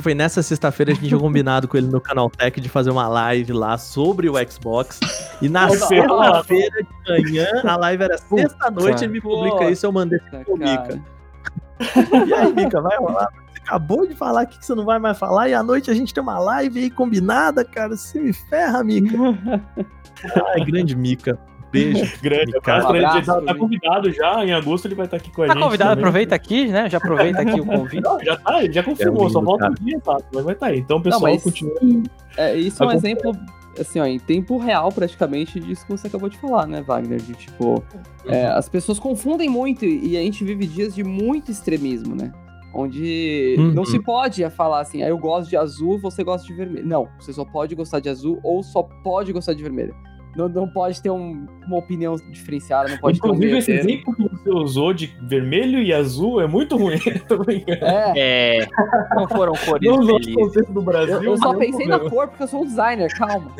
foi 0.00 0.14
nessa 0.14 0.42
sexta-feira 0.42 0.92
a 0.92 0.94
gente 0.94 1.08
tinha 1.08 1.18
combinado 1.20 1.66
com 1.66 1.76
ele 1.76 1.88
no 1.88 2.00
canal 2.00 2.28
Tech 2.28 2.60
de 2.60 2.68
fazer 2.68 2.90
uma 2.90 3.08
live 3.08 3.52
lá 3.52 3.78
sobre 3.78 4.28
o 4.28 4.34
Xbox. 4.50 5.00
E 5.40 5.48
na 5.48 5.68
sexta-feira 5.70 6.82
de 6.82 7.10
manhã, 7.10 7.46
a 7.64 7.76
live 7.76 8.02
era 8.02 8.18
sexta-noite, 8.18 9.04
ele 9.04 9.14
me 9.14 9.20
publica 9.20 9.56
Pô. 9.56 9.68
isso, 9.68 9.86
eu 9.86 9.92
mandei 9.92 10.18
pro 10.18 10.56
Mika. 10.56 11.00
E 12.26 12.34
aí, 12.34 12.52
Mika, 12.52 12.78
vai 12.82 12.98
rolar? 12.98 13.30
Você 13.50 13.58
acabou 13.62 14.06
de 14.06 14.14
falar 14.14 14.42
aqui 14.42 14.58
que 14.58 14.66
você 14.66 14.74
não 14.74 14.84
vai 14.84 14.98
mais 14.98 15.18
falar, 15.18 15.48
e 15.48 15.54
à 15.54 15.62
noite 15.62 15.90
a 15.90 15.94
gente 15.94 16.12
tem 16.12 16.22
uma 16.22 16.38
live 16.38 16.78
aí 16.78 16.90
combinada, 16.90 17.64
cara. 17.64 17.96
Você 17.96 18.20
me 18.20 18.34
ferra, 18.34 18.84
Mika. 18.84 19.16
Ai, 20.54 20.62
grande 20.62 20.94
Mika. 20.94 21.38
Beijo. 21.72 22.12
Grande. 22.22 22.56
Abraço 22.56 22.88
pra 22.88 22.96
ele. 22.98 23.06
Um 23.06 23.16
Ele 23.16 23.22
tá, 23.26 23.40
tá 23.42 23.54
convidado 23.54 24.12
já, 24.12 24.44
em 24.44 24.52
agosto 24.52 24.86
ele 24.86 24.94
vai 24.94 25.06
estar 25.06 25.16
aqui 25.16 25.30
com 25.30 25.42
a 25.42 25.46
Tá 25.46 25.54
gente. 25.54 25.62
convidado, 25.62 25.90
também. 25.90 26.04
aproveita 26.04 26.34
aqui, 26.34 26.66
né? 26.68 26.90
Já 26.90 26.98
aproveita 26.98 27.40
aqui 27.42 27.60
o 27.60 27.64
convite. 27.66 28.02
Não, 28.02 28.18
já 28.24 28.36
tá, 28.36 28.62
ele 28.64 28.72
já 28.72 28.82
confirmou, 28.82 29.20
É 29.22 29.26
lindo, 29.26 29.32
só 29.32 29.42
falta 29.42 29.60
cara. 29.60 29.74
um 29.80 29.84
dia, 29.84 30.00
tá? 30.00 30.16
Mas 30.34 30.44
vai 30.44 30.54
estar 30.54 30.66
aí. 30.66 30.78
Então, 30.80 31.00
pessoal, 31.00 31.22
mas- 31.32 31.42
continua. 31.42 31.74
É, 32.36 32.56
isso 32.56 32.82
é 32.82 32.86
um 32.86 32.92
exemplo, 32.92 33.32
assim, 33.78 34.00
ó, 34.00 34.04
em 34.06 34.18
tempo 34.18 34.56
real, 34.58 34.90
praticamente, 34.92 35.58
disso 35.60 35.84
que 35.86 35.92
você 35.92 36.06
acabou 36.06 36.28
de 36.28 36.38
falar, 36.38 36.66
né, 36.66 36.82
Wagner? 36.82 37.20
De, 37.20 37.34
tipo, 37.34 37.82
é, 38.26 38.46
as 38.46 38.68
pessoas 38.68 38.98
confundem 38.98 39.48
muito 39.48 39.84
e 39.84 40.16
a 40.16 40.20
gente 40.20 40.44
vive 40.44 40.66
dias 40.66 40.94
de 40.94 41.02
muito 41.04 41.50
extremismo, 41.50 42.14
né? 42.14 42.32
Onde 42.72 43.56
Uhum. 43.58 43.72
não 43.72 43.84
se 43.84 43.98
pode 43.98 44.48
falar 44.50 44.80
assim, 44.80 45.02
ah, 45.02 45.08
eu 45.08 45.18
gosto 45.18 45.50
de 45.50 45.56
azul, 45.56 45.98
você 46.00 46.22
gosta 46.22 46.46
de 46.46 46.54
vermelho. 46.54 46.86
Não, 46.86 47.08
você 47.18 47.32
só 47.32 47.44
pode 47.44 47.74
gostar 47.74 47.98
de 47.98 48.08
azul 48.08 48.38
ou 48.44 48.62
só 48.62 48.82
pode 49.02 49.32
gostar 49.32 49.54
de 49.54 49.62
vermelho. 49.62 49.92
Não, 50.36 50.48
não 50.48 50.68
pode 50.68 51.02
ter 51.02 51.10
um- 51.10 51.46
uma 51.66 51.76
opinião 51.78 52.14
diferenciada, 52.30 52.88
não 52.88 52.98
pode 52.98 53.18
Inclusive, 53.18 53.46
ter 53.48 53.54
um 53.54 53.58
esse 53.58 53.72
exemplo 53.72 54.14
que 54.14 54.22
você 54.28 54.50
usou 54.50 54.92
de 54.92 55.06
vermelho 55.22 55.82
e 55.82 55.92
azul 55.92 56.40
é 56.40 56.46
muito 56.46 56.76
ruim. 56.76 56.98
Tô 57.26 57.38
brincando. 57.38 57.84
É, 57.84 58.12
É. 58.60 58.66
Não 59.16 59.26
foram 59.28 59.52
cores 59.54 59.88
Não 59.90 59.98
usou 59.98 60.14
o 60.16 60.18
felizes. 60.18 60.34
conceito 60.36 60.72
do 60.72 60.82
Brasil. 60.82 61.16
eu, 61.16 61.22
eu 61.24 61.36
só 61.36 61.52
pensei 61.54 61.86
na 61.86 61.98
problema. 61.98 62.10
cor 62.22 62.28
porque 62.28 62.42
eu 62.44 62.48
sou 62.48 62.62
um 62.62 62.64
designer, 62.64 63.12
calma. 63.16 63.50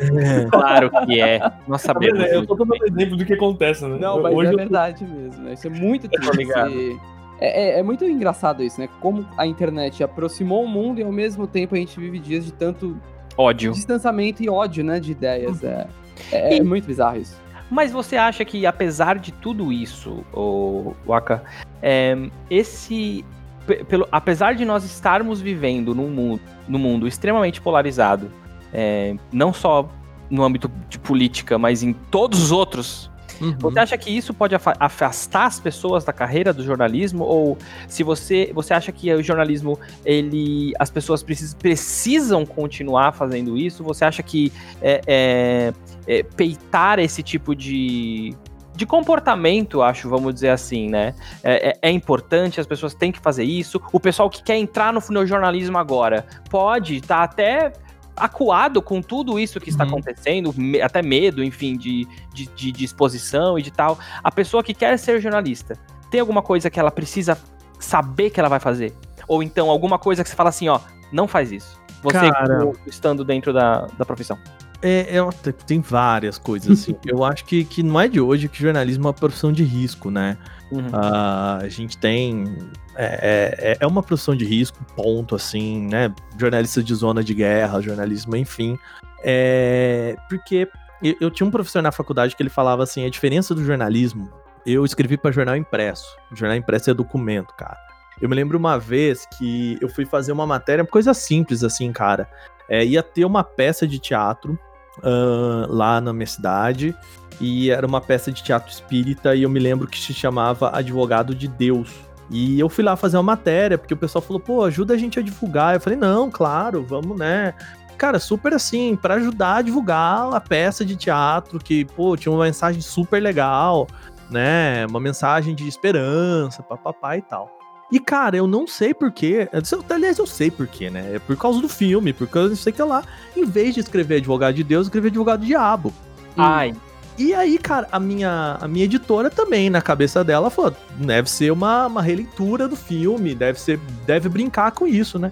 Claro 0.49 0.89
que 1.05 1.19
é. 1.21 1.51
Nós 1.67 1.81
sabemos. 1.81 2.17
vendo? 2.19 2.27
Eu 2.29 2.37
muito 2.37 2.47
tô 2.49 2.55
dando 2.55 2.69
bem. 2.69 2.79
exemplo 2.89 3.17
do 3.17 3.25
que 3.25 3.33
acontece, 3.33 3.85
né? 3.85 3.97
Não, 3.99 4.21
mas 4.21 4.33
Hoje 4.33 4.49
é 4.49 4.53
eu- 4.53 4.57
verdade 4.57 5.05
mesmo, 5.05 5.43
né? 5.43 5.53
Isso 5.53 5.67
é 5.67 5.69
muito 5.69 6.07
triste. 6.07 6.99
É, 7.43 7.75
é- 7.75 7.79
é 7.79 7.83
muito 7.83 8.05
engraçado 8.05 8.63
isso, 8.63 8.79
né? 8.79 8.87
Como 8.99 9.25
a 9.37 9.45
internet 9.47 10.03
aproximou 10.03 10.63
o 10.63 10.67
mundo 10.67 10.99
e 10.99 11.03
ao 11.03 11.11
mesmo 11.11 11.47
tempo 11.47 11.75
a 11.75 11.77
gente 11.77 11.99
vive 11.99 12.19
dias 12.19 12.45
de 12.45 12.53
tanto 12.53 12.95
Ódio. 13.35 13.71
distanciamento 13.71 14.43
e 14.43 14.49
ódio, 14.49 14.83
né? 14.83 14.99
De 14.99 15.11
ideias. 15.11 15.63
É, 15.63 15.87
é, 16.31 16.57
é 16.57 16.63
muito 16.63 16.85
bizarro 16.87 17.17
isso. 17.19 17.39
Mas 17.69 17.91
você 17.91 18.17
acha 18.17 18.43
que, 18.43 18.65
apesar 18.65 19.17
de 19.17 19.31
tudo 19.31 19.71
isso, 19.71 20.25
o 20.33 20.93
Waka, 21.07 21.43
é, 21.81 22.17
esse. 22.49 23.23
pe- 23.65 23.83
Pelo, 23.85 24.07
apesar 24.11 24.55
de 24.55 24.65
nós 24.65 24.83
estarmos 24.83 25.39
vivendo 25.39 25.95
num 25.95 26.09
mundo, 26.09 26.41
num 26.67 26.79
mundo 26.79 27.07
extremamente 27.07 27.61
polarizado, 27.61 28.29
é, 28.73 29.15
não 29.31 29.53
só 29.53 29.87
no 30.29 30.43
âmbito 30.43 30.69
de 30.89 30.99
política, 30.99 31.57
mas 31.57 31.81
em 31.83 31.93
todos 31.93 32.41
os 32.41 32.51
outros, 32.51 33.09
Uhum. 33.39 33.55
você 33.59 33.79
acha 33.79 33.97
que 33.97 34.09
isso 34.15 34.33
pode 34.33 34.53
afa- 34.53 34.75
afastar 34.79 35.45
as 35.47 35.59
pessoas 35.59 36.03
da 36.03 36.13
carreira 36.13 36.53
do 36.53 36.63
jornalismo? 36.63 37.23
Ou 37.23 37.57
se 37.87 38.03
você, 38.03 38.51
você 38.53 38.73
acha 38.73 38.91
que 38.91 39.11
o 39.13 39.23
jornalismo, 39.23 39.79
ele, 40.05 40.73
as 40.77 40.89
pessoas 40.91 41.23
precis- 41.23 41.53
precisam 41.53 42.45
continuar 42.45 43.13
fazendo 43.13 43.57
isso? 43.57 43.83
Você 43.83 44.05
acha 44.05 44.21
que 44.21 44.51
é, 44.81 45.73
é, 46.07 46.23
peitar 46.23 46.99
esse 46.99 47.21
tipo 47.23 47.55
de, 47.55 48.35
de 48.75 48.85
comportamento, 48.85 49.81
acho, 49.81 50.09
vamos 50.09 50.33
dizer 50.33 50.49
assim, 50.49 50.89
né? 50.89 51.13
É, 51.43 51.69
é- 51.69 51.77
é 51.83 51.91
importante, 51.91 52.59
as 52.59 52.67
pessoas 52.67 52.93
têm 52.93 53.11
que 53.11 53.19
fazer 53.19 53.43
isso. 53.43 53.81
O 53.91 53.99
pessoal 53.99 54.29
que 54.29 54.41
quer 54.43 54.57
entrar 54.57 54.91
no, 54.93 55.01
no 55.09 55.25
jornalismo 55.25 55.77
agora 55.77 56.25
pode 56.49 56.95
estar 56.97 57.23
até 57.23 57.73
acuado 58.15 58.81
com 58.81 59.01
tudo 59.01 59.39
isso 59.39 59.59
que 59.59 59.69
está 59.69 59.83
Uhum. 59.83 59.91
acontecendo, 59.91 60.53
me- 60.55 60.81
até 60.81 61.01
medo, 61.01 61.43
enfim, 61.43 61.77
de, 61.77 62.07
de, 62.33 62.45
de, 62.47 62.71
de 62.71 62.85
exposição 62.85 63.57
e 63.57 63.61
de 63.61 63.71
tal. 63.71 63.97
A 64.23 64.31
pessoa 64.31 64.63
que 64.63 64.73
quer 64.73 64.97
ser 64.99 65.19
jornalista, 65.21 65.75
tem 66.09 66.19
alguma 66.19 66.41
coisa 66.41 66.69
que 66.69 66.79
ela 66.79 66.91
precisa 66.91 67.37
saber 67.79 68.29
que 68.29 68.39
ela 68.39 68.49
vai 68.49 68.59
fazer? 68.59 68.93
Ou 69.27 69.41
então 69.41 69.69
alguma 69.69 69.97
coisa 69.97 70.23
que 70.23 70.29
você 70.29 70.35
fala 70.35 70.49
assim, 70.49 70.67
ó, 70.67 70.79
não 71.11 71.27
faz 71.27 71.51
isso. 71.51 71.79
Você 72.03 72.29
Cara. 72.31 72.71
estando 72.85 73.23
dentro 73.23 73.53
da, 73.53 73.87
da 73.97 74.05
profissão. 74.05 74.37
É, 74.81 75.17
é 75.17 75.51
tem 75.65 75.79
várias 75.79 76.37
coisas 76.37 76.79
assim. 76.79 76.95
Eu 77.05 77.23
acho 77.23 77.45
que, 77.45 77.63
que 77.63 77.83
não 77.83 77.99
é 77.99 78.07
de 78.07 78.19
hoje 78.19 78.47
que 78.47 78.61
jornalismo 78.61 79.03
é 79.03 79.07
uma 79.07 79.13
profissão 79.13 79.51
de 79.51 79.63
risco, 79.63 80.09
né? 80.09 80.37
Uhum. 80.71 80.89
Ah, 80.93 81.59
a 81.61 81.67
gente 81.67 81.97
tem. 81.97 82.57
É, 82.95 83.57
é, 83.59 83.77
é 83.79 83.87
uma 83.87 84.01
profissão 84.01 84.35
de 84.35 84.45
risco, 84.45 84.83
ponto, 84.95 85.35
assim, 85.35 85.87
né? 85.87 86.13
Jornalista 86.37 86.81
de 86.81 86.93
zona 86.95 87.23
de 87.23 87.33
guerra, 87.33 87.81
jornalismo, 87.81 88.35
enfim. 88.35 88.77
É, 89.23 90.15
porque 90.29 90.67
eu, 91.03 91.15
eu 91.21 91.31
tinha 91.31 91.45
um 91.45 91.51
professor 91.51 91.81
na 91.81 91.91
faculdade 91.91 92.35
que 92.35 92.41
ele 92.41 92.49
falava 92.49 92.83
assim: 92.83 93.05
a 93.05 93.09
diferença 93.09 93.53
do 93.53 93.63
jornalismo. 93.63 94.29
Eu 94.63 94.85
escrevi 94.85 95.17
para 95.17 95.31
jornal 95.31 95.55
impresso. 95.55 96.15
Jornal 96.33 96.55
impresso 96.55 96.91
é 96.91 96.93
documento, 96.93 97.51
cara. 97.55 97.77
Eu 98.21 98.29
me 98.29 98.35
lembro 98.35 98.59
uma 98.59 98.77
vez 98.77 99.25
que 99.37 99.75
eu 99.81 99.89
fui 99.89 100.05
fazer 100.05 100.31
uma 100.31 100.45
matéria, 100.45 100.85
coisa 100.85 101.15
simples 101.15 101.63
assim, 101.63 101.91
cara. 101.91 102.29
É, 102.69 102.85
ia 102.85 103.01
ter 103.01 103.25
uma 103.25 103.43
peça 103.43 103.87
de 103.87 103.97
teatro 103.97 104.57
ah, 105.03 105.65
lá 105.69 106.01
na 106.01 106.13
minha 106.13 106.27
cidade 106.27 106.95
e 107.39 107.71
era 107.71 107.87
uma 107.87 107.99
peça 107.99 108.31
de 108.31 108.43
teatro 108.43 108.71
espírita 108.71 109.35
e 109.35 109.43
eu 109.43 109.49
me 109.49 109.59
lembro 109.59 109.87
que 109.87 109.99
se 109.99 110.13
chamava 110.13 110.75
Advogado 110.77 111.33
de 111.33 111.47
Deus. 111.47 111.89
E 112.29 112.59
eu 112.59 112.69
fui 112.69 112.83
lá 112.83 112.95
fazer 112.95 113.17
uma 113.17 113.23
matéria, 113.23 113.77
porque 113.77 113.93
o 113.93 113.97
pessoal 113.97 114.21
falou, 114.21 114.39
pô, 114.39 114.63
ajuda 114.63 114.93
a 114.93 114.97
gente 114.97 115.19
a 115.19 115.21
divulgar. 115.21 115.73
Eu 115.73 115.81
falei, 115.81 115.99
não, 115.99 116.31
claro, 116.31 116.83
vamos, 116.83 117.17
né? 117.17 117.53
Cara, 117.97 118.19
super 118.19 118.53
assim, 118.53 118.95
para 118.95 119.15
ajudar 119.15 119.57
a 119.57 119.61
divulgar 119.61 120.33
a 120.33 120.39
peça 120.39 120.85
de 120.85 120.95
teatro, 120.95 121.59
que, 121.59 121.83
pô, 121.83 122.15
tinha 122.15 122.31
uma 122.31 122.45
mensagem 122.45 122.79
super 122.79 123.21
legal, 123.21 123.85
né? 124.29 124.85
Uma 124.85 124.99
mensagem 124.99 125.53
de 125.53 125.67
esperança, 125.67 126.63
papapá 126.63 127.17
e 127.17 127.21
tal. 127.21 127.60
E, 127.91 127.99
cara, 127.99 128.37
eu 128.37 128.47
não 128.47 128.65
sei 128.65 128.93
porquê. 128.93 129.49
Aliás, 129.89 130.17
eu 130.17 130.25
sei 130.25 130.49
porquê, 130.49 130.89
né? 130.89 131.15
É 131.15 131.19
por 131.19 131.35
causa 131.35 131.59
do 131.59 131.67
filme, 131.67 132.13
porque 132.13 132.37
eu 132.37 132.55
sei 132.55 132.71
que 132.71 132.81
lá, 132.81 133.03
em 133.35 133.45
vez 133.45 133.73
de 133.73 133.81
escrever 133.81 134.17
advogado 134.17 134.55
de 134.55 134.63
Deus, 134.63 134.85
eu 134.85 134.89
escrevi 134.89 135.07
advogado 135.07 135.41
do 135.41 135.45
diabo. 135.45 135.93
Ai, 136.37 136.73
E 137.17 137.33
aí, 137.33 137.57
cara, 137.57 137.89
a 137.91 137.99
minha, 137.99 138.57
a 138.61 138.67
minha 138.67 138.85
editora 138.85 139.29
também, 139.29 139.69
na 139.69 139.81
cabeça 139.81 140.23
dela, 140.23 140.49
falou: 140.49 140.73
deve 140.95 141.29
ser 141.29 141.51
uma, 141.51 141.87
uma 141.87 142.01
releitura 142.01 142.67
do 142.67 142.75
filme, 142.77 143.35
deve 143.35 143.59
ser, 143.59 143.77
deve 144.05 144.29
brincar 144.29 144.71
com 144.71 144.87
isso, 144.87 145.19
né? 145.19 145.31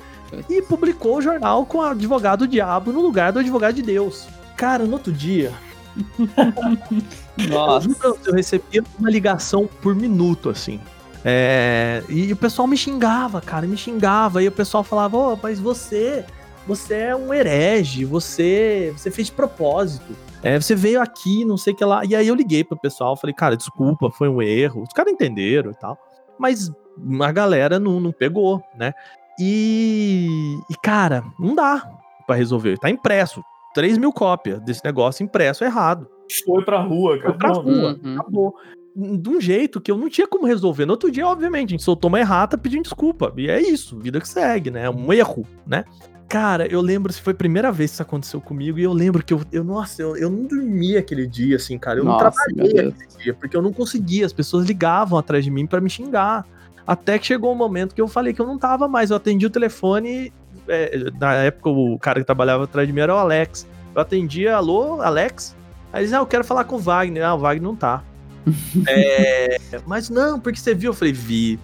E 0.49 0.62
publicou 0.62 1.18
o 1.18 1.22
jornal 1.22 1.66
com 1.66 1.78
o 1.78 1.82
advogado 1.82 2.47
diabo 2.47 2.91
no 2.91 3.01
lugar 3.01 3.32
do 3.32 3.39
advogado 3.39 3.76
de 3.76 3.82
Deus. 3.82 4.28
Cara, 4.57 4.84
no 4.84 4.93
outro 4.93 5.14
dia, 5.14 5.53
Nossa. 7.49 7.89
eu, 8.03 8.34
recebia 8.34 8.84
uma 8.97 9.10
ligação 9.10 9.68
por 9.82 9.95
minuto, 9.95 10.49
assim. 10.49 10.80
É, 11.24 12.03
e 12.09 12.32
o 12.32 12.36
pessoal 12.36 12.67
me 12.67 12.78
xingava, 12.78 13.41
cara, 13.41 13.67
me 13.67 13.76
xingava. 13.78 14.41
E 14.41 14.47
o 14.47 14.51
pessoal 14.51 14.84
falava, 14.84 15.17
ô, 15.17 15.39
mas 15.41 15.59
você, 15.59 16.26
você 16.65 16.93
é 16.95 17.15
um 17.15 17.34
herege, 17.34 18.05
você, 18.05 18.93
você 18.95 19.11
fez 19.11 19.28
de 19.28 19.34
propósito. 19.34 20.15
É, 20.41 20.59
você 20.59 20.74
veio 20.76 21.01
aqui, 21.01 21.43
não 21.43 21.57
sei 21.57 21.74
o 21.74 21.76
que 21.76 21.84
lá. 21.84 22.05
E 22.05 22.15
aí 22.15 22.28
eu 22.28 22.36
liguei 22.36 22.63
pro 22.63 22.80
pessoal, 22.80 23.17
falei, 23.17 23.34
cara, 23.34 23.57
desculpa, 23.57 24.09
foi 24.09 24.30
um 24.30 24.41
erro. 24.41 24.84
Os 24.84 24.93
caras 24.93 25.11
entenderam 25.11 25.72
e 25.72 25.76
tal. 25.76 25.97
Mas 26.38 26.72
a 27.22 27.32
galera 27.32 27.78
não, 27.80 27.99
não 27.99 28.11
pegou, 28.13 28.61
né? 28.78 28.93
E, 29.38 30.57
e, 30.70 30.76
cara, 30.82 31.24
não 31.39 31.55
dá 31.55 31.86
pra 32.26 32.36
resolver. 32.36 32.78
Tá 32.78 32.89
impresso. 32.89 33.41
3 33.74 33.97
mil 33.97 34.11
cópias 34.11 34.59
desse 34.61 34.84
negócio 34.84 35.24
impresso 35.24 35.63
errado. 35.63 36.07
Foi 36.45 36.63
pra 36.63 36.80
rua, 36.82 37.20
Foi 37.22 37.34
pra 37.34 37.49
acabou. 37.49 37.61
rua, 37.63 37.99
Uhum. 38.03 38.17
acabou. 38.20 38.55
De 39.22 39.30
um 39.30 39.39
jeito 39.39 39.80
que 39.80 39.91
eu 39.91 39.97
não 39.97 40.10
tinha 40.10 40.28
como 40.28 40.45
resolver. 40.45 40.86
No 40.86 40.91
outro 40.91 41.10
dia, 41.12 41.26
obviamente, 41.28 41.70
a 41.70 41.72
gente 41.72 41.84
soltou 41.84 42.10
uma 42.10 42.20
errata 42.20 42.58
pedindo 42.58 42.84
desculpa. 42.84 43.32
E 43.38 43.50
é 43.50 43.62
isso, 43.62 43.97
vida 43.97 44.20
que 44.20 44.28
segue, 44.28 44.70
né? 44.70 44.89
Um 44.89 45.14
erro, 45.14 45.45
né? 45.66 45.86
Cara, 46.30 46.68
eu 46.68 46.80
lembro 46.80 47.12
se 47.12 47.20
foi 47.20 47.34
a 47.34 47.36
primeira 47.36 47.72
vez 47.72 47.89
que 47.89 47.95
isso 47.95 48.02
aconteceu 48.04 48.39
comigo, 48.39 48.78
e 48.78 48.84
eu 48.84 48.93
lembro 48.93 49.24
que 49.24 49.34
eu, 49.34 49.41
eu 49.52 49.64
nossa, 49.64 50.00
eu, 50.00 50.16
eu 50.16 50.30
não 50.30 50.43
dormi 50.45 50.95
aquele 50.95 51.26
dia, 51.26 51.56
assim, 51.56 51.76
cara. 51.78 52.00
Eu 52.00 52.04
não 52.04 52.12
Nossa, 52.12 52.30
trabalhei 52.32 52.74
meu 52.74 52.84
Deus. 52.84 52.93
aquele 52.93 53.24
dia, 53.24 53.34
porque 53.34 53.58
eu 53.58 53.62
não 53.64 53.74
conseguia. 53.74 54.28
As 54.28 54.34
pessoas 54.34 54.68
ligavam 54.68 55.18
atrás 55.18 55.43
de 55.43 55.50
mim 55.50 55.66
pra 55.66 55.82
me 55.82 55.89
xingar. 55.89 56.45
Até 56.86 57.18
que 57.18 57.26
chegou 57.26 57.52
um 57.52 57.56
momento 57.56 57.95
que 57.95 58.02
eu 58.02 58.08
falei 58.08 58.32
que 58.32 58.39
eu 58.39 58.45
não 58.45 58.60
tava 58.60 58.88
mais. 58.88 59.10
Eu 59.10 59.18
atendi 59.18 59.45
o 59.45 59.50
telefone. 59.50 60.32
é, 60.68 61.12
na 61.20 61.34
época, 61.34 61.70
o 61.70 61.97
cara 61.97 62.20
que 62.20 62.26
trabalhava 62.26 62.66
atrás 62.66 62.88
de 62.88 62.93
mim 62.93 63.00
era 63.00 63.16
o 63.16 63.18
Alex. 63.18 63.68
Eu 63.95 64.02
atendia, 64.02 64.56
alô, 64.56 65.02
Alex? 65.02 65.56
Aí 65.91 66.04
eles, 66.04 66.14
ah, 66.14 66.18
eu 66.18 66.28
quero 66.28 66.43
falar 66.43 66.64
com 66.66 66.76
o 66.76 66.80
Wagner. 66.80 67.26
Ah, 67.26 67.34
o 67.34 67.39
Wagner 67.39 67.64
não 67.64 67.76
tá. 67.76 68.04
É, 68.88 69.58
mas 69.86 70.10
não, 70.10 70.40
porque 70.40 70.60
você 70.60 70.74
viu? 70.74 70.92
Eu 70.92 70.96
falei, 70.96 71.14
vi. 71.14 71.60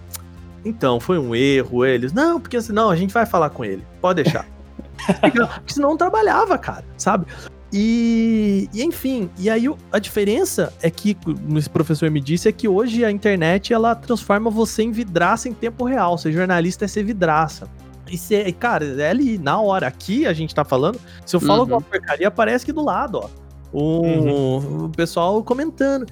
Então, 0.64 1.00
foi 1.00 1.20
um 1.20 1.36
erro. 1.36 1.86
Eles, 1.86 2.12
não, 2.12 2.40
porque 2.40 2.60
senão 2.62 2.90
a 2.90 2.96
gente 2.96 3.14
vai 3.14 3.26
falar 3.26 3.50
com 3.50 3.64
ele. 3.64 3.84
Pode 4.02 4.24
deixar. 4.24 4.48
porque, 5.22 5.40
senão 5.68 5.90
não 5.90 5.98
trabalhava, 5.98 6.58
cara, 6.58 6.84
sabe? 6.98 7.26
E, 7.72 8.70
e, 8.74 8.84
enfim, 8.84 9.30
e 9.38 9.50
aí 9.50 9.66
a 9.92 10.00
diferença 10.00 10.72
é 10.82 10.90
que, 10.90 11.14
como 11.14 11.58
esse 11.58 11.70
professor 11.70 12.10
me 12.10 12.22
disse, 12.22 12.48
é 12.48 12.52
que 12.52 12.68
hoje 12.68 13.04
a 13.04 13.12
internet 13.12 13.74
ela 13.74 13.94
transforma 13.94 14.50
você 14.50 14.84
em 14.84 14.92
vidraça 14.92 15.50
em 15.50 15.54
tempo 15.54 15.84
real. 15.84 16.18
Ser 16.18 16.32
jornalista 16.32 16.86
é 16.86 16.88
ser 16.88 17.04
vidraça. 17.04 17.68
E 18.10 18.18
ser, 18.18 18.52
cara, 18.54 18.86
é 19.02 19.10
ali, 19.10 19.38
na 19.38 19.60
hora. 19.60 19.88
Aqui 19.88 20.26
a 20.26 20.34
gente 20.34 20.54
tá 20.54 20.64
falando, 20.64 21.00
se 21.26 21.36
eu 21.36 21.40
falo 21.40 21.54
Uhum. 21.54 21.62
alguma 21.62 21.82
porcaria, 21.82 22.28
aparece 22.28 22.64
aqui 22.64 22.72
do 22.72 22.84
lado, 22.84 23.20
ó. 23.24 23.30
O, 23.74 24.86
o 24.86 24.90
pessoal 24.90 25.44
comentando. 25.44 26.06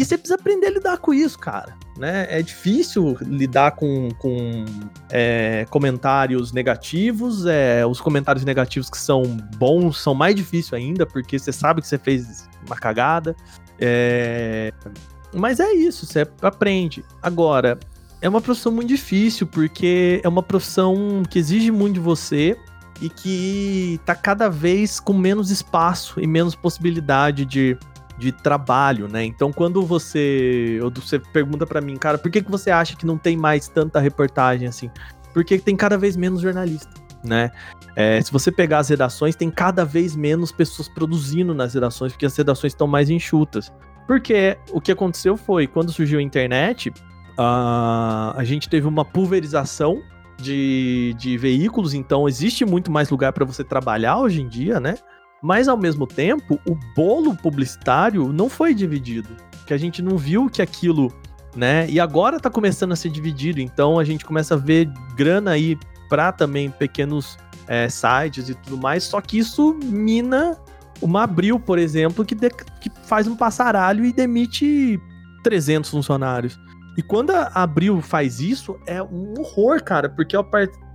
E 0.00 0.04
você 0.04 0.16
precisa 0.16 0.36
aprender 0.36 0.68
a 0.68 0.70
lidar 0.70 0.96
com 0.96 1.12
isso, 1.12 1.38
cara. 1.38 1.76
Né? 1.98 2.26
É 2.30 2.40
difícil 2.40 3.18
lidar 3.20 3.72
com, 3.72 4.08
com 4.18 4.64
é, 5.10 5.66
comentários 5.68 6.52
negativos. 6.52 7.44
É, 7.44 7.84
os 7.84 8.00
comentários 8.00 8.42
negativos 8.42 8.88
que 8.88 8.96
são 8.96 9.20
bons 9.58 10.00
são 10.00 10.14
mais 10.14 10.34
difíceis 10.34 10.72
ainda, 10.72 11.04
porque 11.04 11.38
você 11.38 11.52
sabe 11.52 11.82
que 11.82 11.86
você 11.86 11.98
fez 11.98 12.48
uma 12.66 12.76
cagada. 12.76 13.36
É, 13.78 14.72
mas 15.34 15.60
é 15.60 15.70
isso, 15.74 16.06
você 16.06 16.26
aprende. 16.40 17.04
Agora, 17.20 17.78
é 18.22 18.28
uma 18.28 18.40
profissão 18.40 18.72
muito 18.72 18.88
difícil, 18.88 19.46
porque 19.46 20.18
é 20.24 20.28
uma 20.30 20.42
profissão 20.42 21.22
que 21.28 21.38
exige 21.38 21.70
muito 21.70 21.92
de 21.92 22.00
você 22.00 22.56
e 23.02 23.10
que 23.10 24.00
tá 24.06 24.14
cada 24.14 24.48
vez 24.48 24.98
com 24.98 25.12
menos 25.12 25.50
espaço 25.50 26.18
e 26.18 26.26
menos 26.26 26.54
possibilidade 26.54 27.44
de, 27.44 27.76
de 28.20 28.30
trabalho, 28.30 29.08
né? 29.08 29.24
Então, 29.24 29.50
quando 29.50 29.82
você, 29.82 30.78
você 30.94 31.18
pergunta 31.18 31.66
pra 31.66 31.80
mim, 31.80 31.96
cara, 31.96 32.18
por 32.18 32.30
que, 32.30 32.42
que 32.42 32.50
você 32.50 32.70
acha 32.70 32.94
que 32.94 33.06
não 33.06 33.16
tem 33.16 33.36
mais 33.36 33.66
tanta 33.66 33.98
reportagem 33.98 34.68
assim? 34.68 34.90
Porque 35.32 35.58
tem 35.58 35.74
cada 35.74 35.96
vez 35.96 36.16
menos 36.16 36.42
jornalista. 36.42 36.92
né? 37.24 37.50
É, 37.96 38.20
se 38.20 38.30
você 38.30 38.52
pegar 38.52 38.78
as 38.78 38.88
redações, 38.88 39.34
tem 39.34 39.50
cada 39.50 39.84
vez 39.84 40.14
menos 40.14 40.52
pessoas 40.52 40.88
produzindo 40.88 41.54
nas 41.54 41.74
redações, 41.74 42.12
porque 42.12 42.26
as 42.26 42.36
redações 42.36 42.72
estão 42.72 42.86
mais 42.86 43.08
enxutas. 43.10 43.72
Porque 44.06 44.58
o 44.70 44.80
que 44.80 44.92
aconteceu 44.92 45.36
foi, 45.36 45.66
quando 45.66 45.92
surgiu 45.92 46.18
a 46.18 46.22
internet, 46.22 46.92
a, 47.38 48.34
a 48.36 48.44
gente 48.44 48.68
teve 48.68 48.86
uma 48.86 49.04
pulverização 49.04 50.02
de, 50.36 51.14
de 51.18 51.38
veículos, 51.38 51.94
então 51.94 52.28
existe 52.28 52.64
muito 52.64 52.90
mais 52.90 53.08
lugar 53.10 53.32
para 53.32 53.44
você 53.44 53.62
trabalhar 53.62 54.18
hoje 54.18 54.42
em 54.42 54.48
dia, 54.48 54.80
né? 54.80 54.94
Mas 55.42 55.68
ao 55.68 55.76
mesmo 55.76 56.06
tempo, 56.06 56.60
o 56.68 56.76
bolo 56.94 57.34
publicitário 57.34 58.32
não 58.32 58.48
foi 58.48 58.74
dividido, 58.74 59.28
que 59.66 59.72
a 59.72 59.78
gente 59.78 60.02
não 60.02 60.18
viu 60.18 60.50
que 60.50 60.60
aquilo, 60.60 61.12
né? 61.56 61.88
E 61.88 61.98
agora 61.98 62.38
tá 62.38 62.50
começando 62.50 62.92
a 62.92 62.96
ser 62.96 63.08
dividido, 63.08 63.60
então 63.60 63.98
a 63.98 64.04
gente 64.04 64.24
começa 64.24 64.54
a 64.54 64.58
ver 64.58 64.90
grana 65.16 65.52
aí 65.52 65.78
para 66.08 66.32
também 66.32 66.70
pequenos 66.70 67.38
é, 67.66 67.88
sites 67.88 68.48
e 68.48 68.54
tudo 68.54 68.76
mais, 68.76 69.04
só 69.04 69.20
que 69.20 69.38
isso 69.38 69.74
mina 69.82 70.58
uma 71.00 71.22
Abril, 71.22 71.58
por 71.58 71.78
exemplo, 71.78 72.24
que, 72.24 72.34
de, 72.34 72.50
que 72.50 72.90
faz 73.04 73.26
um 73.26 73.34
passaralho 73.34 74.04
e 74.04 74.12
demite 74.12 75.00
300 75.42 75.90
funcionários. 75.90 76.58
E 76.96 77.02
quando 77.02 77.30
a 77.30 77.50
Abril 77.54 78.02
faz 78.02 78.40
isso, 78.40 78.78
é 78.86 79.02
um 79.02 79.34
horror, 79.38 79.82
cara, 79.82 80.08
porque 80.08 80.36
a, 80.36 80.42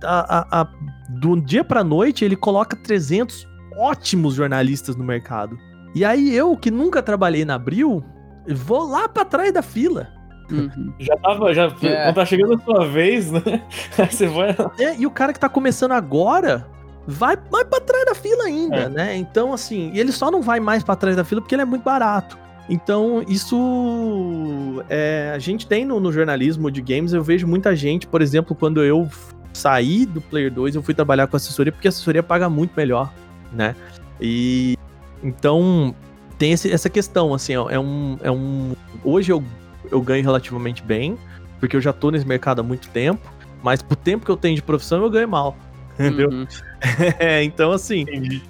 a, 0.04 0.60
a, 0.60 0.68
do 1.08 1.40
dia 1.40 1.64
pra 1.64 1.82
noite 1.82 2.24
ele 2.24 2.36
coloca 2.36 2.76
300 2.76 3.48
ótimos 3.76 4.34
jornalistas 4.34 4.96
no 4.96 5.04
mercado. 5.04 5.58
E 5.94 6.04
aí 6.04 6.34
eu, 6.34 6.56
que 6.56 6.70
nunca 6.70 7.02
trabalhei 7.02 7.44
na 7.44 7.54
Abril, 7.54 8.04
vou 8.48 8.88
lá 8.88 9.08
pra 9.08 9.24
trás 9.24 9.52
da 9.52 9.62
fila. 9.62 10.08
Uhum. 10.50 10.92
Já 10.98 11.16
tava, 11.16 11.52
já, 11.52 11.64
é. 11.64 12.04
quando 12.04 12.14
tá 12.14 12.24
chegando 12.24 12.54
a 12.54 12.58
sua 12.58 12.86
vez, 12.86 13.30
né? 13.32 13.40
Aí 13.98 14.06
você 14.06 14.28
vai. 14.28 14.54
É, 14.78 14.96
e 14.96 15.04
o 15.04 15.10
cara 15.10 15.32
que 15.32 15.40
tá 15.40 15.48
começando 15.48 15.90
agora 15.90 16.66
vai, 17.06 17.36
vai 17.50 17.64
pra 17.64 17.80
trás 17.80 18.04
da 18.04 18.14
fila 18.14 18.44
ainda, 18.44 18.76
é. 18.76 18.88
né? 18.88 19.16
Então, 19.16 19.52
assim, 19.52 19.90
ele 19.94 20.12
só 20.12 20.30
não 20.30 20.42
vai 20.42 20.60
mais 20.60 20.84
para 20.84 20.94
trás 20.94 21.16
da 21.16 21.24
fila 21.24 21.40
porque 21.40 21.54
ele 21.54 21.62
é 21.62 21.66
muito 21.66 21.82
barato. 21.82 22.38
Então, 22.68 23.24
isso 23.28 24.84
é, 24.88 25.32
a 25.34 25.38
gente 25.38 25.66
tem 25.66 25.84
no, 25.84 26.00
no, 26.00 26.12
jornalismo 26.12 26.70
de 26.70 26.82
games, 26.82 27.12
eu 27.12 27.22
vejo 27.22 27.46
muita 27.46 27.76
gente, 27.76 28.08
por 28.08 28.20
exemplo, 28.20 28.56
quando 28.56 28.82
eu 28.82 29.08
saí 29.52 30.04
do 30.04 30.20
Player 30.20 30.52
2, 30.52 30.74
eu 30.74 30.82
fui 30.82 30.92
trabalhar 30.92 31.28
com 31.28 31.36
assessoria, 31.36 31.72
porque 31.72 31.86
a 31.86 31.90
assessoria 31.90 32.24
paga 32.24 32.50
muito 32.50 32.72
melhor, 32.76 33.12
né? 33.56 33.74
E 34.20 34.76
então 35.22 35.94
tem 36.38 36.52
esse, 36.52 36.70
essa 36.70 36.90
questão, 36.90 37.34
assim, 37.34 37.56
ó, 37.56 37.68
é 37.70 37.78
um, 37.78 38.18
é 38.22 38.30
um. 38.30 38.74
Hoje 39.02 39.32
eu, 39.32 39.42
eu 39.90 40.00
ganho 40.00 40.22
relativamente 40.22 40.82
bem, 40.82 41.16
porque 41.58 41.76
eu 41.76 41.80
já 41.80 41.92
tô 41.92 42.10
nesse 42.10 42.26
mercado 42.26 42.60
há 42.60 42.62
muito 42.62 42.88
tempo, 42.90 43.32
mas 43.62 43.82
pro 43.82 43.96
tempo 43.96 44.24
que 44.24 44.30
eu 44.30 44.36
tenho 44.36 44.54
de 44.54 44.62
profissão, 44.62 45.02
eu 45.02 45.10
ganho 45.10 45.28
mal. 45.28 45.56
Entendeu? 45.98 46.28
Uhum. 46.30 46.46
é, 47.18 47.42
então, 47.42 47.72
assim, 47.72 48.02
Entendi 48.02 48.42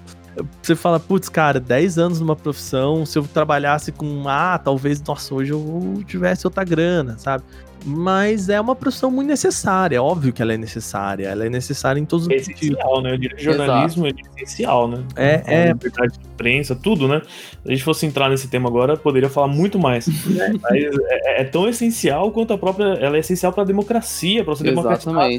você 0.61 0.75
fala, 0.75 0.99
putz, 0.99 1.29
cara, 1.29 1.59
10 1.59 1.97
anos 1.97 2.19
numa 2.19 2.35
profissão, 2.35 3.05
se 3.05 3.17
eu 3.17 3.23
trabalhasse 3.23 3.91
com, 3.91 4.23
ah, 4.27 4.57
talvez, 4.57 5.01
nossa, 5.01 5.33
hoje 5.33 5.51
eu 5.51 6.03
tivesse 6.05 6.45
outra 6.45 6.63
grana, 6.63 7.17
sabe? 7.17 7.43
Mas 7.85 8.49
é 8.49 8.59
uma 8.59 8.75
profissão 8.75 9.09
muito 9.09 9.27
necessária, 9.27 9.95
é 9.95 10.01
óbvio 10.01 10.33
que 10.33 10.41
ela 10.41 10.53
é 10.53 10.57
necessária, 10.57 11.27
ela 11.27 11.45
é 11.45 11.49
necessária 11.49 11.99
em 11.99 12.05
todos 12.05 12.25
os 12.25 12.31
é 12.31 12.35
essencial, 12.35 13.01
né? 13.01 13.13
O 13.13 13.17
direito 13.17 13.37
de 13.37 13.45
jornalismo 13.45 14.07
Exato. 14.07 14.21
é 14.21 14.41
essencial, 14.41 14.87
né? 14.87 15.03
É, 15.15 15.43
é. 15.45 15.67
liberdade 15.67 16.19
de 16.19 16.27
imprensa, 16.27 16.75
tudo, 16.75 17.07
né? 17.07 17.21
Se 17.23 17.59
a 17.65 17.71
gente 17.71 17.83
fosse 17.83 18.05
entrar 18.05 18.29
nesse 18.29 18.49
tema 18.49 18.67
agora, 18.67 18.97
poderia 18.97 19.29
falar 19.29 19.47
muito 19.47 19.79
mais. 19.79 20.07
É. 20.37 20.53
Mas 20.61 20.83
é, 21.09 21.41
é, 21.41 21.43
tão 21.45 21.67
essencial 21.67 22.31
quanto 22.31 22.53
a 22.53 22.57
própria. 22.57 22.85
Ela 22.99 23.17
é 23.17 23.19
essencial 23.21 23.51
para 23.51 23.63
a 23.63 23.65
democracia, 23.65 24.43
para 24.43 24.53
você 24.53 24.63
democratizar, 24.63 25.29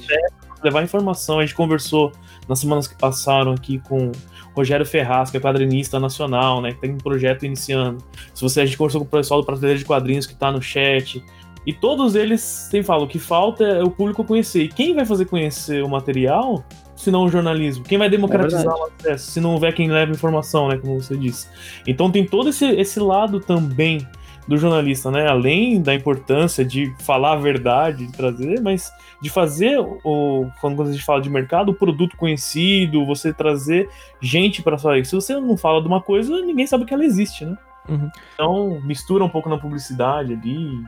levar 0.63 0.83
informação. 0.83 1.39
A 1.39 1.43
gente 1.43 1.55
conversou 1.55 2.11
nas 2.49 2.59
semanas 2.59 2.89
que 2.89 2.97
passaram 2.97 3.53
aqui 3.53 3.79
com 3.79 4.11
Rogério 4.59 4.85
Ferraz, 4.85 5.31
que 5.31 5.37
é 5.37 5.41
quadrinista 5.41 5.99
nacional, 6.01 6.61
né? 6.61 6.73
Que 6.73 6.81
tem 6.81 6.93
um 6.93 6.99
projeto 6.99 7.47
iniciando. 7.47 8.03
Se 8.35 8.43
você 8.43 8.61
a 8.61 8.67
gente 8.67 8.77
conversou 8.77 9.01
com 9.01 9.07
o 9.07 9.11
pessoal 9.11 9.41
do 9.41 9.47
Prateleira 9.47 9.79
de 9.79 9.85
Quadrinhos 9.85 10.27
que 10.27 10.33
está 10.33 10.51
no 10.51 10.61
chat. 10.61 11.25
E 11.67 11.73
todos 11.73 12.15
eles 12.15 12.41
sempre 12.41 12.87
falam: 12.87 13.05
o 13.05 13.09
que 13.09 13.19
falta 13.19 13.65
é 13.65 13.83
o 13.83 13.91
público 13.91 14.25
conhecer. 14.25 14.63
E 14.65 14.69
quem 14.69 14.95
vai 14.95 15.05
fazer 15.05 15.27
conhecer 15.27 15.83
o 15.83 15.89
material 15.89 16.65
se 16.97 17.11
não 17.11 17.25
o 17.25 17.29
jornalismo? 17.29 17.85
Quem 17.85 17.99
vai 17.99 18.11
democratizar 18.11 18.65
é 18.65 18.69
o 18.69 18.85
acesso 18.85 19.31
se 19.31 19.41
não 19.41 19.53
houver 19.53 19.73
quem 19.75 19.91
leva 19.91 20.11
informação, 20.11 20.69
né? 20.69 20.77
Como 20.77 21.01
você 21.01 21.17
disse. 21.17 21.47
Então 21.87 22.11
tem 22.11 22.27
todo 22.27 22.49
esse, 22.49 22.65
esse 22.65 22.99
lado 22.99 23.39
também 23.41 24.07
do 24.49 24.57
jornalista, 24.57 25.11
né? 25.11 25.29
Além 25.29 25.81
da 25.81 25.95
importância 25.95 26.65
de 26.65 26.93
falar 27.01 27.35
a 27.35 27.37
verdade, 27.37 28.07
de 28.07 28.13
trazer, 28.13 28.61
mas 28.63 28.91
de 29.21 29.29
fazer 29.29 29.79
o 29.79 30.47
quando 30.59 30.83
a 30.83 30.91
gente 30.91 31.05
fala 31.05 31.21
de 31.21 31.29
mercado, 31.29 31.69
o 31.71 31.75
produto 31.75 32.17
conhecido, 32.17 33.05
você 33.05 33.33
trazer 33.33 33.91
gente 34.21 34.63
para 34.63 34.79
falar 34.79 34.99
isso. 34.99 35.11
Se 35.11 35.17
você 35.17 35.35
não 35.39 35.57
fala 35.57 35.83
de 35.83 35.87
uma 35.87 36.01
coisa, 36.01 36.41
ninguém 36.41 36.67
sabe 36.67 36.87
que 36.87 36.95
ela 36.95 37.05
existe, 37.05 37.45
né? 37.45 37.59
Uhum. 37.89 38.11
Então, 38.35 38.81
mistura 38.83 39.23
um 39.23 39.29
pouco 39.29 39.51
na 39.51 39.59
publicidade 39.59 40.33
ali. 40.33 40.83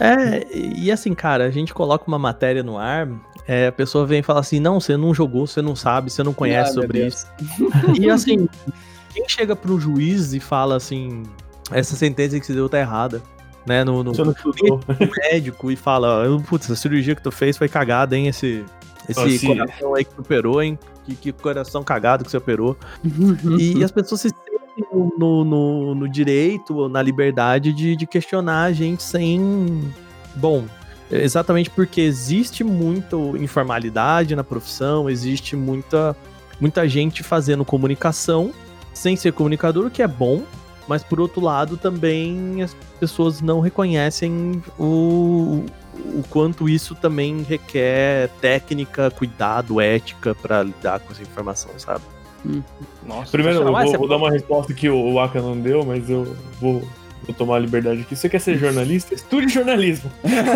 É, 0.00 0.46
e 0.54 0.90
assim, 0.92 1.14
cara, 1.14 1.44
a 1.44 1.50
gente 1.50 1.72
coloca 1.72 2.04
uma 2.06 2.18
matéria 2.18 2.62
no 2.62 2.78
ar, 2.78 3.08
é, 3.48 3.68
a 3.68 3.72
pessoa 3.72 4.04
vem 4.04 4.20
e 4.20 4.22
fala 4.22 4.40
assim: 4.40 4.60
não, 4.60 4.78
você 4.78 4.96
não 4.96 5.14
jogou, 5.14 5.46
você 5.46 5.62
não 5.62 5.74
sabe, 5.74 6.10
você 6.10 6.22
não 6.22 6.34
conhece 6.34 6.70
ah, 6.70 6.74
sobre 6.74 7.06
isso. 7.06 7.26
e 7.98 8.10
assim, 8.10 8.48
quem 9.12 9.26
chega 9.26 9.56
pro 9.56 9.80
juiz 9.80 10.34
e 10.34 10.40
fala 10.40 10.76
assim: 10.76 11.22
essa 11.72 11.96
sentença 11.96 12.38
que 12.38 12.46
você 12.46 12.52
deu 12.52 12.68
tá 12.68 12.78
errada 12.78 13.22
né, 13.66 13.82
no, 13.82 14.04
no, 14.04 14.12
no 14.12 14.34
médico 15.30 15.70
e 15.70 15.76
fala, 15.76 16.24
putz, 16.48 16.70
a 16.70 16.76
cirurgia 16.76 17.14
que 17.14 17.22
tu 17.22 17.32
fez 17.32 17.56
foi 17.56 17.68
cagada, 17.68 18.16
hein, 18.16 18.28
esse, 18.28 18.64
esse 19.08 19.20
assim, 19.20 19.46
coração 19.48 19.94
aí 19.94 20.04
que 20.04 20.14
tu 20.14 20.20
operou, 20.20 20.62
hein, 20.62 20.78
que, 21.04 21.16
que 21.16 21.32
coração 21.32 21.82
cagado 21.82 22.24
que 22.24 22.30
você 22.30 22.36
operou. 22.36 22.76
e, 23.58 23.78
e, 23.78 23.84
as 23.84 23.90
pessoas 23.90 24.20
se 24.20 24.28
sentem 24.28 24.86
no, 25.18 25.44
no, 25.44 25.94
no 25.96 26.08
direito, 26.08 26.88
na 26.88 27.02
liberdade 27.02 27.72
de, 27.72 27.96
de 27.96 28.06
questionar 28.06 28.64
a 28.64 28.72
gente 28.72 29.02
sem... 29.02 29.92
Bom, 30.36 30.64
exatamente 31.10 31.70
porque 31.70 32.00
existe 32.00 32.62
muita 32.62 33.16
informalidade 33.38 34.36
na 34.36 34.44
profissão, 34.44 35.10
existe 35.10 35.56
muita, 35.56 36.16
muita 36.60 36.88
gente 36.88 37.22
fazendo 37.22 37.64
comunicação 37.64 38.52
sem 38.94 39.16
ser 39.16 39.32
comunicador, 39.32 39.86
o 39.86 39.90
que 39.90 40.02
é 40.02 40.08
bom, 40.08 40.42
mas 40.88 41.02
por 41.02 41.20
outro 41.20 41.40
lado 41.40 41.76
também 41.76 42.62
as 42.62 42.74
pessoas 42.98 43.40
não 43.40 43.60
reconhecem 43.60 44.62
o, 44.78 45.64
o 45.94 46.22
quanto 46.30 46.68
isso 46.68 46.94
também 46.94 47.42
requer 47.42 48.28
técnica, 48.40 49.10
cuidado, 49.10 49.80
ética 49.80 50.34
para 50.34 50.62
lidar 50.62 51.00
com 51.00 51.12
essa 51.12 51.22
informação, 51.22 51.70
sabe? 51.78 52.02
Hum. 52.44 52.62
Nossa, 53.06 53.30
Primeiro, 53.32 53.60
eu 53.60 53.72
vou, 53.72 53.98
vou 53.98 54.08
dar 54.08 54.16
uma 54.16 54.30
resposta 54.30 54.72
que 54.72 54.88
o 54.88 55.18
Aka 55.18 55.40
não 55.40 55.58
deu, 55.58 55.84
mas 55.84 56.08
eu 56.08 56.36
vou 56.60 56.82
vou 57.24 57.34
tomar 57.34 57.56
a 57.56 57.58
liberdade 57.58 58.02
aqui. 58.02 58.14
Você 58.14 58.28
quer 58.28 58.40
ser 58.40 58.56
jornalista? 58.56 59.14
Estude 59.14 59.48
jornalismo. 59.48 60.10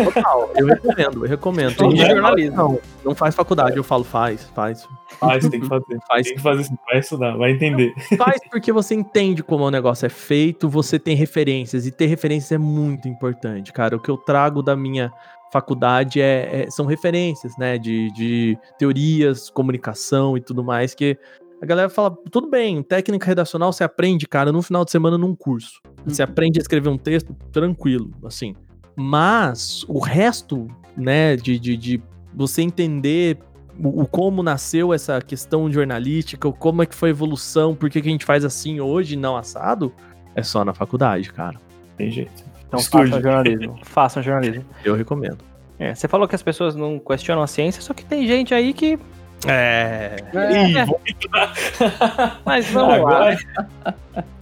Total, 0.05 0.51
eu 0.55 0.67
recomendo, 0.67 1.25
eu 1.25 1.29
recomendo. 1.29 1.71
Estude 1.71 1.97
jornalismo. 1.97 2.55
Não, 2.55 2.79
não 3.03 3.15
faz 3.15 3.35
faculdade, 3.35 3.77
eu 3.77 3.83
falo 3.83 4.03
faz, 4.03 4.43
faz. 4.55 4.87
Faz, 5.19 5.47
tem 5.47 5.59
que 5.59 5.67
fazer. 5.67 5.99
Faz. 6.07 6.27
Tem 6.27 6.35
que 6.35 6.41
fazer, 6.41 6.69
vai 6.85 6.99
estudar, 6.99 7.37
vai 7.37 7.51
entender. 7.51 7.93
Faz 8.17 8.39
porque 8.49 8.71
você 8.71 8.95
entende 8.95 9.43
como 9.43 9.65
o 9.65 9.71
negócio 9.71 10.05
é 10.05 10.09
feito, 10.09 10.69
você 10.69 10.97
tem 10.97 11.15
referências, 11.15 11.85
e 11.85 11.91
ter 11.91 12.07
referências 12.07 12.51
é 12.51 12.57
muito 12.57 13.07
importante, 13.07 13.71
cara. 13.73 13.95
O 13.95 13.99
que 13.99 14.09
eu 14.09 14.17
trago 14.17 14.63
da 14.63 14.75
minha 14.75 15.11
faculdade 15.51 16.21
é, 16.21 16.63
é, 16.63 16.71
são 16.71 16.85
referências, 16.85 17.57
né, 17.57 17.77
de, 17.77 18.09
de 18.13 18.57
teorias, 18.79 19.49
comunicação 19.49 20.37
e 20.37 20.41
tudo 20.41 20.63
mais, 20.63 20.95
que 20.95 21.17
a 21.61 21.65
galera 21.65 21.89
fala, 21.89 22.17
tudo 22.31 22.49
bem, 22.49 22.81
técnica 22.81 23.27
redacional 23.27 23.71
você 23.71 23.83
aprende, 23.83 24.27
cara, 24.27 24.51
no 24.51 24.63
final 24.63 24.83
de 24.83 24.89
semana 24.89 25.15
num 25.15 25.35
curso. 25.35 25.79
Você 26.05 26.23
uhum. 26.23 26.29
aprende 26.29 26.59
a 26.59 26.61
escrever 26.61 26.89
um 26.89 26.97
texto 26.97 27.35
tranquilo, 27.51 28.11
assim. 28.25 28.55
Mas 28.95 29.85
o 29.87 29.99
resto, 29.99 30.67
né, 30.97 31.35
de, 31.35 31.59
de, 31.59 31.77
de 31.77 32.01
você 32.33 32.63
entender 32.63 33.37
o, 33.79 34.01
o, 34.01 34.07
como 34.07 34.41
nasceu 34.41 34.91
essa 34.91 35.21
questão 35.21 35.71
jornalística, 35.71 36.47
o 36.47 36.53
como 36.53 36.81
é 36.81 36.85
que 36.87 36.95
foi 36.95 37.09
a 37.09 37.11
evolução, 37.11 37.75
por 37.75 37.91
que, 37.91 38.01
que 38.01 38.07
a 38.07 38.11
gente 38.11 38.25
faz 38.25 38.43
assim 38.43 38.79
hoje 38.79 39.15
não 39.15 39.37
assado, 39.37 39.93
é 40.35 40.41
só 40.41 40.65
na 40.65 40.73
faculdade, 40.73 41.31
cara. 41.31 41.59
Tem 41.95 42.09
jeito. 42.09 42.43
Então 42.67 42.79
façam 42.79 43.21
jornalismo. 43.21 43.79
façam 43.83 44.23
jornalismo. 44.23 44.65
Eu 44.83 44.95
recomendo. 44.95 45.37
É, 45.77 45.93
você 45.93 46.07
falou 46.07 46.27
que 46.27 46.35
as 46.35 46.41
pessoas 46.41 46.75
não 46.75 46.97
questionam 46.97 47.43
a 47.43 47.47
ciência, 47.47 47.81
só 47.83 47.93
que 47.93 48.03
tem 48.03 48.27
gente 48.27 48.53
aí 48.53 48.73
que 48.73 48.97
é. 49.47 50.15
é. 50.33 50.85
Mas 52.45 52.69
vamos 52.69 52.95
agora... 52.95 53.37
lá. 53.83 53.93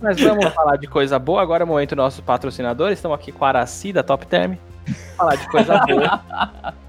Mas 0.01 0.19
vamos 0.19 0.45
falar 0.53 0.77
de 0.77 0.88
coisa 0.88 1.17
boa. 1.17 1.41
Agora 1.41 1.63
é 1.63 1.65
o 1.65 1.67
momento 1.67 1.89
dos 1.89 1.97
nossos 1.97 2.21
patrocinadores. 2.21 2.97
Estamos 2.97 3.15
aqui 3.15 3.31
com 3.31 3.45
a 3.45 3.49
Araci 3.49 3.93
da 3.93 4.03
Top 4.03 4.26
Term. 4.26 4.55
Falar 5.15 5.35
de 5.35 5.47
coisa 5.47 5.77
boa. 5.85 6.21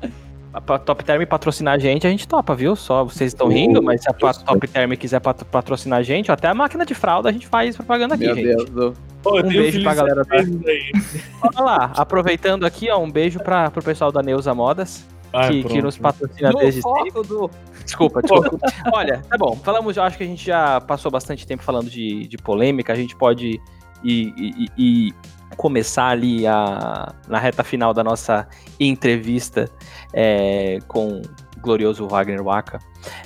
a 0.53 0.79
Top 0.79 1.05
Term 1.05 1.25
patrocinar 1.27 1.75
a 1.75 1.79
gente, 1.79 2.07
a 2.07 2.11
gente 2.11 2.27
topa, 2.27 2.55
viu? 2.55 2.75
Só 2.75 3.05
vocês 3.05 3.33
estão 3.33 3.49
rindo, 3.49 3.83
mas 3.83 4.03
se 4.03 4.11
a 4.11 4.13
Top 4.13 4.69
Term 4.69 4.93
quiser 4.93 5.21
patrocinar 5.21 6.01
a 6.01 6.03
gente, 6.03 6.33
até 6.33 6.49
a 6.49 6.55
máquina 6.55 6.85
de 6.85 6.95
fralda 6.95 7.29
a 7.29 7.33
gente 7.33 7.47
faz 7.47 7.77
propaganda 7.77 8.15
aqui, 8.15 8.27
Meu 8.27 8.35
gente. 8.35 8.71
Deus. 8.71 8.97
Pô, 9.23 9.39
um 9.39 9.43
beijo 9.43 9.83
pra 9.83 9.95
galera 9.95 10.25
da. 10.25 10.37
Olha 10.37 11.61
lá, 11.61 11.93
aproveitando 11.95 12.65
aqui, 12.65 12.91
ó, 12.91 12.99
um 12.99 13.11
beijo 13.11 13.39
pra, 13.39 13.71
pro 13.71 13.83
pessoal 13.83 14.11
da 14.11 14.23
Neuza 14.23 14.55
Modas 14.55 15.05
Ah, 15.33 15.49
que, 15.49 15.63
que 15.65 15.81
nos 15.83 15.97
patrocina 15.97 16.51
Do 16.51 16.59
desde 16.59 16.83
sempre. 16.83 17.11
foco 17.11 17.23
do... 17.27 17.51
Desculpa, 17.85 18.21
desculpa. 18.23 18.59
Olha, 18.93 19.23
tá 19.29 19.37
bom. 19.39 19.57
Falamos, 19.57 19.97
eu 19.97 20.03
acho 20.03 20.17
que 20.17 20.25
a 20.25 20.27
gente 20.27 20.45
já 20.45 20.81
passou 20.81 21.11
bastante 21.11 21.47
tempo 21.47 21.63
falando 21.63 21.89
de, 21.91 22.27
de 22.27 22.37
polêmica. 22.37 22.93
A 22.93 22.97
gente 22.97 23.15
pode 23.17 23.61
ir, 24.03 24.35
ir- 24.37 24.69
ir 24.77 25.15
começar 25.57 26.09
ali 26.09 26.47
a, 26.47 27.13
na 27.29 27.39
reta 27.39 27.63
final 27.65 27.93
da 27.93 28.03
nossa 28.05 28.49
entrevista 28.79 29.69
é, 30.13 30.79
com 30.89 31.21
o 31.21 31.23
glorioso 31.61 32.07
Wagner 32.09 32.43
Waka. 32.43 32.79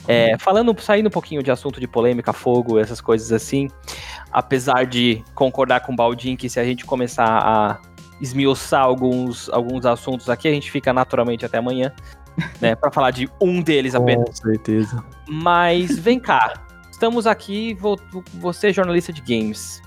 É, 0.07 0.37
falando, 0.39 0.75
saindo 0.81 1.07
um 1.09 1.11
pouquinho 1.11 1.43
de 1.43 1.51
assunto 1.51 1.81
de 1.81 1.87
polêmica, 1.87 2.33
fogo, 2.33 2.79
essas 2.79 3.01
coisas 3.01 3.33
assim. 3.33 3.69
Apesar 4.31 4.85
de 4.87 5.23
concordar 5.35 5.81
com 5.81 5.93
o 5.93 5.97
Baldin 5.97 6.37
que 6.37 6.49
se 6.49 6.59
a 6.59 6.65
gente 6.65 6.85
começar 6.85 7.27
a 7.27 7.79
esmiuçar 8.25 8.83
alguns, 8.83 9.49
alguns 9.51 9.87
assuntos 9.87 10.29
aqui, 10.29 10.49
a 10.49 10.53
gente 10.53 10.71
fica 10.71 10.93
naturalmente 10.93 11.45
até 11.47 11.59
amanhã. 11.59 11.93
Né, 12.61 12.75
para 12.75 12.91
falar 12.91 13.13
de 13.13 13.31
um 13.41 13.63
deles 13.63 13.95
apenas. 13.95 14.29
Com 14.29 14.35
certeza. 14.49 15.05
Mas 15.29 15.97
vem 15.97 16.19
cá, 16.19 16.55
estamos 16.91 17.29
aqui, 17.29 17.75
vo- 17.75 17.97
você 18.41 18.71
é 18.71 18.73
jornalista 18.73 19.13
de 19.13 19.21
games 19.21 19.81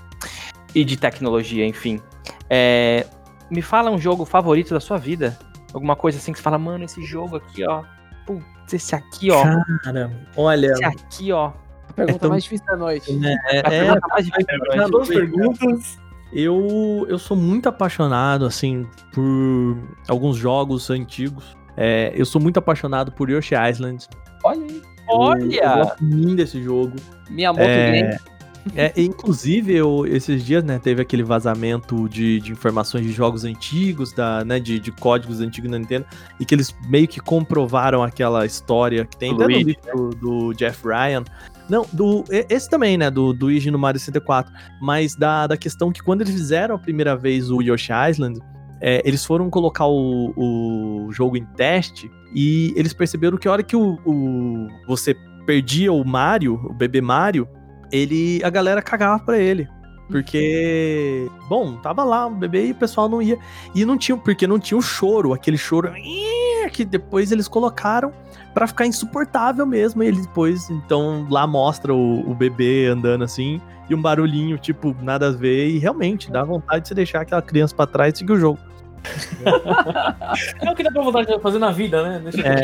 e 0.74 0.82
de 0.82 0.96
tecnologia, 0.96 1.66
enfim. 1.66 2.00
É, 2.48 3.04
me 3.50 3.60
fala 3.60 3.90
um 3.90 3.98
jogo 3.98 4.24
favorito 4.24 4.72
da 4.72 4.80
sua 4.80 4.96
vida. 4.96 5.38
Alguma 5.74 5.94
coisa 5.94 6.16
assim 6.16 6.32
que 6.32 6.38
você 6.38 6.42
fala, 6.42 6.56
mano, 6.56 6.84
esse 6.86 7.04
jogo 7.04 7.36
aqui, 7.36 7.62
ó. 7.68 7.84
Putz, 8.24 8.72
esse 8.72 8.94
aqui, 8.94 9.30
ó. 9.30 9.42
Cara, 9.84 10.10
olha, 10.34 10.68
Esse 10.72 10.84
aqui, 10.86 11.30
ó. 11.30 11.52
A 11.90 11.92
pergunta 11.92 12.16
É 12.16 12.18
tão- 12.18 12.30
mais 12.30 12.44
difícil 12.44 12.64
da 12.66 12.76
noite. 12.78 13.10
é, 13.26 13.56
A 13.56 13.58
é, 13.58 13.62
pergunta 13.84 14.08
mais 14.08 14.24
difícil 14.24 14.46
da 14.58 14.70
Já 14.74 14.76
noite. 14.88 14.90
duas 14.90 15.08
perguntas. 15.08 15.98
Eu, 16.32 17.06
eu 17.08 17.18
sou 17.18 17.36
muito 17.36 17.68
apaixonado, 17.68 18.44
assim, 18.44 18.86
por 19.12 19.76
alguns 20.08 20.36
jogos 20.36 20.90
antigos. 20.90 21.56
É, 21.76 22.12
eu 22.14 22.26
sou 22.26 22.40
muito 22.40 22.58
apaixonado 22.58 23.10
por 23.12 23.30
Yoshi 23.30 23.54
Island. 23.54 24.06
Olha 24.44 24.60
aí. 24.62 24.82
Eu, 25.08 25.14
eu 25.14 25.18
Olha! 25.20 25.76
gosto 25.76 26.04
muito 26.04 26.36
desse 26.36 26.62
jogo. 26.62 26.94
Miyamoto 27.30 27.62
É, 27.64 27.92
Game. 27.92 28.18
É, 28.74 28.92
inclusive, 29.00 29.74
eu, 29.74 30.06
esses 30.06 30.44
dias, 30.44 30.62
né, 30.62 30.78
teve 30.78 31.00
aquele 31.02 31.22
vazamento 31.22 32.08
de, 32.08 32.40
de 32.40 32.52
informações 32.52 33.04
de 33.04 33.12
jogos 33.12 33.44
antigos, 33.44 34.12
da, 34.12 34.44
né, 34.44 34.60
de, 34.60 34.78
de 34.78 34.92
códigos 34.92 35.40
antigos 35.40 35.70
da 35.70 35.78
Nintendo, 35.78 36.06
e 36.38 36.44
que 36.44 36.54
eles 36.54 36.74
meio 36.88 37.08
que 37.08 37.20
comprovaram 37.20 38.02
aquela 38.02 38.44
história 38.44 39.04
que 39.04 39.16
tem 39.16 39.32
no 39.32 39.38
Luigi, 39.44 39.64
livro 39.64 40.10
do 40.10 40.52
Jeff 40.54 40.86
Ryan. 40.86 41.24
Não, 41.68 41.86
do, 41.92 42.24
esse 42.30 42.68
também, 42.68 42.96
né, 42.96 43.10
do, 43.10 43.32
do 43.32 43.46
Luigi 43.46 43.70
no 43.70 43.78
Mario 43.78 43.98
64, 44.00 44.52
mas 44.80 45.14
da, 45.14 45.46
da 45.46 45.56
questão 45.56 45.90
que 45.92 46.02
quando 46.02 46.22
eles 46.22 46.34
fizeram 46.34 46.74
a 46.74 46.78
primeira 46.78 47.16
vez 47.16 47.50
o 47.50 47.60
Yoshi 47.60 47.92
Island, 48.10 48.40
é, 48.80 49.02
eles 49.04 49.24
foram 49.24 49.50
colocar 49.50 49.86
o, 49.86 50.32
o 50.36 51.12
jogo 51.12 51.36
em 51.36 51.44
teste 51.56 52.10
e 52.34 52.72
eles 52.76 52.92
perceberam 52.92 53.36
que 53.36 53.48
a 53.48 53.52
hora 53.52 53.62
que 53.62 53.74
o, 53.76 53.98
o- 54.06 54.68
você 54.86 55.16
perdia 55.44 55.92
o 55.92 56.04
Mario, 56.04 56.54
o 56.64 56.72
bebê 56.72 57.00
Mario, 57.00 57.48
ele 57.90 58.40
a 58.44 58.50
galera 58.50 58.82
cagava 58.82 59.18
pra 59.22 59.38
ele. 59.38 59.68
Porque, 60.08 61.28
bom, 61.48 61.76
tava 61.76 62.02
lá 62.02 62.26
o 62.26 62.30
bebê 62.30 62.68
e 62.68 62.70
o 62.72 62.74
pessoal 62.74 63.08
não 63.10 63.20
ia. 63.20 63.38
E 63.74 63.84
não 63.84 63.98
tinha, 63.98 64.16
porque 64.16 64.46
não 64.46 64.58
tinha 64.58 64.78
o 64.78 64.82
choro, 64.82 65.34
aquele 65.34 65.58
choro 65.58 65.92
que 66.72 66.84
depois 66.84 67.30
eles 67.30 67.46
colocaram 67.46 68.12
pra 68.54 68.66
ficar 68.66 68.86
insuportável 68.86 69.66
mesmo. 69.66 70.02
E 70.02 70.06
ele 70.06 70.22
depois, 70.22 70.70
então, 70.70 71.26
lá 71.30 71.46
mostra 71.46 71.94
o, 71.94 72.30
o 72.30 72.34
bebê 72.34 72.86
andando 72.86 73.24
assim 73.24 73.60
e 73.88 73.94
um 73.94 74.00
barulhinho, 74.00 74.58
tipo, 74.58 74.96
nada 75.02 75.28
a 75.28 75.30
ver. 75.30 75.68
E 75.68 75.78
realmente 75.78 76.30
dá 76.30 76.42
vontade 76.42 76.82
de 76.82 76.88
você 76.88 76.94
deixar 76.94 77.20
aquela 77.20 77.42
criança 77.42 77.74
pra 77.74 77.86
trás 77.86 78.14
e 78.14 78.18
seguir 78.18 78.32
o 78.32 78.40
jogo. 78.40 78.58
É 80.60 80.70
o 80.70 80.74
que 80.74 80.82
dá 80.82 80.90
pra 80.90 81.02
vontade 81.02 81.26
de 81.26 81.38
fazer 81.40 81.58
na 81.58 81.70
vida, 81.70 82.02
né? 82.02 82.20
Deixa 82.22 82.46
É. 82.46 82.62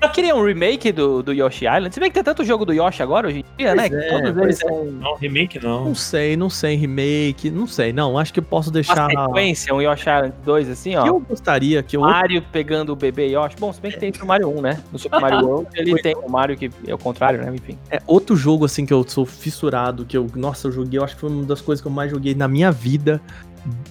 Eu 0.00 0.08
queria 0.10 0.34
um 0.34 0.44
remake 0.44 0.90
do, 0.92 1.22
do 1.22 1.32
Yoshi 1.32 1.64
Island. 1.64 1.92
Se 1.92 2.00
bem 2.00 2.10
que 2.10 2.14
tem 2.14 2.24
tanto 2.24 2.44
jogo 2.44 2.64
do 2.64 2.72
Yoshi 2.72 3.02
agora 3.02 3.28
hoje 3.28 3.38
em 3.40 3.44
dia, 3.56 3.74
né? 3.74 3.88
Pois 3.88 4.02
Que 4.02 4.06
é, 4.06 4.22
todos 4.22 4.42
eles 4.42 4.62
é. 4.62 4.68
são 4.68 4.84
Não, 4.84 5.14
remake 5.16 5.62
não. 5.62 5.84
Não 5.86 5.94
sei, 5.94 6.36
não 6.36 6.50
sei, 6.50 6.76
remake, 6.76 7.50
não 7.50 7.66
sei. 7.66 7.92
Não, 7.92 8.18
acho 8.18 8.32
que 8.32 8.40
eu 8.40 8.44
posso 8.44 8.70
uma 8.70 8.74
deixar. 8.74 9.08
sequência, 9.10 9.74
um 9.74 9.80
Yoshi 9.80 10.08
Island 10.08 10.34
2, 10.44 10.68
assim, 10.70 10.96
ó. 10.96 11.06
Eu 11.06 11.20
gostaria 11.20 11.82
que 11.82 11.96
eu. 11.96 12.00
Mario 12.00 12.42
pegando 12.50 12.92
o 12.92 12.96
bebê 12.96 13.26
Yoshi. 13.28 13.56
Bom, 13.58 13.72
se 13.72 13.80
bem 13.80 13.90
que 13.90 13.98
tem 13.98 14.12
no 14.18 14.26
Mario 14.26 14.48
1, 14.58 14.60
né? 14.60 14.82
No 14.92 14.98
Super 14.98 15.20
Mario 15.20 15.46
World, 15.46 15.68
ele 15.74 16.00
tem 16.02 16.14
o 16.16 16.28
Mario 16.28 16.56
que 16.56 16.70
é 16.86 16.94
o 16.94 16.98
contrário, 16.98 17.40
né? 17.40 17.52
Enfim. 17.54 17.78
É 17.90 18.00
outro 18.06 18.36
jogo 18.36 18.64
assim 18.64 18.84
que 18.84 18.92
eu 18.92 19.04
sou 19.08 19.24
fissurado, 19.24 20.04
que 20.04 20.16
eu, 20.16 20.26
nossa, 20.34 20.68
eu 20.68 20.72
joguei, 20.72 20.98
eu 20.98 21.04
acho 21.04 21.14
que 21.14 21.20
foi 21.20 21.30
uma 21.30 21.44
das 21.44 21.60
coisas 21.60 21.80
que 21.80 21.88
eu 21.88 21.92
mais 21.92 22.10
joguei 22.10 22.34
na 22.34 22.48
minha 22.48 22.70
vida, 22.70 23.20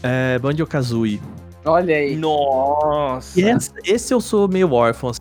é 0.04 0.38
Banjo-Kazooie. 0.40 1.22
Olha 1.66 1.96
aí. 1.96 2.16
Nossa! 2.16 3.40
E 3.40 3.44
esse, 3.44 3.72
esse 3.86 4.14
eu 4.14 4.20
sou 4.22 4.48
meio 4.48 4.72
órfão, 4.74 5.12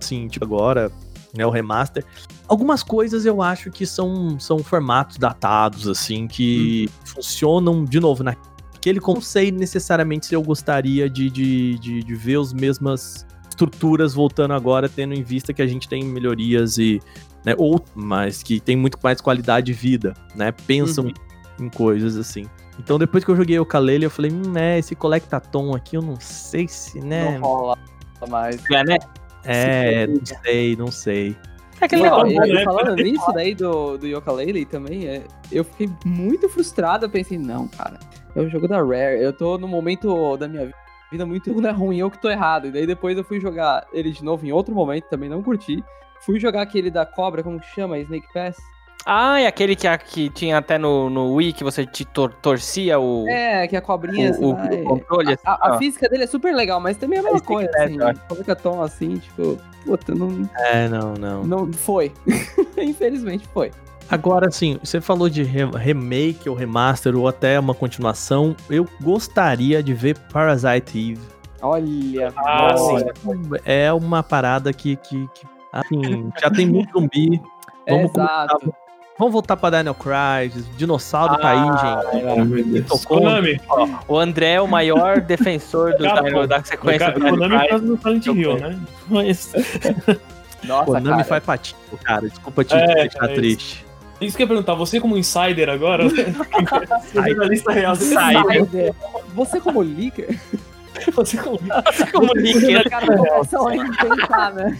assim, 0.00 0.28
tipo 0.28 0.44
agora, 0.44 0.90
né, 1.34 1.46
o 1.46 1.50
remaster. 1.50 2.04
Algumas 2.48 2.82
coisas 2.82 3.24
eu 3.26 3.42
acho 3.42 3.70
que 3.70 3.86
são, 3.86 4.38
são 4.38 4.58
formatos 4.58 5.16
datados, 5.16 5.88
assim, 5.88 6.26
que 6.28 6.88
funcionam, 7.04 7.84
de 7.84 7.98
novo, 7.98 8.22
naquele... 8.22 9.00
Não 9.00 9.20
sei 9.20 9.50
necessariamente 9.50 10.26
se 10.26 10.34
eu 10.34 10.42
gostaria 10.42 11.10
de, 11.10 11.28
de, 11.30 11.78
de, 11.78 12.02
de 12.04 12.14
ver 12.14 12.38
as 12.38 12.52
mesmas 12.52 13.26
estruturas 13.48 14.14
voltando 14.14 14.52
agora, 14.54 14.88
tendo 14.88 15.14
em 15.14 15.22
vista 15.22 15.52
que 15.52 15.62
a 15.62 15.66
gente 15.66 15.88
tem 15.88 16.04
melhorias 16.04 16.78
e... 16.78 17.00
Né, 17.44 17.54
ou, 17.56 17.82
mas 17.94 18.42
que 18.42 18.60
tem 18.60 18.76
muito 18.76 18.98
mais 19.02 19.20
qualidade 19.20 19.66
de 19.66 19.72
vida, 19.72 20.14
né? 20.34 20.52
Pensam 20.66 21.04
Uhum. 21.04 21.12
em, 21.60 21.64
em 21.66 21.68
coisas 21.68 22.16
assim. 22.16 22.44
Então 22.78 22.98
depois 22.98 23.24
que 23.24 23.30
eu 23.30 23.36
joguei 23.36 23.58
o 23.58 23.66
Kalele, 23.66 24.04
eu 24.04 24.10
falei, 24.10 24.30
hum, 24.30 24.56
é, 24.56 24.78
esse 24.78 24.94
Collectatom 24.94 25.74
aqui, 25.74 25.96
eu 25.96 26.02
não 26.02 26.18
sei 26.20 26.68
se, 26.68 27.00
né... 27.00 27.38
Não 27.38 27.40
rola 27.40 27.78
mais. 28.28 28.62
É, 28.70 28.84
né? 28.84 28.98
É, 29.44 30.06
não 30.06 30.26
sei, 30.26 30.76
não 30.76 30.90
sei. 30.90 31.36
É 31.80 31.84
aquele 31.84 32.02
Não, 32.02 32.24
negócio. 32.24 32.54
né? 32.54 32.64
falando 32.64 32.96
nisso 32.96 33.32
daí 33.32 33.54
do, 33.54 33.98
do 33.98 34.06
Yooka-Laylee 34.06 34.64
também, 34.64 35.06
é, 35.06 35.22
eu 35.52 35.62
fiquei 35.62 35.90
muito 36.04 36.48
frustrado. 36.48 37.04
Eu 37.04 37.10
pensei, 37.10 37.38
não, 37.38 37.68
cara, 37.68 37.98
é 38.34 38.40
o 38.40 38.48
jogo 38.48 38.66
da 38.66 38.78
Rare. 38.78 39.20
Eu 39.20 39.32
tô 39.32 39.58
no 39.58 39.68
momento 39.68 40.36
da 40.36 40.48
minha 40.48 40.70
vida 41.10 41.26
muito 41.26 41.52
não 41.60 41.68
é 41.68 41.72
ruim, 41.72 41.98
eu 41.98 42.10
que 42.10 42.20
tô 42.20 42.30
errado. 42.30 42.68
E 42.68 42.70
daí 42.70 42.86
depois 42.86 43.16
eu 43.16 43.24
fui 43.24 43.40
jogar 43.40 43.86
ele 43.92 44.10
de 44.10 44.24
novo 44.24 44.46
em 44.46 44.52
outro 44.52 44.74
momento, 44.74 45.04
também 45.04 45.28
não 45.28 45.42
curti. 45.42 45.84
Fui 46.22 46.40
jogar 46.40 46.62
aquele 46.62 46.90
da 46.90 47.04
cobra, 47.04 47.42
como 47.42 47.60
que 47.60 47.66
chama? 47.74 47.98
Snake 47.98 48.32
Pass? 48.32 48.56
Ah, 49.08 49.40
é 49.40 49.46
aquele 49.46 49.76
que, 49.76 49.86
que 49.98 50.28
tinha 50.30 50.58
até 50.58 50.76
no, 50.78 51.08
no 51.08 51.32
Wii 51.34 51.52
que 51.52 51.62
você 51.62 51.86
te 51.86 52.04
tor- 52.04 52.34
torcia 52.42 52.98
o, 52.98 53.24
É, 53.28 53.68
que 53.68 53.76
a 53.76 53.80
cobrinha. 53.80 54.32
o, 54.32 54.46
o- 54.46 54.50
o 54.52 54.84
controle. 54.84 55.34
assim, 55.34 55.42
A, 55.46 55.68
a 55.70 55.74
ó. 55.76 55.78
física 55.78 56.08
dele 56.08 56.24
é 56.24 56.26
super 56.26 56.52
legal, 56.52 56.80
mas 56.80 56.96
também 56.96 57.18
é 57.18 57.20
a 57.20 57.24
mesma 57.24 57.40
coisa, 57.40 57.70
Pass, 57.70 57.82
assim. 57.82 57.98
Coloca 58.28 58.56
tom 58.56 58.82
assim, 58.82 59.16
tipo, 59.18 59.58
puta, 59.84 60.12
não, 60.12 60.50
É, 60.58 60.88
não, 60.88 61.14
não. 61.14 61.44
não 61.46 61.72
foi. 61.72 62.12
Infelizmente 62.76 63.46
foi. 63.54 63.70
Agora, 64.10 64.48
assim, 64.48 64.78
você 64.82 65.00
falou 65.00 65.28
de 65.28 65.42
re- 65.44 65.70
remake 65.76 66.48
ou 66.48 66.54
remaster 66.56 67.16
ou 67.16 67.26
até 67.28 67.58
uma 67.60 67.74
continuação. 67.74 68.56
Eu 68.68 68.86
gostaria 69.00 69.82
de 69.82 69.94
ver 69.94 70.18
Parasite 70.32 71.12
Eve. 71.12 71.20
Olha, 71.62 72.32
Ah, 72.36 72.74
olha. 72.76 73.12
É 73.64 73.92
uma 73.92 74.22
parada 74.22 74.72
que, 74.72 74.96
que, 74.96 75.28
que, 75.34 75.46
assim, 75.72 76.28
já 76.40 76.50
tem 76.50 76.66
muito 76.66 76.92
zumbi. 77.00 77.40
Vamos, 77.88 78.10
Exato. 78.10 78.58
começar- 78.60 78.85
vamos 79.18 79.32
voltar 79.32 79.56
pra 79.56 79.70
Daniel 79.70 79.94
Crisis. 79.94 80.64
Dinossauro 80.76 81.36
tá 81.38 81.50
aí, 81.50 81.58
gente. 81.58 82.26
Ai, 82.26 82.44
meu 82.44 82.64
Deus. 82.64 82.86
Tocou. 82.86 83.18
Konami. 83.18 83.60
O 84.08 84.18
André 84.18 84.52
é 84.52 84.60
o 84.60 84.68
maior 84.68 85.20
defensor 85.22 85.92
do, 85.96 86.04
Cara, 86.04 86.22
da, 86.22 86.30
pô, 86.30 86.46
da 86.46 86.62
sequência 86.62 87.10
do 87.12 87.20
Konami 87.20 87.38
Daniel 87.40 87.68
faz 87.68 87.82
no 87.82 87.98
Silent 87.98 88.26
Hill, 88.26 88.58
né? 88.58 88.78
Mas... 89.08 89.52
Nossa, 90.64 90.84
Konami 90.86 91.08
cara. 91.10 91.24
faz 91.24 91.44
patinho, 91.44 91.98
cara. 92.02 92.28
Desculpa 92.28 92.64
te 92.64 92.74
É, 92.74 92.94
deixar 92.94 93.30
é 93.30 93.34
triste. 93.34 93.86
Isso 94.20 94.34
que 94.36 94.42
eu 94.42 94.44
ia 94.44 94.48
perguntar, 94.48 94.74
você 94.74 94.98
como 94.98 95.16
insider 95.16 95.68
agora, 95.68 96.08
jornalista 97.12 97.70
real, 97.70 97.94
você 97.94 98.14
Insider. 98.14 98.94
Você 99.34 99.60
como 99.60 99.82
leaker? 99.82 100.40
Você 101.14 101.36
como 101.36 101.58
como 102.12 102.32
Nicker. 102.34 102.88
Cara, 102.90 103.16
começam 103.16 103.68
a 103.68 103.76
inventar, 103.76 104.54
né? 104.54 104.78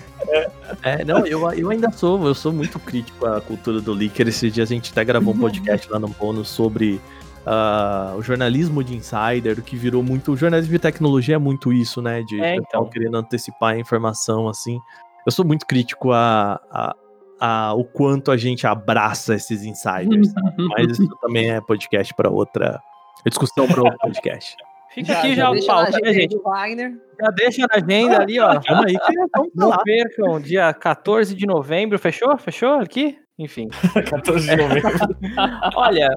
É, 0.82 1.04
não, 1.04 1.26
eu, 1.26 1.50
eu 1.52 1.70
ainda 1.70 1.90
sou, 1.92 2.26
eu 2.26 2.34
sou 2.34 2.52
muito 2.52 2.78
crítico 2.78 3.26
à 3.26 3.40
cultura 3.40 3.80
do 3.80 3.92
leaker. 3.92 4.28
Esses 4.28 4.52
dias 4.52 4.70
a 4.70 4.74
gente 4.74 4.90
até 4.92 5.04
gravou 5.04 5.34
um 5.34 5.38
podcast 5.38 5.90
lá 5.90 5.98
no 5.98 6.08
bônus 6.08 6.48
sobre 6.48 7.00
ah, 7.46 8.14
o 8.16 8.22
jornalismo 8.22 8.82
de 8.82 8.96
insider, 8.96 9.62
que 9.62 9.76
virou 9.76 10.02
muito. 10.02 10.32
O 10.32 10.36
jornalismo 10.36 10.72
de 10.72 10.78
tecnologia 10.78 11.36
é 11.36 11.38
muito 11.38 11.72
isso, 11.72 12.02
né? 12.02 12.22
De 12.22 12.40
É, 12.40 12.56
pessoal 12.56 12.82
então. 12.82 12.86
querendo 12.90 13.16
antecipar 13.16 13.74
a 13.74 13.78
informação, 13.78 14.48
assim. 14.48 14.78
Eu 15.24 15.32
sou 15.32 15.44
muito 15.44 15.64
crítico 15.66 16.12
a, 16.12 16.60
a, 16.70 16.96
a 17.40 17.74
o 17.74 17.84
quanto 17.84 18.30
a 18.32 18.36
gente 18.36 18.66
abraça 18.66 19.34
esses 19.34 19.62
insiders. 19.64 20.32
Mas 20.76 20.98
isso 20.98 21.16
também 21.20 21.50
é 21.50 21.60
podcast 21.60 22.12
para 22.14 22.30
outra. 22.30 22.80
é 23.24 23.28
Discussão 23.28 23.66
para 23.68 23.82
outro 23.82 23.98
podcast. 23.98 24.56
Fica 24.96 25.18
aqui 25.18 25.34
já, 25.34 25.50
o 25.50 25.52
deixa 25.52 25.66
na 25.68 25.74
pauta, 25.74 25.90
né, 25.90 25.96
agenda 25.98 26.08
aí 26.10 26.14
gente? 26.22 26.38
Wagner. 26.42 26.92
Já 27.20 27.30
deixa 27.30 27.66
na 27.70 27.74
agenda 27.76 28.20
ali, 28.22 28.40
ó. 28.40 28.60
Calma 28.60 28.84
aí 28.86 28.98
que 28.98 29.14
vamos 29.34 29.50
Não 29.54 29.70
falar. 29.70 29.82
percam, 29.84 30.40
dia 30.40 30.72
14 30.74 31.34
de 31.34 31.46
novembro. 31.46 31.98
Fechou? 31.98 32.36
Fechou 32.38 32.74
aqui? 32.80 33.18
Enfim. 33.38 33.68
14 34.10 34.48
de 34.48 34.56
novembro. 34.56 34.90
Olha, 35.76 36.08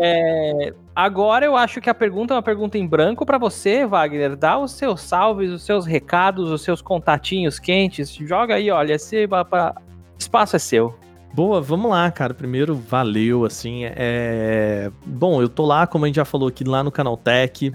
É, 0.00 0.72
agora 0.94 1.44
eu 1.44 1.56
acho 1.56 1.80
que 1.80 1.90
a 1.90 1.94
pergunta 1.94 2.32
é 2.32 2.36
uma 2.36 2.42
pergunta 2.42 2.78
em 2.78 2.86
branco 2.86 3.26
pra 3.26 3.36
você, 3.38 3.84
Wagner. 3.84 4.36
Dá 4.36 4.56
os 4.58 4.72
seus 4.72 5.00
salves, 5.00 5.50
os 5.50 5.62
seus 5.64 5.86
recados, 5.86 6.50
os 6.52 6.62
seus 6.62 6.80
contatinhos 6.80 7.58
quentes. 7.58 8.14
Joga 8.14 8.54
aí, 8.54 8.70
olha, 8.70 8.92
esse 8.94 9.28
espaço 10.18 10.54
é 10.54 10.58
seu. 10.58 10.94
Boa, 11.34 11.60
vamos 11.60 11.90
lá, 11.90 12.10
cara. 12.10 12.32
Primeiro, 12.32 12.74
valeu, 12.74 13.44
assim, 13.44 13.82
é... 13.84 14.90
Bom, 15.04 15.42
eu 15.42 15.48
tô 15.48 15.66
lá, 15.66 15.86
como 15.86 16.04
a 16.04 16.08
gente 16.08 16.16
já 16.16 16.24
falou 16.24 16.48
aqui, 16.48 16.64
lá 16.64 16.82
no 16.84 16.90
Canaltech. 16.92 17.72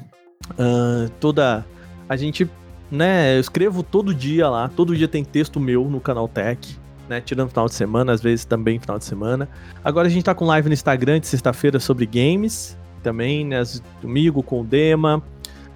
Ahn, 0.57 1.07
toda... 1.20 1.65
A 2.10 2.15
gente, 2.15 2.49
né, 2.91 3.36
eu 3.36 3.40
escrevo 3.40 3.82
todo 3.82 4.14
dia 4.14 4.49
lá. 4.49 4.70
Todo 4.70 4.95
dia 4.95 5.07
tem 5.07 5.24
texto 5.24 5.60
meu 5.60 5.90
no 5.90 5.99
Canaltech, 5.99 6.78
né, 7.10 7.22
tirando 7.22 7.49
final 7.49 7.65
de 7.68 7.74
semana, 7.74 8.11
às 8.11 8.22
vezes 8.22 8.45
também 8.45 8.80
final 8.80 8.99
de 8.99 9.06
semana. 9.06 9.49
Agora 9.84 10.07
a 10.07 10.11
gente 10.11 10.24
tá 10.24 10.36
com 10.36 10.45
live 10.45 10.68
no 10.68 10.74
Instagram 10.74 11.20
de 11.20 11.28
sexta-feira 11.28 11.80
sobre 11.80 12.06
games, 12.06 12.78
também, 13.02 13.45
né, 13.45 13.64
comigo, 14.02 14.44
com 14.44 14.61
o 14.61 14.64
Dema, 14.64 15.24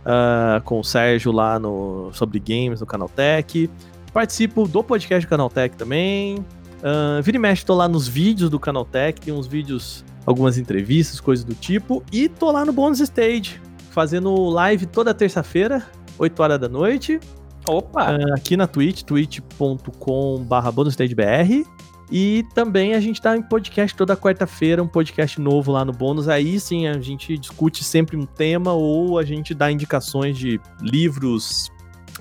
ah, 0.06 0.62
com 0.64 0.80
o 0.80 0.84
Sérgio 0.84 1.32
lá 1.32 1.58
no 1.58 2.10
sobre 2.14 2.40
games 2.40 2.82
no 2.82 2.86
Canaltech. 2.86 3.70
Participo 4.14 4.68
do 4.68 4.84
podcast 4.84 5.26
do 5.26 5.30
Canaltech 5.30 5.76
também. 5.76 6.46
Ah, 6.84 7.20
vira 7.22 7.38
e 7.38 7.40
mexe, 7.40 7.66
tô 7.66 7.74
lá 7.74 7.88
nos 7.88 8.08
vídeos 8.08 8.50
do 8.50 8.60
Canaltech, 8.60 9.20
tem 9.22 9.34
uns 9.34 9.48
vídeos, 9.48 10.06
algumas 10.26 10.58
entrevistas, 10.58 11.20
coisas 11.20 11.44
do 11.44 11.56
tipo. 11.56 12.04
E 12.12 12.30
tô 12.30 12.52
lá 12.52 12.66
no 12.66 12.74
Bônus 12.74 13.00
Stage, 13.00 13.60
fazendo 13.98 14.32
live 14.50 14.86
toda 14.86 15.12
terça-feira, 15.12 15.84
8 16.20 16.40
horas 16.40 16.60
da 16.60 16.70
noite, 16.70 17.20
Opa! 17.68 18.12
ah, 18.12 18.36
aqui 18.36 18.56
na 18.56 18.68
Twitch, 18.68 19.02
twitch.com.br 19.02 20.72
bonusstagebr. 20.72 21.66
E 22.12 22.46
também 22.54 22.94
a 22.94 23.00
gente 23.00 23.20
tá 23.20 23.36
em 23.36 23.42
podcast 23.42 23.98
toda 23.98 24.16
quarta-feira, 24.16 24.84
um 24.84 24.88
podcast 24.88 25.42
novo 25.42 25.72
lá 25.72 25.84
no 25.84 25.92
Bônus. 25.92 26.30
Aí 26.30 26.60
sim 26.60 26.86
a 26.86 27.00
gente 27.00 27.40
discute 27.40 27.84
sempre 27.84 28.16
um 28.16 28.24
tema 28.24 28.72
ou 28.72 29.18
a 29.18 29.24
gente 29.24 29.56
dá 29.56 29.72
indicações 29.72 30.38
de 30.38 30.62
livros, 30.80 31.72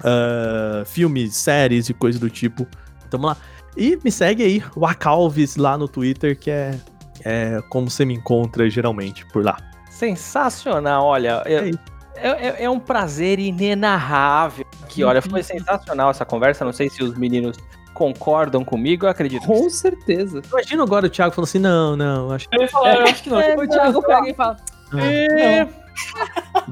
ah, 0.02 0.82
filmes, 0.86 1.36
séries 1.36 1.90
e 1.90 1.94
coisas 1.94 2.18
do 2.18 2.30
tipo. 2.30 2.66
Tamo 3.10 3.26
lá. 3.26 3.36
E 3.76 3.98
me 4.02 4.10
segue 4.10 4.42
aí, 4.42 4.62
o 4.74 4.86
Acalves 4.86 5.56
lá 5.56 5.76
no 5.76 5.86
Twitter, 5.86 6.38
que 6.38 6.50
é, 6.50 6.80
é 7.22 7.60
como 7.68 7.90
você 7.90 8.06
me 8.06 8.14
encontra 8.14 8.70
geralmente 8.70 9.26
por 9.26 9.44
lá. 9.44 9.58
Sensacional, 9.98 11.04
olha. 11.04 11.42
É 11.46 11.54
É, 11.54 11.68
isso. 11.68 11.78
é- 12.16 12.64
é 12.64 12.70
um 12.70 12.78
prazer 12.78 13.38
inenarrável. 13.38 14.66
Que 14.88 15.02
olha, 15.04 15.20
Uhum. 15.24 15.30
foi 15.30 15.42
sensacional 15.42 16.10
essa 16.10 16.24
conversa. 16.24 16.64
Não 16.64 16.72
sei 16.72 16.88
se 16.90 17.02
os 17.02 17.16
meninos 17.16 17.56
concordam 17.94 18.62
comigo, 18.64 19.06
eu 19.06 19.10
acredito. 19.10 19.40
que 19.40 19.46
Com 19.46 19.70
certeza. 19.70 20.42
Imagina 20.50 20.82
agora 20.82 21.06
o 21.06 21.10
Thiago 21.10 21.34
falando 21.34 21.48
assim: 21.48 21.58
não, 21.58 21.96
não, 21.96 22.30
acho 22.30 22.46
Eu 22.52 22.60
ia 22.62 22.68
falar, 22.68 22.94
eu 22.96 23.02
acho 23.04 23.22
que 23.22 23.30
não. 23.30 23.38
o 23.38 23.68
Thiago 23.68 24.02
pega 24.02 24.28
e 24.30 24.34
fala, 24.34 24.56
que 24.90 25.00
É, 25.00 25.68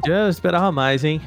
já 0.07 0.15
eu 0.21 0.29
esperava 0.29 0.71
mais, 0.71 1.03
hein? 1.05 1.21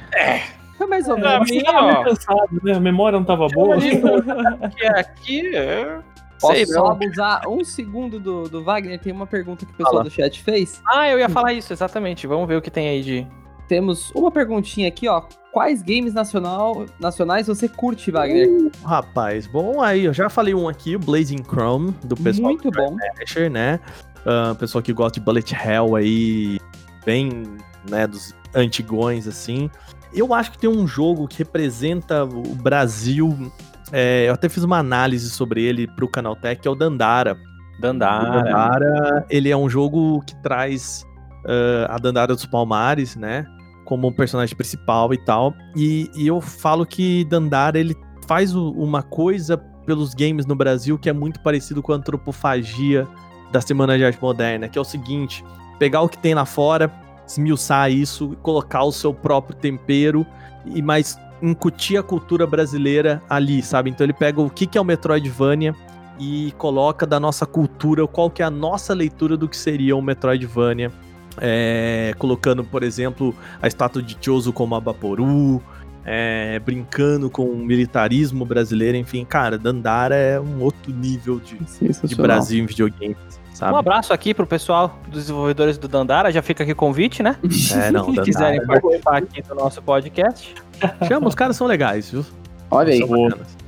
foi 0.78 0.86
mais 0.88 1.08
ou 1.10 1.16
Pra 1.18 1.32
menos. 1.32 1.50
que 1.50 1.58
mim, 1.58 1.64
ó. 1.68 2.04
cansado, 2.04 2.62
né? 2.64 2.74
A 2.76 2.80
memória 2.80 3.18
não 3.18 3.26
tava 3.26 3.48
boa. 3.48 3.76
que 4.78 4.86
aqui 4.86 5.56
é. 5.56 5.98
Posso 6.40 6.54
Sei 6.56 6.66
só 6.66 6.84
não. 6.84 6.92
abusar 6.92 7.48
um 7.48 7.64
segundo 7.64 8.20
do, 8.20 8.44
do 8.44 8.64
Wagner? 8.64 9.00
Tem 9.00 9.12
uma 9.12 9.28
pergunta 9.28 9.66
que 9.66 9.72
o 9.72 9.76
pessoal 9.76 9.96
Fala. 9.96 10.04
do 10.04 10.10
chat 10.12 10.42
fez. 10.44 10.82
Ah, 10.88 11.10
eu 11.10 11.18
ia 11.18 11.30
falar 11.30 11.54
isso, 11.54 11.74
exatamente. 11.74 12.28
Vamos 12.28 12.48
ver 12.48 12.56
o 12.58 12.62
que 12.62 12.70
tem 12.70 12.88
aí 12.88 13.02
de. 13.02 13.28
Temos 13.68 14.12
uma 14.12 14.32
perguntinha 14.32 14.88
aqui, 14.88 15.08
ó. 15.08 15.24
Quais 15.52 15.82
games 15.82 16.14
nacional, 16.14 16.86
nacionais 17.00 17.48
você 17.48 17.68
curte, 17.68 18.12
Wagner? 18.12 18.72
Rapaz, 18.84 19.48
bom 19.48 19.82
aí, 19.82 20.06
eu 20.06 20.14
já 20.14 20.30
falei 20.30 20.54
um 20.54 20.70
aqui, 20.70 20.96
o 20.96 21.00
Blazing 21.00 21.44
Chrome, 21.44 21.92
do 22.04 22.16
pessoal 22.16 22.50
Muito 22.50 22.70
bom. 22.72 22.96
Asher, 23.22 23.50
né? 23.50 23.80
Ah, 24.26 24.56
pessoal 24.58 24.82
que 24.82 24.94
gosta 24.94 25.20
de 25.20 25.26
Bullet 25.26 25.56
Hell 25.56 25.96
aí, 25.96 26.60
bem, 27.06 27.44
né, 27.90 28.06
dos 28.06 28.36
antigões, 28.54 29.28
assim. 29.28 29.70
Eu 30.14 30.34
acho 30.34 30.52
que 30.52 30.58
tem 30.58 30.70
um 30.70 30.88
jogo 30.88 31.28
que 31.28 31.40
representa 31.40 32.24
o 32.24 32.56
Brasil, 32.56 33.52
é, 33.92 34.26
eu 34.28 34.34
até 34.34 34.50
fiz 34.50 34.64
uma 34.64 34.78
análise 34.78 35.30
sobre 35.30 35.64
ele 35.64 35.88
pro 35.88 36.08
Canaltech, 36.08 36.62
que 36.62 36.68
é 36.68 36.72
o 36.72 36.76
Dandara. 36.76 37.38
O 37.78 37.82
Dandara. 37.82 38.44
Dandara, 38.44 39.26
ele 39.30 39.50
é 39.50 39.58
um 39.58 39.70
jogo 39.70 40.22
que 40.26 40.36
traz 40.42 41.06
ah, 41.46 41.96
a 41.96 41.98
Dandara 41.98 42.34
dos 42.34 42.46
Palmares, 42.46 43.16
né? 43.16 43.46
Como 43.86 44.08
um 44.08 44.12
personagem 44.12 44.56
principal 44.56 45.14
e 45.14 45.18
tal. 45.18 45.54
E, 45.76 46.10
e 46.16 46.28
eu 46.28 46.42
falo 46.42 46.86
que 46.86 47.24
Dandara, 47.26 47.80
ele 47.80 47.96
faz 48.28 48.54
o- 48.56 48.72
uma 48.72 49.02
coisa 49.02 49.58
pelos 49.86 50.14
games 50.14 50.46
no 50.46 50.56
Brasil 50.56 50.98
que 51.00 51.10
é 51.10 51.14
muito 51.14 51.40
parecido 51.40 51.82
com 51.82 51.94
a 51.94 51.96
antropofagia 51.96 53.08
da 53.54 53.62
Semana 53.62 53.98
de 53.98 54.04
Arte 54.04 54.22
Moderna, 54.22 54.68
que 54.68 54.78
é 54.78 54.82
o 54.82 54.84
seguinte, 54.84 55.42
pegar 55.80 56.02
o 56.02 56.10
que 56.10 56.18
tem 56.18 56.34
lá 56.34 56.44
fora, 56.44 56.92
esmiuçar 57.26 57.90
isso, 57.90 58.36
colocar 58.42 58.84
o 58.84 58.92
seu 58.92 59.14
próprio 59.14 59.56
tempero 59.56 60.26
e 60.66 60.82
mais 60.82 61.18
incutir 61.42 61.98
a 61.98 62.04
cultura 62.04 62.48
brasileira 62.48 63.22
ali, 63.30 63.62
sabe? 63.62 63.90
Então 63.90 64.06
ele 64.06 64.14
pega 64.14 64.42
o 64.42 64.50
que, 64.50 64.66
que 64.66 64.78
é 64.78 64.82
o 64.82 64.86
Metroidvania 64.86 65.76
e 66.20 66.54
coloca 66.58 67.06
da 67.06 67.20
nossa 67.20 67.46
cultura, 67.46 68.08
qual 68.08 68.30
que 68.30 68.42
é 68.42 68.46
a 68.46 68.50
nossa 68.50 68.94
leitura 68.94 69.38
do 69.38 69.48
que 69.48 69.58
seria 69.58 69.96
um 69.96 70.02
Metroidvania. 70.02 70.92
É, 71.40 72.16
colocando, 72.18 72.64
por 72.64 72.82
exemplo, 72.82 73.36
a 73.62 73.68
estátua 73.68 74.02
de 74.02 74.18
Chozo 74.20 74.52
como 74.52 74.74
a 74.74 74.82
é, 76.10 76.58
brincando 76.60 77.30
com 77.30 77.44
o 77.44 77.58
militarismo 77.58 78.46
brasileiro, 78.46 78.98
enfim, 78.98 79.26
cara, 79.26 79.58
Dandara 79.58 80.16
é 80.16 80.40
um 80.40 80.62
outro 80.62 80.92
nível 80.92 81.38
de, 81.38 81.60
de. 82.08 82.16
Brasil 82.16 82.64
em 82.64 82.66
videogames, 82.66 83.37
Um 83.58 83.60
sabe? 83.60 83.78
abraço 83.78 84.14
aqui 84.14 84.34
pro 84.34 84.46
pessoal 84.46 85.00
dos 85.08 85.22
desenvolvedores 85.24 85.78
do 85.78 85.88
Dandara. 85.88 86.32
Já 86.32 86.42
fica 86.42 86.64
aqui 86.64 86.72
o 86.72 86.76
convite, 86.76 87.24
né? 87.24 87.38
É, 87.74 87.92
não, 87.92 88.14
Se 88.14 88.22
quiserem 88.22 88.66
participar 88.66 89.18
aqui 89.18 89.42
do 89.42 89.56
nosso 89.56 89.82
podcast, 89.82 90.54
Chama, 91.08 91.28
os 91.28 91.36
caras 91.36 91.56
são 91.56 91.68
legais, 91.68 92.12
viu? 92.12 92.26
Olha 92.70 92.94
aí. 92.94 93.02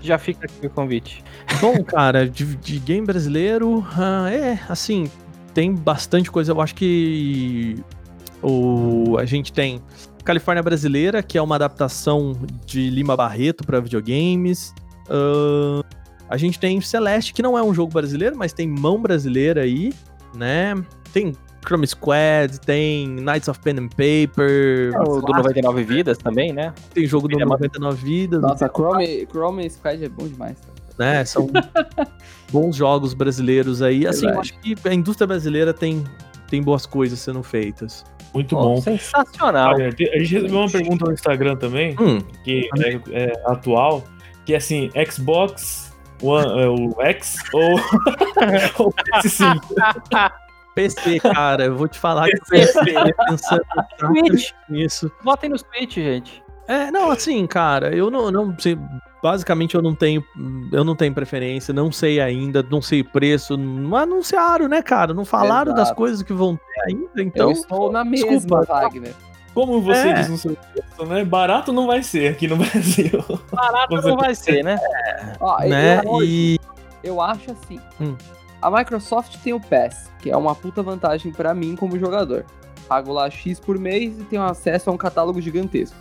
Já 0.02 0.18
fica 0.18 0.45
aqui 0.45 0.68
o 0.68 0.70
convite. 0.70 1.24
Bom, 1.61 1.84
cara, 1.84 2.30
de, 2.30 2.56
de 2.56 2.80
game 2.80 3.06
brasileiro, 3.06 3.86
ah, 3.98 4.30
é, 4.32 4.60
assim, 4.70 5.10
tem 5.53 5.74
bastante 5.74 6.30
coisa. 6.30 6.52
Eu 6.52 6.61
acho 6.61 6.76
que 6.76 7.82
o, 8.41 9.18
a 9.18 9.26
gente 9.26 9.52
tem 9.52 9.82
Califórnia 10.24 10.61
Brasileira, 10.61 11.24
que 11.24 11.38
é 11.38 11.41
uma 11.41 11.56
adaptação 11.56 12.38
de 12.66 12.90
Lima 12.90 13.16
Barreto 13.16 13.66
para 13.66 13.80
videogames. 13.80 14.74
Ah, 15.10 15.82
a 16.30 16.38
gente 16.38 16.60
tem 16.60 16.80
Celeste, 16.80 17.34
que 17.34 17.41
não 17.41 17.57
é 17.57 17.64
um 17.64 17.73
jogo 17.73 17.91
brasileiro, 17.91 18.38
mas 18.38 18.53
tem 18.53 18.68
mão 18.68 19.01
brasileira 19.01 19.61
aí, 19.64 19.91
né? 20.35 20.76
Tem 21.11 21.34
Chrome 21.65 21.85
Squad, 21.88 22.60
tem 22.61 23.07
Knights 23.07 23.47
of 23.49 23.60
Pen 23.60 23.76
and 23.80 23.89
Paper, 23.89 24.93
O 25.01 25.22
do 25.22 25.34
99 25.34 25.84
Vidas 25.84 26.18
também, 26.18 26.53
né? 26.53 26.73
tem 26.93 27.06
jogo 27.06 27.27
do 27.27 27.34
Ele 27.35 27.43
é 27.43 27.45
uma- 27.45 27.56
99 27.56 28.01
Vidas, 28.06 28.41
Nossa, 28.41 28.68
Chrome, 28.69 29.27
Chrome 29.30 29.69
Squad 29.69 30.03
é 30.06 30.10
bom 30.10 30.27
demais. 30.27 30.56
né? 30.97 31.26
São 31.26 31.49
bons 32.51 32.76
jogos 32.76 33.14
brasileiros 33.14 33.81
aí. 33.81 34.06
Assim, 34.07 34.27
eu 34.27 34.39
acho 34.39 34.57
que 34.60 34.76
a 34.88 34.93
indústria 34.93 35.27
brasileira 35.27 35.73
tem, 35.73 36.03
tem 36.49 36.61
boas 36.61 36.85
coisas 36.85 37.19
sendo 37.19 37.41
feitas. 37.43 38.03
Muito 38.34 38.56
Pô, 38.56 38.61
bom. 38.61 38.81
Sensacional. 38.81 39.73
Olha, 39.73 39.88
a 39.88 39.89
gente 39.91 40.34
recebeu 40.35 40.60
uma 40.60 40.69
pergunta 40.69 41.06
no 41.06 41.14
Instagram 41.14 41.56
também, 41.56 41.95
Hum, 41.99 42.19
que 42.43 42.69
é, 42.77 42.99
é 43.11 43.34
atual, 43.45 44.03
que 44.45 44.53
é 44.53 44.57
assim, 44.57 44.89
Xbox 45.10 45.89
One, 46.22 46.62
é, 46.62 46.68
o 46.68 47.02
X 47.02 47.38
ou 47.54 47.72
ou 48.86 48.94
PS5? 48.94 50.32
PC, 50.76 51.20
cara, 51.20 51.66
eu 51.66 51.76
vou 51.76 51.88
te 51.88 52.00
falar 52.00 52.28
que 52.28 52.38
eu 52.38 52.46
PC. 52.50 52.80
fiquei 52.80 53.14
pensando 53.28 53.64
nisso. 54.70 55.12
Votem 55.24 55.50
no 55.50 55.58
Switch, 55.58 55.96
gente. 55.96 56.44
É, 56.68 56.91
não, 56.91 57.10
assim, 57.10 57.46
cara, 57.48 57.96
eu 57.96 58.12
não, 58.12 58.30
não 58.30 58.58
sei. 58.60 58.78
Basicamente, 59.24 59.76
eu 59.76 59.82
não 59.82 59.96
tenho. 59.96 60.24
Eu 60.72 60.84
não 60.84 60.96
tenho 60.96 61.14
preferência, 61.14 61.74
não 61.74 61.91
sei 61.91 62.22
ainda, 62.22 62.64
não 62.64 62.82
sei 62.82 63.04
preço. 63.04 63.58
Não 63.58 63.98
anunciaram, 63.98 64.68
né, 64.68 64.82
cara? 64.82 65.14
Não 65.14 65.26
falaram 65.26 65.74
das 65.74 65.88
Exato. 65.88 65.98
coisas 65.98 66.22
que 66.22 66.32
vão 66.32 66.56
ter 66.56 66.82
ainda, 66.88 67.10
Eu 67.16 67.24
então. 67.24 67.52
estou 67.52 67.91
na 67.91 68.06
mesma, 68.06 68.30
desculpa. 68.38 68.66
Wagner. 68.66 69.16
Como 69.60 69.81
você 69.81 70.07
É. 70.10 70.14
diz 70.14 70.30
no 70.30 70.38
seu 70.38 70.56
texto, 70.56 71.06
né? 71.06 71.23
Barato 71.26 71.72
não 71.73 71.86
vai 71.88 72.02
ser 72.03 72.31
aqui 72.31 72.48
no 72.48 72.56
Brasil. 72.57 73.23
Barato 73.52 73.95
não 74.02 74.15
vai 74.18 74.34
ser, 74.36 74.64
né? 74.64 74.77
Ó, 75.40 75.60
Né? 75.61 76.02
eu, 76.06 76.23
E. 76.23 76.60
eu 77.03 77.22
acho 77.22 77.52
assim. 77.52 77.80
Hum. 77.99 78.15
A 78.61 78.69
Microsoft 78.69 79.38
tem 79.44 79.53
o 79.53 79.60
PASS, 79.60 80.10
que 80.19 80.30
é 80.30 80.36
uma 80.36 80.53
puta 80.56 80.84
vantagem 80.84 81.31
pra 81.31 81.53
mim 81.53 81.76
como 81.76 81.98
jogador. 81.98 82.45
Pago 82.88 83.14
lá 83.14 83.30
X 83.30 83.60
por 83.60 83.77
mês 83.77 84.19
e 84.19 84.23
tenho 84.23 84.41
acesso 84.44 84.90
a 84.90 84.94
um 84.94 84.98
catálogo 84.98 85.40
gigantesco. 85.41 85.95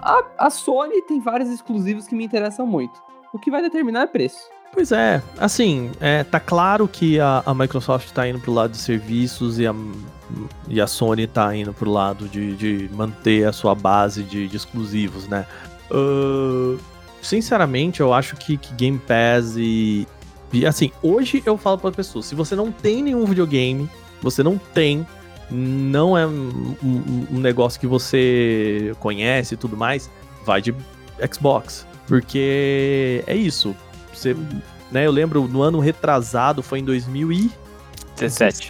A, 0.00 0.22
a 0.38 0.50
Sony 0.50 1.00
tem 1.02 1.20
vários 1.20 1.48
exclusivos 1.48 2.06
que 2.06 2.14
me 2.14 2.24
interessam 2.24 2.66
muito. 2.66 3.00
O 3.32 3.38
que 3.38 3.50
vai 3.50 3.62
determinar 3.62 4.02
é 4.02 4.06
preço. 4.06 4.38
Pois 4.72 4.90
é, 4.92 5.22
assim, 5.38 5.92
é, 6.00 6.24
tá 6.24 6.40
claro 6.40 6.88
que 6.88 7.18
a, 7.20 7.42
a 7.46 7.54
Microsoft 7.54 8.10
tá 8.10 8.28
indo 8.28 8.40
pro 8.40 8.52
lado 8.52 8.72
de 8.72 8.78
serviços 8.78 9.58
e 9.60 9.66
a, 9.66 9.72
e 10.68 10.80
a 10.80 10.86
Sony 10.86 11.26
tá 11.26 11.54
indo 11.54 11.72
pro 11.72 11.90
lado 11.90 12.28
de, 12.28 12.54
de 12.56 12.90
manter 12.94 13.46
a 13.46 13.52
sua 13.52 13.74
base 13.74 14.22
de, 14.22 14.48
de 14.48 14.56
exclusivos, 14.56 15.26
né? 15.28 15.46
Ahn, 15.90 16.76
sinceramente, 17.22 18.00
eu 18.00 18.12
acho 18.12 18.36
que, 18.36 18.56
que 18.56 18.74
Game 18.74 18.98
Pass 18.98 19.54
e, 19.56 20.06
e, 20.52 20.66
Assim, 20.66 20.90
hoje 21.02 21.42
eu 21.46 21.56
falo 21.56 21.78
para 21.78 21.90
pessoas: 21.92 22.26
se 22.26 22.34
você 22.34 22.54
não 22.54 22.70
tem 22.72 23.02
nenhum 23.02 23.24
videogame, 23.24 23.88
você 24.22 24.42
não 24.42 24.58
tem 24.58 25.06
não 25.50 26.16
é 26.16 26.26
um, 26.26 26.74
um- 26.82 27.26
um 27.32 27.38
negócio 27.38 27.78
que 27.78 27.86
você 27.86 28.94
conhece 28.98 29.54
e 29.54 29.56
tudo 29.58 29.76
mais, 29.76 30.10
vai 30.44 30.62
de 30.62 30.74
Xbox. 31.32 31.86
Porque 32.06 33.22
é 33.26 33.36
isso. 33.36 33.76
Você, 34.12 34.34
né, 34.90 35.06
eu 35.06 35.10
lembro 35.12 35.46
no 35.46 35.60
ano 35.62 35.78
retrasado, 35.80 36.62
foi 36.62 36.78
em 36.78 36.84
2017, 36.84 37.63
17. 38.16 38.68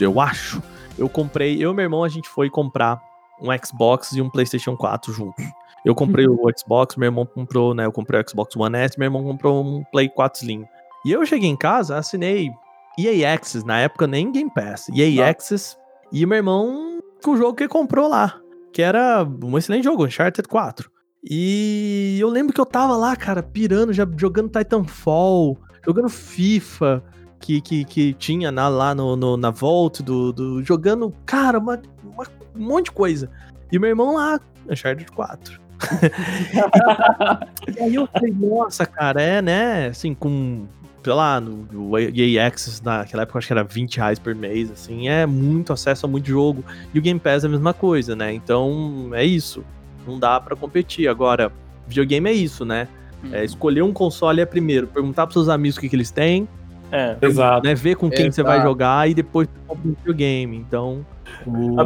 eu 0.00 0.20
acho. 0.20 0.62
Eu 0.98 1.08
comprei, 1.08 1.62
eu 1.62 1.72
e 1.72 1.74
meu 1.74 1.84
irmão, 1.84 2.04
a 2.04 2.08
gente 2.08 2.28
foi 2.28 2.48
comprar 2.48 3.00
um 3.40 3.48
Xbox 3.64 4.12
e 4.12 4.22
um 4.22 4.30
PlayStation 4.30 4.76
4 4.76 5.12
juntos. 5.12 5.44
Eu 5.84 5.94
comprei 5.94 6.26
o 6.26 6.40
Xbox, 6.58 6.96
meu 6.96 7.06
irmão 7.06 7.24
comprou, 7.26 7.74
né? 7.74 7.84
Eu 7.84 7.92
comprei 7.92 8.20
o 8.20 8.28
Xbox 8.28 8.56
One 8.56 8.76
S, 8.76 8.98
meu 8.98 9.06
irmão 9.06 9.22
comprou 9.22 9.64
um 9.64 9.84
Play 9.92 10.08
4 10.08 10.40
Slim. 10.40 10.64
E 11.04 11.12
eu 11.12 11.24
cheguei 11.24 11.48
em 11.48 11.56
casa, 11.56 11.96
assinei 11.96 12.50
EA 12.98 13.34
Access, 13.34 13.64
na 13.64 13.78
época 13.78 14.06
nem 14.06 14.32
Game 14.32 14.50
Pass, 14.52 14.88
EA 14.88 15.24
Ah. 15.24 15.30
Access, 15.30 15.76
e 16.10 16.24
meu 16.26 16.38
irmão 16.38 16.98
com 17.22 17.32
o 17.32 17.36
jogo 17.36 17.54
que 17.54 17.64
ele 17.64 17.68
comprou 17.68 18.08
lá, 18.08 18.40
que 18.72 18.82
era 18.82 19.24
um 19.42 19.56
excelente 19.56 19.84
jogo, 19.84 20.04
Uncharted 20.04 20.48
4. 20.48 20.90
E 21.22 22.16
eu 22.20 22.28
lembro 22.28 22.52
que 22.52 22.60
eu 22.60 22.66
tava 22.66 22.96
lá, 22.96 23.14
cara, 23.14 23.42
pirando, 23.42 23.92
já 23.92 24.06
jogando 24.16 24.50
Titanfall, 24.50 25.58
jogando 25.84 26.08
FIFA, 26.08 27.02
que, 27.40 27.60
que, 27.60 27.84
que 27.84 28.12
tinha 28.14 28.50
na- 28.50 28.68
lá 28.68 28.94
no, 28.94 29.14
no- 29.16 29.36
na 29.36 29.50
Vault, 29.50 30.02
do, 30.02 30.32
do- 30.32 30.62
jogando, 30.64 31.12
cara, 31.24 31.58
uma, 31.58 31.80
uma- 32.04 32.26
um 32.56 32.66
monte 32.66 32.86
de 32.86 32.92
coisa. 32.92 33.30
E 33.70 33.78
meu 33.78 33.88
irmão 33.90 34.14
lá, 34.14 34.40
Uncharted 34.68 35.10
4. 35.12 35.60
e 37.76 37.80
aí 37.82 37.94
eu 37.94 38.06
falei, 38.06 38.32
nossa, 38.32 38.86
cara, 38.86 39.20
é, 39.20 39.42
né, 39.42 39.86
assim, 39.88 40.14
com, 40.14 40.66
sei 41.04 41.12
lá, 41.12 41.40
no, 41.40 41.66
no 41.70 41.98
EA 41.98 42.46
Access, 42.46 42.82
naquela 42.84 43.22
época 43.22 43.36
eu 43.36 43.38
acho 43.38 43.46
que 43.46 43.52
era 43.52 43.64
20 43.64 43.96
reais 43.98 44.18
por 44.18 44.34
mês, 44.34 44.70
assim, 44.70 45.08
é 45.08 45.26
muito 45.26 45.72
acesso 45.72 46.06
a 46.06 46.08
muito 46.08 46.26
jogo. 46.28 46.64
E 46.94 46.98
o 46.98 47.02
Game 47.02 47.20
Pass 47.20 47.44
é 47.44 47.46
a 47.46 47.50
mesma 47.50 47.74
coisa, 47.74 48.14
né, 48.16 48.32
então 48.32 49.10
é 49.12 49.24
isso. 49.24 49.64
Não 50.06 50.18
dá 50.20 50.40
pra 50.40 50.54
competir. 50.54 51.08
Agora, 51.08 51.50
videogame 51.88 52.30
é 52.30 52.32
isso, 52.32 52.64
né? 52.64 52.86
É, 53.32 53.44
escolher 53.44 53.82
um 53.82 53.92
console 53.92 54.40
é 54.40 54.46
primeiro, 54.46 54.86
perguntar 54.86 55.26
pros 55.26 55.32
seus 55.34 55.48
amigos 55.48 55.76
o 55.76 55.80
que, 55.80 55.88
que 55.88 55.96
eles 55.96 56.12
têm, 56.12 56.46
É. 56.92 57.16
Exato. 57.20 57.66
né? 57.66 57.74
Ver 57.74 57.96
com 57.96 58.08
quem 58.10 58.30
você 58.30 58.42
vai 58.42 58.56
Exato. 58.56 58.68
jogar 58.68 59.10
e 59.10 59.14
depois 59.14 59.48
você 59.48 59.54
compra 59.66 59.88
um 59.88 59.94
videogame. 59.94 60.56
Então. 60.56 61.04
o- 61.46 61.80
A, 61.80 61.84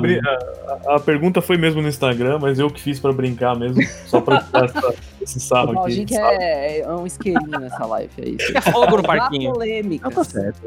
a- 0.93 0.97
a 0.97 1.01
pergunta 1.01 1.41
foi 1.41 1.57
mesmo 1.57 1.81
no 1.83 1.89
Instagram, 1.89 2.39
mas 2.41 2.59
eu 2.59 2.71
que 2.71 2.81
fiz 2.81 3.01
pra 3.01 3.13
brincar 3.13 3.57
mesmo, 3.59 3.83
só 4.07 4.21
pra 4.21 4.41
tirar 4.45 4.65
essa- 4.67 4.95
esse 5.21 5.39
O 5.39 5.41
sarro 5.41 5.83
aqui. 5.83 6.05
Que 6.05 6.15
sabe? 6.15 6.37
é, 6.43 6.81
é 6.81 6.89
um 6.93 7.07
isqueirinho 7.07 7.59
nessa 7.59 7.85
live, 7.87 8.11
é 8.19 8.29
isso. 8.29 8.57
É 8.57 8.61
fogo 8.61 8.97
no 8.99 9.03
parquinho. 9.03 9.53
polêmica. 9.53 10.09
Ah, 10.09 10.11
tá 10.11 10.25
certo. 10.25 10.67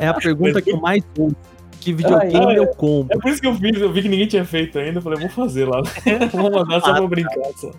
É 0.00 0.06
a 0.08 0.14
pergunta 0.14 0.62
que 0.62 0.70
eu 0.70 0.80
mais 0.80 1.02
ouço. 1.18 1.36
Que 1.80 1.92
videogame 1.92 2.46
Ah, 2.46 2.52
é. 2.54 2.58
eu 2.58 2.66
compro? 2.68 3.16
É 3.16 3.20
por 3.20 3.30
isso 3.30 3.40
que 3.40 3.46
eu 3.46 3.54
fiz, 3.54 3.80
eu 3.80 3.92
vi 3.92 4.02
que 4.02 4.08
ninguém 4.08 4.26
tinha 4.26 4.44
feito 4.44 4.78
ainda, 4.78 4.98
eu 4.98 5.02
falei, 5.02 5.18
vou 5.20 5.28
fazer 5.28 5.64
lá. 5.64 5.80
vou 6.32 6.50
mandar 6.50 6.80
só 6.80 6.92
pra 6.92 7.06
brincar. 7.06 7.34
Só. 7.56 7.70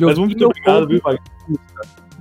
Mas 0.00 0.18
muito 0.18 0.44
obrigado, 0.46 0.88
viu, 0.88 1.00
Wagner? 1.02 1.22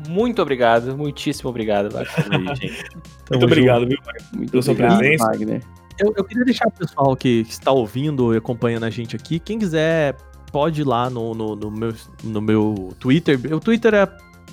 Muito 0.08 0.42
obrigado, 0.42 0.98
muitíssimo 0.98 1.50
obrigado. 1.50 1.92
Wagner. 1.92 2.14
Tamo 2.26 2.44
Muito 3.32 3.46
obrigado, 3.46 3.88
viu, 3.88 3.98
Wagner? 4.06 4.28
Muito 4.34 4.52
pela 4.52 4.64
sua 4.64 4.72
obrigado, 4.74 4.98
presença. 4.98 5.26
Wagner. 5.26 5.64
Eu, 6.00 6.14
eu 6.18 6.24
queria 6.24 6.44
deixar 6.46 6.68
o 6.68 6.72
pessoal 6.72 7.16
que, 7.16 7.44
que 7.44 7.52
está 7.52 7.72
ouvindo 7.72 8.34
e 8.34 8.38
acompanhando 8.38 8.84
a 8.86 8.90
gente 8.90 9.16
aqui, 9.16 9.40
quem 9.40 9.60
quiser 9.60 10.16
pode 10.52 10.82
ir 10.82 10.84
lá 10.84 11.10
no, 11.10 11.34
no, 11.34 11.56
no 11.56 11.72
meu, 11.72 11.94
no 12.24 12.42
meu 12.42 12.94
Twitter. 13.00 13.40
O 13.54 13.60
Twitter 13.60 13.94
é 13.94 14.04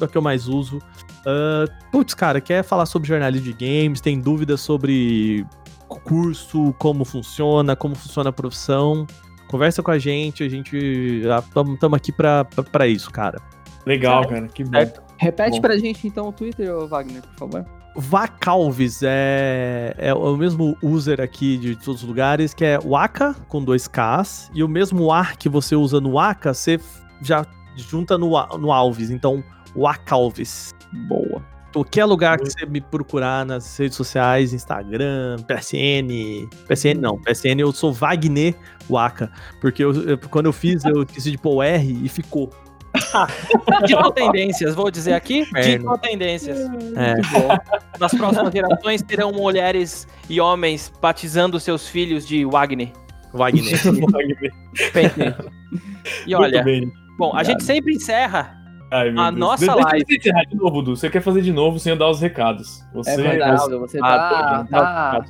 o 0.02 0.08
que 0.08 0.16
eu 0.16 0.22
mais 0.22 0.48
uso. 0.48 0.80
Ah, 1.26 1.64
putz, 1.90 2.14
cara, 2.14 2.40
quer 2.40 2.62
falar 2.62 2.86
sobre 2.86 3.08
jornalismo 3.08 3.52
de 3.52 3.82
games, 3.82 4.00
tem 4.00 4.20
dúvidas 4.20 4.60
sobre 4.60 5.44
curso, 5.88 6.74
como 6.78 7.04
funciona, 7.04 7.74
como 7.74 7.94
funciona 7.94 8.30
a 8.30 8.32
profissão, 8.32 9.06
conversa 9.48 9.82
com 9.82 9.90
a 9.90 9.98
gente, 9.98 10.44
a 10.44 10.48
gente 10.48 11.22
estamos 11.74 11.94
aqui 11.94 12.12
pra 12.12 12.44
pra- 12.44 12.62
pra 12.64 12.86
isso, 12.86 13.10
cara. 13.10 13.40
Legal, 13.84 14.26
cara, 14.28 14.46
que 14.46 14.62
bom. 14.62 14.70
Certo. 14.72 15.02
Repete 15.20 15.56
Bom. 15.56 15.60
pra 15.60 15.76
gente 15.76 16.06
então 16.06 16.28
o 16.28 16.32
Twitter, 16.32 16.74
Wagner, 16.86 17.20
por 17.22 17.34
favor. 17.50 17.66
Vacalves 17.94 19.00
é, 19.02 19.94
é 19.98 20.14
o 20.14 20.34
mesmo 20.34 20.74
user 20.82 21.20
aqui 21.20 21.58
de 21.58 21.76
todos 21.76 22.02
os 22.02 22.08
lugares, 22.08 22.54
que 22.54 22.64
é 22.64 22.78
Waka, 22.78 23.34
com 23.46 23.62
dois 23.62 23.86
Ks, 23.86 24.50
e 24.54 24.64
o 24.64 24.68
mesmo 24.68 25.12
ar 25.12 25.36
que 25.36 25.48
você 25.48 25.76
usa 25.76 26.00
no 26.00 26.12
Waka, 26.12 26.54
você 26.54 26.80
já 27.20 27.44
junta 27.76 28.16
no, 28.16 28.30
no 28.58 28.72
Alves, 28.72 29.10
então 29.10 29.44
Wacalves. 29.76 30.74
Boa. 31.06 31.42
Qualquer 31.72 32.04
lugar 32.06 32.38
que 32.38 32.50
você 32.50 32.64
me 32.64 32.80
procurar 32.80 33.44
nas 33.44 33.76
redes 33.78 33.96
sociais, 33.96 34.52
Instagram, 34.54 35.36
PSN. 35.46 36.48
PSN 36.66 36.94
não, 36.98 37.18
PSN 37.20 37.60
eu 37.60 37.72
sou 37.72 37.92
Wagner 37.92 38.54
Waka, 38.88 39.30
porque 39.60 39.84
eu- 39.84 39.92
eu- 40.08 40.18
quando 40.30 40.46
eu 40.46 40.52
fiz 40.52 40.84
eu 40.84 41.02
esqueci 41.02 41.30
de 41.30 41.38
pôr 41.38 41.56
o 41.56 41.62
R 41.62 42.00
e 42.04 42.08
ficou. 42.08 42.50
Ditou 43.86 44.10
tendências, 44.12 44.74
vou 44.74 44.90
dizer 44.90 45.12
aqui. 45.14 45.44
Ditou 45.62 45.96
tendências. 45.98 46.58
É, 46.96 47.14
Nas 47.98 48.12
próximas 48.14 48.52
gerações 48.52 49.02
terão 49.02 49.32
mulheres 49.32 50.06
e 50.28 50.40
homens 50.40 50.92
batizando 51.00 51.58
seus 51.60 51.88
filhos 51.88 52.26
de 52.26 52.44
Wagner. 52.44 52.90
Wagner. 53.32 53.64
E 56.26 56.34
olha, 56.34 56.64
bom, 57.18 57.32
a 57.34 57.42
gente 57.44 57.62
sempre 57.62 57.94
encerra. 57.94 58.56
Ai, 58.90 59.10
meu 59.10 59.22
a 59.22 59.30
Deus. 59.30 59.38
nossa 59.40 59.66
Deixa 59.66 59.74
live- 59.84 60.04
você 60.06 60.16
encerrar 60.16 60.42
de 60.44 60.56
novo, 60.56 60.82
Du. 60.82 60.96
Você 60.96 61.08
quer 61.10 61.20
fazer 61.22 61.42
de 61.42 61.52
novo 61.52 61.78
sem 61.78 61.92
eu 61.92 61.98
dar 61.98 62.08
os 62.10 62.20
recados. 62.20 62.82
Você 62.92 63.10
É 63.12 63.16
verdade, 63.16 63.68
você 63.76 63.98
Ah, 64.02 64.64
tá, 64.68 65.20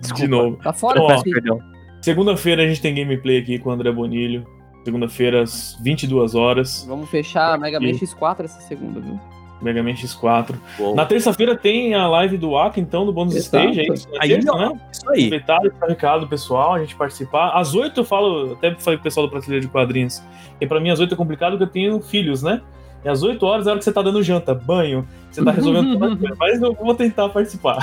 tô- 0.00 0.08
tá, 0.08 0.14
de 0.14 0.26
novo. 0.28 0.56
tá 0.62 0.72
fora 0.72 0.98
Então. 1.26 1.58
Segunda-feira 2.00 2.62
a 2.62 2.66
gente 2.66 2.80
tem 2.80 2.94
gameplay 2.94 3.38
aqui 3.38 3.58
com 3.58 3.68
o 3.68 3.72
André 3.72 3.92
Bonilho. 3.92 4.46
Segunda-feira, 4.84 5.42
às 5.42 5.78
22 5.80 6.34
horas. 6.34 6.84
Vamos 6.88 7.08
fechar 7.08 7.58
Mega 7.58 7.78
Man 7.78 7.92
X4 7.92 8.44
essa 8.44 8.60
segunda, 8.60 9.00
viu? 9.00 9.18
Mega 9.62 9.82
Man 9.82 9.92
X4. 9.92 10.56
Boa. 10.76 10.96
Na 10.96 11.06
terça-feira 11.06 11.56
tem 11.56 11.94
a 11.94 12.08
live 12.08 12.36
do 12.36 12.56
Aka, 12.56 12.80
então, 12.80 13.06
do 13.06 13.12
Bônus 13.12 13.36
Exato. 13.36 13.64
Stage. 13.68 13.80
É 13.80 13.94
isso, 13.94 14.08
na 14.10 14.22
Aí, 14.22 14.28
terça, 14.30 14.52
né? 14.56 14.80
Isso 14.90 15.10
aí. 15.10 15.24
Aproveitar 15.26 15.58
e 15.58 15.70
deixar 15.70 15.86
recado 15.86 16.26
pessoal, 16.26 16.74
a 16.74 16.80
gente 16.80 16.96
participar. 16.96 17.50
Às 17.50 17.74
8 17.74 18.00
eu 18.00 18.04
falo, 18.04 18.52
até 18.54 18.74
falei 18.74 18.96
pro 18.98 19.04
pessoal 19.04 19.26
do 19.26 19.30
Prateleira 19.30 19.64
de 19.64 19.70
Quadrinhos, 19.70 20.20
que 20.58 20.66
pra 20.66 20.80
mim 20.80 20.90
às 20.90 20.98
8 20.98 21.14
é 21.14 21.16
complicado 21.16 21.52
porque 21.52 21.64
eu 21.64 21.68
tenho 21.68 22.00
filhos, 22.00 22.42
né? 22.42 22.60
E 23.04 23.08
às 23.08 23.22
8 23.22 23.44
horas 23.44 23.66
é 23.66 23.70
a 23.70 23.72
hora 23.72 23.78
que 23.78 23.84
você 23.84 23.92
tá 23.92 24.00
dando 24.00 24.22
janta, 24.22 24.54
banho, 24.54 25.06
você 25.30 25.42
tá 25.42 25.50
resolvendo 25.50 25.98
coisa, 25.98 26.36
mas 26.38 26.62
eu 26.62 26.72
vou 26.74 26.94
tentar 26.94 27.28
participar. 27.30 27.78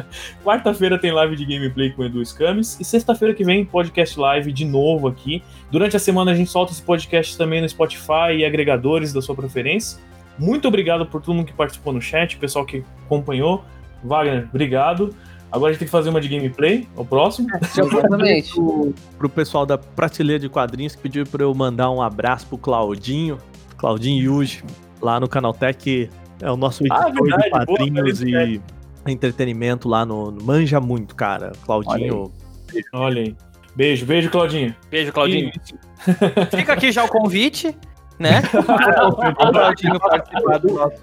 Quarta-feira 0.44 0.98
tem 0.98 1.10
live 1.10 1.36
de 1.36 1.46
gameplay 1.46 1.90
com 1.90 2.02
o 2.02 2.04
Edu 2.04 2.24
Scames 2.24 2.78
e 2.78 2.84
sexta-feira 2.84 3.32
que 3.32 3.44
vem 3.44 3.64
podcast 3.64 4.18
live 4.18 4.52
de 4.52 4.64
novo 4.64 5.08
aqui. 5.08 5.42
Durante 5.70 5.96
a 5.96 5.98
semana 5.98 6.32
a 6.32 6.34
gente 6.34 6.50
solta 6.50 6.72
esse 6.72 6.82
podcast 6.82 7.38
também 7.38 7.62
no 7.62 7.68
Spotify 7.68 8.36
e 8.36 8.44
agregadores 8.44 9.12
da 9.12 9.22
sua 9.22 9.34
preferência. 9.34 10.00
Muito 10.38 10.68
obrigado 10.68 11.06
por 11.06 11.22
todo 11.22 11.34
mundo 11.34 11.46
que 11.46 11.52
participou 11.52 11.92
no 11.92 12.00
chat, 12.00 12.36
pessoal 12.36 12.66
que 12.66 12.84
acompanhou. 13.06 13.64
Wagner, 14.04 14.48
obrigado. 14.50 15.14
Agora 15.50 15.70
a 15.70 15.72
gente 15.72 15.80
tem 15.80 15.86
que 15.86 15.92
fazer 15.92 16.10
uma 16.10 16.20
de 16.20 16.28
gameplay, 16.28 16.86
o 16.94 17.04
próximo. 17.04 17.48
Exatamente. 17.76 18.52
pro, 18.52 18.94
pro 19.16 19.28
pessoal 19.30 19.64
da 19.64 19.78
Prateleira 19.78 20.40
de 20.40 20.48
Quadrinhos 20.48 20.94
que 20.94 21.02
pediu 21.02 21.24
pra 21.24 21.42
eu 21.42 21.54
mandar 21.54 21.90
um 21.90 22.02
abraço 22.02 22.46
pro 22.46 22.58
Claudinho, 22.58 23.38
Claudinho 23.78 24.22
Yuji, 24.22 24.62
lá 25.00 25.18
no 25.18 25.28
Canaltech, 25.28 26.10
é 26.42 26.50
o 26.50 26.56
nosso 26.56 26.82
Ah, 26.90 27.08
editor 27.08 27.22
verdade, 27.22 27.42
de 27.44 27.50
boa, 27.50 27.66
quadrinhos 27.66 28.18
feliz 28.18 28.60
e 29.06 29.10
entretenimento 29.10 29.88
lá 29.88 30.04
no, 30.04 30.30
no 30.30 30.44
Manja 30.44 30.80
Muito, 30.80 31.14
cara. 31.14 31.52
Claudinho. 31.64 32.30
Olha 32.92 33.22
aí. 33.22 33.36
Beijo, 33.74 34.04
beijo, 34.04 34.30
Claudinho. 34.30 34.74
Beijo, 34.90 35.12
Claudinho. 35.12 35.52
Fica 36.50 36.72
aqui 36.72 36.92
já 36.92 37.04
o 37.04 37.08
convite, 37.08 37.74
né? 38.18 38.42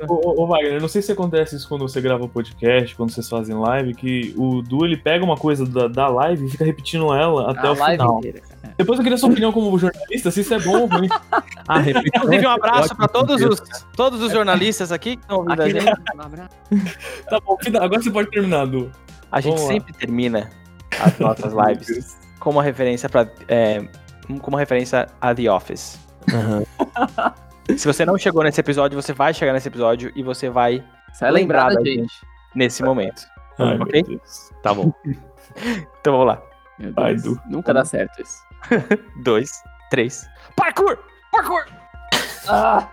o. 0.07 0.41
Ô, 0.41 0.47
Wagner, 0.47 0.73
eu 0.73 0.81
não 0.81 0.87
sei 0.87 1.01
se 1.01 1.11
acontece 1.11 1.55
isso 1.55 1.67
quando 1.67 1.87
você 1.87 2.01
grava 2.01 2.27
podcast, 2.27 2.95
quando 2.95 3.11
vocês 3.11 3.27
fazem 3.29 3.55
live, 3.55 3.93
que 3.93 4.33
o 4.37 4.61
Du 4.61 4.85
ele 4.85 4.97
pega 4.97 5.23
uma 5.23 5.37
coisa 5.37 5.65
da, 5.65 5.87
da 5.87 6.07
live 6.07 6.45
e 6.45 6.49
fica 6.49 6.65
repetindo 6.65 7.13
ela 7.13 7.51
até 7.51 7.67
A 7.67 7.71
o 7.71 7.77
live 7.77 8.01
final. 8.01 8.17
inteira. 8.19 8.41
Depois 8.77 8.99
eu 8.99 9.03
queria 9.03 9.17
sua 9.17 9.29
opinião 9.29 9.51
como 9.53 9.77
jornalista, 9.77 10.29
se 10.31 10.41
isso 10.41 10.53
é 10.53 10.59
bom 10.59 10.81
ou 10.81 10.85
ruim. 10.87 11.07
Ah, 11.67 11.79
Inclusive, 11.81 12.45
um 12.45 12.51
é 12.51 12.53
abraço 12.53 12.95
para 12.95 13.07
todos 13.07 13.41
os, 13.41 13.59
todos 13.95 14.21
os 14.21 14.31
jornalistas 14.31 14.91
aqui 14.91 15.15
que 15.15 15.21
estão 15.23 15.37
ouvindo 15.37 15.59
a 15.59 15.65
Aquele- 15.65 15.81
gente. 15.81 15.99
Um 16.15 16.21
abraço. 16.21 16.49
Tá 17.27 17.39
bom, 17.39 17.57
agora 17.81 18.01
você 18.03 18.11
pode 18.11 18.29
terminar, 18.29 18.67
Du. 18.67 18.91
A 19.31 19.41
gente 19.41 19.53
Vamos 19.55 19.67
lá. 19.67 19.73
sempre 19.73 19.93
termina 19.93 20.49
as 21.01 21.17
nossas 21.17 21.53
lives 21.53 22.15
com 22.39 22.51
uma 22.51 22.61
referência 22.61 23.09
para 23.09 23.27
com 24.39 24.49
uma 24.51 24.59
referência 24.59 25.07
a 25.19 25.33
The 25.33 25.51
Office. 25.51 25.99
Aham. 26.33 26.63
Se 27.77 27.87
você 27.87 28.05
não 28.05 28.17
chegou 28.17 28.43
nesse 28.43 28.59
episódio, 28.61 29.01
você 29.01 29.11
vai 29.11 29.33
chegar 29.33 29.51
nesse 29.53 29.67
episódio 29.67 30.11
e 30.15 30.21
você 30.21 30.49
vai 30.49 30.83
Você 31.11 31.29
lembrado, 31.31 31.69
Lembrar 31.75 31.83
da 31.83 31.89
gente. 31.89 32.13
nesse 32.53 32.83
momento. 32.83 33.23
Ai, 33.57 33.77
Ok? 33.79 34.21
Tá 34.61 34.73
bom. 34.73 34.91
Então 36.01 36.13
vamos 36.13 36.27
lá. 36.27 36.41
Meu 36.77 36.91
Ai, 36.97 37.15
Deus. 37.15 37.23
Du. 37.23 37.41
Nunca 37.47 37.73
dá 37.73 37.85
certo 37.85 38.21
isso. 38.21 38.37
Dois, 39.23 39.49
três. 39.89 40.27
Parkour! 40.55 40.97
Parkour! 41.31 41.65
Ah! 42.49 42.87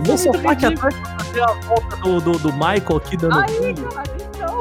No 0.00 0.18
sofá 0.18 0.54
que 0.54 0.66
atrás 0.66 0.94
pra 0.94 1.18
fazer 1.18 1.42
a 1.42 1.52
volta 1.52 1.96
do, 1.96 2.20
do, 2.20 2.38
do 2.38 2.52
Michael 2.52 2.96
aqui 2.96 3.16
dando 3.16 3.38
Aí, 3.38 3.74
cara, 3.74 4.04
então. 4.34 4.60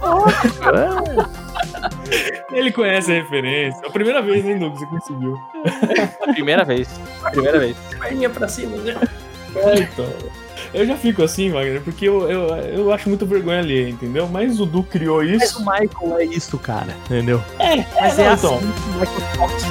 Ele 2.52 2.72
conhece 2.72 3.12
a 3.12 3.14
referência. 3.14 3.80
É 3.84 3.88
a 3.88 3.90
primeira 3.90 4.22
vez, 4.22 4.44
hein, 4.44 4.58
Doug? 4.58 4.74
Você 4.74 4.86
conseguiu. 4.86 5.38
Primeira 6.32 6.64
vez. 6.64 6.88
Primeira 7.30 7.58
vez. 7.58 7.76
Perninha 8.00 8.30
pra 8.30 8.48
cima, 8.48 8.76
né? 8.78 8.96
É, 9.54 9.78
então. 9.80 10.06
Eu 10.74 10.86
já 10.86 10.96
fico 10.96 11.22
assim, 11.22 11.50
Wagner, 11.50 11.80
porque 11.82 12.06
eu, 12.06 12.28
eu, 12.28 12.48
eu 12.56 12.92
acho 12.92 13.08
muito 13.08 13.24
vergonha 13.24 13.60
alheia, 13.60 13.88
entendeu? 13.88 14.28
Mas 14.28 14.60
o 14.60 14.66
Du 14.66 14.82
criou 14.82 15.22
Mas 15.24 15.42
isso. 15.42 15.58
o 15.58 15.60
Michael 15.60 16.18
é 16.18 16.24
isso, 16.24 16.58
cara. 16.58 16.94
Entendeu? 17.06 17.42
É, 17.58 17.76
Mas 18.00 18.18
não, 18.18 18.24
é 18.24 18.32
então. 18.34 18.56
assim 18.56 18.72
que 18.72 18.90
o 18.90 18.92
Michael 18.92 19.20
Fox 19.36 19.62